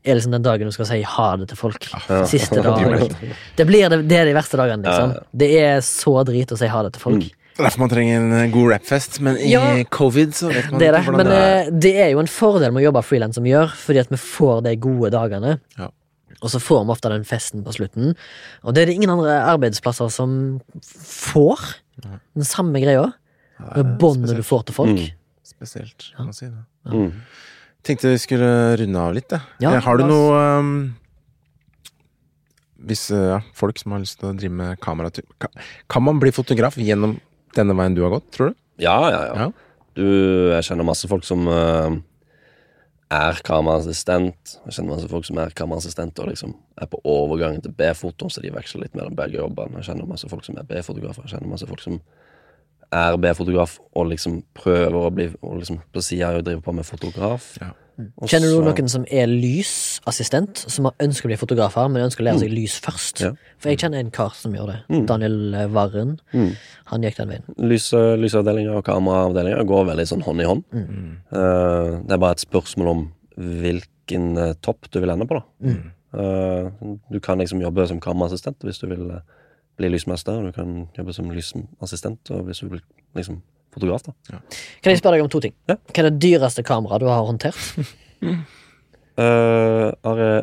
er 0.07 0.15
liksom 0.15 0.31
den 0.37 0.45
dagen 0.47 0.69
du 0.71 0.73
skal 0.73 0.87
si 0.87 1.01
ha 1.03 1.27
det 1.41 1.49
til 1.51 1.59
folk. 1.59 1.89
Ja. 2.09 2.21
Siste 2.31 2.63
vel- 2.63 3.11
Det, 3.59 3.67
blir 3.67 3.91
det, 3.91 3.99
det 4.09 4.21
er 4.21 4.31
de 4.31 4.37
verste 4.39 4.57
dagene, 4.61 4.87
liksom. 4.87 5.17
Ja. 5.19 5.27
Det 5.43 5.51
er 5.59 5.83
så 5.83 6.15
drit 6.25 6.55
å 6.55 6.61
si 6.61 6.71
ha 6.71 6.85
det 6.87 6.95
til 6.95 7.03
folk. 7.03 7.27
Mm. 7.27 7.35
Det 7.59 7.65
er 7.65 7.67
derfor 7.67 7.81
man 7.83 7.91
trenger 7.91 8.21
en 8.23 8.33
eh, 8.39 8.51
god 8.55 8.71
rappfest, 8.77 9.19
men 9.27 9.37
i 9.43 9.51
Ja. 9.51 9.65
covid 9.91 10.31
så 10.39 10.47
vet 10.55 10.71
man 10.71 10.79
Det 10.79 10.93
ikke 10.95 11.03
men 11.03 11.15
hvordan 11.19 11.27
det 11.27 11.43
er. 11.43 11.65
Men 11.73 11.81
det 11.83 11.95
er 11.99 12.11
jo 12.15 12.21
en 12.23 12.31
fordel 12.31 12.71
med 12.71 12.85
å 12.85 12.87
jobbe 12.93 13.03
frilans 13.03 13.35
som 13.35 13.43
vi 13.43 13.51
gjør, 13.51 13.75
fordi 13.75 13.99
at 14.07 14.13
vi 14.15 14.21
får 14.23 14.63
de 14.69 14.77
gode 14.87 15.11
dagene. 15.11 15.59
Ja. 15.77 15.89
Og 16.39 16.53
så 16.53 16.61
får 16.63 16.85
vi 16.85 16.95
ofte 16.95 17.11
den 17.11 17.27
festen 17.27 17.65
på 17.67 17.75
slutten. 17.75 18.15
Og 18.63 18.75
det 18.75 18.83
er 18.83 18.91
det 18.91 18.99
ingen 18.99 19.11
andre 19.11 19.41
arbeidsplasser 19.55 20.11
som 20.15 20.61
får. 20.85 21.65
Den 21.99 22.47
samme 22.47 22.83
greia. 22.83 23.09
Med 23.59 23.69
det 23.69 23.75
Det 23.75 23.85
er 23.85 23.99
båndet 23.99 24.39
du 24.39 24.45
får 24.47 24.69
til 24.69 24.77
folk. 24.77 25.01
Mm. 25.01 25.17
Spesielt, 25.49 26.13
kan 26.17 26.29
man 26.29 26.37
si 26.37 26.47
det. 26.47 26.63
Mm. 26.93 27.13
Tenkte 27.83 28.13
vi 28.13 28.21
skulle 28.23 28.51
runde 28.79 29.03
av 29.03 29.15
litt, 29.17 29.33
jeg. 29.33 29.41
Ja, 29.65 29.73
har 29.83 29.99
du 29.99 30.05
noe 30.07 30.43
um, 30.61 30.73
Hvis 32.89 33.09
eh, 33.15 33.31
ja, 33.33 33.39
folk 33.57 33.79
som 33.81 33.95
har 33.95 34.03
lyst 34.03 34.19
til 34.21 34.31
å 34.31 34.35
drive 34.37 34.55
med 34.55 34.81
kamera 34.83 35.11
kan, 35.11 35.51
kan 35.91 36.05
man 36.05 36.21
bli 36.23 36.31
fotograf 36.35 36.79
gjennom 36.79 37.17
denne 37.57 37.75
veien 37.79 37.97
du 37.97 38.05
har 38.05 38.13
gått, 38.15 38.29
tror 38.35 38.53
du? 38.53 38.61
Ja, 38.85 38.99
ja, 39.11 39.23
ja. 39.27 39.47
Ja. 39.47 39.81
Du, 39.99 40.05
jeg 40.53 40.67
kjenner 40.69 40.87
masse 40.87 41.11
folk 41.11 41.27
som 41.27 41.49
eh, 41.51 41.99
er 43.15 43.41
kameraassistent. 43.45 44.55
Jeg 44.67 44.77
kjenner 44.77 44.93
masse 44.93 45.09
folk 45.09 45.27
som 45.29 45.41
er 45.41 45.53
kameraassistent 45.57 46.21
og 46.21 46.31
liksom 46.31 46.55
er 46.77 46.89
på 46.93 47.01
overgangen 47.09 47.63
til 47.65 47.73
B-foto, 47.73 48.29
så 48.29 48.43
de 48.45 48.53
veksler 48.53 48.85
litt 48.85 48.97
mellom 48.99 49.17
begge 49.17 49.41
jobbene. 49.41 49.81
Jeg 49.81 49.91
kjenner 49.91 50.11
masse 50.11 50.29
folk 50.29 50.45
som 50.45 50.59
er 50.61 50.69
B-fotografer. 50.69 51.25
Jeg 51.25 51.37
kjenner 51.37 51.53
masse 51.55 51.69
folk 51.69 51.85
som 51.85 52.01
er 52.93 53.19
B-fotograf 53.21 53.79
og 53.97 54.11
liksom 54.13 54.43
prøver 54.57 55.01
å 55.01 55.13
bli 55.13 55.29
og 55.41 55.61
liksom 55.61 55.81
på 55.93 56.05
sida 56.05 56.35
driver 56.41 56.65
på 56.65 56.77
med 56.77 56.89
fotograf. 56.89 57.51
Ja. 57.63 57.73
Og 57.99 58.31
Kjenner 58.31 58.53
du 58.55 58.63
noen 58.63 58.91
som 58.93 59.05
er 59.11 59.27
lysassistent, 59.27 60.63
som 60.71 60.87
har 60.87 60.95
ønsker 61.03 61.27
å 61.27 61.33
bli 61.33 61.39
fotografer, 61.41 61.91
men 61.91 62.07
ønsker 62.07 62.23
å 62.23 62.29
lære 62.29 62.45
seg 62.45 62.55
lys 62.55 62.79
først? 62.85 63.25
Ja. 63.25 63.33
For 63.59 63.73
jeg 63.73 63.83
kjenner 63.83 64.05
en 64.05 64.15
kar 64.15 64.37
som 64.39 64.55
gjør 64.55 64.71
det. 64.71 64.79
Mm. 64.93 65.05
Daniel 65.11 65.39
eh, 65.59 65.69
Varren. 65.75 66.17
Mm. 66.31 66.51
Han 66.93 67.05
gikk 67.07 67.19
den 67.19 67.35
veien. 67.35 67.53
Lys, 67.59 67.91
lysavdelinga 68.23 68.79
og 68.79 68.87
kameraavdelinga 68.87 69.67
går 69.69 69.87
veldig 69.93 70.09
sånn 70.13 70.25
hånd 70.27 70.45
i 70.45 70.49
hånd. 70.49 70.67
Mm. 70.73 71.13
Uh, 71.35 71.99
det 72.07 72.17
er 72.17 72.23
bare 72.23 72.39
et 72.39 72.47
spørsmål 72.47 72.91
om 72.95 73.07
hvilken 73.39 74.35
uh, 74.39 74.57
topp 74.63 74.91
du 74.95 75.03
vil 75.03 75.15
ende 75.15 75.27
på, 75.29 75.41
da. 75.41 75.71
Mm. 75.71 75.87
Eh, 76.13 76.73
du 77.09 77.21
kan 77.21 77.39
liksom 77.39 77.61
jobbe 77.61 77.85
som 77.87 78.01
kameraassistent 78.01 78.65
hvis 78.65 78.81
du 78.81 78.87
vil 78.89 79.11
eh, 79.13 79.25
bli 79.77 79.91
lysmester. 79.93 80.41
Du 80.43 80.53
kan 80.57 80.87
jobbe 80.97 81.13
som 81.13 81.31
lysassistent 81.31 82.31
og 82.33 82.49
hvis 82.49 82.65
du 82.65 82.69
vil 82.73 82.83
liksom 83.19 83.43
fotograf, 83.79 84.05
da. 84.05 84.41
Kan 84.83 84.93
jeg 84.93 85.01
spørre 85.01 85.17
deg 85.17 85.25
om 85.25 85.33
to 85.33 85.41
ting? 85.47 85.55
Ja. 85.71 85.79
Hva 85.89 86.05
er 86.05 86.11
det 86.11 86.21
dyreste 86.27 86.67
kameraet 86.67 87.05
du 87.05 87.11
har 87.11 87.27
håndtert? 87.29 87.57
Uh, 89.19 89.91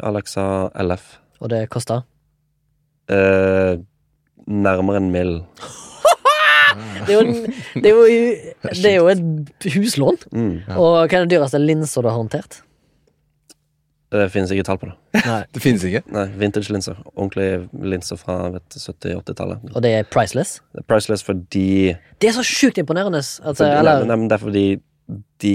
Alexa 0.04 0.68
LF. 0.84 1.04
Og 1.40 1.48
det 1.48 1.62
kosta? 1.72 2.02
Uh, 3.08 3.80
nærmere 4.52 5.00
en 5.00 5.12
mill. 5.14 5.38
Det 6.76 7.14
er 7.14 7.14
jo, 7.14 7.22
en, 7.22 7.54
det 7.80 7.88
er 7.88 7.94
jo, 7.94 8.06
det 8.82 8.90
er 8.90 8.96
jo 8.98 9.06
et 9.08 9.68
huslån. 9.78 10.18
Mm. 10.36 10.56
Ja. 10.66 10.76
Og 10.76 10.96
hva 10.98 11.06
er 11.06 11.24
det 11.24 11.32
dyreste 11.32 11.62
linsa 11.62 12.02
du 12.04 12.10
har 12.10 12.18
håndtert? 12.18 12.58
Det 14.16 14.26
finnes 14.34 14.52
ikke 14.56 14.66
tall 14.68 14.78
på 14.82 14.88
det. 14.90 14.96
Nei. 15.26 15.40
Det 15.56 15.62
finnes 15.64 15.84
ikke. 15.88 16.02
Nei, 16.16 16.26
Vintage-linser. 16.42 16.98
Ordentlige 17.16 17.62
linser 17.94 18.20
fra 18.22 18.36
70-80-tallet. 18.56 19.70
Og 19.76 19.82
det 19.86 19.92
er 20.00 20.08
priceless? 20.12 20.58
Det 20.74 20.84
er 20.84 20.88
priceless 20.90 21.24
fordi 21.26 21.66
Det 22.22 22.30
er 22.30 22.36
så 22.38 22.44
sjukt 22.48 22.78
imponerende. 22.82 23.20
Altså, 23.24 23.64
Fordi, 23.64 23.70
nei, 23.72 23.80
eller, 23.84 24.06
nei, 24.10 24.18
men 24.22 24.30
det 24.32 24.38
er 24.40 24.44
fordi 24.46 24.66
de 25.46 25.54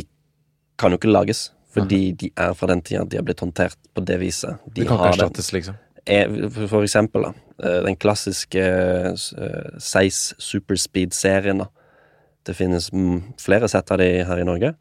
kan 0.80 0.92
jo 0.94 1.00
ikke 1.00 1.12
lages. 1.12 1.48
Fordi 1.70 2.00
de 2.18 2.32
er 2.34 2.54
fra 2.58 2.66
den 2.72 2.80
tida 2.82 3.04
de 3.06 3.18
har 3.20 3.22
blitt 3.26 3.40
håndtert 3.44 3.76
på 3.94 4.02
det 4.02 4.16
viset. 4.18 4.58
De 4.66 4.80
Det 4.80 4.88
kan 4.88 4.96
ikke 4.96 5.04
har 5.04 5.12
det. 5.12 5.20
erstattes, 5.20 5.52
liksom. 5.54 5.76
Er, 6.10 6.32
for, 6.50 6.66
for 6.72 6.82
eksempel, 6.82 7.28
da. 7.28 7.32
eh, 7.62 7.80
Den 7.84 7.96
klassiske 8.00 8.64
uh, 9.12 9.78
Seis 9.78 10.34
Superspeed-serien, 10.42 11.60
da. 11.62 11.68
Det 12.46 12.56
finnes 12.56 12.88
mm, 12.92 13.34
flere 13.38 13.68
sett 13.68 13.90
av 13.92 14.00
de 14.00 14.08
her 14.26 14.40
i 14.40 14.46
Norge. 14.48 14.72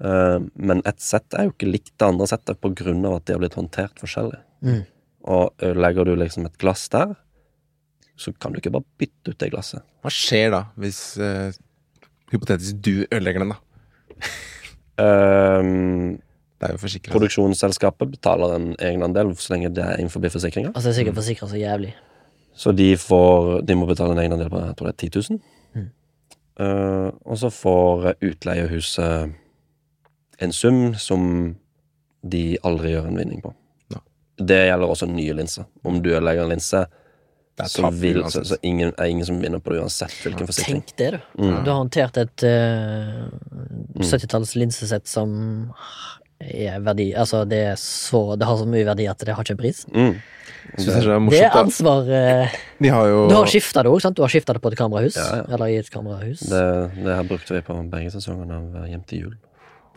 Eh, 0.00 0.38
men 0.54 0.84
ett 0.88 1.02
sett 1.04 1.36
er 1.36 1.48
jo 1.48 1.54
ikke 1.54 1.70
likt 1.70 1.92
det 1.96 2.08
andre 2.08 2.28
settet 2.30 2.56
av 2.56 2.70
at 3.14 3.26
de 3.26 3.34
har 3.36 3.42
blitt 3.42 3.58
håndtert 3.58 4.00
forskjellig. 4.00 4.40
Mm. 4.64 4.84
Og 5.30 5.66
legger 5.76 6.08
du 6.08 6.14
liksom 6.16 6.46
et 6.48 6.56
glass 6.60 6.88
der, 6.92 7.12
så 8.20 8.32
kan 8.32 8.52
du 8.52 8.60
ikke 8.60 8.72
bare 8.72 8.88
bytte 9.00 9.32
ut 9.32 9.40
det 9.40 9.50
glasset. 9.52 9.84
Hva 10.04 10.12
skjer 10.12 10.50
da, 10.52 10.64
hvis 10.80 11.00
uh, 11.20 11.52
hypotetisk 12.32 12.80
du 12.84 13.06
ødelegger 13.06 13.44
den, 13.44 13.54
da? 13.54 13.60
Um, 15.00 16.18
Det 16.60 16.68
er 16.68 16.74
jo 16.76 16.82
forsikra. 16.82 17.12
Produksjonsselskapet 17.14 18.10
betaler 18.12 18.52
en 18.52 18.72
egenandel 18.76 19.32
så 19.40 19.54
lenge 19.54 19.70
det 19.72 19.84
er 19.84 19.96
innenfor 19.96 20.20
forsikringa. 20.28 20.74
altså, 20.74 20.90
det 20.90 20.92
er 20.92 20.98
sikkert 20.98 21.16
forsikra 21.16 21.48
så 21.48 21.56
jævlig. 21.56 21.94
Så 22.52 22.72
de 22.76 22.96
får 22.96 23.62
De 23.64 23.74
må 23.74 23.86
betale 23.86 24.12
en 24.12 24.18
egenandel 24.18 24.50
på 24.50 24.60
jeg 24.60 24.76
tror 24.76 24.90
det 24.90 24.92
er 24.92 25.08
10 25.08 25.30
000. 25.30 25.40
Mm. 25.74 25.88
Uh, 26.60 27.10
og 27.24 27.38
så 27.38 27.48
får 27.50 28.14
utleiehuset 28.20 29.32
en 30.40 30.52
sum 30.56 30.94
som 30.98 31.26
de 32.22 32.44
aldri 32.66 32.94
gjør 32.94 33.10
en 33.10 33.20
vinning 33.20 33.42
på. 33.44 33.52
Ja. 33.92 34.00
Det 34.36 34.60
gjelder 34.68 34.94
også 34.94 35.08
nye 35.10 35.36
linser. 35.36 35.68
Om 35.84 36.00
du 36.04 36.10
ødelegger 36.12 36.46
en 36.46 36.54
linse, 36.54 36.84
er 37.60 37.68
så, 37.68 37.90
vil, 37.92 38.22
så, 38.32 38.44
så 38.44 38.56
ingen, 38.64 38.92
er 38.96 39.10
ingen 39.12 39.26
som 39.26 39.40
vinner 39.40 39.60
på 39.60 39.74
det 39.74 39.82
uansett 39.82 40.14
hvilken 40.24 40.48
forsikring. 40.48 40.80
Tenk 40.80 40.96
det, 40.96 41.10
du. 41.12 41.44
Mm. 41.44 41.58
Du 41.64 41.70
har 41.70 41.76
håndtert 41.76 42.20
et 42.22 42.44
uh, 42.48 43.26
70-talls 44.00 44.54
linsesett 44.56 45.08
som 45.10 45.34
er 46.40 46.80
verdi 46.80 47.10
Altså, 47.12 47.42
det 47.44 47.58
er 47.74 47.74
så 47.76 48.34
Det 48.40 48.46
har 48.48 48.56
så 48.56 48.64
mye 48.64 48.86
verdi 48.88 49.04
at 49.10 49.20
det 49.20 49.34
har 49.36 49.44
ikke 49.44 49.58
en 49.58 49.60
pris. 49.60 49.82
Mm. 49.92 50.14
Det, 50.70 50.86
det 50.86 50.94
er 50.94 51.18
morsomt, 51.20 51.34
Det 51.34 51.42
er 51.44 51.58
ansvar 51.58 52.08
eh, 52.14 52.56
De 52.80 52.90
har 52.92 53.08
jo 53.10 53.20
Du 53.28 53.34
har 53.34 53.50
skifta 53.50 53.84
det 53.84 53.92
òg, 53.92 54.00
sant? 54.04 54.16
Du 54.16 54.24
har 54.24 54.32
skifta 54.32 54.56
det 54.56 54.62
på 54.64 54.72
et 54.72 54.78
kamerahus? 54.78 55.18
Ja, 55.18 55.42
ja. 55.42 55.46
Eller 55.52 55.74
i 55.74 55.78
et 55.82 55.92
kamerahus? 55.92 56.46
Det, 56.48 56.64
det 56.96 57.16
her 57.16 57.28
brukte 57.28 57.56
vi 57.56 57.62
på 57.66 57.76
begge 57.92 58.12
sesongene 58.14 58.60
av 58.60 58.88
Hjem 58.88 59.04
til 59.08 59.24
jul. 59.26 59.38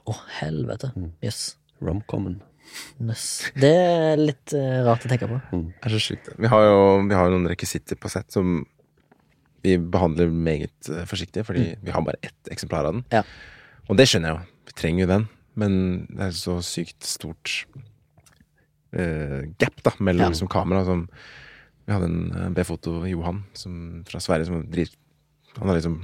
Å, 0.09 0.15
helvete. 0.39 0.91
Mm. 0.97 1.11
Yes. 1.23 1.55
Romcomen. 1.83 2.41
Nøss. 3.03 3.25
Det 3.59 3.69
er 3.69 4.19
litt 4.19 4.53
uh, 4.55 4.81
rart 4.87 5.05
å 5.05 5.11
tenke 5.11 5.27
på. 5.29 5.39
Det 5.51 5.87
er 5.87 5.93
så 5.93 6.01
sjukt. 6.01 6.29
Vi 6.39 6.49
har 6.51 6.63
jo 6.65 6.77
vi 7.09 7.17
har 7.17 7.31
noen 7.31 7.49
rekvisitter 7.51 7.99
på 7.99 8.11
sett 8.11 8.33
som 8.33 8.61
vi 9.63 9.77
behandler 9.79 10.27
meget 10.27 10.89
eh, 10.91 11.05
forsiktig, 11.07 11.45
fordi 11.47 11.69
vi 11.79 11.91
har 11.95 12.03
bare 12.03 12.19
ett 12.19 12.49
eksemplar 12.51 12.83
av 12.89 12.97
den. 12.97 13.05
Ja. 13.15 13.21
Og 13.87 13.95
det 13.95 14.09
skjønner 14.11 14.33
jeg 14.33 14.35
jo. 14.35 14.57
Vi 14.67 14.75
trenger 14.79 15.05
jo 15.05 15.11
den. 15.13 15.27
Men 15.59 15.77
det 16.09 16.25
er 16.25 16.35
så 16.35 16.57
sykt 16.65 17.05
stort 17.07 17.53
uh, 18.97 19.39
gap 19.61 19.79
da 19.85 19.93
mellom 19.99 20.25
Ja. 20.25 20.33
liksom 20.33 20.51
kamera 20.51 20.83
som 20.87 21.07
Vi 21.85 21.91
hadde 21.91 22.07
en 22.07 22.53
B-foto, 22.55 23.01
Johan, 23.11 23.41
som, 23.59 24.03
fra 24.07 24.19
Sverige, 24.23 24.47
som 24.47 24.61
driver. 24.71 24.93
Han 25.57 25.67
har 25.67 25.75
liksom 25.75 25.97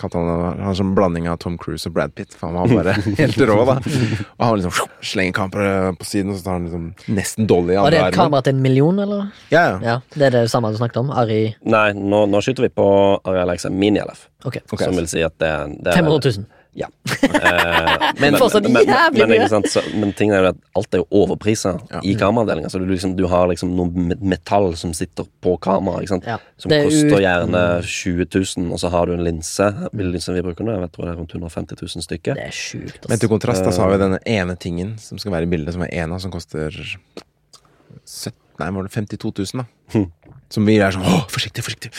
kalt 0.00 0.14
han, 0.16 0.26
han 0.28 0.60
har 0.66 0.74
sånn 0.78 0.94
blanding 0.96 1.28
av 1.30 1.36
Tom 1.42 1.58
Cruise 1.60 1.86
og 1.86 1.94
Brad 1.96 2.14
Pitt, 2.14 2.32
for 2.34 2.48
han 2.50 2.56
var 2.58 2.72
bare 2.84 2.94
helt 3.20 3.36
rå, 3.48 3.58
da. 3.68 3.76
Og 4.38 4.44
han 4.46 4.56
liksom 4.62 4.88
slenger 5.12 5.36
kameraet 5.36 5.98
på 6.00 6.08
siden, 6.08 6.32
og 6.32 6.38
så 6.40 6.46
tar 6.48 6.56
han 6.58 6.64
liksom 6.68 6.88
nesten 7.18 7.46
Dolly 7.50 7.76
i 7.76 7.80
Var 7.82 7.90
det 7.94 8.00
andre 8.02 8.08
et 8.14 8.18
kamera 8.18 8.42
til 8.46 8.56
en 8.56 8.62
million, 8.64 8.98
eller? 9.04 9.28
Ja, 9.52 9.64
ja. 9.68 9.78
Ja, 9.92 9.96
Det 10.16 10.26
er 10.30 10.36
det 10.40 10.44
samme 10.50 10.72
du 10.72 10.80
snakket 10.80 11.02
om? 11.04 11.12
Ari 11.14 11.42
Nei, 11.64 11.84
nå, 11.98 12.24
nå 12.32 12.40
skyter 12.42 12.66
vi 12.66 12.72
på 12.74 12.88
Ari 13.22 13.42
Alexa 13.44 13.70
Mini-LF. 13.70 14.26
Okay. 14.48 14.62
Ok, 14.72 14.82
Som 14.82 14.96
vil 14.98 15.06
si 15.12 15.22
at 15.22 15.36
det, 15.38 15.48
er- 15.48 15.76
det 15.78 15.92
er 15.94 16.02
500 16.02 16.36
000. 16.40 16.46
Ja. 16.74 16.86
Eh, 17.06 18.12
Men 18.20 18.32
men, 18.32 18.86
men, 19.12 19.32
ikke 19.34 19.48
sant, 19.50 19.66
så, 19.68 19.82
men 19.98 20.12
ting 20.16 20.30
er 20.32 20.40
jo 20.40 20.48
at 20.52 20.60
alt 20.78 20.94
er 20.96 21.02
jo 21.02 21.06
overprisa 21.22 21.74
Ja. 21.90 22.00
i 22.00 22.14
kameraavdelinga. 22.16 22.70
Så 22.72 22.80
du, 22.80 22.86
liksom, 22.88 23.14
du 23.16 23.26
har 23.28 23.48
liksom 23.50 23.74
noe 23.76 24.16
metall 24.20 24.72
som 24.80 24.94
sitter 24.96 25.28
på 25.44 25.56
kamera. 25.60 26.00
Ja. 26.24 26.38
som 26.56 26.72
Det 26.72 26.78
er 26.80 26.88
koster 26.88 27.20
gjerne 27.24 27.62
20 27.84 28.26
000, 28.32 28.72
og 28.72 28.80
så 28.80 28.92
har 28.94 29.06
du 29.06 29.14
en 29.16 29.24
linse. 29.26 29.68
Linsen 29.92 30.34
vi 30.38 30.44
bruker 30.48 30.64
nå, 30.64 30.78
jeg 30.80 30.92
tror 30.96 31.08
det 31.08 31.12
er 31.14 31.20
rundt 31.20 31.34
150 31.36 31.82
000 31.82 32.06
stykker. 32.08 32.38
Det 32.40 32.48
er 32.48 32.56
sjukt, 32.56 33.08
Men 33.08 33.20
til 33.20 33.32
kontrast 33.32 33.64
da, 33.64 33.72
så 33.74 33.84
har 33.84 33.92
vi 33.92 34.00
denne 34.06 34.22
ene 34.24 34.56
tingen 34.56 34.96
som 35.02 35.20
skal 35.20 35.36
være 35.36 35.48
i 35.48 35.52
bildet, 35.52 35.76
som 35.76 35.84
er 35.84 35.92
ena, 36.04 36.18
som 36.22 36.32
koster 36.32 36.72
17, 36.72 38.38
Nei, 38.60 38.68
var 38.70 38.84
det 38.84 38.92
52 38.92 39.32
000, 39.54 39.62
da. 39.62 39.64
Hm. 39.96 40.06
Som 40.52 40.66
vi 40.68 40.76
er 40.78 40.92
sånn 40.94 41.06
Å, 41.08 41.22
forsiktig, 41.32 41.64
forsiktig! 41.64 41.90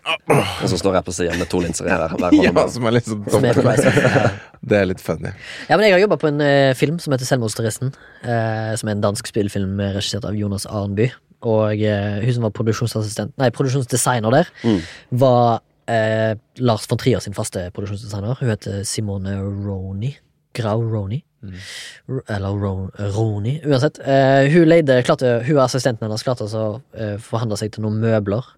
Åh, 0.00 0.16
åh. 0.32 0.52
Og 0.64 0.70
så 0.72 0.78
står 0.80 0.94
jeg 0.98 1.04
på 1.06 1.12
sida 1.16 1.34
med 1.36 1.48
to 1.52 1.60
linser 1.60 1.84
i 1.86 1.90
hver, 1.92 2.14
hver 2.16 2.32
hånd. 2.32 2.46
Ja, 2.46 2.64
som 2.72 2.86
er 2.88 2.96
litt 2.96 3.08
sånn. 3.08 3.22
Det 4.66 4.78
er 4.80 4.88
litt 4.88 5.02
funny. 5.04 5.30
Ja, 5.68 5.76
men 5.76 5.84
jeg 5.86 5.94
har 5.94 6.00
jobba 6.02 6.16
på 6.18 6.30
en 6.30 6.40
eh, 6.42 6.72
film 6.78 6.96
som 7.02 7.12
heter 7.14 7.28
Selvmordsterroristen. 7.28 7.92
eh, 8.24 8.72
som 8.80 8.88
er 8.88 8.96
en 8.96 9.04
dansk 9.04 9.28
spillfilm 9.30 9.78
regissert 9.94 10.24
av 10.26 10.34
Jonas 10.38 10.66
Arnby. 10.66 11.10
Og 11.46 11.82
eh, 11.84 12.18
hun 12.24 12.32
som 12.34 12.46
var 12.48 12.54
produksjonsassistent 12.56 13.36
Nei, 13.38 13.50
produksjonsdesigner 13.54 14.32
der, 14.40 14.50
Mm. 14.64 14.80
var 15.20 15.60
eh, 15.86 16.34
Lars 16.58 16.88
von 16.90 16.98
Trier 16.98 17.20
sin 17.22 17.36
faste 17.36 17.68
produksjonsdesigner. 17.76 18.38
Hun 18.40 18.50
heter 18.50 18.82
Simone 18.88 19.36
Roni. 19.44 20.16
Grau 20.56 20.80
Roni. 20.80 21.20
Mm. 21.44 22.22
Eller 22.32 22.56
Ro 22.58 22.88
Roni. 23.14 23.58
Uansett. 23.68 24.00
Uh, 24.02 24.48
hun 24.50 24.64
leide 24.66 24.96
klarte, 25.06 25.36
Hun 25.46 25.58
og 25.60 25.66
assistenten 25.68 26.08
hennes 26.08 26.24
klarte 26.24 26.46
altså 26.48 26.62
å 26.64 26.78
uh, 26.96 27.18
forhandle 27.22 27.58
seg 27.60 27.74
til 27.76 27.84
noen 27.84 28.00
møbler 28.02 28.48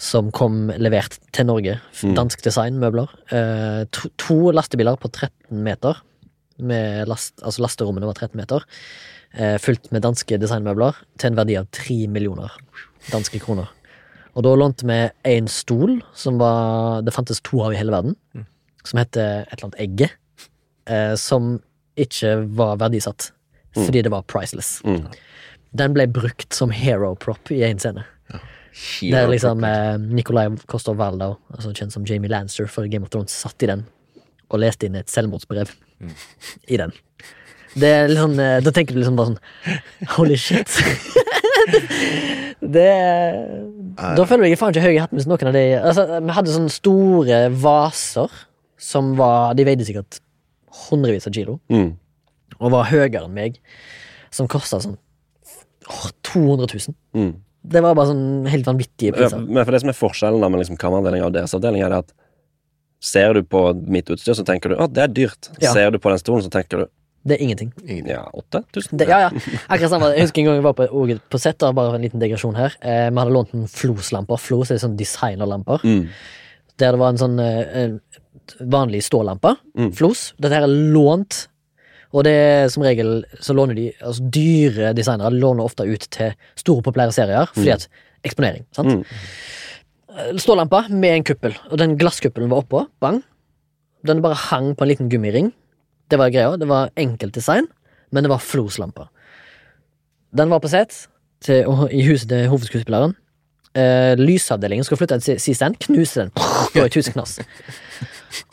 som 0.00 0.30
kom 0.34 0.68
levert 0.80 1.18
til 1.34 1.48
Norge. 1.48 1.78
Mm. 2.02 2.14
Dansk 2.18 2.42
designmøbler. 2.44 3.12
Eh, 3.34 3.84
to, 3.94 4.10
to 4.20 4.38
lastebiler 4.54 4.98
på 5.00 5.10
13 5.12 5.62
meter. 5.64 6.00
Med 6.58 7.08
last, 7.10 7.36
altså 7.42 7.64
lasterommene 7.64 8.08
var 8.08 8.18
13 8.18 8.38
meter. 8.38 8.66
Eh, 9.34 9.56
fullt 9.62 9.90
med 9.94 10.04
danske 10.06 10.38
designmøbler 10.38 10.98
til 11.18 11.32
en 11.32 11.38
verdi 11.38 11.58
av 11.58 11.70
3 11.74 12.04
millioner 12.12 12.54
danske 13.12 13.40
kroner. 13.42 13.70
Og 14.34 14.42
da 14.46 14.54
lånte 14.58 14.86
vi 14.88 14.98
én 15.30 15.48
stol, 15.50 16.00
som 16.14 16.40
var 16.40 17.02
Det 17.06 17.14
fantes 17.14 17.40
to 17.44 17.60
av 17.62 17.74
i 17.74 17.78
hele 17.78 17.94
verden. 17.94 18.16
Som 18.84 18.98
het 18.98 19.16
et 19.16 19.46
eller 19.52 19.68
annet 19.68 19.80
Egget. 19.80 20.16
Eh, 20.86 21.14
som 21.14 21.60
ikke 21.96 22.48
var 22.56 22.76
verdisatt. 22.82 23.30
Fordi 23.74 24.02
det 24.02 24.10
var 24.10 24.22
priceless. 24.22 24.80
Mm. 24.84 25.06
Den 25.74 25.94
ble 25.94 26.06
brukt 26.06 26.54
som 26.54 26.70
hero 26.70 27.14
prop 27.14 27.50
i 27.50 27.62
én 27.66 27.80
scene. 27.82 28.04
Det 28.74 29.14
er 29.20 29.28
liksom 29.30 29.62
eh, 29.64 29.94
Nikolai 30.18 30.48
Kostov 30.66 30.96
Waldau, 30.98 31.36
altså 31.54 31.70
kjent 31.76 31.92
som 31.94 32.02
Jamie 32.08 32.30
Lancer 32.32 32.66
for 32.66 32.88
Game 32.90 33.06
of 33.06 33.10
Thrones, 33.14 33.30
satt 33.44 33.62
i 33.62 33.68
den 33.70 33.84
og 34.50 34.58
leste 34.60 34.86
inn 34.88 34.96
et 34.98 35.08
selvmordsbrev 35.10 35.70
i 36.74 36.80
den. 36.80 36.92
Det 37.74 37.88
er 37.90 38.08
litt 38.10 38.18
sånn 38.20 38.38
eh, 38.38 38.58
Da 38.62 38.70
tenker 38.74 38.94
du 38.94 39.00
liksom 39.00 39.16
bare 39.18 39.32
sånn 39.32 40.10
Holy 40.16 40.36
shit. 40.38 40.70
det 42.74 42.90
Da 44.14 44.26
føler 44.28 44.46
jeg 44.50 44.58
faen 44.60 44.74
ikke 44.74 44.84
høy 44.84 44.94
i 44.96 45.00
hatten 45.02 45.18
hvis 45.18 45.28
noen 45.30 45.48
av 45.50 45.56
de 45.56 45.62
altså, 45.80 46.04
Vi 46.22 46.36
hadde 46.36 46.54
sånne 46.54 46.74
store 46.74 47.38
vaser 47.64 48.30
som 48.84 49.14
var 49.18 49.54
De 49.58 49.66
veide 49.66 49.86
sikkert 49.88 50.20
hundrevis 50.88 51.26
av 51.30 51.34
kilo 51.36 51.54
Mm. 51.70 51.92
og 52.58 52.72
var 52.74 52.88
høyere 52.90 53.22
enn 53.24 53.34
meg, 53.34 53.58
som 54.34 54.48
kosta 54.50 54.80
sånn 54.82 54.96
åh, 55.90 56.08
200 56.26 56.66
000. 56.66 56.94
Mm. 57.14 57.30
Det 57.64 57.80
var 57.80 57.94
bare 57.96 58.10
sånn 58.12 58.44
helt 58.52 58.66
vanvittige 58.68 59.14
Ja, 59.14 59.16
priser. 59.22 59.40
men 59.48 59.64
for 59.64 59.72
det 59.72 59.80
som 59.80 59.88
er 59.92 59.96
forskjellen 59.96 60.42
da 60.44 60.50
med 60.52 60.60
liksom 60.60 60.76
kammeravdeling 60.80 61.22
og 61.24 61.32
deres 61.32 61.54
avdeling, 61.56 61.82
er 61.86 61.88
det 61.94 62.02
at 62.04 62.12
ser 63.04 63.34
du 63.36 63.42
på 63.42 63.62
mitt 63.88 64.08
utstyr, 64.12 64.36
så 64.36 64.44
tenker 64.44 64.72
du 64.72 64.76
at 64.80 64.92
det 64.96 65.02
er 65.04 65.08
dyrt. 65.16 65.48
Ja. 65.62 65.72
Ser 65.72 65.90
du 65.94 65.98
på 65.98 66.10
den 66.12 66.20
stolen, 66.20 66.44
så 66.44 66.50
tenker 66.52 66.84
du 66.84 66.86
Det 67.24 67.38
er 67.38 67.42
ingenting. 67.44 67.72
ja, 68.06 68.22
8000? 68.36 69.00
Ja, 69.08 69.18
ja. 69.26 69.30
Akkurat 69.68 69.90
samme. 69.90 70.10
Jeg 70.12 70.26
husker 70.26 70.42
en 70.42 70.46
gang 70.50 70.58
jeg 70.60 70.64
var 70.66 70.74
på, 70.76 70.88
på 71.32 71.40
sett, 71.40 71.56
da, 71.58 71.72
bare 71.72 71.94
en 71.96 72.02
liten 72.04 72.20
digresjon 72.20 72.54
her. 72.54 72.74
Eh, 72.82 73.08
vi 73.08 73.16
hadde 73.16 73.32
lånt 73.32 73.54
en 73.56 73.64
Flos-lamper. 73.66 74.36
Flos 74.36 74.70
er 74.70 74.76
sånn 74.82 74.96
designerlamper. 74.98 75.80
Mm. 75.88 76.02
Der 76.76 76.92
det 76.92 77.00
var 77.00 77.14
en 77.14 77.20
sånn 77.22 77.40
eh, 77.40 77.96
vanlig 78.60 79.00
stålampe. 79.06 79.54
Mm. 79.72 79.90
Flos. 79.96 80.34
Dette 80.36 80.52
her 80.58 80.66
er 80.68 80.74
lånt. 80.92 81.46
Og 82.14 82.22
det 82.26 82.32
er 82.32 82.68
som 82.70 82.84
regel 82.86 83.24
så 83.42 83.56
låner 83.56 83.74
de 83.78 83.88
altså 83.98 84.28
Dyre 84.34 84.92
designere 84.94 85.34
låner 85.34 85.66
ofte 85.66 85.86
ut 85.88 86.06
til 86.14 86.34
store, 86.54 86.84
populære 86.86 87.14
serier 87.16 87.50
fordi 87.50 87.72
at 87.74 87.88
eksponering. 88.24 88.66
sant? 88.76 89.02
Mm. 89.02 90.38
Stålampa 90.38 90.84
med 90.94 91.16
en 91.16 91.26
kuppel, 91.26 91.56
og 91.70 91.80
den 91.80 91.96
glasskuppelen 91.98 92.52
var 92.52 92.62
oppå. 92.62 92.84
Bang. 93.02 93.18
Den 94.06 94.22
bare 94.22 94.38
hang 94.38 94.74
på 94.76 94.84
en 94.84 94.92
liten 94.92 95.10
gummiring. 95.10 95.50
Det 96.10 96.20
var 96.20 96.30
greia. 96.30 96.54
Det 96.60 96.68
var 96.70 96.92
enkelt 96.96 97.34
design, 97.34 97.66
men 98.12 98.24
det 98.24 98.30
var 98.30 98.42
Flos-lampe. 98.44 99.08
Den 100.34 100.50
var 100.50 100.62
på 100.62 100.70
sett 100.70 101.08
til, 101.42 101.66
i 101.90 102.04
huset 102.06 102.30
til 102.30 102.46
hovedskuespilleren. 102.52 103.16
Eh, 103.74 104.14
lysavdelingen 104.20 104.86
skulle 104.86 105.00
flytte 105.02 105.16
en 105.18 105.24
C-stand, 105.42 105.78
knuse 105.82 106.20
den. 106.24 106.30
Gå 106.74 106.84
i 106.86 106.92
tusen 106.94 107.16
knas. 107.16 107.40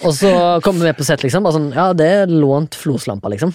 Og 0.06 0.16
så 0.18 0.32
kommer 0.66 0.88
vi 0.90 0.94
på 0.98 1.06
sett, 1.06 1.22
liksom. 1.26 1.46
Og 1.46 1.54
sånn, 1.54 1.68
ja, 1.76 1.92
det 1.98 2.08
er 2.24 2.32
lånt 2.32 2.78
Flos-lampe, 2.78 3.30
liksom. 3.34 3.54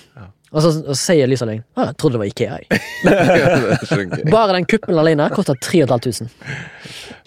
Og 0.54 0.62
så, 0.62 0.70
og 0.86 0.94
så 0.94 0.96
sier 1.10 1.26
lysavdelingen 1.28 1.64
ah, 1.74 1.88
jeg 1.90 1.96
trodde 1.98 2.16
det 2.16 2.20
var 2.22 2.28
Ikea. 2.30 2.58
Jeg. 2.62 4.26
Bare 4.36 4.54
den 4.54 4.66
kuppelen 4.70 5.00
alene 5.02 5.26
kosta 5.34 5.56
3500. 5.58 6.30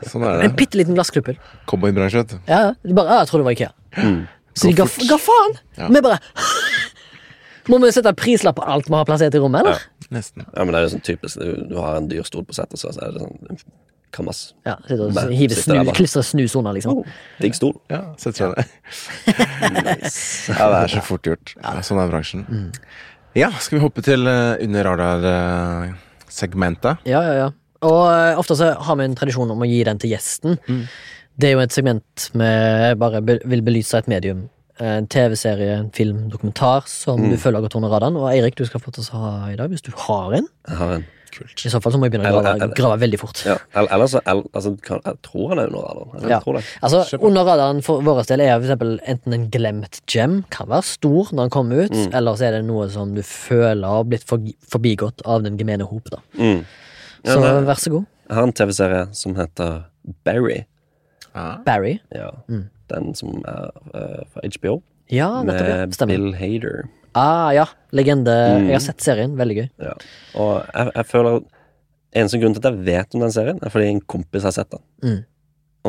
Sånn 0.08 0.24
er 0.24 0.40
En 0.40 0.46
det. 0.48 0.56
bitte 0.58 0.80
liten 0.80 0.96
glasskuppel. 0.96 1.36
Cowboybransje, 1.70 2.24
vet 2.24 2.32
du. 2.32 2.38
Ja, 2.48 2.62
ja. 2.70 2.94
Bare, 2.96 3.12
ah, 3.12 3.20
jeg 3.26 3.32
trodde 3.34 3.44
det 3.44 3.50
var 3.50 3.58
Ikea. 3.58 3.72
Mm. 4.00 4.22
Så 4.56 4.72
de 4.72 4.74
ga, 4.80 4.88
ga 5.12 5.20
faen! 5.22 5.60
Ja. 5.78 5.92
Vi 5.92 6.02
bare 6.08 6.20
Må 7.70 7.78
vi 7.84 7.92
sette 7.94 8.16
prislapp 8.18 8.58
på 8.58 8.66
alt 8.66 8.88
vi 8.90 8.96
har 8.98 9.06
plassert 9.06 9.36
i 9.36 9.44
rommet, 9.44 9.62
eller? 9.68 9.84
Ja, 9.84 10.08
Nesten. 10.16 10.48
Ja, 10.48 10.64
men 10.64 10.74
det 10.74 10.80
er 10.80 10.88
jo 10.88 10.94
sånn 10.96 11.06
typisk. 11.06 11.38
Du, 11.44 11.68
du 11.70 11.76
har 11.78 12.00
en 12.00 12.08
dyr 12.10 12.24
stol 12.26 12.48
på 12.48 12.56
settet, 12.58 12.80
så 12.82 12.90
er 12.96 13.12
det 13.14 13.22
sånn 13.22 13.60
Kammas. 14.16 14.40
Ja, 14.66 14.74
sitter 14.88 15.04
og 15.06 15.14
Bare 15.14 15.30
hiver 15.38 15.54
sitter 15.56 15.74
der 15.76 15.80
snu, 15.84 15.88
bare. 15.92 15.98
klistrer 16.00 16.24
snus 16.26 16.56
under, 16.58 16.74
liksom. 16.74 16.98
Oh, 17.04 17.08
digg 17.44 17.54
stol. 17.58 17.76
Ja, 17.94 18.00
setter 18.18 18.38
seg 18.40 18.48
ned. 18.58 18.66
Ja, 20.50 20.66
det 20.74 20.80
er 20.82 20.88
så 20.96 21.02
fort 21.06 21.24
gjort. 21.30 21.48
Ja, 21.62 21.70
sånn 21.86 22.02
er 22.02 22.10
bransjen. 22.10 22.42
Ja, 23.38 23.50
skal 23.62 23.78
vi 23.78 23.84
hoppe 23.84 24.02
til 24.06 24.22
uh, 24.26 24.58
under 24.66 24.82
radar-segmentet? 24.90 26.94
Ja, 27.10 27.22
ja, 27.28 27.34
ja. 27.46 27.50
Og 27.86 28.02
eh, 28.12 28.36
ofte 28.42 28.56
så 28.60 28.66
har 28.76 28.96
vi 29.00 29.04
en 29.08 29.14
tradisjon 29.16 29.52
om 29.54 29.62
å 29.64 29.68
gi 29.70 29.78
den 29.88 30.00
til 30.02 30.12
gjesten. 30.12 30.58
Det 31.40 31.48
er 31.48 31.54
jo 31.56 31.62
et 31.64 31.72
segment 31.72 32.26
vi 32.34 32.50
bare 33.00 33.22
be 33.24 33.38
vil 33.48 33.62
belyse 33.64 33.96
et 34.02 34.10
medium. 34.12 34.42
En 34.84 35.08
TV-serie, 35.12 35.78
en 35.78 35.88
film, 35.96 36.26
dokumentar 36.32 36.84
som 36.92 37.20
du 37.24 37.38
føler 37.40 37.60
har 37.60 37.66
gått 37.68 37.76
under 37.80 37.92
radaren. 37.92 38.18
Og 38.20 38.28
Eirik, 38.34 38.56
du 38.60 38.66
skal 38.68 38.80
få 38.84 38.92
til 38.96 39.04
å 39.08 39.10
ha 39.22 39.32
i 39.52 39.56
dag, 39.60 39.68
hvis 39.72 39.84
du 39.84 39.92
har 40.08 40.28
en. 40.42 40.48
Jeg 40.68 40.76
har 40.82 40.90
en. 40.98 41.06
Kult. 41.32 41.66
I 41.66 41.70
så 41.70 41.80
fall 41.82 41.94
så 41.94 42.00
må 42.02 42.06
jeg 42.08 42.14
begynne 42.16 42.30
å 42.32 42.42
grave, 42.42 42.54
eller- 42.56 42.76
grave 42.76 43.00
veldig 43.00 43.20
fort. 43.20 43.44
Ja, 43.46 43.58
eller, 43.76 43.90
eller 43.94 44.06
så 44.08 44.22
altså, 44.26 44.72
kan, 44.82 45.00
Jeg 45.06 45.22
tror 45.24 45.50
han 45.50 45.60
er 45.60 45.68
under 45.68 45.80
radaren. 45.80 46.30
Ja. 46.30 46.40
Altså. 46.82 47.20
Under 47.22 47.44
radaren 47.46 47.82
for 47.84 48.02
vår 48.02 48.24
del 48.28 48.42
er 48.42 48.60
for 48.60 48.68
eksempel 48.68 49.00
enten 49.08 49.34
en 49.34 49.50
glemt 49.52 50.02
gem, 50.08 50.44
kan 50.50 50.68
være 50.68 50.84
stor 50.84 51.32
når 51.32 51.44
den 51.44 51.50
kommer 51.50 51.84
ut, 51.86 51.92
Mm. 51.92 52.14
eller 52.16 52.34
så 52.36 52.48
er 52.48 52.52
det 52.58 52.66
noe 52.66 52.90
som 52.90 53.14
du 53.16 53.22
føler 53.22 53.88
har 53.88 54.04
blitt 54.04 54.26
forbigått 54.26 55.22
av 55.26 55.44
den 55.44 55.58
gemene 55.58 55.84
hop. 55.88 56.10
da 56.10 56.18
Mm. 56.38 56.66
Ja, 57.26 57.34
Så 57.36 57.42
det, 57.42 57.66
vær 57.68 57.76
så 57.76 57.90
god. 57.92 58.06
jeg 58.30 58.36
har 58.36 58.44
en 58.44 58.54
TV-serie 58.54 59.08
som 59.16 59.36
heter 59.36 59.86
Barry. 60.24 60.66
Ah. 61.36 61.58
Barry. 61.66 62.00
Ja. 62.16 62.32
Mm. 62.50 62.70
Den 62.90 63.14
som 63.14 63.44
er 63.48 63.70
uh, 63.94 64.24
fra 64.34 64.42
HBO, 64.44 64.82
Ja, 65.12 65.44
med 65.44 65.96
Bill 66.08 66.34
Hader. 66.34 66.84
Ah, 67.18 67.50
ja. 67.56 67.66
Legende. 67.96 68.34
Mm. 68.34 68.68
Jeg 68.70 68.78
har 68.78 68.84
sett 68.86 69.06
serien. 69.06 69.38
Veldig 69.40 69.58
gøy. 69.62 69.70
Ja. 69.88 69.96
Og 70.40 70.52
jeg, 70.68 70.92
jeg 70.96 71.10
føler 71.10 71.42
Eneste 72.10 72.40
grunn 72.42 72.56
til 72.56 72.64
at 72.64 72.74
jeg 72.74 72.86
vet 72.88 73.14
om 73.14 73.22
den 73.22 73.34
serien, 73.34 73.60
er 73.62 73.70
fordi 73.70 73.90
en 73.92 74.00
kompis 74.02 74.46
har 74.48 74.54
sett 74.56 74.72
den. 74.74 74.82
Mm. 75.06 75.20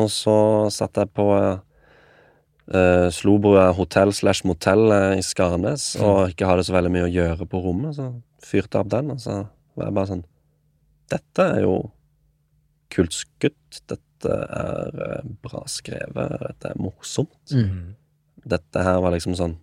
Og 0.03 0.09
så 0.13 0.35
satt 0.69 0.99
jeg 1.01 1.09
på 1.17 1.25
uh, 1.33 3.07
Slobrua 3.09 3.71
hotell 3.73 4.13
slash 4.13 4.45
motell 4.45 4.93
eh, 4.93 5.15
i 5.17 5.23
Skarnes 5.25 5.95
og 5.99 6.29
ikke 6.31 6.47
hadde 6.47 6.67
så 6.67 6.75
veldig 6.75 6.91
mye 6.93 7.07
å 7.07 7.11
gjøre 7.11 7.47
på 7.49 7.63
rommet, 7.65 7.97
så 7.97 8.11
fyrte 8.45 8.77
jeg 8.77 8.85
opp 8.85 8.93
den, 8.93 9.09
og 9.15 9.23
så 9.23 9.39
var 9.73 9.89
jeg 9.89 9.97
bare 9.97 10.11
sånn 10.11 10.23
Dette 11.11 11.47
er 11.57 11.65
jo 11.65 11.73
kult 12.93 13.17
skutt. 13.17 13.81
Dette 13.89 14.37
er 14.61 15.01
eh, 15.07 15.25
bra 15.43 15.65
skrevet. 15.67 16.37
Dette 16.45 16.69
er 16.69 16.79
morsomt. 16.79 17.51
Mm. 17.51 17.97
Dette 18.53 18.85
her 18.85 19.01
var 19.03 19.11
liksom 19.15 19.35
sånn 19.35 19.57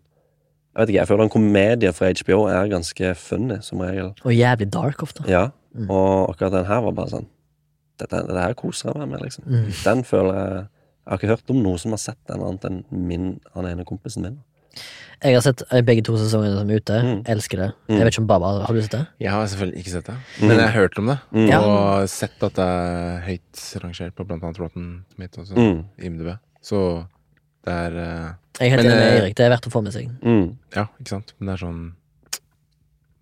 Jeg 0.78 0.86
vet 0.86 0.92
ikke, 0.92 1.00
jeg 1.00 1.08
føler 1.10 1.24
en 1.26 1.32
komedie 1.34 1.90
fra 1.92 2.12
HBO 2.14 2.44
er 2.46 2.68
ganske 2.70 3.08
funny, 3.18 3.56
som 3.66 3.80
regel. 3.82 4.12
Og 4.22 4.30
jævlig 4.32 4.68
dark 4.72 5.02
ofte. 5.02 5.24
Ja, 5.28 5.48
Mm. 5.74 5.90
og 5.90 6.30
akkurat 6.30 6.52
den 6.52 6.64
her 6.64 6.80
var 6.80 6.92
bare 6.96 7.10
sånn 7.10 7.26
Dette, 8.00 8.16
dette 8.26 8.40
her 8.40 8.54
koser 8.54 8.88
jeg 8.92 8.96
meg 9.02 9.08
med, 9.10 9.20
liksom. 9.26 9.44
Mm. 9.44 9.66
Den 9.84 10.04
føler 10.04 10.34
jeg 10.38 10.54
Jeg 10.62 11.10
har 11.10 11.18
ikke 11.18 11.28
hørt 11.28 11.50
om 11.50 11.62
noen 11.62 11.78
som 11.78 11.90
har 11.92 11.98
sett 11.98 12.18
den 12.28 12.40
annet 12.40 12.64
enn 12.64 12.84
min, 12.90 13.40
han 13.54 13.64
ene 13.66 13.84
kompisen 13.84 14.22
min. 14.22 14.38
Jeg 15.24 15.34
har 15.34 15.40
sett 15.42 15.62
eh, 15.72 15.80
begge 15.82 16.02
to 16.04 16.12
sesongene 16.16 16.58
som 16.58 16.68
er 16.70 16.76
ute. 16.78 16.98
Mm. 17.02 17.22
Elsker 17.26 17.56
det. 17.62 17.68
Mm. 17.88 17.94
Jeg 17.96 18.04
vet 18.04 18.12
ikke 18.12 18.20
om 18.22 18.26
Baba 18.28 18.50
har 18.66 18.74
du 18.74 18.80
sett 18.82 18.90
det? 18.92 19.06
Jeg 19.20 19.30
har 19.32 19.46
selvfølgelig 19.46 19.78
ikke 19.82 19.90
sett 19.94 20.04
det, 20.06 20.14
Mm. 20.40 20.48
men 20.48 20.56
jeg 20.58 20.66
har 20.68 20.74
hørt 20.80 20.98
om 20.98 21.06
det. 21.06 21.18
Mm. 21.32 21.48
Ja. 21.48 21.60
Og 21.60 22.08
sett 22.08 22.42
at 22.42 22.54
det 22.54 22.64
er 22.68 23.20
høyt 23.26 23.82
rangert 23.82 24.14
på 24.14 24.26
blant 24.28 24.42
annet 24.44 24.58
Rotten 24.60 25.04
Tomatoes 25.16 25.50
og 25.50 25.56
Mm. 25.58 25.84
IMDb. 25.98 26.38
Så 26.62 27.06
det 27.68 27.76
er 27.84 27.98
eh, 28.02 28.26
Jeg 28.58 28.66
er 28.66 28.74
helt 28.74 28.86
enig 28.88 28.96
med 28.98 29.20
Erik, 29.20 29.36
Det 29.38 29.44
er 29.46 29.52
verdt 29.54 29.68
å 29.68 29.72
få 29.76 29.84
med 29.86 29.94
seg. 29.94 30.08
Mm. 30.24 30.48
Ja, 30.74 30.86
ikke 30.98 31.12
sant? 31.14 31.34
Men 31.38 31.50
det 31.52 31.54
er 31.58 31.62
sånn 31.66 31.80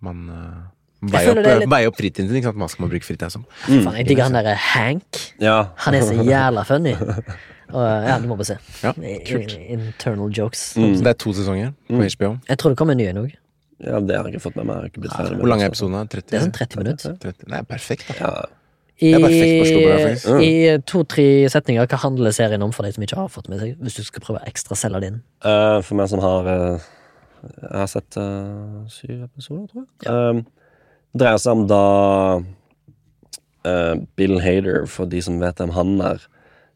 Man 0.07 0.23
uh, 0.31 0.63
veier 1.13 1.33
opp, 1.33 1.43
litt- 1.47 1.71
veier 1.73 1.91
opp 1.91 1.99
fritiden 1.99 2.29
sin. 2.31 2.39
Ikke 2.41 2.51
sant? 2.51 2.59
Hva 2.63 2.69
skal 2.73 2.85
man 2.87 2.93
bruke 2.95 3.07
fritiden 3.09 3.33
som? 3.33 3.45
Mm. 3.67 3.83
Fan, 3.87 3.97
jeg 4.01 4.09
digger 4.11 4.27
han 4.29 4.37
derre 4.39 4.55
Hank. 4.71 5.21
Ja. 5.43 5.57
Han 5.87 5.97
er 5.99 6.05
så 6.07 6.17
jævla 6.33 6.65
funny. 6.69 6.95
Og, 7.67 7.83
ja, 8.07 8.19
du 8.23 8.29
må 8.31 8.37
bare 8.39 8.47
se. 8.53 8.57
Ja, 8.85 8.93
kult. 9.27 9.57
Internal 9.59 10.31
jokes. 10.37 10.69
Mm. 10.79 10.93
Det 11.03 11.11
er 11.15 11.19
to 11.25 11.33
sesonger 11.35 11.73
på 11.89 11.97
Mm. 11.99 12.05
HBO. 12.15 12.31
Jeg 12.53 12.59
tror 12.63 12.75
det 12.75 12.79
kommer 12.79 12.95
en 12.97 13.01
ny 13.03 13.09
en 13.11 13.23
òg. 13.25 13.33
ja, 13.83 13.99
det 14.01 14.15
har 14.17 14.25
jeg 14.29 14.37
ikke 14.37 14.45
fått 14.47 14.57
med 14.61 14.69
meg. 14.71 14.85
Ikke 14.93 15.03
blitt 15.05 15.13
ferdig 15.17 15.41
Hvor 15.41 15.51
lang 15.51 15.61
er 15.65 15.67
den, 15.69 15.75
episoden? 15.75 16.09
30? 16.13 16.31
Det 16.31 16.39
er 16.39 16.45
sånn 16.47 16.55
30 16.61 16.79
minutter. 16.85 17.17
30. 17.27 17.49
Nei, 17.53 17.63
perfekt. 17.73 18.07
da 18.13 18.15
Ja. 18.21 18.47
I. 19.05 19.13
I 20.41 20.53
to-tre 20.89 21.27
setninger, 21.53 21.85
hva 21.85 21.99
handler 22.01 22.33
serien 22.33 22.63
om 22.65 22.73
for 22.73 22.87
deg 22.87 22.97
som 22.97 23.05
ikke 23.05 23.19
har 23.19 23.33
fått 23.33 23.51
med 23.53 23.61
seg? 23.61 23.75
Hvis 23.85 23.99
du 23.99 24.05
skal 24.07 24.25
prøve 24.25 24.41
ekstra 24.49 24.79
selge 24.79 25.03
det 25.03 25.11
inn. 25.13 25.19
Uh, 25.45 25.83
for 25.85 25.99
meg 26.01 26.09
som 26.09 26.23
har 26.25 26.49
uh, 26.49 26.87
Jeg 27.45 27.75
har 27.77 27.91
sett 27.93 28.17
uh, 28.17 28.87
syv 28.89 29.27
episoder, 29.27 29.67
tror 29.69 29.85
jeg. 29.85 29.91
Ja. 30.07 30.15
det 31.13 31.21
dreier 31.21 31.41
seg 31.41 31.57
om 31.57 31.67
da 31.71 31.83
eh, 33.65 33.95
Bill 34.17 34.41
Hader, 34.43 34.87
for 34.91 35.09
de 35.09 35.23
som 35.25 35.39
vet 35.41 35.61
hvem 35.61 35.73
han 35.77 35.95
er, 36.05 36.25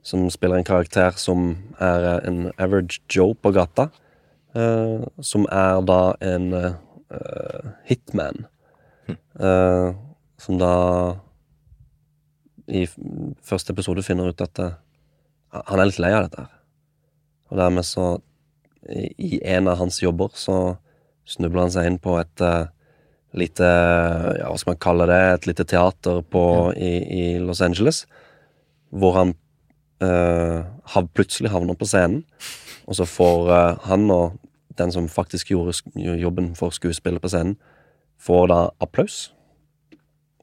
som 0.02 0.28
spiller 0.32 0.60
en 0.60 0.64
karakter 0.64 1.16
som 1.20 1.50
er 1.80 2.06
en 2.24 2.46
average 2.56 3.02
Joe 3.12 3.34
på 3.34 3.52
gata. 3.52 3.90
eh, 4.54 5.04
som 5.20 5.46
er 5.52 5.82
da 5.86 6.14
en 6.20 6.52
eh, 6.54 7.68
hitman. 7.86 8.46
Eh, 9.08 9.92
som 10.40 10.58
da 10.58 10.74
i 12.70 12.86
første 13.42 13.74
episode 13.74 14.04
finner 14.06 14.30
ut 14.30 14.44
at 14.44 14.62
eh, 14.62 14.76
han 15.50 15.82
er 15.82 15.90
litt 15.90 16.00
lei 16.02 16.12
av 16.14 16.28
dette. 16.28 16.46
Og 17.50 17.58
dermed 17.58 17.86
så 17.86 18.12
I 18.88 19.40
en 19.44 19.68
av 19.68 19.76
hans 19.76 19.98
jobber 20.00 20.30
så 20.38 20.76
snubler 21.28 21.66
han 21.66 21.74
seg 21.74 21.88
inn 21.88 21.98
på 22.02 22.16
et 22.20 22.44
eh, 22.44 22.70
lite 23.36 23.66
Ja, 23.66 24.48
hva 24.48 24.56
skal 24.58 24.74
man 24.74 24.82
kalle 24.82 25.08
det? 25.10 25.20
Et 25.34 25.50
lite 25.50 25.66
teater 25.68 26.22
på, 26.22 26.44
i, 26.74 26.92
i 27.20 27.24
Los 27.42 27.62
Angeles. 27.62 28.04
Hvor 28.90 29.14
han 29.18 29.34
eh, 30.02 30.62
hav, 30.94 31.10
plutselig 31.14 31.52
havner 31.52 31.78
på 31.78 31.86
scenen, 31.86 32.24
og 32.88 32.98
så 32.98 33.06
får 33.06 33.52
eh, 33.54 33.84
han 33.86 34.08
og 34.10 34.38
den 34.80 34.92
som 34.94 35.10
faktisk 35.12 35.50
gjorde 35.52 36.16
jobben 36.18 36.54
for 36.56 36.74
skuespillet 36.74 37.22
på 37.22 37.30
scenen, 37.30 37.58
får 38.20 38.48
da 38.50 38.60
applaus. 38.80 39.28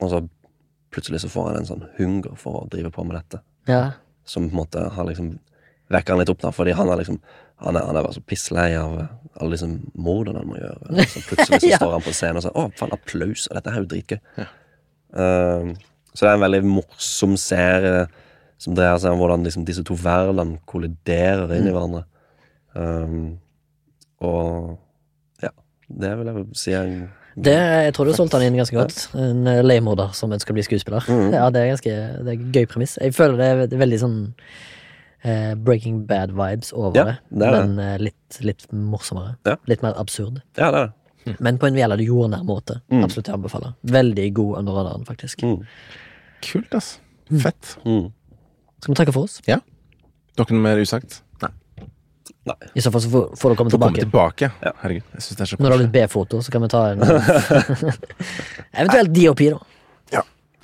Og 0.01 0.11
så 0.11 0.21
plutselig 0.93 1.21
så 1.23 1.29
får 1.29 1.49
han 1.49 1.57
en 1.61 1.69
sånn 1.69 1.85
hunger 1.97 2.35
for 2.39 2.61
å 2.63 2.67
drive 2.71 2.91
på 2.95 3.03
med 3.07 3.17
dette. 3.19 3.41
Ja. 3.67 3.81
Som 4.27 4.49
på 4.49 4.55
en 4.55 4.61
måte 4.61 4.83
har 4.95 5.07
liksom 5.09 5.33
vekker 5.91 6.13
han 6.13 6.19
litt 6.19 6.29
opp, 6.33 6.41
da, 6.43 6.51
fordi 6.51 6.73
han 6.75 6.89
er 6.91 6.99
liksom 7.03 7.19
Han 7.57 7.73
er, 7.75 7.87
han 7.87 7.95
er 7.97 8.03
bare 8.05 8.13
så 8.13 8.21
pisslei 8.21 8.75
av 8.77 8.91
eh, 9.01 9.07
alle 9.41 9.55
disse 9.55 9.65
mordene 9.97 10.43
han 10.43 10.49
må 10.51 10.59
gjøre. 10.59 11.05
Så 11.09 11.21
plutselig 11.25 11.57
så 11.63 11.69
Ja. 11.71 11.77
står 11.81 11.93
han 11.95 12.03
på 12.05 12.11
scenen 12.13 12.37
og 12.37 12.43
sier 12.45 12.53
'Å, 12.53 12.65
faen, 12.77 12.91
applaus', 12.93 13.47
og 13.49 13.55
dette 13.57 13.71
er 13.71 13.79
jo 13.81 13.87
dritgøy. 13.89 14.19
Eh, 14.37 15.71
så 16.13 16.19
det 16.21 16.29
er 16.29 16.35
en 16.35 16.43
veldig 16.45 16.59
morsom 16.69 17.33
serie 17.41 18.03
som 18.61 18.75
dreier 18.77 18.99
seg 19.01 19.11
om 19.15 19.23
hvordan 19.23 19.43
liksom, 19.47 19.65
disse 19.65 19.81
to 19.83 19.97
verdenene 19.97 20.59
kolliderer 20.69 21.55
inn 21.57 21.65
i 21.65 21.73
hverandre. 21.73 22.03
Um, 22.77 23.39
og 24.21 24.77
ja, 25.41 25.49
det 25.89 26.13
vil 26.19 26.29
jeg 26.29 26.45
si 26.61 26.73
er 26.77 26.85
en 26.85 27.09
Det, 27.37 27.53
jeg 27.53 27.93
tror 27.93 28.09
du 28.09 28.15
solgte 28.17 28.39
han 28.39 28.47
inn 28.47 28.57
ganske 28.57 28.73
godt. 28.73 29.03
En 29.17 29.45
eh, 29.49 29.59
leiemorder 29.65 30.13
som 30.17 30.31
ønsker 30.33 30.55
å 30.55 30.57
bli 30.57 30.65
skuespiller. 30.65 31.05
Mm. 31.05 31.27
Ja, 31.35 31.45
det 31.53 31.61
er 31.61 31.69
ganske 31.75 31.93
det 31.93 32.31
er 32.31 32.33
en 32.33 32.51
gøy 32.55 32.65
premiss. 32.71 32.97
Jeg 32.97 33.13
føler 33.13 33.37
det 33.37 33.77
er 33.77 33.81
veldig 33.83 33.99
sånn 34.01 34.17
eh, 35.21 35.53
Breaking 35.53 35.99
Bad-vibes 36.09 36.73
over 36.73 36.97
Ja, 36.97 37.05
det, 37.29 37.51
men 37.53 37.77
eh, 37.83 37.97
litt, 38.09 38.39
litt 38.41 38.65
morsommere. 38.73 39.35
Ja. 39.45 39.57
Litt 39.69 39.85
mer 39.85 39.97
absurd. 40.01 40.41
Ja, 40.57 40.71
det 40.73 40.81
er 40.81 40.89
det. 40.89 41.37
Men 41.43 41.59
på 41.59 41.67
en 41.67 41.77
jævla 41.77 41.99
jordnær 42.01 42.43
måte. 42.47 42.79
Mm. 42.89 43.03
Absolutt 43.03 43.29
jeg 43.29 43.35
å 43.35 43.39
anbefale. 43.41 43.73
Veldig 43.97 44.27
god 44.37 44.59
under 44.61 44.77
radaren, 44.79 45.05
faktisk. 45.05 45.43
Mm. 45.43 45.57
Kult, 46.47 46.77
ass. 46.77 46.93
Fett. 47.27 47.73
Mm. 47.83 48.07
Skal 48.79 48.93
vi 48.93 48.99
takke 49.01 49.13
for 49.13 49.27
oss? 49.27 49.41
Ja. 49.49 49.59
Dere 50.37 50.55
noe 50.55 50.63
mer 50.63 50.79
usagt? 50.81 51.21
Nei. 52.47 52.69
I 52.75 52.81
så 52.85 52.91
fall 52.93 53.01
så 53.03 53.09
får, 53.11 53.25
får 53.41 53.53
du 53.53 53.55
komme 53.59 53.73
tilbake. 53.73 53.93
komme 53.93 54.05
tilbake. 54.07 54.51
Ja. 54.63 54.71
Herregud, 54.83 55.03
jeg 55.13 55.21
synes 55.25 55.37
det 55.39 55.45
er 55.45 55.51
så 55.51 55.57
Når 55.59 55.67
du 55.67 55.73
har 55.75 55.81
litt 55.83 55.91
blitt 55.91 56.07
B-foto, 56.09 56.41
så 56.45 56.53
kan 56.53 56.63
vi 56.63 56.69
ta 56.71 56.83
en 56.93 57.03
Eventuelt 58.81 59.13
DOP, 59.15 59.43
da. 59.53 59.59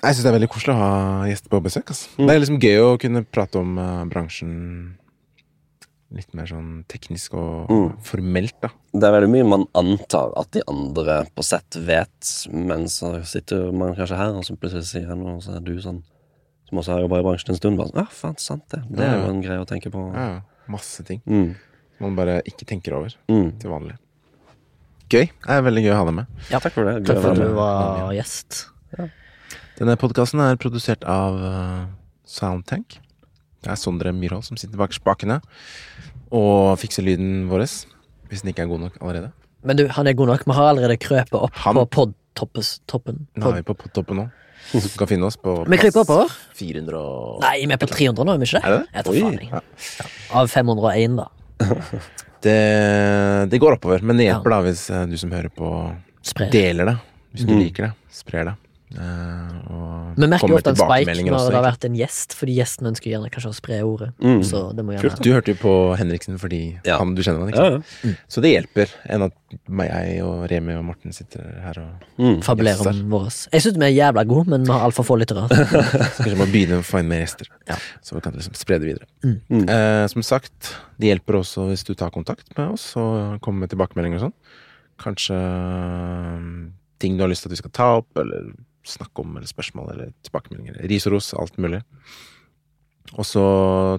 Jeg 0.03 0.17
syns 0.17 0.25
det 0.25 0.31
er 0.33 0.35
veldig 0.35 0.49
koselig 0.51 0.73
å 0.73 0.79
ha 0.81 1.27
gjester 1.29 1.51
på 1.53 1.59
besøk. 1.63 1.91
ass. 1.93 2.01
Det 2.17 2.27
er 2.33 2.41
liksom 2.41 2.57
gøy 2.59 2.79
å 2.83 2.87
kunne 2.99 3.21
prate 3.23 3.55
om 3.61 3.77
uh, 3.79 4.01
bransjen 4.11 4.49
litt 6.13 6.33
mer 6.35 6.45
sånn 6.51 6.81
teknisk 6.91 7.33
og 7.39 7.71
Mm. 7.71 7.85
formelt, 8.03 8.57
da. 8.61 8.69
Det 8.93 9.07
er 9.07 9.15
veldig 9.15 9.29
mye 9.31 9.47
man 9.47 9.63
antar 9.79 10.33
at 10.37 10.51
de 10.51 10.61
andre 10.67 11.21
på 11.33 11.41
sett 11.47 11.79
vet, 11.87 12.33
men 12.51 12.83
så 12.91 13.13
sitter 13.25 13.71
man 13.71 13.95
kanskje 13.95 14.19
her, 14.19 14.35
og 14.35 14.43
så 14.43 14.57
plutselig 14.59 14.83
sier 14.91 15.07
han 15.07 15.23
noe, 15.23 15.37
og 15.39 15.41
så 15.47 15.55
er 15.55 15.63
du 15.63 15.71
sånn 15.81 16.03
som 16.67 16.77
også 16.83 16.91
har 16.97 17.01
jobba 17.07 17.21
i 17.23 17.25
bransjen 17.29 17.55
en 17.55 17.61
stund, 17.61 17.77
bare 17.79 17.89
sånn 17.93 18.03
Ja, 18.03 18.07
faen, 18.11 18.37
sant 18.43 18.67
det. 18.75 18.83
Det 18.91 19.07
er 19.07 19.17
jo 19.23 19.31
en 19.31 19.41
greie 19.41 19.63
å 19.63 19.65
tenke 19.71 19.89
på. 19.89 20.03
Ja, 20.13 20.27
ja. 20.35 20.41
masse 20.67 21.03
ting 21.07 21.21
Mm. 21.25 21.55
Man 22.01 22.15
bare 22.17 22.41
ikke 22.45 22.65
tenker 22.65 22.93
over 22.97 23.13
Mm. 23.29 23.51
til 23.59 23.69
vanlig. 23.69 23.97
Gøy. 25.13 25.27
Det 25.29 25.49
er 25.49 25.61
veldig 25.61 25.83
gøy 25.85 25.91
å 25.93 25.97
ha 25.99 26.05
deg 26.05 26.13
med. 26.15 26.25
Ja. 26.49 26.59
Takk 26.59 26.73
for 26.73 26.85
det. 26.89 27.05
Takk 27.05 27.19
for 27.21 27.31
at 27.31 27.37
Gøy 27.37 27.45
du 27.49 27.53
var 27.53 28.13
gjest. 28.15 28.65
Denne 29.77 29.95
podkasten 29.97 30.39
er 30.41 30.55
produsert 30.61 31.03
av 31.09 31.37
eh, 31.43 31.85
Soundtank. 32.29 32.99
Det 33.63 33.71
er 33.73 33.79
Sondre 33.79 34.11
Myrhold 34.13 34.43
som 34.45 34.57
sitter 34.59 34.77
bak 34.77 34.93
spakene 34.93 35.39
og 36.33 36.77
fikser 36.81 37.05
lyden 37.05 37.47
vår. 37.49 37.65
Hvis 38.29 38.41
den 38.43 38.53
ikke 38.53 38.63
er 38.65 38.71
god 38.71 38.79
nok 38.87 38.97
allerede. 39.01 39.31
Men 39.63 39.77
du, 39.79 39.85
han 39.87 40.07
er 40.09 40.13
god 40.17 40.27
nok. 40.33 40.45
Vi 40.49 40.55
har 40.57 40.69
allerede 40.73 40.97
krøpet 40.99 41.37
opp 41.39 41.53
Han- 41.63 41.75
på 41.75 41.85
podtoppen. 42.35 43.27
Nå 43.37 43.49
er 43.51 43.61
vi 43.61 43.67
på 43.69 43.75
podtoppen 43.77 44.17
nå. 44.23 44.29
Du 44.73 44.79
kan 44.97 45.07
finne 45.09 45.27
oss 45.27 45.35
på 45.35 45.65
Vi 45.67 45.77
kryper 45.77 46.01
oppover. 46.05 46.29
400 46.55 46.95
og 46.97 47.41
Nei, 47.43 47.65
vi 47.67 47.73
er 47.75 47.77
på 47.81 47.87
300 47.91 48.23
nå, 48.23 48.33
er 48.33 48.39
vi 48.39 48.45
ikke 48.47 48.61
det? 48.61 48.63
Er 48.63 48.71
det 48.71 48.79
det? 48.79 48.91
Jeg 48.95 49.03
tar 49.03 49.13
Oi. 49.13 49.49
ja. 49.51 49.59
Ja. 49.99 50.05
Av 50.39 50.47
501, 50.47 51.17
da. 51.19 51.25
Det, 52.43 53.49
det 53.49 53.59
går 53.61 53.77
oppover, 53.77 54.01
men 54.03 54.17
det 54.19 54.25
hjelper 54.29 54.49
da 54.55 54.61
hvis 54.65 54.89
eh, 54.91 55.05
du 55.09 55.17
som 55.17 55.31
hører 55.31 55.49
på, 55.53 55.69
Sprer. 56.25 56.51
deler 56.53 56.85
det. 56.91 56.97
Hvis 57.33 57.45
du 57.47 57.53
Mm. 57.53 57.59
liker 57.63 57.83
det. 57.87 57.93
Sprer 58.13 58.45
det. 58.45 58.55
Eh, 58.93 59.73
og 59.73 60.17
Vi 60.19 60.27
merker 60.29 60.51
jo 60.51 60.57
ofte 60.59 60.69
en 60.73 60.77
spike 60.77 61.13
når 61.23 61.33
også, 61.37 61.49
det 61.49 61.57
har 61.57 61.65
vært 61.65 61.85
en 61.87 61.95
gjest, 61.97 62.35
fordi 62.37 62.55
gjesten 62.59 62.89
ønsker 62.91 63.09
gjerne 63.11 63.31
kanskje 63.33 63.49
å 63.49 63.55
spre 63.57 63.79
ordet. 63.87 64.09
Mm. 64.21 64.43
Så 64.45 64.61
det 64.77 64.85
må 64.85 64.93
Kult. 64.99 65.15
gjerne 65.17 65.23
Du 65.25 65.31
hørte 65.33 65.53
jo 65.55 65.59
på 65.63 65.73
Henriksen 65.97 66.37
fordi 66.41 66.59
Ja. 66.85 66.97
han, 66.99 67.15
du 67.15 67.21
kjenner 67.25 67.39
han, 67.41 67.49
ikke 67.49 67.63
Ja, 67.63 67.71
ja. 67.77 67.81
Mm. 68.03 68.17
Så 68.29 68.41
det 68.45 68.51
hjelper 68.53 68.93
enn 69.09 69.25
at 69.25 69.33
meg, 69.67 69.89
jeg 69.89 70.23
og 70.23 70.45
Remi 70.51 70.73
og 70.77 70.85
Morten 70.85 71.13
sitter 71.13 71.41
her 71.63 71.79
og 71.81 72.07
Mm. 72.19 72.41
fabulerer 72.43 72.87
om 72.89 73.09
våre. 73.09 73.31
Jeg 73.51 73.61
syns 73.65 73.77
vi 73.77 73.85
er 73.89 73.95
jævla 74.13 74.25
gode, 74.27 74.47
men 74.47 74.63
vi 74.63 74.71
har 74.71 74.85
altfor 74.89 75.03
få 75.05 75.17
lyttere. 75.17 75.47
Kanskje 76.21 76.37
må 76.37 76.45
begynne 76.51 76.79
å 76.81 76.85
få 76.85 76.99
inn 76.99 77.07
mer 77.09 77.21
gjester. 77.25 77.47
Ja. 77.67 77.75
Så 78.01 78.13
vi 78.15 78.21
kan 78.21 78.33
liksom 78.33 78.53
spre 78.55 78.77
det 78.79 78.87
videre. 78.93 79.05
Mm. 79.23 79.39
Mm. 79.49 79.69
Eh, 79.69 80.07
som 80.07 80.21
sagt, 80.21 80.75
det 80.99 81.09
hjelper 81.09 81.39
også 81.41 81.67
hvis 81.71 81.83
du 81.83 81.93
tar 81.95 82.11
kontakt 82.11 82.45
med 82.57 82.73
oss 82.77 82.95
og 82.97 83.39
kommer 83.41 83.65
med 83.65 83.69
tilbakemeldinger 83.73 84.21
og 84.21 84.27
sånn. 84.29 84.37
Kanskje 85.03 85.33
eh, 85.35 86.69
ting 86.99 87.17
du 87.17 87.23
har 87.25 87.29
lyst 87.31 87.43
til 87.43 87.49
at 87.51 87.55
vi 87.57 87.61
skal 87.63 87.73
ta 87.75 87.87
opp, 87.99 88.07
eller 88.21 88.53
snakke 88.87 89.23
om, 89.23 89.35
eller 89.37 89.49
spørsmål, 89.49 89.91
eller 89.93 90.13
tilbakemeldinger. 90.27 90.79
Ris 90.91 91.07
og 91.09 91.15
ros, 91.15 91.33
alt 91.39 91.57
mulig. 91.61 91.81
Og 93.13 93.27
så 93.27 93.43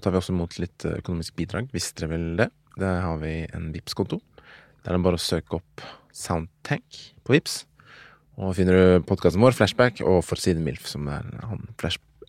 tar 0.02 0.14
vi 0.14 0.20
også 0.20 0.34
imot 0.34 0.56
litt 0.62 0.86
eh, 0.88 0.98
økonomisk 1.02 1.36
bidrag, 1.38 1.68
hvis 1.74 1.92
dere 1.98 2.14
vil 2.14 2.26
det. 2.40 2.50
Der 2.80 3.02
har 3.04 3.20
vi 3.20 3.44
en 3.54 3.68
vips 3.70 3.94
konto 3.94 4.16
Der 4.82 4.90
er 4.90 4.96
det 4.96 5.04
bare 5.04 5.18
å 5.20 5.22
søke 5.22 5.60
opp 5.60 5.82
Soundtank 6.10 6.96
på 7.22 7.36
Vips 7.36 7.60
Og 8.34 8.56
finner 8.58 8.74
du 8.74 9.04
podkasten 9.06 9.38
vår, 9.44 9.54
Flashback, 9.54 10.00
og 10.02 10.24
Forsiden 10.26 10.64
MILF, 10.66 10.88
som 10.90 11.06
er 11.06 11.22
en 11.22 11.44
annen, 11.46 11.68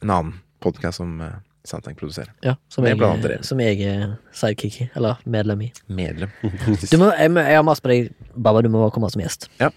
en 0.04 0.14
annen 0.14 0.36
podkast 0.62 1.02
som 1.02 1.18
eh, 1.26 1.40
Soundtank 1.70 1.98
produserer. 2.00 2.32
Ja, 2.46 2.56
som, 2.70 2.86
jeg, 2.86 3.00
som 3.46 3.60
jeg 3.64 3.82
er 3.90 4.16
sidekick 4.36 4.78
i, 4.84 4.88
eller 4.96 5.22
medlem 5.26 5.66
i. 5.68 5.72
Medlem. 5.88 6.32
Du 6.92 6.98
må, 7.02 7.10
jeg, 7.18 7.32
jeg 7.36 7.58
har 7.58 7.66
mast 7.66 7.84
på 7.84 7.92
deg, 7.92 8.12
Baba, 8.36 8.62
du 8.62 8.70
må 8.74 8.88
komme 8.94 9.10
som 9.14 9.24
gjest. 9.24 9.48
Jeg 9.60 9.72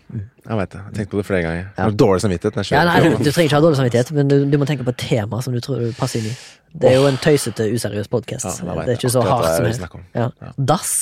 veit 0.61 0.75
det. 0.75 0.83
Jeg 0.99 1.11
på 1.11 1.21
det 1.21 1.27
flere 1.29 1.43
ganger. 1.47 1.67
Ja. 1.79 1.89
dårlig 2.05 2.25
samvittighet. 2.25 2.73
Ja, 2.73 2.85
nei, 2.89 2.99
du, 3.05 3.17
du 3.17 3.31
trenger 3.31 3.49
ikke 3.49 3.59
ha 3.59 3.65
dårlig 3.65 3.81
samvittighet, 3.81 4.13
men 4.17 4.31
du, 4.31 4.37
du 4.49 4.59
må 4.61 4.69
tenke 4.69 4.87
på 4.87 4.95
et 4.95 5.03
tema 5.03 5.41
som 5.45 5.57
du 5.57 5.61
tror 5.65 5.83
du 5.83 5.93
passer 5.99 6.23
inn 6.23 6.31
i. 6.33 6.35
Det 6.79 6.91
er 6.93 6.99
jo 6.99 7.07
en 7.09 7.17
tøysete, 7.21 7.69
useriøs 7.73 8.11
podkast. 8.13 8.63
Ja, 8.65 8.77
det 8.83 8.93
er 8.93 9.01
ikke 9.01 9.13
så 9.13 9.25
hardt 9.25 9.49
som 9.57 9.69
det. 9.69 10.05
Ja. 10.15 10.29
Ja. 10.45 10.53
Dass. 10.73 10.93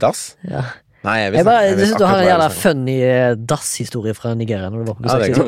Dass? 0.00 0.22
Ja. 0.46 0.64
Nei, 1.00 1.14
jeg 1.22 1.32
Jeg, 1.38 1.44
bare, 1.48 1.60
jeg 1.64 1.76
syns 1.80 1.96
du 1.96 2.04
har 2.04 2.18
en 2.20 2.26
jævla 2.28 2.46
funny 2.52 2.94
eh, 3.00 3.30
dass-historie 3.52 4.12
fra 4.16 4.34
Nigeria 4.36 4.68
når 4.68 4.82
du 4.82 4.90
var 4.90 4.98
på 4.98 5.06
Ja, 5.08 5.14
besøk. 5.16 5.38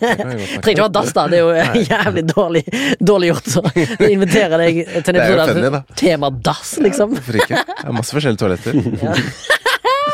Trenger 0.62 0.70
ikke 0.70 0.84
å 0.84 0.86
ha 0.86 0.92
dass, 0.94 1.10
da. 1.16 1.24
Det 1.32 1.40
er 1.40 1.42
jo 1.42 1.80
jævlig 1.94 2.24
dårlig, 2.30 2.62
dårlig 3.02 3.32
gjort 3.32 3.50
Så 3.56 3.64
jeg 3.74 4.12
inviterer 4.14 4.62
deg 4.62 4.78
til 4.94 5.16
en 5.16 5.20
episode 5.24 5.72
av 5.80 5.90
tema 5.98 6.30
dass, 6.50 6.76
liksom. 6.84 7.16
Hvorfor 7.18 7.40
ikke? 7.42 7.64
Det 7.72 7.88
er 7.90 7.98
masse 7.98 8.14
forskjellige 8.14 8.42
toaletter. 8.44 8.78
Ja. 9.02 9.16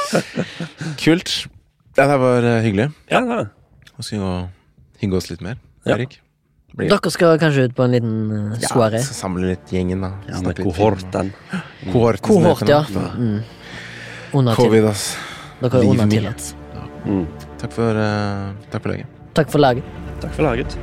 Kult. 1.04 1.36
Ja, 1.98 2.06
det 2.06 2.18
var 2.24 2.48
eh, 2.54 2.58
hyggelig. 2.64 2.88
Ja, 3.12 3.20
det 3.20 3.46
vi 4.00 4.16
gå 4.16 4.32
hygge 5.04 5.16
oss 5.20 5.28
litt 5.28 5.44
mer. 5.44 5.60
Ja. 5.84 5.98
Erik? 5.98 6.20
Dere 6.80 7.10
skal 7.12 7.36
kanskje 7.42 7.68
ut 7.68 7.76
på 7.76 7.84
en 7.84 7.94
liten 7.96 8.52
soaré? 8.62 9.00
Ja, 9.02 9.14
samle 9.16 9.52
litt 9.52 9.72
gjengen, 9.74 10.04
da. 10.06 10.14
ja 10.30 10.40
med 10.44 10.60
kohorten. 10.62 11.32
Kohorten. 11.90 12.24
Kohort, 12.30 12.68
ja. 12.70 12.84
Mm. 13.18 13.40
Under 14.32 14.54
Covid, 14.54 14.84
ass. 14.90 15.16
dere 15.60 15.78
er 15.78 15.82
Liv 15.84 15.90
under 15.90 16.06
mye. 16.06 16.34
Mm. 17.04 17.26
Takk 17.58 17.72
for, 17.72 17.96
uh, 17.96 18.52
takk 18.70 18.82
for 18.82 18.92
laget. 18.92 19.06
Takk 19.34 19.50
for 19.50 19.58
laget. 19.58 19.84
Takk 20.20 20.34
for 20.36 20.42
laget. 20.42 20.78